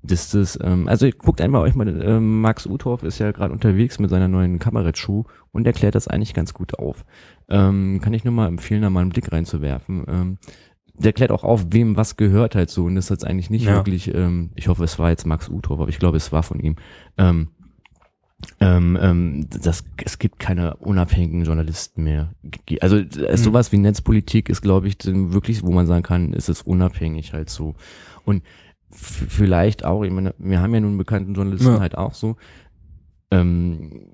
dass 0.03 0.31
das, 0.31 0.59
ähm, 0.61 0.89
also 0.89 1.09
guckt 1.17 1.41
einmal 1.41 1.63
euch 1.63 1.75
mal, 1.75 1.89
äh, 1.89 2.19
Max 2.19 2.67
Uthoff 2.67 3.05
ist 3.05 3.21
ja 3.21 3.31
gerade 3.31 3.53
unterwegs 3.53 3.99
mit 4.01 4.11
seiner 4.11 4.29
neuen 4.29 4.59
Kabarettschuh 4.59 5.25
und 5.53 5.67
erklärt 5.67 5.95
das 5.95 6.09
eigentlich 6.09 6.35
ganz 6.35 6.55
gut 6.55 6.79
auf. 6.79 7.05
Ähm, 7.49 8.01
kann 8.03 8.15
ich 8.15 8.25
nur 8.25 8.35
mal 8.35 8.49
empfehlen, 8.49 8.83
da 8.83 8.91
mal 8.91 9.01
einen 9.01 9.11
Blick 9.11 9.31
reinzuwerfen. 9.31 10.05
Ähm, 10.09 10.39
der 10.95 11.13
klärt 11.13 11.31
auch 11.31 11.45
auf, 11.45 11.67
wem 11.71 11.97
was 11.97 12.17
gehört 12.17 12.55
halt 12.55 12.71
so. 12.71 12.85
Und 12.85 12.95
das 12.95 13.07
ist 13.07 13.11
jetzt 13.11 13.27
eigentlich 13.27 13.51
nicht 13.51 13.65
ja. 13.65 13.75
wirklich, 13.75 14.15
ähm, 14.15 14.51
ich 14.55 14.69
hoffe, 14.69 14.85
es 14.85 14.99
war 14.99 15.11
jetzt 15.11 15.27
Max 15.27 15.49
Uthoff, 15.49 15.81
aber 15.81 15.89
ich 15.89 15.99
glaube, 15.99 16.17
es 16.17 16.33
war 16.33 16.43
von 16.43 16.61
ihm. 16.61 16.77
Ähm, 17.19 17.49
ähm, 18.61 18.99
ähm, 19.01 19.47
das, 19.51 19.85
es 20.05 20.19
gibt 20.19 20.39
keine 20.39 20.77
unabhängigen 20.77 21.45
Journalisten 21.45 22.03
mehr. 22.03 22.35
Also 22.81 22.97
mhm. 22.97 23.37
sowas 23.37 23.73
wie 23.73 23.79
Netzpolitik 23.79 24.49
ist, 24.49 24.63
glaube 24.63 24.89
ich, 24.89 24.97
wirklich, 25.05 25.63
wo 25.63 25.71
man 25.71 25.87
sagen 25.87 26.03
kann, 26.03 26.33
ist 26.33 26.49
es 26.49 26.63
unabhängig 26.63 27.33
halt 27.33 27.51
so. 27.51 27.75
Und 28.25 28.43
vielleicht 28.91 29.85
auch, 29.85 30.03
ich 30.03 30.11
meine, 30.11 30.35
wir 30.39 30.61
haben 30.61 30.75
ja 30.75 30.81
nun 30.81 30.99
bekannten 30.99 31.35
Journalisten 31.35 31.75
ja. 31.75 31.81
halt 31.81 31.97
auch 31.97 32.15
so. 32.15 32.37
Ähm, 33.31 34.09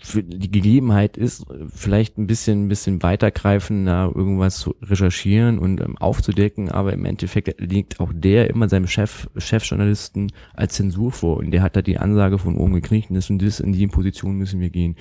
für 0.00 0.24
die 0.24 0.50
Gegebenheit 0.50 1.16
ist, 1.16 1.46
vielleicht 1.68 2.18
ein 2.18 2.26
bisschen, 2.26 2.64
ein 2.64 2.68
bisschen 2.68 3.02
weitergreifender 3.04 4.10
irgendwas 4.12 4.58
zu 4.58 4.74
recherchieren 4.82 5.60
und 5.60 5.80
ähm, 5.80 5.96
aufzudecken, 5.98 6.70
aber 6.70 6.92
im 6.92 7.04
Endeffekt 7.04 7.60
liegt 7.60 8.00
auch 8.00 8.10
der 8.12 8.50
immer 8.50 8.68
seinem 8.68 8.88
Chef, 8.88 9.28
Chefjournalisten 9.36 10.32
als 10.54 10.74
Zensur 10.74 11.12
vor 11.12 11.36
und 11.36 11.52
der 11.52 11.62
hat 11.62 11.76
da 11.76 11.82
die 11.82 11.98
Ansage 11.98 12.38
von 12.38 12.56
oben 12.56 12.74
gekriegt 12.74 13.10
und 13.10 13.14
das 13.16 13.30
und 13.30 13.40
das 13.40 13.60
in 13.60 13.72
die 13.72 13.86
Position 13.86 14.36
müssen 14.36 14.60
wir 14.60 14.70
gehen. 14.70 14.96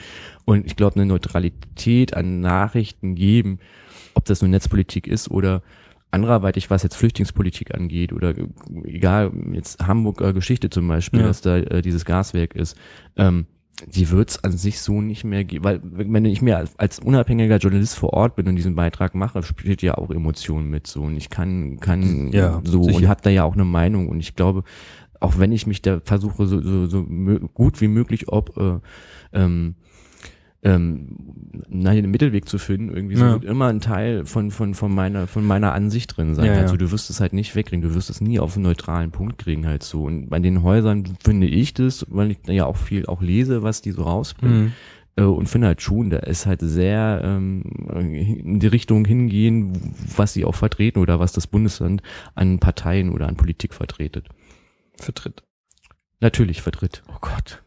Und 0.46 0.68
ich 0.68 0.76
glaube, 0.76 0.96
eine 0.98 1.08
Neutralität 1.08 2.16
an 2.16 2.40
Nachrichten 2.42 3.16
geben, 3.16 3.58
ob 4.14 4.26
das 4.26 4.42
nur 4.44 4.50
Netzpolitik 4.50 5.08
ist 5.08 5.32
oder 5.32 5.64
andererweitig, 6.12 6.70
was 6.70 6.84
jetzt 6.84 6.96
Flüchtlingspolitik 6.96 7.74
angeht 7.74 8.14
oder 8.14 8.36
egal, 8.84 9.32
jetzt 9.54 9.86
Hamburger 9.86 10.34
Geschichte 10.34 10.70
zum 10.70 10.88
Beispiel, 10.88 11.22
Ja. 11.22 11.26
dass 11.26 11.42
da 11.42 11.58
äh, 11.58 11.82
dieses 11.82 12.06
Gaswerk 12.06 12.56
ist, 12.56 12.78
ähm, 13.18 13.48
die 13.88 14.10
wird's 14.10 14.44
an 14.44 14.58
sich 14.58 14.80
so 14.80 15.02
nicht 15.02 15.24
mehr 15.24 15.44
geben, 15.44 15.64
weil 15.66 15.82
wenn 15.84 16.24
ich 16.26 16.42
mir 16.42 16.58
als, 16.58 16.78
als 16.80 17.00
unabhängiger 17.00 17.58
Journalist 17.58 17.96
vor 17.96 18.14
Ort 18.14 18.36
bin 18.36 18.48
und 18.48 18.56
diesen 18.56 18.76
Beitrag 18.76 19.16
mache, 19.16 19.44
spielt 19.44 19.82
ja 19.82 19.96
auch 19.98 20.12
Emotionen 20.12 20.70
mit 20.70 20.88
so 20.88 21.04
und 21.04 21.18
ich 21.18 21.30
kann 21.30 21.80
kann 21.80 22.32
Ja, 22.32 22.62
so 22.64 22.84
sicher. 22.84 22.98
und 22.98 23.08
habe 23.08 23.22
da 23.22 23.30
ja 23.30 23.44
auch 23.44 23.54
eine 23.54 23.66
Meinung 23.66 24.08
und 24.08 24.20
ich 24.22 24.36
glaube, 24.36 24.64
auch 25.20 25.40
wenn 25.40 25.52
ich 25.52 25.68
mich 25.68 25.82
da 25.82 26.00
versuche 26.04 26.48
so, 26.48 26.62
so, 26.62 26.88
so 26.88 27.04
gut 27.04 27.82
wie 27.82 27.88
möglich 27.88 28.30
ob 28.30 28.56
äh, 28.58 28.80
ähm, 29.34 29.76
ähm, 30.66 31.16
nein, 31.70 31.98
einen 32.00 32.12
Mittelweg 32.12 32.50
zu 32.50 32.58
finden, 32.58 32.94
irgendwie 32.94 33.16
so 33.16 33.24
Ja. 33.26 33.34
wird 33.34 33.46
immer 33.46 33.68
ein 33.68 33.80
Teil 33.82 34.26
von, 34.26 34.52
von, 34.52 34.74
von 34.74 34.94
meiner, 34.94 35.28
von 35.28 35.46
meiner 35.46 35.74
Ansicht 35.74 36.18
drin 36.18 36.36
sein. 36.36 36.46
Ja. 36.48 36.54
Also 36.54 36.76
du 36.76 36.92
wirst 36.92 37.10
es 37.10 37.20
halt 37.22 37.34
nicht 37.34 37.56
wegkriegen, 37.56 37.88
du 37.88 37.96
wirst 37.96 38.10
es 38.10 38.20
nie 38.20 38.40
auf 38.40 38.56
einen 38.56 38.64
neutralen 38.64 39.12
Punkt 39.12 39.38
kriegen 39.38 39.66
halt 39.66 39.84
so. 39.84 40.04
Und 40.04 40.30
bei 40.30 40.40
den 40.40 40.64
Häusern 40.64 41.04
finde 41.24 41.48
ich 41.48 41.74
das, 41.74 42.06
weil 42.10 42.32
ich 42.32 42.40
da 42.42 42.52
ja 42.52 42.66
auch 42.66 42.78
viel 42.78 43.06
auch 43.06 43.22
lese, 43.22 43.64
was 43.64 43.82
die 43.82 43.92
so 43.92 44.04
rausbringen. 44.04 44.64
Mhm. 44.64 44.72
Äh, 45.18 45.24
und 45.24 45.48
finde 45.48 45.68
halt 45.68 45.82
schon, 45.82 46.10
da 46.10 46.18
ist 46.18 46.46
halt 46.46 46.60
sehr 46.62 47.22
ähm, 47.24 47.62
in 47.90 48.60
die 48.60 48.68
Richtung 48.68 49.06
hingehen, 49.06 49.94
was 50.16 50.34
sie 50.34 50.44
auch 50.46 50.56
vertreten 50.56 51.00
oder 51.00 51.20
was 51.20 51.32
das 51.32 51.48
Bundesland 51.48 52.02
an 52.34 52.60
Parteien 52.60 53.12
oder 53.12 53.28
an 53.28 53.38
Politik 53.38 53.74
vertretet. 53.74 54.28
Vertritt. 54.98 55.44
Natürlich 56.22 56.62
vertritt. 56.62 57.04
Oh 57.10 57.18
Gott. 57.22 57.62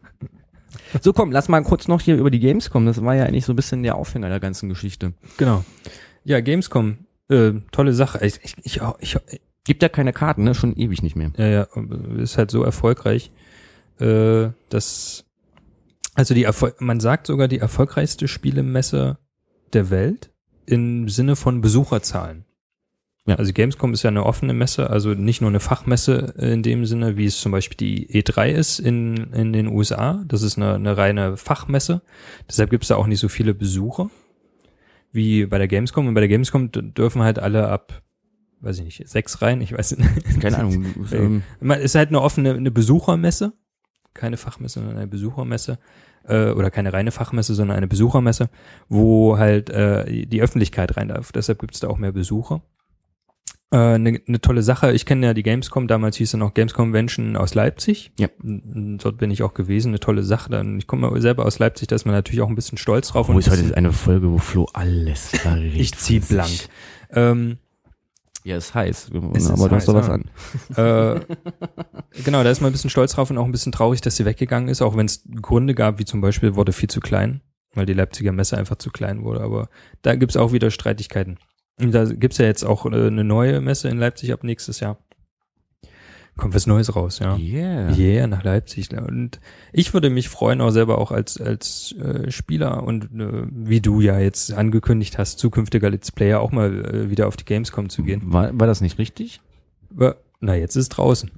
So 1.02 1.12
komm, 1.12 1.32
lass 1.32 1.48
mal 1.48 1.62
kurz 1.62 1.88
noch 1.88 2.00
hier 2.00 2.16
über 2.16 2.30
die 2.30 2.40
Games 2.40 2.70
kommen. 2.70 2.86
Das 2.86 3.02
war 3.02 3.14
ja 3.14 3.24
eigentlich 3.24 3.44
so 3.44 3.52
ein 3.52 3.56
bisschen 3.56 3.82
der 3.82 3.96
Aufhänger 3.96 4.28
der 4.28 4.40
ganzen 4.40 4.68
Geschichte. 4.68 5.12
Genau. 5.36 5.64
Ja, 6.24 6.40
Gamescom, 6.40 6.98
äh, 7.28 7.52
tolle 7.72 7.92
Sache. 7.92 8.24
Ich, 8.24 8.40
ich, 8.42 8.54
ich, 8.62 8.80
ich, 9.00 9.40
Gibt 9.68 9.82
ja 9.82 9.90
keine 9.90 10.14
Karten, 10.14 10.44
ne? 10.44 10.54
Schon 10.54 10.74
ewig 10.76 11.02
nicht 11.02 11.14
mehr. 11.14 11.30
Ja, 11.36 11.46
ja, 11.46 11.66
ist 12.16 12.38
halt 12.38 12.50
so 12.50 12.62
erfolgreich, 12.62 13.30
äh, 14.00 14.48
dass 14.70 15.26
also 16.14 16.32
die 16.32 16.44
Erfol 16.44 16.74
man 16.78 17.00
sagt 17.00 17.26
sogar 17.26 17.48
die 17.48 17.58
erfolgreichste 17.58 18.28
Spielemesse 18.28 19.18
der 19.74 19.90
Welt 19.90 20.30
im 20.64 21.10
Sinne 21.10 21.36
von 21.36 21.60
Besucherzahlen. 21.60 22.46
Ja. 23.28 23.34
Also 23.34 23.52
Gamescom 23.52 23.92
ist 23.92 24.04
ja 24.04 24.08
eine 24.08 24.24
offene 24.24 24.54
Messe, 24.54 24.88
also 24.88 25.10
nicht 25.10 25.42
nur 25.42 25.50
eine 25.50 25.60
Fachmesse 25.60 26.32
in 26.38 26.62
dem 26.62 26.86
Sinne, 26.86 27.18
wie 27.18 27.26
es 27.26 27.38
zum 27.38 27.52
Beispiel 27.52 27.76
die 27.76 28.22
E3 28.22 28.48
ist 28.48 28.78
in, 28.78 29.34
in 29.34 29.52
den 29.52 29.66
USA. 29.66 30.24
Das 30.26 30.40
ist 30.40 30.56
eine, 30.56 30.76
eine 30.76 30.96
reine 30.96 31.36
Fachmesse. 31.36 32.00
Deshalb 32.48 32.70
gibt 32.70 32.84
es 32.84 32.88
da 32.88 32.96
auch 32.96 33.06
nicht 33.06 33.20
so 33.20 33.28
viele 33.28 33.52
Besucher 33.52 34.08
wie 35.12 35.44
bei 35.44 35.58
der 35.58 35.68
Gamescom. 35.68 36.06
Und 36.06 36.14
bei 36.14 36.20
der 36.20 36.28
Gamescom 36.28 36.70
dürfen 36.72 37.22
halt 37.22 37.38
alle 37.38 37.68
ab, 37.68 38.00
weiß 38.62 38.78
ich 38.78 38.84
nicht, 38.86 39.08
sechs 39.08 39.42
rein, 39.42 39.60
ich 39.60 39.76
weiß 39.76 39.98
nicht. 39.98 40.40
Keine 40.40 40.60
Ahnung. 40.60 40.86
ähm, 41.12 41.42
ist 41.82 41.96
halt 41.96 42.08
eine 42.08 42.22
offene 42.22 42.54
eine 42.54 42.70
Besuchermesse, 42.70 43.52
keine 44.14 44.38
Fachmesse, 44.38 44.80
sondern 44.80 44.96
eine 44.96 45.06
Besuchermesse 45.06 45.78
äh, 46.26 46.52
oder 46.52 46.70
keine 46.70 46.94
reine 46.94 47.10
Fachmesse, 47.10 47.54
sondern 47.54 47.76
eine 47.76 47.88
Besuchermesse, 47.88 48.48
wo 48.88 49.36
halt 49.36 49.68
äh, 49.68 50.24
die 50.24 50.40
Öffentlichkeit 50.40 50.96
rein 50.96 51.08
darf. 51.08 51.30
Deshalb 51.30 51.58
gibt 51.58 51.74
es 51.74 51.80
da 51.80 51.88
auch 51.88 51.98
mehr 51.98 52.12
Besucher. 52.12 52.62
Eine 53.70 53.94
äh, 53.94 53.98
ne- 53.98 54.22
ne 54.24 54.40
tolle 54.40 54.62
Sache. 54.62 54.92
Ich 54.92 55.04
kenne 55.04 55.26
ja 55.26 55.34
die 55.34 55.42
Gamescom. 55.42 55.88
Damals 55.88 56.16
hieß 56.16 56.32
es 56.34 56.38
noch 56.38 56.54
Games 56.54 56.72
Convention 56.72 57.36
aus 57.36 57.54
Leipzig. 57.54 58.12
Ja. 58.18 58.28
Dort 58.42 59.18
bin 59.18 59.30
ich 59.30 59.42
auch 59.42 59.52
gewesen. 59.52 59.88
Eine 59.88 60.00
tolle 60.00 60.22
Sache. 60.22 60.50
Dann 60.50 60.78
ich 60.78 60.86
komme 60.86 61.20
selber 61.20 61.44
aus 61.44 61.58
Leipzig. 61.58 61.88
Da 61.88 61.96
ist 61.96 62.06
man 62.06 62.14
natürlich 62.14 62.40
auch 62.40 62.48
ein 62.48 62.54
bisschen 62.54 62.78
stolz 62.78 63.08
drauf. 63.08 63.28
wo 63.28 63.32
und 63.32 63.38
ist 63.38 63.50
heute 63.50 63.76
eine 63.76 63.92
Folge, 63.92 64.30
wo 64.30 64.38
Flo 64.38 64.66
alles 64.72 65.28
verrät. 65.36 65.74
ich 65.74 65.94
zieh 65.94 66.20
blank. 66.20 66.68
Ähm, 67.10 67.58
Ja, 68.44 68.56
ist 68.56 68.74
heiß. 68.74 69.10
Es 69.34 69.44
ist 69.44 69.50
aber 69.50 69.68
du 69.68 69.76
hast 69.76 69.88
doch 69.88 69.94
was 69.94 70.08
an. 70.08 70.24
Äh, 70.76 71.20
genau, 72.24 72.42
da 72.42 72.50
ist 72.50 72.62
man 72.62 72.70
ein 72.70 72.72
bisschen 72.72 72.88
stolz 72.90 73.12
drauf 73.12 73.30
und 73.30 73.36
auch 73.36 73.44
ein 73.44 73.52
bisschen 73.52 73.72
traurig, 73.72 74.00
dass 74.00 74.16
sie 74.16 74.24
weggegangen 74.24 74.68
ist, 74.70 74.80
auch 74.80 74.96
wenn 74.96 75.06
es 75.06 75.24
Gründe 75.42 75.74
gab, 75.74 75.98
wie 75.98 76.04
zum 76.06 76.22
Beispiel 76.22 76.54
wurde 76.54 76.72
viel 76.72 76.88
zu 76.88 77.00
klein, 77.00 77.42
weil 77.74 77.84
die 77.84 77.92
Leipziger 77.92 78.32
Messe 78.32 78.56
einfach 78.56 78.76
zu 78.76 78.88
klein 78.90 79.24
wurde. 79.24 79.40
Aber 79.42 79.68
da 80.00 80.14
gibt's 80.14 80.36
auch 80.38 80.52
wieder 80.52 80.70
Streitigkeiten. 80.70 81.38
Da 81.78 82.04
gibt's 82.04 82.38
ja 82.38 82.46
jetzt 82.46 82.64
auch 82.64 82.86
äh, 82.86 83.06
eine 83.06 83.24
neue 83.24 83.60
Messe 83.60 83.88
in 83.88 83.98
Leipzig 83.98 84.32
ab 84.32 84.44
nächstes 84.44 84.80
Jahr. 84.80 84.98
Kommt 86.36 86.54
was 86.54 86.68
Neues 86.68 86.94
raus, 86.94 87.18
ja. 87.18 87.36
Yeah. 87.36 87.92
Yeah, 87.96 88.26
nach 88.28 88.44
Leipzig. 88.44 88.90
Und 88.92 89.40
ich 89.72 89.92
würde 89.92 90.08
mich 90.08 90.28
freuen, 90.28 90.60
auch 90.60 90.70
selber 90.70 90.98
auch 90.98 91.10
als, 91.10 91.40
als 91.40 91.96
äh, 92.00 92.30
Spieler 92.30 92.84
und 92.84 93.06
äh, 93.20 93.46
wie 93.50 93.80
du 93.80 94.00
ja 94.00 94.20
jetzt 94.20 94.52
angekündigt 94.52 95.18
hast, 95.18 95.40
zukünftiger 95.40 95.90
Let's 95.90 96.12
Player 96.12 96.40
auch 96.40 96.52
mal 96.52 96.84
äh, 96.84 97.10
wieder 97.10 97.26
auf 97.26 97.36
die 97.36 97.44
Gamescom 97.44 97.88
zu 97.88 98.04
gehen. 98.04 98.22
War, 98.24 98.58
war 98.58 98.68
das 98.68 98.80
nicht 98.80 98.98
richtig? 98.98 99.40
Na, 100.40 100.54
jetzt 100.54 100.76
ist 100.76 100.82
es 100.82 100.88
draußen. 100.90 101.30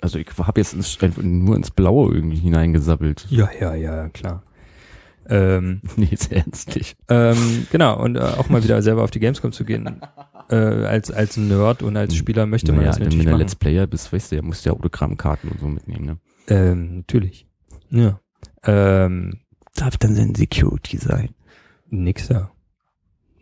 Also 0.00 0.18
ich 0.18 0.28
habe 0.38 0.60
jetzt 0.60 0.74
ins, 0.74 0.98
nur 1.16 1.56
ins 1.56 1.70
Blaue 1.70 2.14
irgendwie 2.14 2.36
hineingesabbelt. 2.36 3.26
Ja, 3.30 3.48
ja, 3.58 3.74
ja, 3.74 4.08
klar. 4.10 4.42
Ähm, 5.28 5.80
Nee, 5.96 6.08
jetzt 6.10 6.32
ernstlich. 6.32 6.96
ähm, 7.08 7.66
genau, 7.70 8.02
und 8.02 8.16
äh, 8.16 8.20
auch 8.20 8.48
mal 8.48 8.62
wieder 8.64 8.82
selber 8.82 9.02
auf 9.04 9.10
die 9.10 9.20
Gamescom 9.20 9.52
zu 9.52 9.64
gehen. 9.64 10.00
Äh, 10.50 10.56
als, 10.56 11.10
als 11.10 11.36
Nerd 11.36 11.82
und 11.82 11.96
als 11.96 12.14
Spieler 12.16 12.46
möchte 12.46 12.72
man 12.72 12.80
naja, 12.80 12.90
das 12.90 13.00
wenn 13.00 13.04
natürlich 13.04 13.24
du 13.24 13.30
machen. 13.30 13.40
Let's 13.40 13.56
Player 13.56 13.86
bist, 13.86 14.12
weißt 14.12 14.32
du, 14.32 14.36
ja, 14.36 14.42
musst 14.42 14.64
du 14.64 14.70
ja 14.70 14.76
Autogrammkarten 14.76 15.50
und 15.50 15.60
so 15.60 15.66
mitnehmen, 15.68 16.04
ne? 16.04 16.18
ähm, 16.48 16.96
natürlich. 16.96 17.46
Ja. 17.90 18.20
Ähm, 18.64 19.40
Darf 19.74 19.96
dann 19.96 20.14
sein 20.14 20.34
Security 20.34 20.98
sein? 20.98 21.30
nix 21.88 22.28
da. 22.28 22.50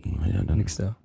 Naja, 0.05 0.43
dann 0.45 0.59
Nix 0.59 0.77
da. 0.77 0.97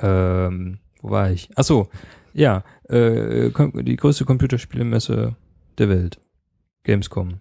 Ähm, 0.00 0.78
wo 1.00 1.10
war 1.10 1.30
ich? 1.30 1.50
Ach 1.56 1.64
so, 1.64 1.88
ja, 2.32 2.64
äh, 2.88 3.50
die 3.82 3.96
größte 3.96 4.24
Computerspielemesse 4.24 5.36
der 5.78 5.88
Welt. 5.88 6.20
Gamescom. 6.84 7.40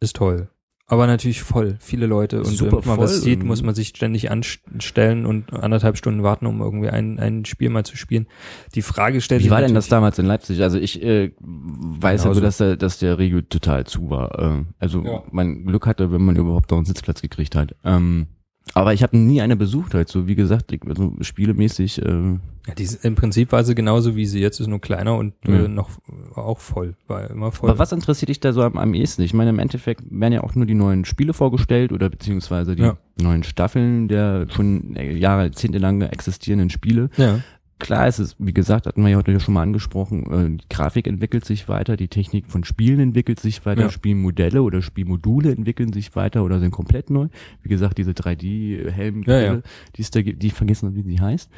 Ist 0.00 0.16
toll. 0.16 0.48
Aber 0.90 1.06
natürlich 1.06 1.42
voll. 1.42 1.76
Viele 1.80 2.06
Leute. 2.06 2.38
Und 2.38 2.46
Super 2.46 2.80
wenn 2.80 2.88
man 2.88 2.98
was 2.98 3.20
sieht, 3.20 3.44
muss 3.44 3.62
man 3.62 3.74
sich 3.74 3.88
ständig 3.88 4.30
anstellen 4.30 5.26
und 5.26 5.52
anderthalb 5.52 5.98
Stunden 5.98 6.22
warten, 6.22 6.46
um 6.46 6.62
irgendwie 6.62 6.88
ein, 6.88 7.18
ein 7.18 7.44
Spiel 7.44 7.68
mal 7.68 7.84
zu 7.84 7.98
spielen. 7.98 8.26
Die 8.74 8.80
Frage 8.80 9.20
stellt 9.20 9.40
Wie 9.40 9.44
sich 9.44 9.50
war 9.50 9.60
denn 9.60 9.74
das 9.74 9.88
damals 9.88 10.18
in 10.18 10.24
Leipzig? 10.24 10.62
Also 10.62 10.78
ich 10.78 11.02
äh, 11.02 11.32
weiß 11.40 12.24
ja 12.24 12.32
nur, 12.32 12.40
dass 12.40 12.56
der, 12.56 12.76
dass 12.76 12.98
der 12.98 13.18
Regio 13.18 13.42
total 13.42 13.84
zu 13.84 14.08
war. 14.08 14.38
Äh, 14.38 14.64
also 14.78 15.04
Ja. 15.04 15.22
man 15.30 15.66
Glück 15.66 15.86
hatte, 15.86 16.10
wenn 16.10 16.22
man 16.22 16.36
überhaupt 16.36 16.70
noch 16.70 16.78
einen 16.78 16.86
Sitzplatz 16.86 17.20
gekriegt 17.20 17.54
hat. 17.54 17.74
Ähm, 17.84 18.26
aber 18.74 18.92
ich 18.94 19.02
habe 19.02 19.16
nie 19.16 19.40
eine 19.40 19.56
besucht 19.56 19.94
halt. 19.94 20.08
So 20.08 20.26
wie 20.28 20.34
gesagt, 20.34 20.72
ich, 20.72 20.80
also 20.86 21.14
spielemäßig. 21.20 22.02
Äh, 22.04 22.38
Ja, 22.66 22.74
die, 22.76 22.82
ist- 22.82 23.04
Im 23.04 23.14
Prinzip 23.14 23.52
war 23.52 23.64
sie 23.64 23.74
genauso 23.74 24.14
wie 24.16 24.26
sie 24.26 24.40
jetzt 24.40 24.60
ist, 24.60 24.66
nur 24.66 24.80
kleiner 24.80 25.16
und 25.16 25.34
äh, 25.46 25.62
Ja. 25.62 25.68
noch 25.68 25.90
auch 26.34 26.58
voll. 26.58 26.94
War 27.06 27.30
immer 27.30 27.50
voll. 27.52 27.70
aber 27.70 27.78
was 27.78 27.92
interessiert 27.92 28.28
dich 28.28 28.40
da 28.40 28.52
so 28.52 28.62
am, 28.62 28.76
am 28.76 28.94
ehesten? 28.94 29.22
Ich 29.22 29.32
meine, 29.34 29.50
im 29.50 29.58
Endeffekt 29.58 30.02
werden 30.10 30.32
ja 30.34 30.42
auch 30.42 30.54
nur 30.54 30.66
die 30.66 30.74
neuen 30.74 31.04
Spiele 31.04 31.32
vorgestellt 31.32 31.92
oder 31.92 32.10
beziehungsweise 32.10 32.76
die 32.76 32.82
Ja. 32.82 32.96
neuen 33.20 33.42
Staffeln 33.42 34.08
der 34.08 34.46
schon 34.50 34.96
äh, 34.96 35.12
Jahre, 35.16 35.44
Jahrzehntelang 35.44 36.02
existierenden 36.02 36.70
Spiele. 36.70 37.08
Ja. 37.16 37.40
Klar, 37.78 38.08
es 38.08 38.18
ist, 38.18 38.34
wie 38.38 38.52
gesagt, 38.52 38.86
hatten 38.86 39.02
wir 39.02 39.08
ja 39.10 39.16
heute 39.18 39.38
schon 39.38 39.54
mal 39.54 39.62
angesprochen, 39.62 40.32
äh, 40.32 40.58
die 40.58 40.68
Grafik 40.68 41.06
entwickelt 41.06 41.44
sich 41.44 41.68
weiter, 41.68 41.96
die 41.96 42.08
Technik 42.08 42.46
von 42.48 42.64
Spielen 42.64 42.98
entwickelt 42.98 43.38
sich 43.38 43.64
weiter, 43.66 43.82
Ja. 43.82 43.90
Spielmodelle 43.90 44.62
oder 44.62 44.82
Spielmodule 44.82 45.52
entwickeln 45.52 45.92
sich 45.92 46.16
weiter 46.16 46.42
oder 46.42 46.58
sind 46.58 46.72
komplett 46.72 47.08
neu. 47.10 47.28
Wie 47.62 47.68
gesagt, 47.68 47.98
diese 47.98 48.12
3D-Helm, 48.12 49.22
Ja, 49.26 49.40
ja. 49.40 49.60
die 49.96 50.02
es 50.02 50.10
da 50.10 50.22
gibt, 50.22 50.42
die 50.42 50.50
vergessen, 50.50 50.94
wie 50.96 51.02
sie 51.02 51.20
heißt. 51.20 51.50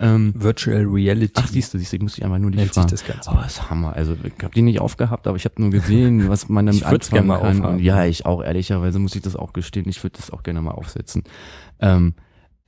Ähm, 0.00 0.32
Virtual 0.36 0.84
Reality 0.84 1.32
ach, 1.36 1.48
siehst 1.48 1.74
du, 1.74 1.78
siehst 1.78 1.92
du, 1.92 1.96
ich 1.96 2.02
muss 2.02 2.14
dich 2.14 2.24
einfach 2.24 2.38
nur 2.38 2.50
nicht 2.50 2.58
nennt 2.58 2.68
sich 2.74 2.82
fragen. 2.82 2.90
das 2.90 3.04
Ganze. 3.04 3.30
Oh, 3.32 3.34
das 3.42 3.54
ist 3.54 3.68
Hammer. 3.70 3.94
Also 3.94 4.16
ich 4.22 4.32
habe 4.44 4.54
die 4.54 4.62
nicht 4.62 4.80
aufgehabt, 4.80 5.26
aber 5.26 5.36
ich 5.36 5.44
habe 5.44 5.60
nur 5.60 5.70
gesehen, 5.70 6.28
was 6.28 6.48
man 6.48 6.66
damit 6.66 6.80
Ich 6.82 6.86
anfangen 6.86 7.10
gerne 7.10 7.26
mal 7.26 7.38
kann. 7.40 7.58
aufhaben. 7.60 7.74
Und 7.78 7.82
ja, 7.82 8.04
ich 8.04 8.24
auch, 8.24 8.42
ehrlicherweise 8.44 9.00
muss 9.00 9.16
ich 9.16 9.22
das 9.22 9.34
auch 9.34 9.52
gestehen. 9.52 9.88
Ich 9.88 10.00
würde 10.04 10.16
das 10.16 10.30
auch 10.30 10.44
gerne 10.44 10.60
mal 10.62 10.70
aufsetzen. 10.72 11.24
Ähm, 11.80 12.14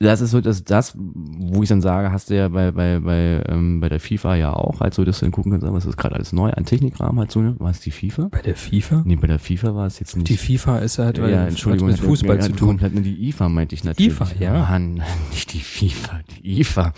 das 0.01 0.21
ist 0.21 0.31
so 0.31 0.41
das, 0.41 0.63
das, 0.63 0.93
wo 0.95 1.63
ich 1.63 1.69
dann 1.69 1.81
sage, 1.81 2.11
hast 2.11 2.29
du 2.29 2.35
ja 2.35 2.47
bei, 2.47 2.71
bei, 2.71 2.99
bei, 2.99 3.43
ähm, 3.47 3.79
bei 3.79 3.89
der 3.89 3.99
FIFA 3.99 4.35
ja 4.35 4.53
auch, 4.53 4.79
halt 4.79 4.93
so, 4.93 5.05
dass 5.05 5.19
du 5.19 5.25
dann 5.25 5.31
gucken 5.31 5.51
kannst, 5.51 5.65
was 5.67 5.85
ist 5.85 5.97
gerade 5.97 6.15
alles 6.15 6.33
neu 6.33 6.51
an 6.51 6.65
Technikrahmen 6.65 7.19
halt 7.19 7.31
so, 7.31 7.41
ne? 7.41 7.55
War 7.59 7.71
es 7.71 7.79
die 7.81 7.91
FIFA? 7.91 8.29
Bei 8.31 8.41
der 8.41 8.55
FIFA? 8.55 9.03
Nee, 9.05 9.15
bei 9.15 9.27
der 9.27 9.39
FIFA 9.39 9.75
war 9.75 9.85
es 9.85 9.99
jetzt 9.99 10.15
nicht. 10.15 10.29
Die 10.29 10.37
FIFA 10.37 10.79
ist 10.79 10.97
halt 10.97 11.21
weil 11.21 11.31
ja, 11.31 11.41
hat 11.41 11.49
Entschuldigung, 11.49 11.89
mit 11.89 11.99
Fußball 11.99 12.37
ja, 12.37 12.41
zu 12.41 12.53
tun. 12.53 12.67
komplett 12.69 12.93
nur 12.93 13.03
die 13.03 13.29
IFA 13.29 13.49
meinte 13.49 13.75
ich 13.75 13.83
natürlich. 13.83 14.11
IFA, 14.11 14.27
ja. 14.39 14.53
Mann, 14.53 15.03
nicht 15.31 15.53
die 15.53 15.59
FIFA, 15.59 16.21
die 16.29 16.59
IFA. 16.61 16.93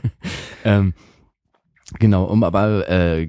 ähm, 0.64 0.94
genau, 1.98 2.24
um 2.24 2.42
aber 2.44 2.88
äh, 2.88 3.28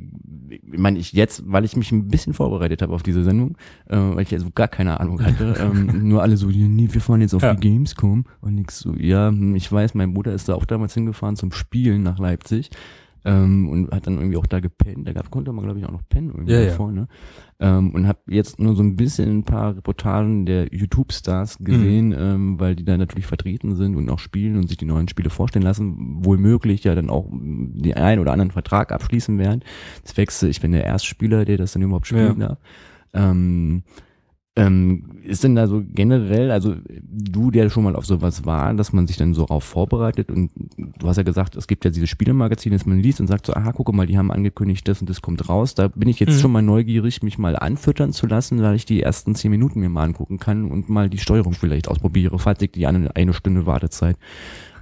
ich 0.49 0.77
meine, 0.77 0.97
ich 0.97 1.11
jetzt, 1.13 1.43
weil 1.45 1.65
ich 1.65 1.75
mich 1.75 1.91
ein 1.91 2.07
bisschen 2.07 2.33
vorbereitet 2.33 2.81
habe 2.81 2.93
auf 2.93 3.03
diese 3.03 3.23
Sendung, 3.23 3.57
äh, 3.87 3.97
weil 3.97 4.21
ich 4.21 4.33
also 4.33 4.49
gar 4.53 4.67
keine 4.67 4.99
Ahnung 4.99 5.21
hatte, 5.23 5.55
ähm, 5.59 6.07
nur 6.07 6.21
alle 6.21 6.37
so, 6.37 6.47
nee, 6.47 6.87
wir 6.91 7.01
fahren 7.01 7.21
jetzt 7.21 7.33
auf 7.33 7.41
Ja. 7.43 7.53
die 7.53 7.69
Gamescom 7.69 8.25
und 8.41 8.55
nix 8.55 8.79
so, 8.79 8.93
ja, 8.95 9.27
hm, 9.29 9.55
ich 9.55 9.71
weiß, 9.71 9.93
mein 9.95 10.13
Bruder 10.13 10.33
ist 10.33 10.47
da 10.49 10.55
auch 10.55 10.65
damals 10.65 10.93
hingefahren 10.93 11.35
zum 11.35 11.51
Spielen 11.51 12.03
nach 12.03 12.19
Leipzig 12.19 12.69
ähm, 13.27 13.67
und 13.67 13.91
hat 13.91 14.07
dann 14.07 14.15
irgendwie 14.17 14.37
auch 14.37 14.45
da 14.45 14.61
gepennt. 14.61 15.05
Da 15.05 15.11
gab, 15.11 15.29
konnte 15.29 15.51
man, 15.51 15.65
glaube 15.65 15.79
ich, 15.79 15.85
auch 15.85 15.91
noch 15.91 16.07
pennen 16.07 16.29
irgendwie 16.29 16.53
Ja, 16.53 16.61
ja. 16.61 16.65
davor, 16.67 16.93
ne? 16.93 17.07
Ähm, 17.59 17.93
und 17.93 18.07
habe 18.07 18.19
jetzt 18.27 18.57
nur 18.57 18.73
so 18.73 18.83
ein 18.83 18.95
bisschen 18.95 19.39
ein 19.39 19.43
paar 19.43 19.75
Reportagen 19.75 20.45
der 20.45 20.73
YouTube-Stars 20.73 21.57
gesehen, 21.59 22.15
ähm, 22.17 22.57
weil 22.59 22.75
die 22.77 22.85
da 22.85 22.95
natürlich 22.97 23.25
vertreten 23.25 23.75
sind 23.75 23.97
und 23.97 24.09
auch 24.09 24.19
spielen 24.19 24.55
und 24.55 24.69
sich 24.69 24.77
die 24.77 24.85
neuen 24.85 25.09
Spiele 25.09 25.29
vorstellen 25.29 25.63
lassen, 25.63 26.23
wohl 26.23 26.37
möglich 26.37 26.85
ja 26.85 26.95
dann 26.95 27.09
auch 27.09 27.27
den 27.29 27.95
einen 27.95 28.21
oder 28.21 28.31
anderen 28.31 28.51
Vertrag 28.51 28.93
abschließen 28.93 29.37
werden. 29.39 29.61
Zwecks, 30.03 30.41
ich 30.43 30.61
bin 30.61 30.71
der 30.71 30.85
Erstspieler, 30.85 31.43
der 31.43 31.57
das 31.57 31.73
dann 31.73 31.81
überhaupt 31.81 32.07
spielen 32.07 32.39
darf. 32.39 32.59
Ähm, 33.13 33.83
ähm, 34.57 35.03
ist 35.23 35.43
denn 35.43 35.55
da 35.55 35.67
so 35.67 35.83
generell, 35.93 36.51
also 36.51 36.75
du, 37.01 37.51
der 37.51 37.69
schon 37.69 37.83
mal 37.83 37.95
auf 37.95 38.05
sowas 38.05 38.45
war, 38.45 38.73
dass 38.73 38.91
man 38.93 39.07
sich 39.07 39.17
dann 39.17 39.33
so 39.33 39.45
darauf 39.45 39.63
vorbereitet 39.63 40.31
und 40.31 40.51
du 40.97 41.07
hast 41.07 41.17
ja 41.17 41.23
gesagt, 41.23 41.55
es 41.55 41.67
gibt 41.67 41.85
ja 41.85 41.91
diese 41.91 42.07
Spielemagazine, 42.07 42.75
dass 42.75 42.85
man 42.85 42.99
liest 42.99 43.19
und 43.19 43.27
sagt 43.27 43.45
so, 43.45 43.53
aha, 43.53 43.71
gucke 43.71 43.93
mal, 43.93 44.07
die 44.07 44.17
haben 44.17 44.31
angekündigt, 44.31 44.87
das 44.87 45.01
und 45.01 45.09
das 45.09 45.21
kommt 45.21 45.47
raus. 45.47 45.75
Da 45.75 45.89
bin 45.89 46.09
ich 46.09 46.19
jetzt 46.19 46.35
Mhm. 46.35 46.39
schon 46.39 46.51
mal 46.51 46.61
neugierig, 46.61 47.21
mich 47.23 47.37
mal 47.37 47.55
anfüttern 47.55 48.13
zu 48.13 48.25
lassen, 48.25 48.61
weil 48.61 48.75
ich 48.75 48.85
die 48.85 49.01
ersten 49.01 49.35
zehn 49.35 49.51
Minuten 49.51 49.79
mir 49.79 49.89
mal 49.89 50.03
angucken 50.03 50.39
kann 50.39 50.71
und 50.71 50.89
mal 50.89 51.09
die 51.09 51.19
Steuerung 51.19 51.53
vielleicht 51.53 51.87
ausprobiere, 51.87 52.39
falls 52.39 52.61
ich 52.61 52.71
die 52.71 52.87
eine, 52.87 53.15
eine 53.15 53.33
Stunde 53.33 53.65
Wartezeit 53.65 54.17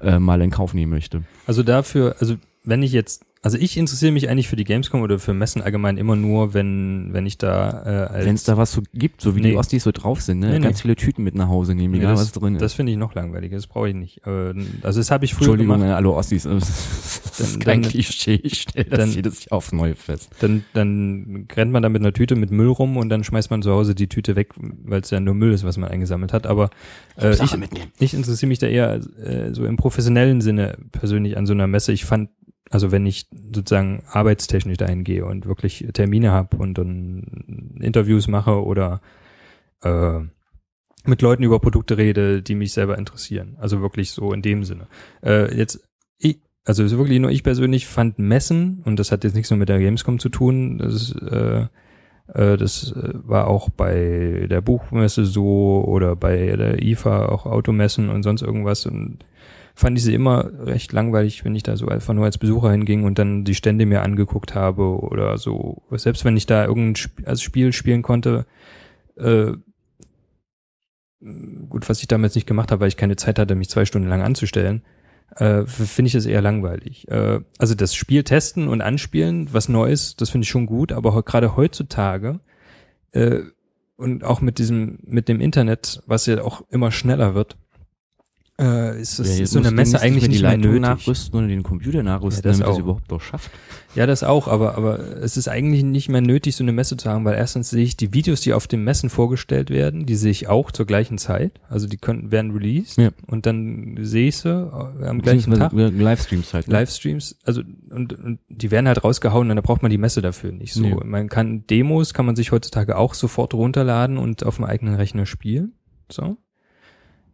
äh, 0.02 0.20
mal 0.20 0.42
in 0.42 0.52
Kauf 0.52 0.74
nehmen 0.74 0.92
möchte. 0.92 1.24
Also 1.48 1.64
dafür, 1.64 2.16
also 2.20 2.36
wenn 2.64 2.82
ich 2.84 2.92
jetzt, 2.92 3.26
also 3.46 3.60
ich 3.60 3.78
interessiere 3.78 4.12
mich 4.12 4.28
eigentlich 4.28 4.48
für 4.48 4.56
die 4.56 4.64
Gamescom 4.64 5.02
oder 5.04 5.20
für 5.20 5.36
Messen 5.36 5.62
allgemein 5.62 5.98
immer 5.98 6.16
nur, 6.16 6.56
wenn, 6.56 7.10
wenn 7.14 7.28
ich 7.28 7.38
da 7.38 8.08
äh, 8.10 8.14
als 8.16 8.26
Wenn 8.26 8.34
es 8.34 8.44
da 8.44 8.58
was 8.58 8.72
so 8.72 8.82
gibt, 8.96 9.22
so 9.22 9.36
wie 9.36 9.42
die 9.42 9.52
Nee. 9.52 9.56
Ostis 9.56 9.84
so 9.84 9.92
drauf 9.92 10.20
sind, 10.22 10.40
ne? 10.40 10.48
Nee, 10.50 10.60
ganz 10.62 10.78
nee. 10.78 10.82
viele 10.82 10.96
Tüten 10.96 11.24
mit 11.24 11.36
nach 11.36 11.48
Hause 11.48 11.76
nehmen, 11.76 11.94
egal 11.94 12.14
das, 12.14 12.22
was 12.22 12.32
drin 12.32 12.56
Das 12.56 12.72
ist. 12.72 12.74
finde 12.74 12.92
ich 12.92 12.98
noch 12.98 13.14
langweiliger, 13.14 13.56
das 13.56 13.68
brauche 13.68 13.90
ich 13.90 13.94
nicht. 13.94 14.26
Äh, 14.26 14.54
Also 14.82 15.00
das 15.00 15.12
habe 15.12 15.26
ich 15.26 15.36
früher 15.36 15.42
Entschuldigung 15.50 15.78
gemacht. 15.80 15.96
alle 15.96 16.10
Ostis, 16.10 16.44
das 16.44 17.40
ist 17.40 17.60
kein 17.60 17.84
dann- 17.84 17.92
Klischee, 17.92 18.40
ich 18.42 18.62
stelle 18.62 18.86
das 18.86 18.98
dann- 19.00 19.12
jedes 19.12 19.46
Jahr 19.46 19.54
aufs 19.58 19.72
Neue 19.72 19.94
fest. 19.96 20.32
Dann, 20.40 20.66
dann 20.74 21.46
rennt 21.56 21.72
man 21.72 21.84
da 21.84 21.90
mit 21.90 22.02
einer 22.02 22.14
Tüte 22.14 22.36
mit 22.36 22.50
Müll 22.50 22.70
rum 22.70 22.98
und 22.98 23.10
dann 23.10 23.24
schmeißt 23.24 23.52
man 23.52 23.62
zu 23.62 23.70
Hause 23.72 23.94
die 23.94 24.08
Tüte 24.08 24.36
weg, 24.36 24.54
weil 24.58 25.02
es 25.02 25.12
ja 25.12 25.20
nur 25.20 25.36
Müll 25.36 25.54
ist, 25.54 25.64
was 25.64 25.78
man 25.78 25.92
eingesammelt 25.92 26.34
hat. 26.34 26.48
Aber 26.48 26.72
äh, 27.22 27.32
ich, 27.36 27.56
ich 28.00 28.14
interessiere 28.16 28.48
mich 28.48 28.58
da 28.58 28.66
eher 28.66 28.96
äh, 29.24 29.54
so 29.54 29.66
im 29.66 29.76
professionellen 29.78 30.42
Sinne 30.42 30.78
persönlich 30.92 31.38
an 31.38 31.46
so 31.46 31.54
einer 31.54 31.68
Messe. 31.68 31.92
Ich 31.92 32.06
fand, 32.06 32.30
also 32.70 32.92
wenn 32.92 33.06
ich 33.06 33.28
sozusagen 33.54 34.04
arbeitstechnisch 34.08 34.78
dahin 34.78 35.04
gehe 35.04 35.26
und 35.26 35.46
wirklich 35.46 35.86
Termine 35.94 36.32
habe 36.32 36.58
und 36.58 36.78
dann 36.78 37.78
Interviews 37.80 38.28
mache 38.28 38.64
oder 38.64 39.02
äh, 39.84 40.20
mit 41.06 41.22
Leuten 41.22 41.44
über 41.44 41.60
Produkte 41.60 41.98
rede, 41.98 42.42
die 42.42 42.56
mich 42.56 42.74
selber 42.74 42.98
interessieren. 42.98 43.56
Also 43.60 43.82
wirklich 43.82 44.12
so 44.12 44.34
in 44.34 44.42
dem 44.42 44.64
Sinne. 44.64 44.88
Äh, 45.24 45.56
jetzt, 45.56 45.88
ich, 46.18 46.40
also 46.64 46.84
es 46.84 46.92
ist 46.92 46.98
wirklich 46.98 47.20
nur 47.20 47.30
ich 47.30 47.44
persönlich 47.44 47.86
fand 47.86 48.18
Messen, 48.18 48.82
und 48.86 48.98
das 49.00 49.12
hat 49.12 49.24
jetzt 49.24 49.36
nichts 49.36 49.52
nur 49.52 49.60
mit 49.60 49.70
der 49.70 49.80
Gamescom 49.80 50.18
zu 50.18 50.30
tun, 50.30 50.80
das 50.80 51.12
äh, 51.12 51.68
äh, 52.34 52.58
das 52.58 52.92
äh, 52.92 53.14
war 53.14 53.48
auch 53.48 53.70
bei 53.70 54.48
der 54.50 54.62
Buchmesse 54.62 55.26
so 55.26 55.84
oder 55.86 56.16
bei 56.16 56.56
der 56.56 56.82
IFA 56.82 57.28
auch 57.28 57.46
Automessen 57.46 58.10
und 58.10 58.24
sonst 58.24 58.42
irgendwas 58.42 58.86
und 58.86 59.20
fand 59.76 59.98
ich 59.98 60.04
sie 60.04 60.14
immer 60.14 60.50
recht 60.66 60.94
langweilig, 60.94 61.44
wenn 61.44 61.56
ich 61.56 61.64
da 61.64 61.76
so 61.76 61.88
einfach 61.88 62.14
nur 62.14 62.26
als 62.26 62.38
Besucher 62.38 62.72
hinging 62.72 63.04
und 63.04 63.20
dann 63.20 63.44
die 63.44 63.56
Stände 63.56 63.86
mir 63.86 64.04
angeguckt 64.04 64.56
habe 64.56 65.00
oder 65.02 65.38
so. 65.38 65.84
Selbst 65.92 66.24
wenn 66.24 66.38
ich 66.38 66.46
da 66.46 66.66
irgendein 66.66 66.96
Sp 66.96 67.26
als 67.26 67.42
Spiel 67.42 67.74
spielen 67.74 68.02
konnte, 68.02 68.46
äh, 69.18 69.52
gut, 71.70 71.90
was 71.90 72.02
ich 72.02 72.08
damals 72.08 72.36
nicht 72.36 72.48
gemacht 72.48 72.72
habe, 72.72 72.82
weil 72.82 72.88
ich 72.88 72.98
keine 72.98 73.18
Zeit 73.18 73.38
hatte, 73.38 73.56
mich 73.56 73.70
zwei 73.70 73.86
Stunden 73.86 74.08
lang 74.08 74.22
anzustellen, 74.22 74.84
äh, 75.36 75.66
finde 75.66 76.08
ich 76.08 76.14
das 76.14 76.26
eher 76.26 76.42
langweilig. 76.42 77.08
Äh, 77.10 77.42
also 77.58 77.76
das 77.76 77.96
Spiel 77.96 78.24
testen 78.24 78.70
und 78.70 78.82
anspielen, 78.82 79.50
was 79.52 79.68
Neues, 79.68 80.16
das 80.16 80.30
finde 80.30 80.44
ich 80.44 80.50
schon 80.50 80.68
gut, 80.68 80.94
aber 80.94 81.22
gerade 81.24 81.58
heutzutage 81.58 82.40
äh, 83.12 83.42
und 83.98 84.24
auch 84.24 84.42
mit 84.42 84.58
diesem, 84.58 85.00
mit 85.04 85.28
dem 85.28 85.42
Internet, 85.42 86.02
was 86.06 86.26
ja 86.26 86.42
auch 86.42 86.64
immer 86.70 86.92
schneller 86.92 87.34
wird, 87.34 87.58
äh, 88.60 89.02
ist, 89.02 89.20
das, 89.20 89.38
Ja, 89.38 89.44
ist 89.44 89.52
so 89.52 89.60
eine 89.60 89.72
Messe 89.72 90.00
eigentlich 90.02 90.24
die 90.24 90.30
nicht 90.30 90.42
mehr 90.42 90.52
Leitung 90.52 90.72
nötig. 90.72 90.82
nachrüsten 90.82 91.38
oder 91.38 91.48
den 91.48 91.62
Computer 91.64 92.04
nachrüsten, 92.04 92.44
Ja, 92.46 92.50
das 92.52 92.60
damit 92.60 92.74
auch. 92.76 92.80
überhaupt 92.80 93.12
noch 93.12 93.22
schafft. 93.22 93.52
Ja, 93.96 94.06
das 94.06 94.24
auch, 94.24 94.48
aber, 94.48 94.76
aber 94.78 95.00
es 95.00 95.36
ist 95.38 95.48
eigentlich 95.48 95.84
nicht 95.84 96.10
mehr 96.10 96.22
nötig, 96.22 96.56
so 96.56 96.64
eine 96.64 96.72
Messe 96.72 96.96
zu 96.98 97.10
haben, 97.10 97.26
weil 97.26 97.36
erstens 97.36 97.70
sehe 97.70 97.84
ich 97.84 97.96
die 97.98 98.14
Videos, 98.14 98.42
die 98.42 98.54
auf 98.54 98.68
den 98.68 98.84
Messen 98.84 99.10
vorgestellt 99.10 99.70
werden, 99.70 100.06
die 100.06 100.16
sehe 100.16 100.32
ich 100.32 100.48
auch 100.48 100.72
zur 100.72 100.86
gleichen 100.86 101.18
Zeit. 101.18 101.60
Also 101.70 101.88
die 101.88 101.98
können, 101.98 102.32
werden 102.32 102.52
released 102.52 102.98
Ja. 102.98 103.10
und 103.28 103.46
dann 103.46 103.98
sehe 104.02 104.28
ich 104.30 104.38
sie 104.38 104.50
äh, 104.50 105.06
am 105.06 105.22
gleichen 105.22 105.54
Tag. 105.54 105.72
Beziehungsweise 105.72 106.04
Livestreams 106.04 106.54
halt. 106.54 106.68
ne? 106.68 106.74
Livestreams, 106.74 107.38
also 107.44 107.62
und, 107.90 108.14
und 108.14 108.40
die 108.50 108.72
werden 108.72 108.88
halt 108.88 109.04
rausgehauen 109.04 109.50
und 109.50 109.56
da 109.56 109.62
braucht 109.62 109.82
man 109.82 109.92
die 109.92 109.98
Messe 109.98 110.22
dafür 110.22 110.52
nicht. 110.52 110.74
So, 110.74 110.82
Nee. 110.82 110.96
man 111.04 111.28
kann 111.30 111.66
Demos 111.68 112.14
kann 112.14 112.26
man 112.26 112.36
sich 112.36 112.52
heutzutage 112.52 112.98
auch 112.98 113.14
sofort 113.14 113.54
runterladen 113.54 114.18
und 114.18 114.46
auf 114.46 114.56
dem 114.58 114.66
eigenen 114.66 114.96
Rechner 114.96 115.26
spielen. 115.26 115.74
So. 116.12 116.38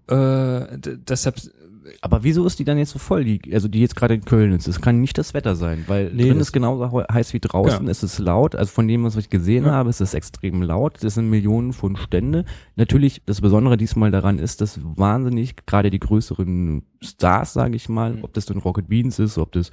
Äh, 0.07 0.77
deshalb 1.07 1.35
Aber 2.01 2.23
wieso 2.23 2.45
ist 2.45 2.59
die 2.59 2.63
dann 2.63 2.77
jetzt 2.77 2.91
so 2.91 2.99
voll, 2.99 3.23
die, 3.23 3.41
also 3.53 3.67
die 3.67 3.79
jetzt 3.81 3.95
gerade 3.95 4.13
in 4.13 4.23
Köln 4.25 4.51
ist? 4.53 4.67
Das 4.67 4.81
kann 4.81 5.01
nicht 5.01 5.17
das 5.17 5.33
Wetter 5.33 5.55
sein, 5.55 5.83
weil 5.87 6.11
Nee, 6.13 6.27
drin 6.29 6.39
ist 6.39 6.51
genauso 6.51 7.03
heiß 7.11 7.33
wie 7.33 7.39
draußen, 7.39 7.85
Ja. 7.85 7.91
es 7.91 8.03
ist 8.03 8.19
laut, 8.19 8.55
also 8.55 8.71
von 8.71 8.87
dem, 8.87 9.03
was 9.03 9.15
ich 9.15 9.29
gesehen 9.29 9.65
Ja. 9.65 9.71
habe, 9.71 9.89
ist 9.89 9.99
es 10.01 10.13
extrem 10.13 10.61
laut, 10.61 11.03
das 11.03 11.15
sind 11.15 11.29
Millionen 11.29 11.73
von 11.73 11.95
Stände. 11.97 12.45
Natürlich, 12.75 13.21
das 13.25 13.41
Besondere 13.41 13.77
diesmal 13.77 14.11
daran 14.11 14.37
ist, 14.39 14.61
dass 14.61 14.79
wahnsinnig, 14.83 15.55
gerade 15.65 15.89
die 15.89 15.99
größeren 15.99 16.83
Stars, 17.01 17.53
sage 17.53 17.75
ich 17.75 17.89
mal, 17.89 18.13
Mhm. 18.13 18.23
ob 18.23 18.33
das 18.33 18.45
dann 18.45 18.57
Rocket 18.59 18.87
Beans 18.87 19.17
ist, 19.19 19.37
ob 19.37 19.51
das 19.51 19.71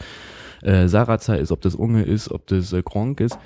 äh, 0.63 0.89
Saraza 0.89 1.35
ist, 1.35 1.53
ob 1.53 1.61
das 1.61 1.75
Unge 1.75 2.03
ist, 2.03 2.31
ob 2.31 2.47
das 2.47 2.73
äh, 2.73 2.83
Gronk 2.83 3.21
ist, 3.21 3.39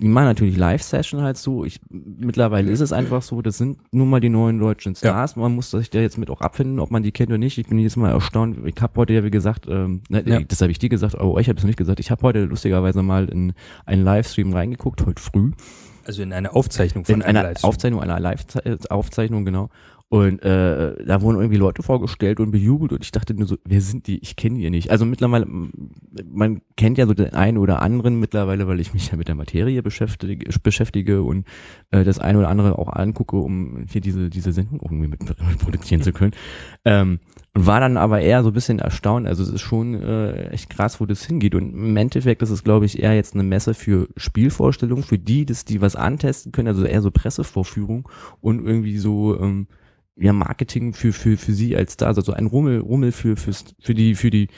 die 0.00 0.08
machen 0.08 0.24
natürlich 0.26 0.56
Live-Session 0.56 1.20
halt 1.20 1.36
so. 1.36 1.64
Ich, 1.64 1.80
mittlerweile 1.90 2.70
ist 2.70 2.80
es 2.80 2.92
einfach 2.92 3.22
so, 3.22 3.42
das 3.42 3.58
sind 3.58 3.78
nun 3.92 4.08
mal 4.08 4.20
die 4.20 4.28
neuen 4.28 4.58
deutschen 4.58 4.94
Stars. 4.94 5.36
Man 5.36 5.54
muss 5.54 5.70
sich 5.72 5.90
da 5.90 5.98
jetzt 5.98 6.16
mit 6.16 6.30
auch 6.30 6.40
abfinden, 6.40 6.78
ob 6.78 6.90
man 6.90 7.02
die 7.02 7.10
kennt 7.12 7.28
oder 7.30 7.38
nicht. 7.38 7.58
Ich 7.58 7.66
bin 7.66 7.78
jetzt 7.80 7.96
mal 7.96 8.10
erstaunt. 8.10 8.58
Ich 8.64 8.80
habe 8.80 8.92
heute 8.98 9.12
ja, 9.12 9.24
wie 9.24 9.30
gesagt, 9.30 9.66
ähm, 9.68 10.02
ne, 10.08 10.22
Ja. 10.24 10.40
das 10.40 10.60
habe 10.62 10.70
ich 10.70 10.78
dir 10.78 10.88
gesagt, 10.88 11.16
aber 11.16 11.32
euch 11.32 11.48
habe 11.48 11.58
ich 11.58 11.64
noch 11.64 11.68
nicht 11.68 11.76
gesagt. 11.76 12.00
Ich 12.00 12.10
habe 12.10 12.22
heute 12.22 12.44
lustigerweise 12.44 13.02
mal 13.02 13.28
in 13.28 13.52
einen 13.84 14.04
Livestream 14.04 14.52
reingeguckt, 14.52 15.04
heute 15.04 15.20
früh. 15.20 15.50
also 16.06 16.22
in 16.22 16.32
eine 16.32 16.54
Aufzeichnung 16.54 17.04
von 17.04 17.16
In 17.16 17.22
einer. 17.22 17.52
Aufzeichnung, 17.62 18.00
einer 18.00 18.18
Live-Aufzeichnung, 18.20 19.44
genau. 19.44 19.70
Und 20.12 20.42
äh, 20.42 21.04
da 21.04 21.22
wurden 21.22 21.38
irgendwie 21.38 21.56
Leute 21.56 21.84
vorgestellt 21.84 22.40
und 22.40 22.50
bejubelt 22.50 22.90
und 22.90 23.04
ich 23.04 23.12
dachte 23.12 23.32
nur 23.32 23.46
so, 23.46 23.58
wer 23.64 23.80
sind 23.80 24.08
die? 24.08 24.18
Ich 24.18 24.34
kenne 24.34 24.58
die 24.58 24.68
nicht. 24.68 24.90
Also 24.90 25.06
mittlerweile, 25.06 25.46
man 25.46 26.62
kennt 26.76 26.98
ja 26.98 27.06
so 27.06 27.14
den 27.14 27.32
einen 27.32 27.58
oder 27.58 27.80
anderen 27.80 28.18
mittlerweile, 28.18 28.66
weil 28.66 28.80
ich 28.80 28.92
mich 28.92 29.12
ja 29.12 29.16
mit 29.16 29.28
der 29.28 29.36
Materie 29.36 29.84
beschäftige, 29.84 30.50
beschäftige 30.64 31.22
und 31.22 31.46
äh, 31.92 32.02
das 32.02 32.18
eine 32.18 32.38
oder 32.38 32.48
andere 32.48 32.76
auch 32.76 32.92
angucke, 32.92 33.36
um 33.36 33.84
hier 33.88 34.00
diese, 34.00 34.30
diese 34.30 34.52
Sendung 34.52 34.80
irgendwie 34.82 35.06
mit, 35.06 35.20
produzieren 35.60 36.02
zu 36.02 36.12
können. 36.12 36.32
Ähm, 36.84 37.20
war 37.54 37.78
dann 37.78 37.96
aber 37.96 38.20
eher 38.20 38.42
so 38.42 38.50
ein 38.50 38.54
bisschen 38.54 38.80
erstaunt. 38.80 39.28
Also 39.28 39.44
es 39.44 39.48
ist 39.48 39.60
schon 39.60 39.94
äh, 39.94 40.48
echt 40.50 40.70
krass, 40.70 41.00
wo 41.00 41.06
das 41.06 41.24
hingeht. 41.24 41.54
Und 41.54 41.72
im 41.72 41.96
Endeffekt 41.96 42.42
ist 42.42 42.50
es, 42.50 42.64
glaube 42.64 42.84
ich, 42.84 43.00
eher 43.00 43.14
jetzt 43.14 43.34
eine 43.34 43.44
Messe 43.44 43.74
für 43.74 44.08
Spielvorstellungen, 44.16 45.04
für 45.04 45.18
die, 45.18 45.46
dass 45.46 45.64
die 45.64 45.80
was 45.80 45.94
antesten 45.94 46.50
können, 46.50 46.66
also 46.66 46.84
eher 46.84 47.00
so 47.00 47.12
Pressevorführung 47.12 48.08
und 48.40 48.66
irgendwie 48.66 48.98
so 48.98 49.38
ähm, 49.40 49.68
ja 50.20 50.32
Marketing 50.32 50.92
für 50.92 51.12
für 51.12 51.36
für 51.36 51.52
sie 51.52 51.76
als 51.76 51.94
Stars, 51.94 52.18
also 52.18 52.32
ein 52.32 52.46
Rummel 52.46 52.78
Rummel 52.80 53.12
für 53.12 53.36
fürs, 53.36 53.64
für 53.80 53.94
die 53.94 54.14
für 54.14 54.30
die 54.30 54.48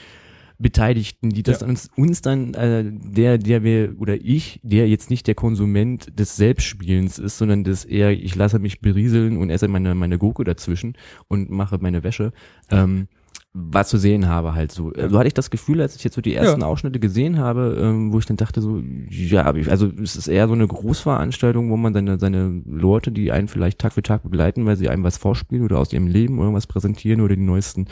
Beteiligten, 0.59 1.29
die 1.31 1.43
das 1.43 1.61
Ja. 1.61 1.67
uns, 1.67 1.89
uns 1.95 2.21
dann 2.21 2.53
äh, 2.53 2.85
der 2.85 3.37
der 3.37 3.63
wir 3.63 3.95
oder 3.99 4.15
ich, 4.15 4.59
der 4.63 4.87
jetzt 4.87 5.09
nicht 5.09 5.25
der 5.27 5.35
Konsument 5.35 6.17
des 6.17 6.35
Selbstspielens 6.37 7.17
ist, 7.19 7.37
sondern 7.37 7.63
das 7.63 7.85
eher 7.85 8.11
ich 8.11 8.35
lasse 8.35 8.59
mich 8.59 8.79
berieseln 8.79 9.37
und 9.37 9.49
esse 9.49 9.67
meine 9.67 9.95
meine 9.95 10.17
Gurke 10.17 10.43
dazwischen 10.43 10.93
und 11.27 11.49
mache 11.49 11.79
meine 11.81 12.03
Wäsche. 12.03 12.33
Ähm, 12.69 13.07
was 13.53 13.89
zu 13.89 13.97
sehen 13.99 14.27
habe 14.27 14.55
halt 14.55 14.71
so. 14.71 14.91
So 14.95 15.17
hatte 15.19 15.27
ich 15.27 15.35
das 15.35 15.51
Gefühl, 15.51 15.79
als 15.79 15.95
ich 15.95 16.03
jetzt 16.03 16.15
so 16.15 16.21
die 16.21 16.33
ersten 16.33 16.61
Ja. 16.61 16.67
Ausschnitte 16.67 16.99
gesehen 16.99 17.37
habe, 17.37 17.77
ähm, 17.79 18.11
wo 18.11 18.17
ich 18.17 18.25
dann 18.25 18.35
dachte 18.37 18.61
so, 18.61 18.81
ja, 19.09 19.43
also 19.43 19.91
es 20.01 20.15
ist 20.15 20.27
eher 20.27 20.47
so 20.47 20.55
eine 20.55 20.67
Großveranstaltung, 20.67 21.69
wo 21.69 21.77
man 21.77 21.93
seine, 21.93 22.17
seine 22.17 22.63
Leute, 22.65 23.11
die 23.11 23.31
einen 23.31 23.47
vielleicht 23.47 23.77
Tag 23.77 23.93
für 23.93 24.01
Tag 24.01 24.23
begleiten, 24.23 24.65
weil 24.65 24.75
sie 24.75 24.89
einem 24.89 25.03
was 25.03 25.17
vorspielen 25.17 25.63
oder 25.63 25.77
aus 25.77 25.93
ihrem 25.93 26.07
Leben 26.07 26.39
irgendwas 26.39 26.65
präsentieren 26.65 27.21
oder 27.21 27.35
die 27.35 27.43
neuesten 27.43 27.85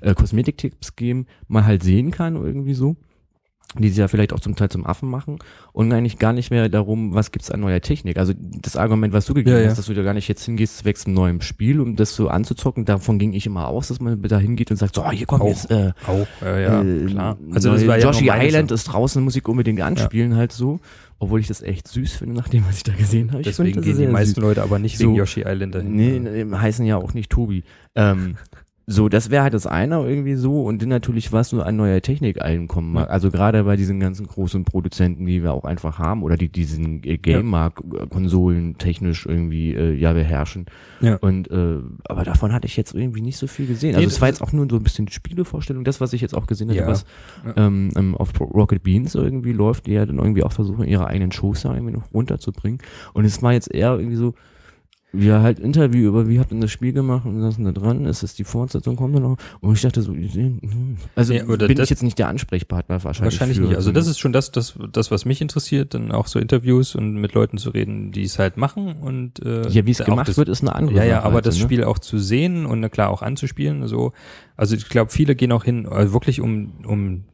äh, 0.00 0.12
Kosmetiktipps 0.14 0.96
geben, 0.96 1.26
mal 1.46 1.64
halt 1.64 1.84
sehen 1.84 2.10
kann 2.10 2.34
irgendwie 2.34 2.74
so. 2.74 2.96
Die 3.78 3.88
sie 3.90 4.00
ja 4.00 4.08
vielleicht 4.08 4.32
auch 4.32 4.40
zum 4.40 4.54
Teil 4.56 4.70
zum 4.70 4.86
Affen 4.86 5.10
machen 5.10 5.38
und 5.72 5.92
eigentlich 5.92 6.18
gar 6.18 6.32
nicht 6.32 6.50
mehr 6.50 6.68
darum, 6.68 7.14
was 7.14 7.32
gibt's 7.32 7.50
an 7.50 7.60
neuer 7.60 7.80
Technik. 7.80 8.16
Also 8.16 8.32
das 8.38 8.76
Argument, 8.76 9.12
was 9.12 9.26
du 9.26 9.34
gegeben 9.34 9.56
Ja, 9.56 9.62
ja. 9.62 9.68
hast, 9.70 9.76
dass 9.78 9.86
du 9.86 9.94
da 9.94 10.02
gar 10.02 10.14
nicht 10.14 10.28
jetzt 10.28 10.44
hingehst, 10.44 10.84
wächst 10.84 11.08
ein 11.08 11.14
neuem 11.14 11.40
Spiel, 11.40 11.80
um 11.80 11.96
das 11.96 12.14
so 12.14 12.28
anzuzocken, 12.28 12.84
davon 12.84 13.18
ging 13.18 13.32
ich 13.32 13.44
immer 13.44 13.68
aus, 13.68 13.88
dass 13.88 14.00
man 14.00 14.22
da 14.22 14.38
hingeht 14.38 14.70
und 14.70 14.76
sagt, 14.76 14.94
so, 14.94 15.10
hier 15.10 15.26
kommt 15.26 15.42
Auch. 15.42 15.48
jetzt 15.48 15.70
äh, 15.70 15.92
Auch, 16.06 16.26
ja, 16.42 16.58
ja, 16.58 16.82
äh, 16.82 17.06
klar. 17.06 17.36
Also 17.52 17.72
das 17.72 17.86
war 17.86 17.98
nur 17.98 18.12
meine 18.22 18.46
Island 18.46 18.70
ist 18.70 18.84
draußen, 18.84 19.22
muss 19.22 19.36
ich 19.36 19.46
unbedingt 19.46 19.80
anspielen 19.82 20.36
halt 20.36 20.52
so, 20.52 20.80
obwohl 21.18 21.40
ich 21.40 21.48
das 21.48 21.60
echt 21.60 21.88
süß 21.88 22.12
finde, 22.14 22.34
nachdem 22.34 22.64
was 22.68 22.76
ich 22.78 22.82
da 22.84 22.92
gesehen 22.92 23.32
habe. 23.32 23.42
Deswegen 23.42 23.74
finde 23.74 23.88
das 23.90 23.96
gehen 23.98 24.06
die 24.06 24.12
meisten 24.12 24.34
süß. 24.36 24.42
Leute 24.42 24.62
aber 24.62 24.78
nicht 24.78 24.96
So. 24.96 25.04
wegen 25.04 25.14
Yoshi 25.16 25.42
Island 25.46 25.74
dahin. 25.74 25.92
Nee, 25.94 26.46
heißen 26.56 26.86
ja 26.86 26.96
auch 26.96 27.14
nicht 27.14 27.30
Tobi. 27.30 27.64
Ähm, 27.94 28.36
so, 28.88 29.08
das 29.08 29.30
wäre 29.30 29.42
halt 29.42 29.52
das 29.52 29.66
eine 29.66 29.96
irgendwie 30.06 30.36
so 30.36 30.62
und 30.62 30.80
dann 30.80 30.90
natürlich, 30.90 31.32
was 31.32 31.52
nur 31.52 31.66
an 31.66 31.74
neuer 31.74 32.00
Technik 32.00 32.40
einkommen 32.40 32.92
mag. 32.92 33.08
Ja. 33.08 33.10
Also 33.12 33.32
gerade 33.32 33.64
bei 33.64 33.74
diesen 33.76 33.98
ganzen 33.98 34.28
großen 34.28 34.64
Produzenten, 34.64 35.26
die 35.26 35.42
wir 35.42 35.52
auch 35.52 35.64
einfach 35.64 35.98
haben 35.98 36.22
oder 36.22 36.36
die 36.36 36.48
diesen 36.48 37.02
äh, 37.02 37.18
Game-Markt-Konsolen 37.18 38.78
technisch 38.78 39.26
irgendwie 39.26 39.74
äh, 39.74 39.92
ja 39.94 40.12
beherrschen. 40.12 40.66
Ja. 41.00 41.16
Und 41.16 41.50
äh, 41.50 41.78
aber 42.04 42.24
davon 42.24 42.52
hatte 42.52 42.66
ich 42.66 42.76
jetzt 42.76 42.94
irgendwie 42.94 43.22
nicht 43.22 43.38
so 43.38 43.46
viel 43.46 43.66
gesehen. 43.66 43.96
Also 43.96 44.06
es 44.06 44.20
war 44.20 44.28
jetzt 44.28 44.40
auch 44.40 44.52
nur 44.52 44.66
so 44.70 44.76
ein 44.76 44.82
bisschen 44.82 45.08
Spielevorstellung, 45.08 45.84
das, 45.84 46.00
was 46.00 46.12
ich 46.12 46.20
jetzt 46.20 46.34
auch 46.34 46.46
gesehen 46.46 46.68
habe, 46.68 46.78
Ja. 46.78 46.86
was 46.86 47.04
ähm, 47.56 47.90
ähm, 47.96 48.14
auf 48.14 48.38
Rocket 48.40 48.82
Beans 48.82 49.14
irgendwie 49.14 49.52
läuft, 49.52 49.86
die 49.86 49.92
ja 49.92 50.06
dann 50.06 50.18
irgendwie 50.18 50.42
auch 50.44 50.52
versuchen, 50.52 50.86
ihre 50.86 51.06
eigenen 51.06 51.32
Shows 51.32 51.62
da 51.62 51.74
irgendwie 51.74 51.94
noch 51.94 52.12
runterzubringen. 52.12 52.78
Und 53.14 53.24
es 53.24 53.42
war 53.42 53.52
jetzt 53.52 53.72
eher 53.72 53.96
irgendwie 53.98 54.16
so, 54.16 54.34
wir 55.20 55.42
halt 55.42 55.58
Interview 55.58 56.08
über, 56.08 56.28
wie 56.28 56.38
habt 56.38 56.52
ihr 56.52 56.60
das 56.60 56.70
Spiel 56.70 56.92
gemacht 56.92 57.24
und 57.26 57.40
was 57.42 57.50
ist 57.50 57.56
denn 57.56 57.64
da 57.64 57.72
dran? 57.72 58.04
Ist 58.06 58.22
es 58.22 58.34
die 58.34 58.44
Fortsetzung, 58.44 58.96
kommt 58.96 59.16
da 59.16 59.20
noch? 59.20 59.36
Und 59.60 59.74
ich 59.74 59.80
dachte 59.80 60.02
so, 60.02 60.12
hm. 60.12 60.96
also 61.14 61.34
oder 61.34 61.66
bin 61.66 61.76
das- 61.76 61.84
ich 61.84 61.90
jetzt 61.90 62.02
nicht 62.02 62.18
der 62.18 62.28
Ansprechpartner 62.28 63.02
wahrscheinlich. 63.04 63.34
Wahrscheinlich 63.34 63.60
nicht. 63.60 63.74
Also 63.76 63.88
so 63.88 63.92
das 63.92 64.06
ist 64.06 64.18
schon 64.18 64.32
das, 64.32 64.52
das, 64.52 64.78
das, 64.92 65.10
was 65.10 65.24
mich 65.24 65.40
interessiert, 65.40 65.94
dann 65.94 66.12
auch 66.12 66.26
so 66.26 66.38
Interviews 66.38 66.94
und 66.94 67.14
mit 67.14 67.34
Leuten 67.34 67.58
zu 67.58 67.70
reden, 67.70 68.12
die 68.12 68.22
es 68.22 68.38
halt 68.38 68.56
machen 68.56 68.96
und 69.00 69.44
äh, 69.44 69.68
ja, 69.68 69.86
wie 69.86 69.90
es 69.90 69.98
gemacht 69.98 70.28
das, 70.28 70.36
wird, 70.36 70.48
ist 70.48 70.62
eine 70.62 70.74
andere 70.74 70.96
Ja, 70.96 71.04
ja, 71.04 71.22
aber 71.22 71.36
halt 71.36 71.46
das 71.46 71.56
ne? 71.56 71.62
Spiel 71.62 71.84
auch 71.84 71.98
zu 71.98 72.18
sehen 72.18 72.66
und 72.66 72.80
na 72.80 72.88
klar 72.88 73.10
auch 73.10 73.22
anzuspielen, 73.22 73.86
so. 73.88 74.12
Also 74.56 74.76
ich 74.76 74.88
glaube, 74.88 75.10
viele 75.10 75.34
gehen 75.34 75.52
auch 75.52 75.64
hin, 75.64 75.86
also 75.86 76.12
wirklich 76.12 76.40
um, 76.40 76.72
um 76.86 77.24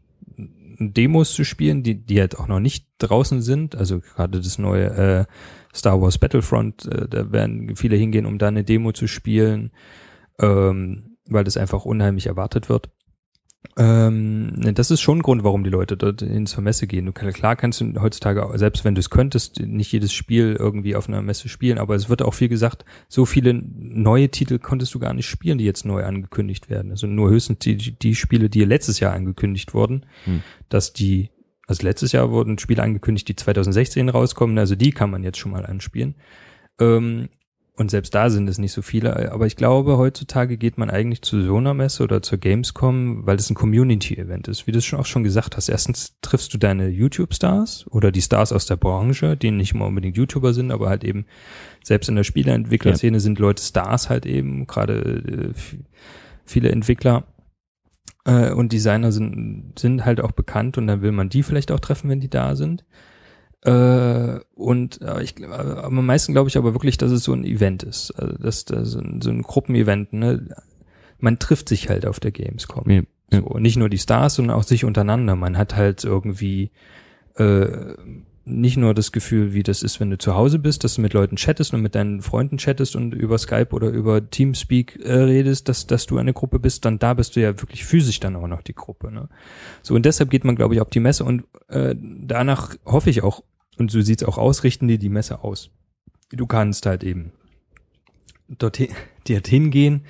Demos 0.91 1.33
zu 1.33 1.45
spielen, 1.45 1.83
die, 1.83 1.95
die 1.95 2.21
halt 2.21 2.39
auch 2.39 2.49
noch 2.49 2.61
nicht 2.61 2.87
draußen 2.99 3.43
sind. 3.43 3.77
Also 3.77 4.01
gerade 4.01 4.41
das 4.41 4.59
neue 4.59 4.85
äh, 4.87 5.25
Star 5.75 6.01
Wars 6.01 6.19
Battlefront, 6.19 6.87
äh, 6.87 7.09
da 7.09 7.33
werden 7.33 7.77
viele 7.77 7.97
hingehen, 7.97 8.27
um 8.27 8.39
da 8.39 8.49
eine 8.49 8.65
Demo 8.65 8.93
zu 8.93 9.07
spielen, 9.07 9.73
ähm, 10.39 11.17
weil 11.29 11.45
das 11.45 11.57
einfach 11.57 11.85
unheimlich 11.85 12.27
erwartet 12.27 12.69
wird. 12.69 12.91
Ähm, 13.79 14.53
das 14.75 14.91
ist 14.91 15.01
schon 15.01 15.19
ein 15.19 15.23
Grund, 15.23 15.45
warum 15.45 15.65
die 15.65 15.71
Leute 15.71 15.97
dort 15.97 16.21
hin 16.21 16.47
zur 16.47 16.63
Messe 16.63 16.87
gehen. 16.87 17.07
Du, 17.07 17.13
klar 17.13 17.57
kannst 17.57 17.81
du 17.81 18.01
heutzutage, 18.01 18.47
selbst 18.59 18.85
wenn 18.85 18.95
du 18.95 18.99
es 18.99 19.09
könntest, 19.09 19.61
nicht 19.61 19.93
jedes 19.93 20.13
Spiel 20.13 20.57
irgendwie 20.59 20.97
auf 20.97 21.09
einer 21.09 21.23
Messe 21.23 21.49
spielen, 21.49 21.79
aber 21.79 21.95
es 21.95 22.09
wird 22.09 22.23
auch 22.23 22.35
viel 22.35 22.49
gesagt, 22.49 22.85
so 23.09 23.25
viele 23.25 23.55
neue 23.55 24.29
Titel 24.31 24.59
konntest 24.59 24.95
du 24.95 24.99
gar 24.99 25.15
nicht 25.15 25.29
spielen, 25.29 25.59
die 25.59 25.65
jetzt 25.65 25.87
neu 25.87 26.05
angekündigt 26.05 26.69
werden. 26.71 26.91
Also 26.91 27.07
nur 27.07 27.31
höchstens 27.31 27.61
die, 27.61 27.77
die 27.77 28.15
Spiele, 28.15 28.51
die 28.51 28.65
letztes 28.65 29.01
Jahr 29.01 29.15
angekündigt 29.15 29.75
wurden, 29.75 30.07
Hm. 30.25 30.43
dass 30.69 30.93
die, 30.93 31.31
also 31.73 31.87
letztes 31.87 32.13
Jahr 32.13 32.31
wurden 32.31 32.59
Spiele 32.59 32.83
angekündigt, 32.83 33.29
die 33.29 33.37
2016 33.37 34.09
rauskommen, 34.09 34.59
also 34.59 34.75
die 34.75 34.91
kann 34.91 35.11
man 35.11 35.23
jetzt 35.23 35.39
schon 35.39 35.53
mal 35.53 35.65
anspielen. 35.65 36.17
Ähm, 36.79 37.29
und 37.75 37.91
selbst 37.91 38.15
da 38.15 38.29
sind 38.29 38.47
es 38.51 38.59
nicht 38.59 38.73
so 38.73 38.83
viele, 38.83 39.33
aber 39.33 39.47
ich 39.47 39.57
glaube, 39.57 39.97
heutzutage 39.97 40.59
geht 40.59 40.77
man 40.77 40.91
eigentlich 40.91 41.23
zu 41.23 41.43
so 41.43 41.57
einer 41.57 41.73
Messe 41.73 42.03
oder 42.03 42.21
zur 42.21 42.37
Gamescom, 42.37 43.27
weil 43.27 43.39
das 43.39 43.49
ein 43.49 43.55
Community-Event 43.55 44.47
ist. 44.49 44.67
Wie 44.67 44.73
du 44.73 44.79
es 44.79 44.85
schon 44.85 45.01
auch 45.01 45.07
schon 45.07 45.25
gesagt 45.25 45.57
hast, 45.57 45.71
erstens 45.71 46.19
triffst 46.21 46.53
du 46.53 46.59
deine 46.59 46.89
YouTube-Stars 46.89 47.87
oder 47.91 48.13
die 48.13 48.21
Stars 48.21 48.53
aus 48.53 48.67
der 48.67 48.77
Branche, 48.77 49.39
die 49.39 49.51
nicht 49.51 49.73
immer 49.73 49.87
unbedingt 49.87 50.19
YouTuber 50.19 50.53
sind, 50.53 50.71
aber 50.71 50.91
halt 50.91 51.03
eben 51.03 51.25
selbst 51.83 52.11
in 52.11 52.17
der 52.17 52.25
Spieleentwicklerszene 52.25 53.21
sind 53.21 53.39
Leute 53.39 53.63
Stars 53.63 54.11
halt 54.11 54.27
eben, 54.27 54.67
gerade 54.67 55.53
äh, 55.55 55.55
viele 56.45 56.71
Entwickler 56.71 57.25
äh, 58.25 58.51
und 58.51 58.73
Designer 58.73 59.13
sind, 59.13 59.79
sind 59.79 60.05
halt 60.05 60.21
auch 60.21 60.33
bekannt 60.33 60.79
und 60.79 60.87
dann 60.87 61.03
will 61.03 61.13
man 61.13 61.29
die 61.29 61.43
vielleicht 61.43 61.73
auch 61.73 61.81
treffen, 61.81 62.09
wenn 62.11 62.21
die 62.21 62.31
da 62.31 62.57
sind. 62.57 62.85
Äh, 63.65 64.41
und 64.55 65.01
äh, 65.03 65.23
ich, 65.23 65.37
am 65.49 66.05
meisten 66.05 66.33
glaube 66.33 66.49
ich 66.49 66.57
aber 66.57 66.75
wirklich, 66.75 66.99
dass 66.99 67.13
es 67.13 67.25
so 67.25 67.33
ein 67.33 67.45
Event 67.45 67.83
ist. 67.83 68.11
Also 68.13 68.37
dass 68.37 68.65
das 68.65 68.91
so 68.91 68.99
ein, 68.99 69.21
so 69.21 69.31
ein 69.31 69.43
Gruppenevent, 69.43 70.13
ne? 70.13 70.49
Man 71.19 71.39
trifft 71.39 71.69
sich 71.69 71.89
halt 71.89 72.05
auf 72.05 72.19
der 72.19 72.33
Gamescom. 72.33 72.91
Ja, 72.91 73.03
ja. 73.31 73.41
So, 73.41 73.59
nicht 73.59 73.77
nur 73.77 73.89
die 73.89 73.99
Stars, 73.99 74.35
sondern 74.35 74.57
auch 74.57 74.65
sich 74.65 74.85
untereinander. 74.85 75.37
Man 75.37 75.57
hat 75.57 75.77
halt 75.77 76.03
irgendwie 76.03 76.73
äh, 77.37 77.95
nicht 78.45 78.77
nur 78.77 78.93
das 78.93 79.13
Gefühl, 79.13 79.53
wie 79.53 79.63
das 79.63 79.83
ist, 79.83 80.01
wenn 80.01 80.11
du 80.11 80.19
zu 80.19 80.35
Hause 80.35 80.59
bist, 80.59 80.83
dass 80.83 80.95
du 80.95 81.01
mit 81.01 81.13
Leuten 81.13 81.37
chattest 81.37 81.75
und 81.75 81.81
mit 81.81 81.95
deinen 81.95 82.23
Freunden 82.23 82.57
chattest 82.59 82.97
und 82.97 83.15
über 83.15 83.39
Skype 83.39 83.69
oder 83.71 83.89
über 83.89 84.29
Teamspeak 84.29 84.99
äh, 85.05 85.13
redest, 85.13 85.69
dass, 85.69 85.87
dass 85.87 86.07
du 86.07 86.19
eine 86.19 86.33
Gruppe 86.33 86.59
bist, 86.59 86.85
dann 86.85 86.99
da 86.99 87.15
bist 87.15 87.37
du 87.37 87.41
ja 87.41 87.61
wirklich 87.61 87.85
physisch 87.85 88.19
dann 88.19 88.35
auch 88.35 88.49
noch 88.49 88.63
die 88.63 88.75
Gruppe. 88.75 89.13
Ne? 89.13 89.29
So, 89.83 89.95
und 89.95 90.05
deshalb 90.05 90.31
geht 90.31 90.45
man, 90.45 90.57
glaube 90.57 90.75
ich, 90.75 90.81
auf 90.81 90.91
die 90.91 91.01
Messe 91.01 91.25
und 91.25 91.45
äh, 91.69 91.95
danach 91.97 92.75
hoffe 92.85 93.11
ich 93.11 93.23
auch, 93.23 93.45
und 93.79 93.91
so 93.91 94.01
sieht's 94.01 94.25
auch 94.25 94.39
aus, 94.39 94.65
richten 94.65 94.89
die 94.89 94.99
die 94.99 95.09
Messe 95.09 95.45
aus. 95.45 95.71
Du 96.31 96.47
kannst 96.47 96.87
halt 96.87 97.05
eben 97.05 97.33
dorthin, 98.49 98.89
dorthin 99.29 99.71
gehen 99.71 100.05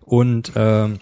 und 0.00 0.52
ähm, 0.54 1.00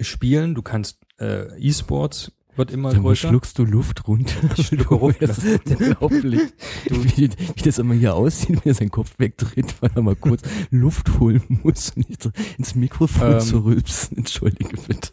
spielen. 0.00 0.54
Du 0.54 0.62
kannst 0.62 0.98
äh, 1.18 1.58
E-Sports 1.58 2.32
wird 2.56 2.70
immer 2.70 2.92
Dann 2.92 3.02
größer. 3.02 3.28
schluckst 3.28 3.58
du 3.58 3.64
Luft 3.64 4.06
runter. 4.08 4.34
Ich 4.56 4.66
schlucke 4.68 4.94
runter. 4.94 5.26
Das 5.26 5.38
ist 5.38 5.66
unglaublich. 5.66 6.40
Wie, 6.90 7.30
wie 7.54 7.62
das 7.62 7.78
immer 7.78 7.94
hier 7.94 8.14
aussieht, 8.14 8.60
wenn 8.64 8.70
er 8.72 8.74
seinen 8.74 8.90
Kopf 8.90 9.14
wegdreht, 9.18 9.74
weil 9.80 9.90
er 9.94 10.02
mal 10.02 10.16
kurz 10.16 10.42
Luft 10.70 11.18
holen 11.20 11.42
muss 11.62 11.90
und 11.90 12.08
nicht 12.08 12.22
so 12.22 12.30
ins 12.58 12.74
Mikrofon 12.74 13.32
Ähm. 13.34 13.40
zu 13.40 13.58
rülpsen. 13.64 14.18
Entschuldige 14.18 14.76
bitte. 14.86 15.10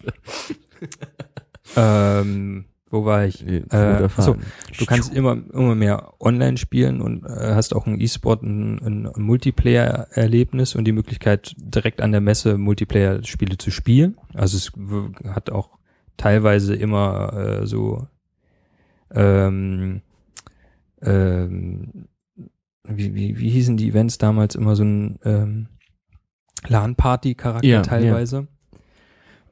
Ähm, 1.75 2.65
wo 2.89 3.05
war 3.05 3.25
ich? 3.25 3.43
Nee, 3.45 3.63
Äh, 3.69 4.09
Faden. 4.09 4.41
du 4.77 4.85
kannst 4.85 5.13
immer, 5.13 5.37
immer 5.53 5.75
mehr 5.75 6.13
online 6.19 6.57
spielen 6.57 6.99
und 7.01 7.23
äh, 7.25 7.53
hast 7.55 7.73
auch 7.73 7.85
ein 7.87 7.99
E-Sport, 8.01 8.43
ein, 8.43 8.79
ein, 8.79 9.11
Multiplayer-Erlebnis 9.15 10.75
und 10.75 10.83
die 10.85 10.91
Möglichkeit, 10.91 11.53
direkt 11.57 12.01
an 12.01 12.11
der 12.11 12.19
Messe 12.21 12.57
Multiplayer-Spiele 12.57 13.57
zu 13.57 13.71
spielen. 13.71 14.17
Also 14.33 14.57
es 14.57 14.71
hat 15.33 15.49
auch 15.49 15.77
teilweise 16.21 16.75
immer 16.75 17.33
äh, 17.33 17.65
so 17.65 18.07
ähm, 19.13 20.01
ähm, 21.01 22.07
wie, 22.83 23.15
wie, 23.15 23.39
wie 23.39 23.49
hießen 23.49 23.75
die 23.77 23.89
Events 23.89 24.17
damals 24.17 24.55
immer 24.55 24.75
so 24.75 24.83
ein 24.83 25.19
ähm, 25.23 25.67
LAN-Party-Charakter 26.67 27.67
Ja, 27.67 27.81
teilweise. 27.81 28.47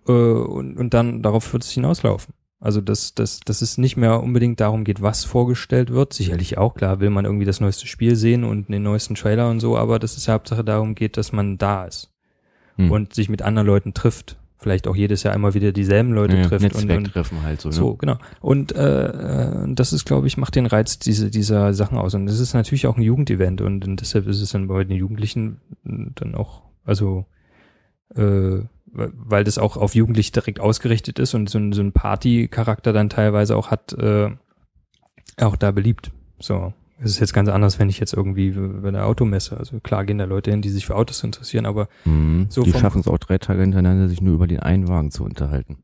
Äh, 0.08 0.12
und, 0.12 0.78
und 0.78 0.94
dann 0.94 1.22
darauf 1.22 1.52
wird 1.54 1.64
es 1.64 1.72
hinauslaufen. 1.72 2.34
Also 2.60 2.82
dass, 2.82 3.16
dass, 3.16 3.40
dass 3.40 3.62
es 3.62 3.78
nicht 3.78 3.96
mehr 3.98 4.22
unbedingt 4.22 4.60
darum 4.60 4.84
geht, 4.84 5.02
was 5.02 5.24
vorgestellt 5.24 5.92
wird. 5.92 6.14
Sicherlich 6.14 6.58
auch, 6.58 6.76
klar, 6.76 7.00
will 7.00 7.10
man 7.10 7.26
irgendwie 7.26 7.46
das 7.46 7.62
neueste 7.62 7.88
Spiel 7.88 8.16
sehen 8.16 8.44
und 8.44 8.70
den 8.70 8.84
neuesten 8.84 9.16
Trailer 9.16 9.50
und 9.50 9.60
so, 9.60 9.78
aber 9.78 9.98
dass 9.98 10.18
es 10.18 10.26
ja 10.26 10.34
Hauptsache 10.34 10.64
darum 10.64 10.94
geht, 10.94 11.18
dass 11.18 11.32
man 11.32 11.58
da 11.58 11.86
ist 11.86 12.12
Hm. 12.80 12.92
und 12.92 13.14
sich 13.14 13.28
mit 13.28 13.42
anderen 13.42 13.68
Leuten 13.68 13.94
trifft. 13.94 14.39
Vielleicht 14.62 14.90
auch 14.90 14.96
jedes 14.96 15.24
Jahr 15.24 15.34
immer 15.34 15.54
wieder 15.54 15.72
dieselben 15.72 16.12
Leute 16.12 16.36
ja, 16.36 16.44
trifft. 16.44 16.66
Und, 16.66 16.76
und, 16.76 16.88
Netzwerktreffen 16.88 17.44
halt 17.44 17.62
so. 17.62 17.72
so, 17.72 17.92
Ne? 17.92 17.98
genau. 18.00 18.18
Und 18.42 18.76
äh, 18.76 19.64
äh, 19.64 19.74
das 19.74 19.94
ist, 19.94 20.06
glaube 20.06 20.28
ich, 20.28 20.36
macht 20.36 20.56
den 20.56 20.66
Reiz 20.66 21.00
diese, 21.00 21.32
dieser 21.32 21.74
Sachen 21.74 21.98
aus. 21.98 22.14
Und 22.14 22.28
es 22.28 22.42
ist 22.42 22.54
natürlich 22.54 22.86
auch 22.86 22.98
ein 22.98 23.02
Jugendevent 23.02 23.62
und, 23.62 23.88
und 23.88 24.02
deshalb 24.02 24.28
ist 24.28 24.42
es 24.42 24.52
dann 24.52 24.68
bei 24.68 24.84
den 24.84 24.98
Jugendlichen 24.98 25.62
dann 25.84 26.36
auch, 26.36 26.64
also 26.84 27.26
äh, 28.16 28.22
weil 28.92 29.12
weil 29.14 29.44
das 29.44 29.58
auch 29.58 29.78
auf 29.78 29.96
Jugendliche 29.96 30.32
direkt 30.34 30.60
ausgerichtet 30.60 31.20
ist 31.20 31.34
und 31.36 31.50
so 31.50 31.58
ein, 31.58 31.72
so 31.72 31.82
ein 31.82 31.94
Party-Charakter 31.94 32.92
dann 32.92 33.10
teilweise 33.10 33.56
auch 33.56 33.72
hat, 33.72 33.94
äh, 33.94 34.30
auch 35.38 35.56
da 35.56 35.72
beliebt. 35.72 36.12
So. 36.40 36.74
Es 37.02 37.12
ist 37.12 37.20
jetzt 37.20 37.34
ganz 37.34 37.48
anders, 37.50 37.80
wenn 37.80 37.90
ich 37.90 38.00
jetzt 38.00 38.14
irgendwie 38.14 38.52
bei 38.52 38.92
der 38.92 39.06
Automesse, 39.06 39.58
also 39.58 39.80
klar 39.80 40.06
gehen 40.06 40.18
da 40.18 40.26
Leute 40.26 40.52
hin, 40.52 40.62
die 40.62 40.70
sich 40.70 40.86
für 40.86 40.96
Autos 40.96 41.24
interessieren, 41.24 41.66
aber 41.66 41.88
Mhm. 42.06 42.48
So 42.50 42.64
die 42.64 42.72
schaffen 42.74 43.02
es 43.02 43.08
auch 43.08 43.18
drei 43.18 43.38
Tage 43.38 43.62
hintereinander, 43.62 44.10
sich 44.10 44.22
nur 44.22 44.36
über 44.36 44.48
den 44.48 44.60
einen 44.60 44.88
Wagen 44.88 45.12
zu 45.12 45.24
unterhalten. 45.24 45.78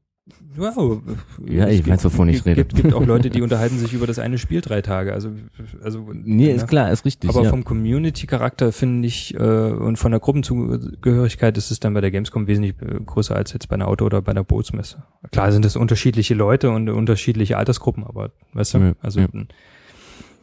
Wow. 0.58 1.02
Ja, 1.46 1.68
ich 1.68 1.82
Es 1.82 1.88
weiß, 1.88 2.06
wovon 2.06 2.30
ich 2.30 2.46
rede. 2.46 2.64
Gibt, 2.64 2.76
gibt 2.76 2.94
auch 2.94 3.06
Leute, 3.06 3.30
die 3.30 3.42
unterhalten 3.44 3.78
sich 3.78 3.94
über 3.94 4.08
das 4.08 4.20
eine 4.20 4.38
Spiel 4.38 4.62
drei 4.62 4.82
Tage. 4.82 5.14
Also, 5.14 5.30
also 5.84 6.08
Nee, 6.14 6.48
ne? 6.48 6.52
ist 6.54 6.68
klar, 6.68 6.92
ist 6.92 7.06
richtig. 7.06 7.30
Aber 7.30 7.44
ja. 7.44 7.50
vom 7.50 7.64
Community-Charakter 7.64 8.72
finde 8.72 9.08
ich 9.08 9.36
äh, 9.36 9.38
und 9.38 9.98
von 9.98 10.12
der 10.12 10.20
Gruppenzugehörigkeit 10.22 11.58
ist 11.58 11.72
es 11.72 11.80
dann 11.80 11.94
bei 11.94 12.02
der 12.02 12.12
Gamescom 12.12 12.48
wesentlich 12.48 12.74
äh, 12.82 13.00
größer 13.06 13.36
als 13.36 13.54
jetzt 13.54 13.68
bei 13.68 13.76
einer 13.76 13.88
Auto- 13.88 14.06
oder 14.06 14.22
bei 14.22 14.32
einer 14.32 14.44
Bootsmesse. 14.44 15.04
Klar 15.32 15.52
sind 15.52 15.66
das 15.66 15.76
unterschiedliche 15.76 16.34
Leute 16.34 16.70
und 16.72 16.90
unterschiedliche 16.90 17.58
Altersgruppen, 17.58 18.04
aber 18.04 18.32
weißt 18.54 18.76
du, 18.76 18.78
Ja, 18.80 18.94
also 19.02 19.20
ja. 19.20 19.28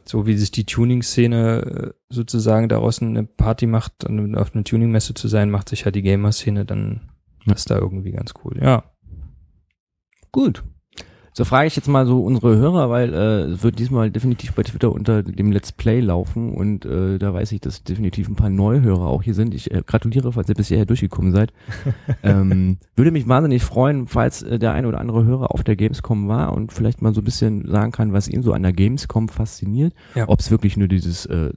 So 0.04 0.26
wie 0.26 0.36
sich 0.36 0.50
die 0.50 0.64
Tuning-Szene 0.64 1.92
äh, 1.92 1.92
sozusagen 2.08 2.68
daraus 2.68 3.00
eine 3.02 3.24
Party 3.24 3.66
macht 3.66 4.04
und 4.04 4.36
auf 4.36 4.54
einer 4.54 4.64
Tuning-Messe 4.64 5.14
zu 5.14 5.28
sein, 5.28 5.50
macht 5.50 5.68
sich 5.68 5.82
ja 5.84 5.90
die 5.90 6.02
Gamer-Szene 6.02 6.64
dann 6.64 7.10
Ja. 7.44 7.54
das 7.54 7.64
da 7.64 7.78
irgendwie 7.78 8.12
ganz 8.12 8.34
cool. 8.44 8.58
Ja. 8.60 8.84
Gut. 10.32 10.64
So 11.34 11.44
frage 11.46 11.66
ich 11.66 11.76
jetzt 11.76 11.88
mal 11.88 12.06
so 12.06 12.22
unsere 12.22 12.56
Hörer, 12.56 12.90
weil 12.90 13.14
äh, 13.14 13.52
es 13.52 13.62
wird 13.62 13.78
diesmal 13.78 14.10
definitiv 14.10 14.52
bei 14.52 14.62
Twitter 14.64 14.92
unter 14.92 15.22
dem 15.22 15.50
Let's 15.50 15.72
Play 15.72 16.00
laufen 16.00 16.52
und 16.52 16.84
äh, 16.84 17.18
da 17.18 17.32
weiß 17.32 17.52
ich, 17.52 17.60
dass 17.60 17.82
definitiv 17.84 18.28
ein 18.28 18.36
paar 18.36 18.50
Neuhörer 18.50 19.06
auch 19.06 19.22
hier 19.22 19.32
sind. 19.32 19.54
Ich 19.54 19.70
äh, 19.70 19.82
gratuliere, 19.86 20.32
falls 20.32 20.50
ihr 20.50 20.54
bis 20.54 20.68
hierher 20.68 20.84
durchgekommen 20.84 21.32
seid. 21.32 21.52
ähm, 22.22 22.76
würde 22.96 23.10
mich 23.12 23.28
wahnsinnig 23.28 23.62
freuen, 23.62 24.08
falls 24.08 24.42
äh, 24.42 24.58
der 24.58 24.72
eine 24.72 24.86
oder 24.86 25.00
andere 25.00 25.24
Hörer 25.24 25.52
auf 25.52 25.64
der 25.64 25.76
Gamescom 25.76 26.28
war 26.28 26.52
und 26.52 26.70
vielleicht 26.70 27.00
mal 27.00 27.14
so 27.14 27.22
ein 27.22 27.24
bisschen 27.24 27.66
sagen 27.66 27.92
kann, 27.92 28.12
was 28.12 28.28
ihn 28.28 28.42
so 28.42 28.52
an 28.52 28.62
der 28.62 28.74
Gamescom 28.74 29.30
fasziniert. 29.30 29.94
Ja. 30.14 30.28
Ob 30.28 30.40
es 30.40 30.50
wirklich 30.50 30.76
nur 30.76 30.88
dieses 30.88 31.24
äh, 31.26 31.50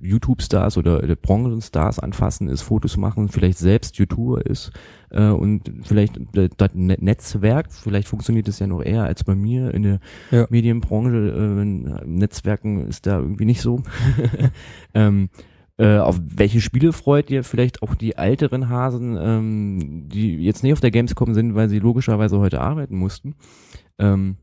YouTube-Stars 0.00 0.76
oder 0.76 1.00
Branchenstars 1.16 1.98
anfassen 1.98 2.48
ist, 2.48 2.62
Fotos 2.62 2.96
machen, 2.96 3.28
vielleicht 3.28 3.58
selbst 3.58 3.96
YouTuber 3.98 4.44
ist 4.46 4.72
äh, 5.10 5.28
und 5.28 5.72
vielleicht 5.82 6.16
äh, 6.36 6.48
das 6.56 6.70
Ne- 6.74 6.98
Netzwerk, 7.00 7.72
vielleicht 7.72 8.08
funktioniert 8.08 8.48
es 8.48 8.58
ja 8.58 8.66
noch 8.66 8.82
eher 8.82 9.04
als 9.04 9.24
bei 9.24 9.34
mir 9.34 9.72
in 9.74 9.82
der 9.82 10.00
Ja. 10.30 10.46
Medienbranche. 10.50 11.60
Äh, 11.62 11.64
Netzwerken 12.06 12.86
ist 12.86 13.06
da 13.06 13.18
irgendwie 13.18 13.44
nicht 13.44 13.60
so. 13.60 13.82
ähm, 14.94 15.28
äh, 15.78 15.96
auf 15.98 16.20
welche 16.22 16.60
Spiele 16.60 16.92
freut 16.92 17.30
ihr 17.30 17.42
vielleicht 17.42 17.82
auch 17.82 17.94
die 17.94 18.12
älteren 18.16 18.68
Hasen, 18.68 19.16
ähm, 19.18 20.08
die 20.08 20.36
jetzt 20.44 20.62
nicht 20.62 20.74
auf 20.74 20.80
der 20.80 20.90
Gamescom 20.90 21.32
sind, 21.34 21.54
weil 21.54 21.68
sie 21.70 21.78
logischerweise 21.78 22.38
heute 22.38 22.60
arbeiten 22.60 22.96
mussten? 22.96 23.34
Ähm, 23.98 24.36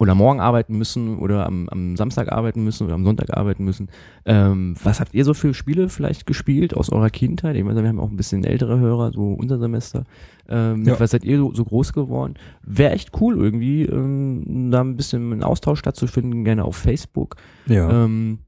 oder 0.00 0.14
morgen 0.14 0.40
arbeiten 0.40 0.76
müssen 0.76 1.18
oder 1.18 1.46
am, 1.46 1.68
am 1.68 1.96
Samstag 1.96 2.30
arbeiten 2.30 2.62
müssen 2.64 2.84
oder 2.84 2.94
am 2.94 3.04
Sonntag 3.04 3.36
arbeiten 3.36 3.64
müssen. 3.64 3.88
Ähm, 4.24 4.74
was 4.82 5.00
habt 5.00 5.14
ihr 5.14 5.24
so 5.24 5.34
für 5.34 5.54
Spiele 5.54 5.88
vielleicht 5.88 6.26
gespielt 6.26 6.74
aus 6.74 6.90
eurer 6.90 7.10
Kindheit? 7.10 7.56
Ich 7.56 7.64
meine, 7.64 7.82
wir 7.82 7.88
haben 7.88 8.00
auch 8.00 8.10
ein 8.10 8.16
bisschen 8.16 8.44
ältere 8.44 8.78
Hörer, 8.78 9.12
so 9.12 9.32
unser 9.32 9.58
Semester. 9.58 10.04
Ähm, 10.48 10.84
Ja. 10.84 10.98
Was 11.00 11.10
seid 11.10 11.24
ihr 11.24 11.38
so, 11.38 11.52
so 11.54 11.64
groß 11.64 11.92
geworden? 11.92 12.34
Wäre 12.62 12.92
echt 12.92 13.10
cool 13.20 13.36
irgendwie, 13.36 13.82
ähm, 13.84 14.70
da 14.70 14.80
ein 14.82 14.96
bisschen 14.96 15.32
einen 15.32 15.42
Austausch 15.42 15.78
stattzufinden, 15.78 16.44
gerne 16.44 16.64
auf 16.64 16.76
Facebook. 16.76 17.36
Ja. 17.66 18.04
Ähm, 18.04 18.38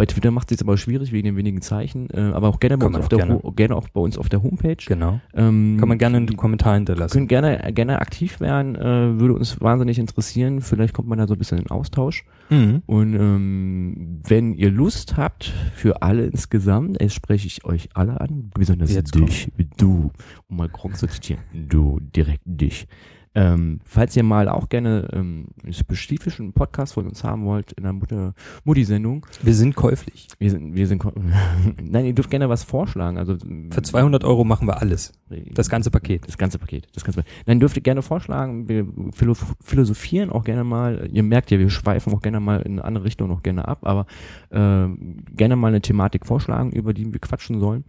bei 0.00 0.06
Twitter 0.06 0.30
macht 0.30 0.50
es 0.50 0.52
jetzt 0.52 0.62
aber 0.62 0.78
schwierig 0.78 1.12
wegen 1.12 1.26
den 1.26 1.36
wenigen 1.36 1.60
Zeichen, 1.60 2.08
äh, 2.08 2.32
aber 2.32 2.48
auch 2.48 2.58
gerne 2.58 2.78
bei, 2.78 2.86
Kann 2.86 2.94
uns 2.94 3.02
auf 3.02 3.08
der 3.10 3.18
gerne. 3.18 3.38
Gerne 3.54 3.76
auch 3.76 3.86
bei 3.90 4.00
uns 4.00 4.16
auf 4.16 4.30
der 4.30 4.42
Homepage. 4.42 4.82
genau. 4.86 5.20
Ähm, 5.34 5.76
Kann 5.78 5.90
man 5.90 5.98
gerne 5.98 6.16
einen 6.16 6.36
Kommentar 6.38 6.72
hinterlassen. 6.76 7.12
können 7.12 7.28
gerne, 7.28 7.70
gerne 7.74 8.00
aktiv 8.00 8.40
werden, 8.40 8.76
äh, 8.76 9.20
würde 9.20 9.34
uns 9.34 9.60
wahnsinnig 9.60 9.98
interessieren. 9.98 10.62
Vielleicht 10.62 10.94
kommt 10.94 11.06
man 11.06 11.18
da 11.18 11.26
so 11.26 11.34
ein 11.34 11.38
bisschen 11.38 11.58
in 11.58 11.66
Austausch. 11.66 12.24
Mhm. 12.48 12.80
Und 12.86 13.14
ähm, 13.14 14.20
wenn 14.26 14.54
ihr 14.54 14.70
Lust 14.70 15.18
habt, 15.18 15.52
für 15.74 16.00
alle 16.00 16.24
insgesamt, 16.24 16.98
jetzt 16.98 17.12
spreche 17.12 17.46
ich 17.46 17.66
euch 17.66 17.90
alle 17.92 18.22
an, 18.22 18.50
besonders 18.54 18.90
Jetzt 18.94 19.14
dich, 19.14 19.52
du, 19.76 20.12
um 20.48 20.56
mal 20.56 20.70
Gronk 20.70 20.96
zu 20.96 21.08
zitieren, 21.08 21.42
du, 21.52 22.00
direkt 22.00 22.44
dich. 22.46 22.88
Ähm, 23.32 23.78
falls 23.84 24.16
ihr 24.16 24.24
mal 24.24 24.48
auch 24.48 24.68
gerne 24.68 25.08
ähm, 25.12 25.46
einen 25.62 25.72
spezifischen 25.72 26.52
Podcast 26.52 26.94
von 26.94 27.06
uns 27.06 27.22
haben 27.22 27.44
wollt 27.44 27.70
in 27.72 27.84
Mutter 27.94 28.34
Mutti-Sendung, 28.64 29.24
Wir 29.42 29.54
sind 29.54 29.76
käuflich. 29.76 30.26
wir 30.40 30.50
sind, 30.50 30.74
wir 30.74 30.86
sind, 30.88 31.04
nein, 31.80 32.06
ihr 32.06 32.12
dürft 32.12 32.30
gerne 32.30 32.48
was 32.48 32.64
vorschlagen. 32.64 33.18
Also 33.18 33.36
Für 33.70 33.82
200 33.82 34.24
Euro 34.24 34.42
machen 34.42 34.66
wir 34.66 34.80
alles. 34.80 35.12
Das 35.52 35.70
ganze 35.70 35.92
Paket. 35.92 36.26
das 36.26 36.38
ganze 36.38 36.58
Paket. 36.58 36.88
Das 36.92 37.04
ganze 37.04 37.22
Paket. 37.22 37.46
Dann 37.46 37.60
dürft 37.60 37.76
ihr 37.76 37.82
gerne 37.82 38.02
vorschlagen. 38.02 38.68
Wir 38.68 38.84
philo 39.12 39.34
philosophieren 39.62 40.30
auch 40.30 40.42
gerne 40.42 40.64
mal. 40.64 41.08
Ihr 41.12 41.22
merkt 41.22 41.52
ja, 41.52 41.58
wir 41.60 41.70
schweifen 41.70 42.12
auch 42.12 42.22
gerne 42.22 42.40
mal 42.40 42.62
in 42.62 42.72
eine 42.72 42.84
andere 42.84 43.04
Richtung 43.04 43.28
noch 43.28 43.44
gerne 43.44 43.68
ab, 43.68 43.78
aber 43.82 44.06
äh, 44.50 44.88
gerne 45.36 45.54
mal 45.54 45.68
eine 45.68 45.80
Thematik 45.80 46.26
vorschlagen, 46.26 46.72
über 46.72 46.94
die 46.94 47.12
wir 47.12 47.20
quatschen 47.20 47.60
sollen. 47.60 47.84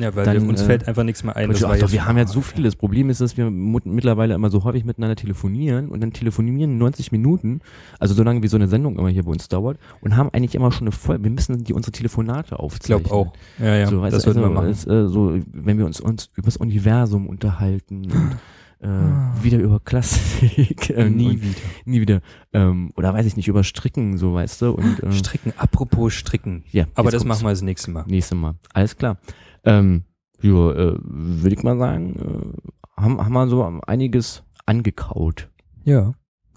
Ja, 0.00 0.14
weil 0.16 0.24
Dann, 0.24 0.42
wir, 0.42 0.48
uns 0.48 0.62
äh, 0.62 0.64
fällt 0.66 0.88
einfach 0.88 1.04
nichts 1.04 1.22
mehr 1.22 1.36
ein. 1.36 1.50
Ach 1.54 1.62
war 1.62 1.76
doch, 1.76 1.92
wir 1.92 2.04
haben 2.06 2.16
jetzt 2.18 2.32
so 2.32 2.40
viel. 2.40 2.64
Das 2.64 2.74
Problem 2.76 3.10
ist, 3.10 3.20
dass 3.20 3.36
wir 3.36 3.50
mittlerweile 3.50 4.34
immer 4.34 4.50
so 4.50 4.64
häufig 4.64 4.84
miteinander 4.84 5.16
telefonieren 5.16 5.88
und 5.90 6.00
dann 6.00 6.12
telefonieren 6.12 6.78
90 6.78 7.12
Minuten, 7.12 7.60
also 7.98 8.14
so 8.14 8.22
lange 8.22 8.42
wie 8.42 8.48
so 8.48 8.56
eine 8.56 8.66
Sendung 8.68 8.98
immer 8.98 9.08
hier 9.10 9.24
bei 9.24 9.30
uns 9.30 9.48
dauert 9.48 9.78
und 10.00 10.16
haben 10.16 10.30
eigentlich 10.32 10.54
immer 10.54 10.72
schon 10.72 10.88
eine 10.88 10.92
voll. 10.92 11.22
Wir 11.22 11.30
müssen 11.30 11.62
die 11.64 11.74
unsere 11.74 11.92
Telefonate 11.92 12.54
Ich 12.54 12.60
aufzeichnen. 12.60 13.04
glaube 13.04 13.14
auch. 13.28 13.32
Ja, 13.58 13.76
ja, 13.76 13.86
so, 13.86 14.02
das 14.04 14.22
sollten 14.22 14.40
wir 14.40 14.46
also, 14.46 14.54
machen. 14.54 14.68
Ist, 14.70 14.86
äh, 14.86 15.06
so, 15.08 15.38
wenn 15.52 15.78
wir 15.78 15.86
uns, 15.86 16.00
uns 16.00 16.30
über 16.34 16.46
das 16.46 16.56
Universum 16.56 17.26
unterhalten 17.26 18.04
und 18.10 18.36
Ah. 18.82 19.34
äh, 19.38 19.44
wieder 19.44 19.58
über 19.58 19.78
Klassik, 19.78 20.88
ähm, 20.96 21.14
Nie 21.16 21.26
und, 21.26 21.42
wieder. 21.42 21.54
nie 21.84 22.00
wieder, 22.00 22.20
ähm, 22.54 22.92
oder 22.96 23.12
weiß 23.12 23.26
ich 23.26 23.36
nicht, 23.36 23.46
über 23.46 23.62
Stricken, 23.62 24.16
so 24.16 24.32
weißt 24.32 24.62
du, 24.62 24.70
und 24.70 25.02
ähm, 25.02 25.12
Stricken, 25.12 25.52
apropos 25.58 26.14
Stricken. 26.14 26.64
ja, 26.72 26.86
Aber 26.94 27.10
das 27.10 27.20
kommt's. 27.20 27.28
machen 27.28 27.46
wir 27.46 27.50
das 27.50 27.60
nächste 27.60 27.90
Mal. 27.90 28.04
Nächstes 28.08 28.38
Mal. 28.38 28.54
Alles 28.72 28.96
klar. 28.96 29.18
Ähm, 29.64 30.04
ja, 30.42 30.72
äh, 30.72 30.96
würde 31.02 31.54
ich 31.54 31.62
mal 31.62 31.78
sagen, 31.78 32.16
äh, 32.16 33.00
haben, 33.00 33.20
haben 33.20 33.32
wir 33.32 33.48
so 33.48 33.64
einiges 33.86 34.42
angekaut. 34.66 35.48
Ja, 35.84 36.14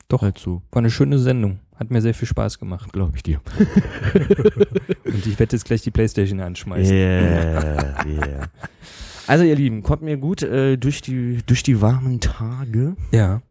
doch. 0.07 0.21
Halt 0.21 0.37
so, 0.37 0.61
War 0.71 0.79
eine 0.79 0.91
schöne 0.91 1.19
Sendung. 1.19 1.59
Hat 1.75 1.89
mir 1.89 2.01
sehr 2.01 2.13
viel 2.13 2.27
Spaß 2.27 2.59
gemacht. 2.59 2.93
glaube 2.93 3.13
ich 3.15 3.23
dir. 3.23 3.41
Und 5.05 5.25
ich 5.25 5.39
werde 5.39 5.55
jetzt 5.55 5.65
gleich 5.65 5.81
die 5.81 5.91
Playstation 5.91 6.39
anschmeißen. 6.39 6.95
Yeah, 6.95 8.05
yeah. 8.05 8.47
Also 9.25 9.43
ihr 9.43 9.55
Lieben, 9.55 9.81
kommt 9.81 10.03
mir 10.03 10.17
gut 10.17 10.43
äh, 10.43 10.77
durch 10.77 11.01
die 11.01 11.39
durch 11.45 11.63
die 11.63 11.81
warmen 11.81 12.19
Tage. 12.19 12.95
Ja, 13.11 13.41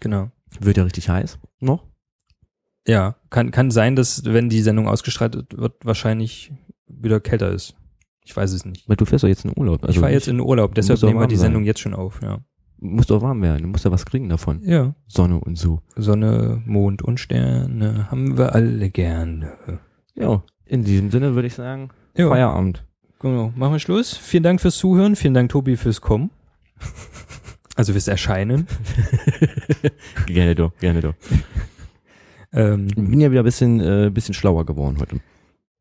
genau. 0.00 0.30
Wird 0.58 0.78
ja 0.78 0.82
richtig 0.82 1.08
heiß 1.08 1.38
noch. 1.60 1.84
Ja, 2.88 3.14
kann, 3.28 3.50
kann 3.50 3.70
sein, 3.70 3.94
dass, 3.94 4.24
wenn 4.24 4.48
die 4.48 4.62
Sendung 4.62 4.88
ausgestrahlt 4.88 5.46
wird, 5.52 5.84
wahrscheinlich 5.84 6.52
wieder 6.88 7.20
kälter 7.20 7.50
ist. 7.50 7.76
Ich 8.24 8.36
weiß 8.36 8.52
es 8.52 8.64
nicht. 8.64 8.88
Weil 8.88 8.96
du 8.96 9.04
fährst 9.04 9.24
doch 9.24 9.28
jetzt 9.28 9.44
in 9.44 9.50
den 9.52 9.58
Urlaub. 9.60 9.88
ich 9.88 9.98
fahre 9.98 10.12
jetzt 10.12 10.28
in 10.28 10.36
den 10.38 10.46
Urlaub, 10.46 10.74
deshalb 10.74 11.02
nehmen 11.02 11.18
wir 11.20 11.26
die 11.26 11.36
sein. 11.36 11.46
Sendung 11.46 11.64
jetzt 11.64 11.80
schon 11.80 11.94
auf, 11.94 12.20
ja. 12.22 12.38
muss 12.78 13.06
doch 13.06 13.22
warm 13.22 13.42
werden. 13.42 13.62
Du 13.62 13.68
musst 13.68 13.84
ja 13.84 13.90
was 13.90 14.04
kriegen 14.06 14.28
davon. 14.28 14.60
Ja. 14.62 14.94
Sonne 15.08 15.38
und 15.40 15.56
so. 15.56 15.80
Sonne, 15.96 16.62
Mond 16.66 17.02
und 17.02 17.18
Sterne 17.18 18.10
haben 18.10 18.36
wir 18.38 18.54
alle 18.54 18.90
gerne. 18.90 19.52
Ja, 20.14 20.42
in 20.66 20.84
diesem 20.84 21.10
Sinne 21.10 21.34
würde 21.34 21.48
ich 21.48 21.54
sagen, 21.54 21.88
Ja, 22.16 22.28
Feierabend. 22.28 22.84
genau. 23.18 23.52
Machen 23.56 23.72
wir 23.72 23.78
Schluss. 23.80 24.16
Vielen 24.16 24.42
Dank 24.44 24.60
fürs 24.60 24.76
Zuhören. 24.76 25.16
Vielen 25.16 25.34
Dank, 25.34 25.50
Tobi, 25.50 25.76
fürs 25.76 26.00
Kommen. 26.00 26.30
Also 27.76 27.92
fürs 27.92 28.08
Erscheinen. 28.08 28.66
gerne 30.26 30.54
doch, 30.54 30.76
gerne 30.80 31.00
doch. 31.00 31.14
Ähm, 32.52 32.88
Ich 32.88 32.94
bin 32.94 33.20
ja 33.20 33.30
wieder 33.30 33.40
ein 33.40 33.44
bisschen, 33.44 33.80
äh, 33.80 34.10
bisschen 34.12 34.34
schlauer 34.34 34.66
geworden 34.66 34.98
heute. 35.00 35.16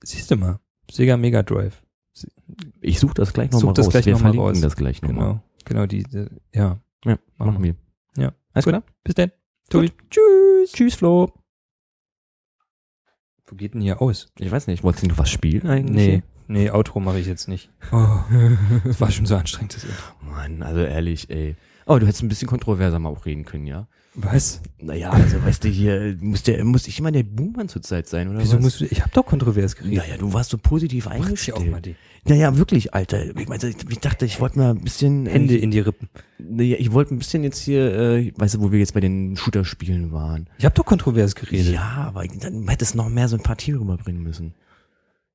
siehst 0.04 0.32
du 0.32 0.38
mal. 0.38 0.60
Sega 0.90 1.18
Mega 1.18 1.44
Drive. 1.44 1.82
Ich 2.82 3.00
suche 3.00 3.14
das 3.14 3.34
gleich 3.34 3.52
nochmal 3.52 3.70
Such 3.70 3.74
das 3.74 3.86
raus. 3.88 3.92
gleich 3.94 4.06
Wir 4.06 4.14
noch 4.14 4.20
mal 4.22 4.24
verlinken 4.34 4.48
raus. 4.56 4.62
das 4.62 4.76
gleich 4.76 5.02
nochmal. 5.02 5.28
Genau. 5.28 5.44
Genau, 5.66 5.86
die, 5.86 6.04
die 6.04 6.26
ja. 6.54 6.80
Ja, 7.06 7.18
Machen 7.38 7.64
wir. 7.64 7.76
Ja. 8.18 8.34
Alles 8.54 8.66
Gut. 8.66 8.72
klar? 8.74 8.84
Bis 9.04 9.16
dann. 9.16 9.32
Tobi. 9.70 9.92
Tschüss. 10.10 10.72
Tschüss, 10.74 10.96
Flo. 10.96 11.32
Wo 13.48 13.56
geht 13.56 13.74
denn 13.74 13.82
hier 13.82 14.02
aus? 14.02 14.32
Ich 14.38 14.52
weiß 14.52 14.68
nicht, 14.68 14.84
wolltest 14.84 15.06
du 15.06 15.10
noch 15.10 15.18
was 15.18 15.30
spielen 15.30 15.68
eigentlich? 15.68 15.96
Nee, 15.96 16.24
nee, 16.48 16.70
Outro 16.72 17.00
mache 17.00 17.20
ich 17.20 17.28
jetzt 17.28 17.48
nicht. 17.48 17.72
Oh, 17.92 18.20
das 18.84 19.00
war 19.02 19.10
schon 19.12 19.26
so 19.26 19.36
anstrengend. 19.36 19.76
Das 19.76 19.84
Intro. 19.84 20.14
Mann, 20.22 20.62
also 20.62 20.82
ehrlich, 20.82 21.30
ey. 21.30 21.56
Oh, 21.86 21.98
du 21.98 22.06
hättest 22.06 22.22
ein 22.22 22.30
bisschen 22.30 22.48
kontroverser 22.48 23.00
mal 23.00 23.10
auch 23.10 23.26
reden 23.26 23.46
können, 23.46 23.66
ja? 23.66 23.88
Was? 24.22 24.62
Naja, 24.82 25.12
also 25.12 25.44
weißt 25.44 25.64
du 25.64 25.70
hier, 25.70 26.18
muss, 26.22 26.44
der, 26.44 26.64
muss 26.64 26.88
ich 26.88 27.00
immer 27.00 27.12
der 27.12 27.24
Buhmann 27.24 27.68
zurzeit 27.70 28.08
sein, 28.08 28.30
oder 28.30 28.40
Wieso 28.40 28.58
was? 28.58 28.64
musst 28.64 28.82
du, 28.82 28.86
ich 28.86 29.02
habe 29.02 29.12
doch 29.14 29.26
kontrovers 29.26 29.76
geredet. 29.76 29.98
Naja, 29.98 30.18
du 30.18 30.34
warst 30.34 30.50
so 30.52 30.58
positiv 30.58 31.06
sich 31.06 31.14
eingestellt. 31.14 31.58
auch 31.58 31.66
mal 31.66 31.82
die 31.82 31.96
Naja, 32.26 32.58
wirklich, 32.58 32.94
Alter. 32.94 33.36
Ich, 33.38 33.48
meine, 33.48 33.68
ich 33.68 34.00
dachte, 34.00 34.26
ich 34.26 34.40
wollte 34.40 34.60
mal 34.60 34.72
ein 34.72 34.82
bisschen. 34.82 35.26
Hände 35.26 35.56
ich, 35.56 35.64
in 35.64 35.72
die 35.72 35.80
Rippen. 35.80 36.10
naja, 36.38 36.78
ich 36.80 36.92
wollte 36.92 37.14
ein 37.14 37.20
bisschen 37.20 37.44
jetzt 37.44 37.60
hier, 37.60 37.94
äh, 37.94 38.34
weißt 38.36 38.56
du, 38.56 38.62
wo 38.62 38.72
wir 38.72 38.80
jetzt 38.80 38.94
bei 38.94 39.00
den 39.00 39.36
Shooter-Spielen 39.36 40.12
waren. 40.12 40.50
Ich 40.58 40.66
habe 40.66 40.76
doch 40.76 40.86
kontrovers 40.86 41.36
geredet. 41.36 41.74
Ja, 41.74 42.06
aber 42.08 42.26
dann 42.28 42.68
hättest 42.68 42.94
du 42.94 42.98
noch 42.98 43.10
mehr 43.10 43.28
Sympathie 43.28 43.74
rüberbringen 43.74 44.24
müssen. 44.24 44.54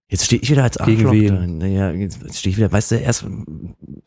Jetzt 0.09 0.27
stehe 0.27 0.41
ich 0.41 0.51
wieder 0.51 0.63
als 0.65 0.77
Gegen 0.79 1.07
Arschloch 1.07 1.13
wen? 1.13 1.59
da. 1.61 1.67
Naja, 1.67 1.91
jetzt 1.93 2.39
stehe 2.39 2.51
ich 2.51 2.57
wieder, 2.57 2.71
weißt 2.71 2.93
du, 2.93 2.97
erst, 2.97 3.27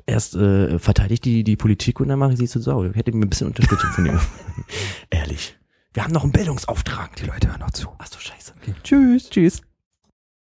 erst 0.05 0.35
äh, 0.35 0.79
verteidigt 0.79 1.25
die, 1.25 1.43
die 1.43 1.55
Politik 1.55 1.99
und 1.99 2.07
dann 2.09 2.19
mache 2.19 2.33
ich 2.33 2.39
sie 2.39 2.47
zu 2.47 2.61
Sau. 2.61 2.85
Ich 2.85 2.95
hätte 2.95 3.11
mir 3.11 3.25
ein 3.25 3.29
bisschen 3.29 3.47
Unterstützung 3.47 3.89
von 3.91 4.03
dir. 4.05 4.21
Ehrlich. 5.09 5.57
Wir 5.93 6.03
haben 6.03 6.13
noch 6.13 6.23
einen 6.23 6.31
Bildungsauftrag. 6.31 7.15
Die 7.15 7.25
Leute 7.25 7.49
hören 7.49 7.59
noch 7.59 7.71
zu. 7.71 7.89
Ach 7.97 8.07
so, 8.07 8.19
scheiße. 8.19 8.53
Okay. 8.61 8.75
Tschüss. 8.83 9.29
Tschüss. 9.29 9.61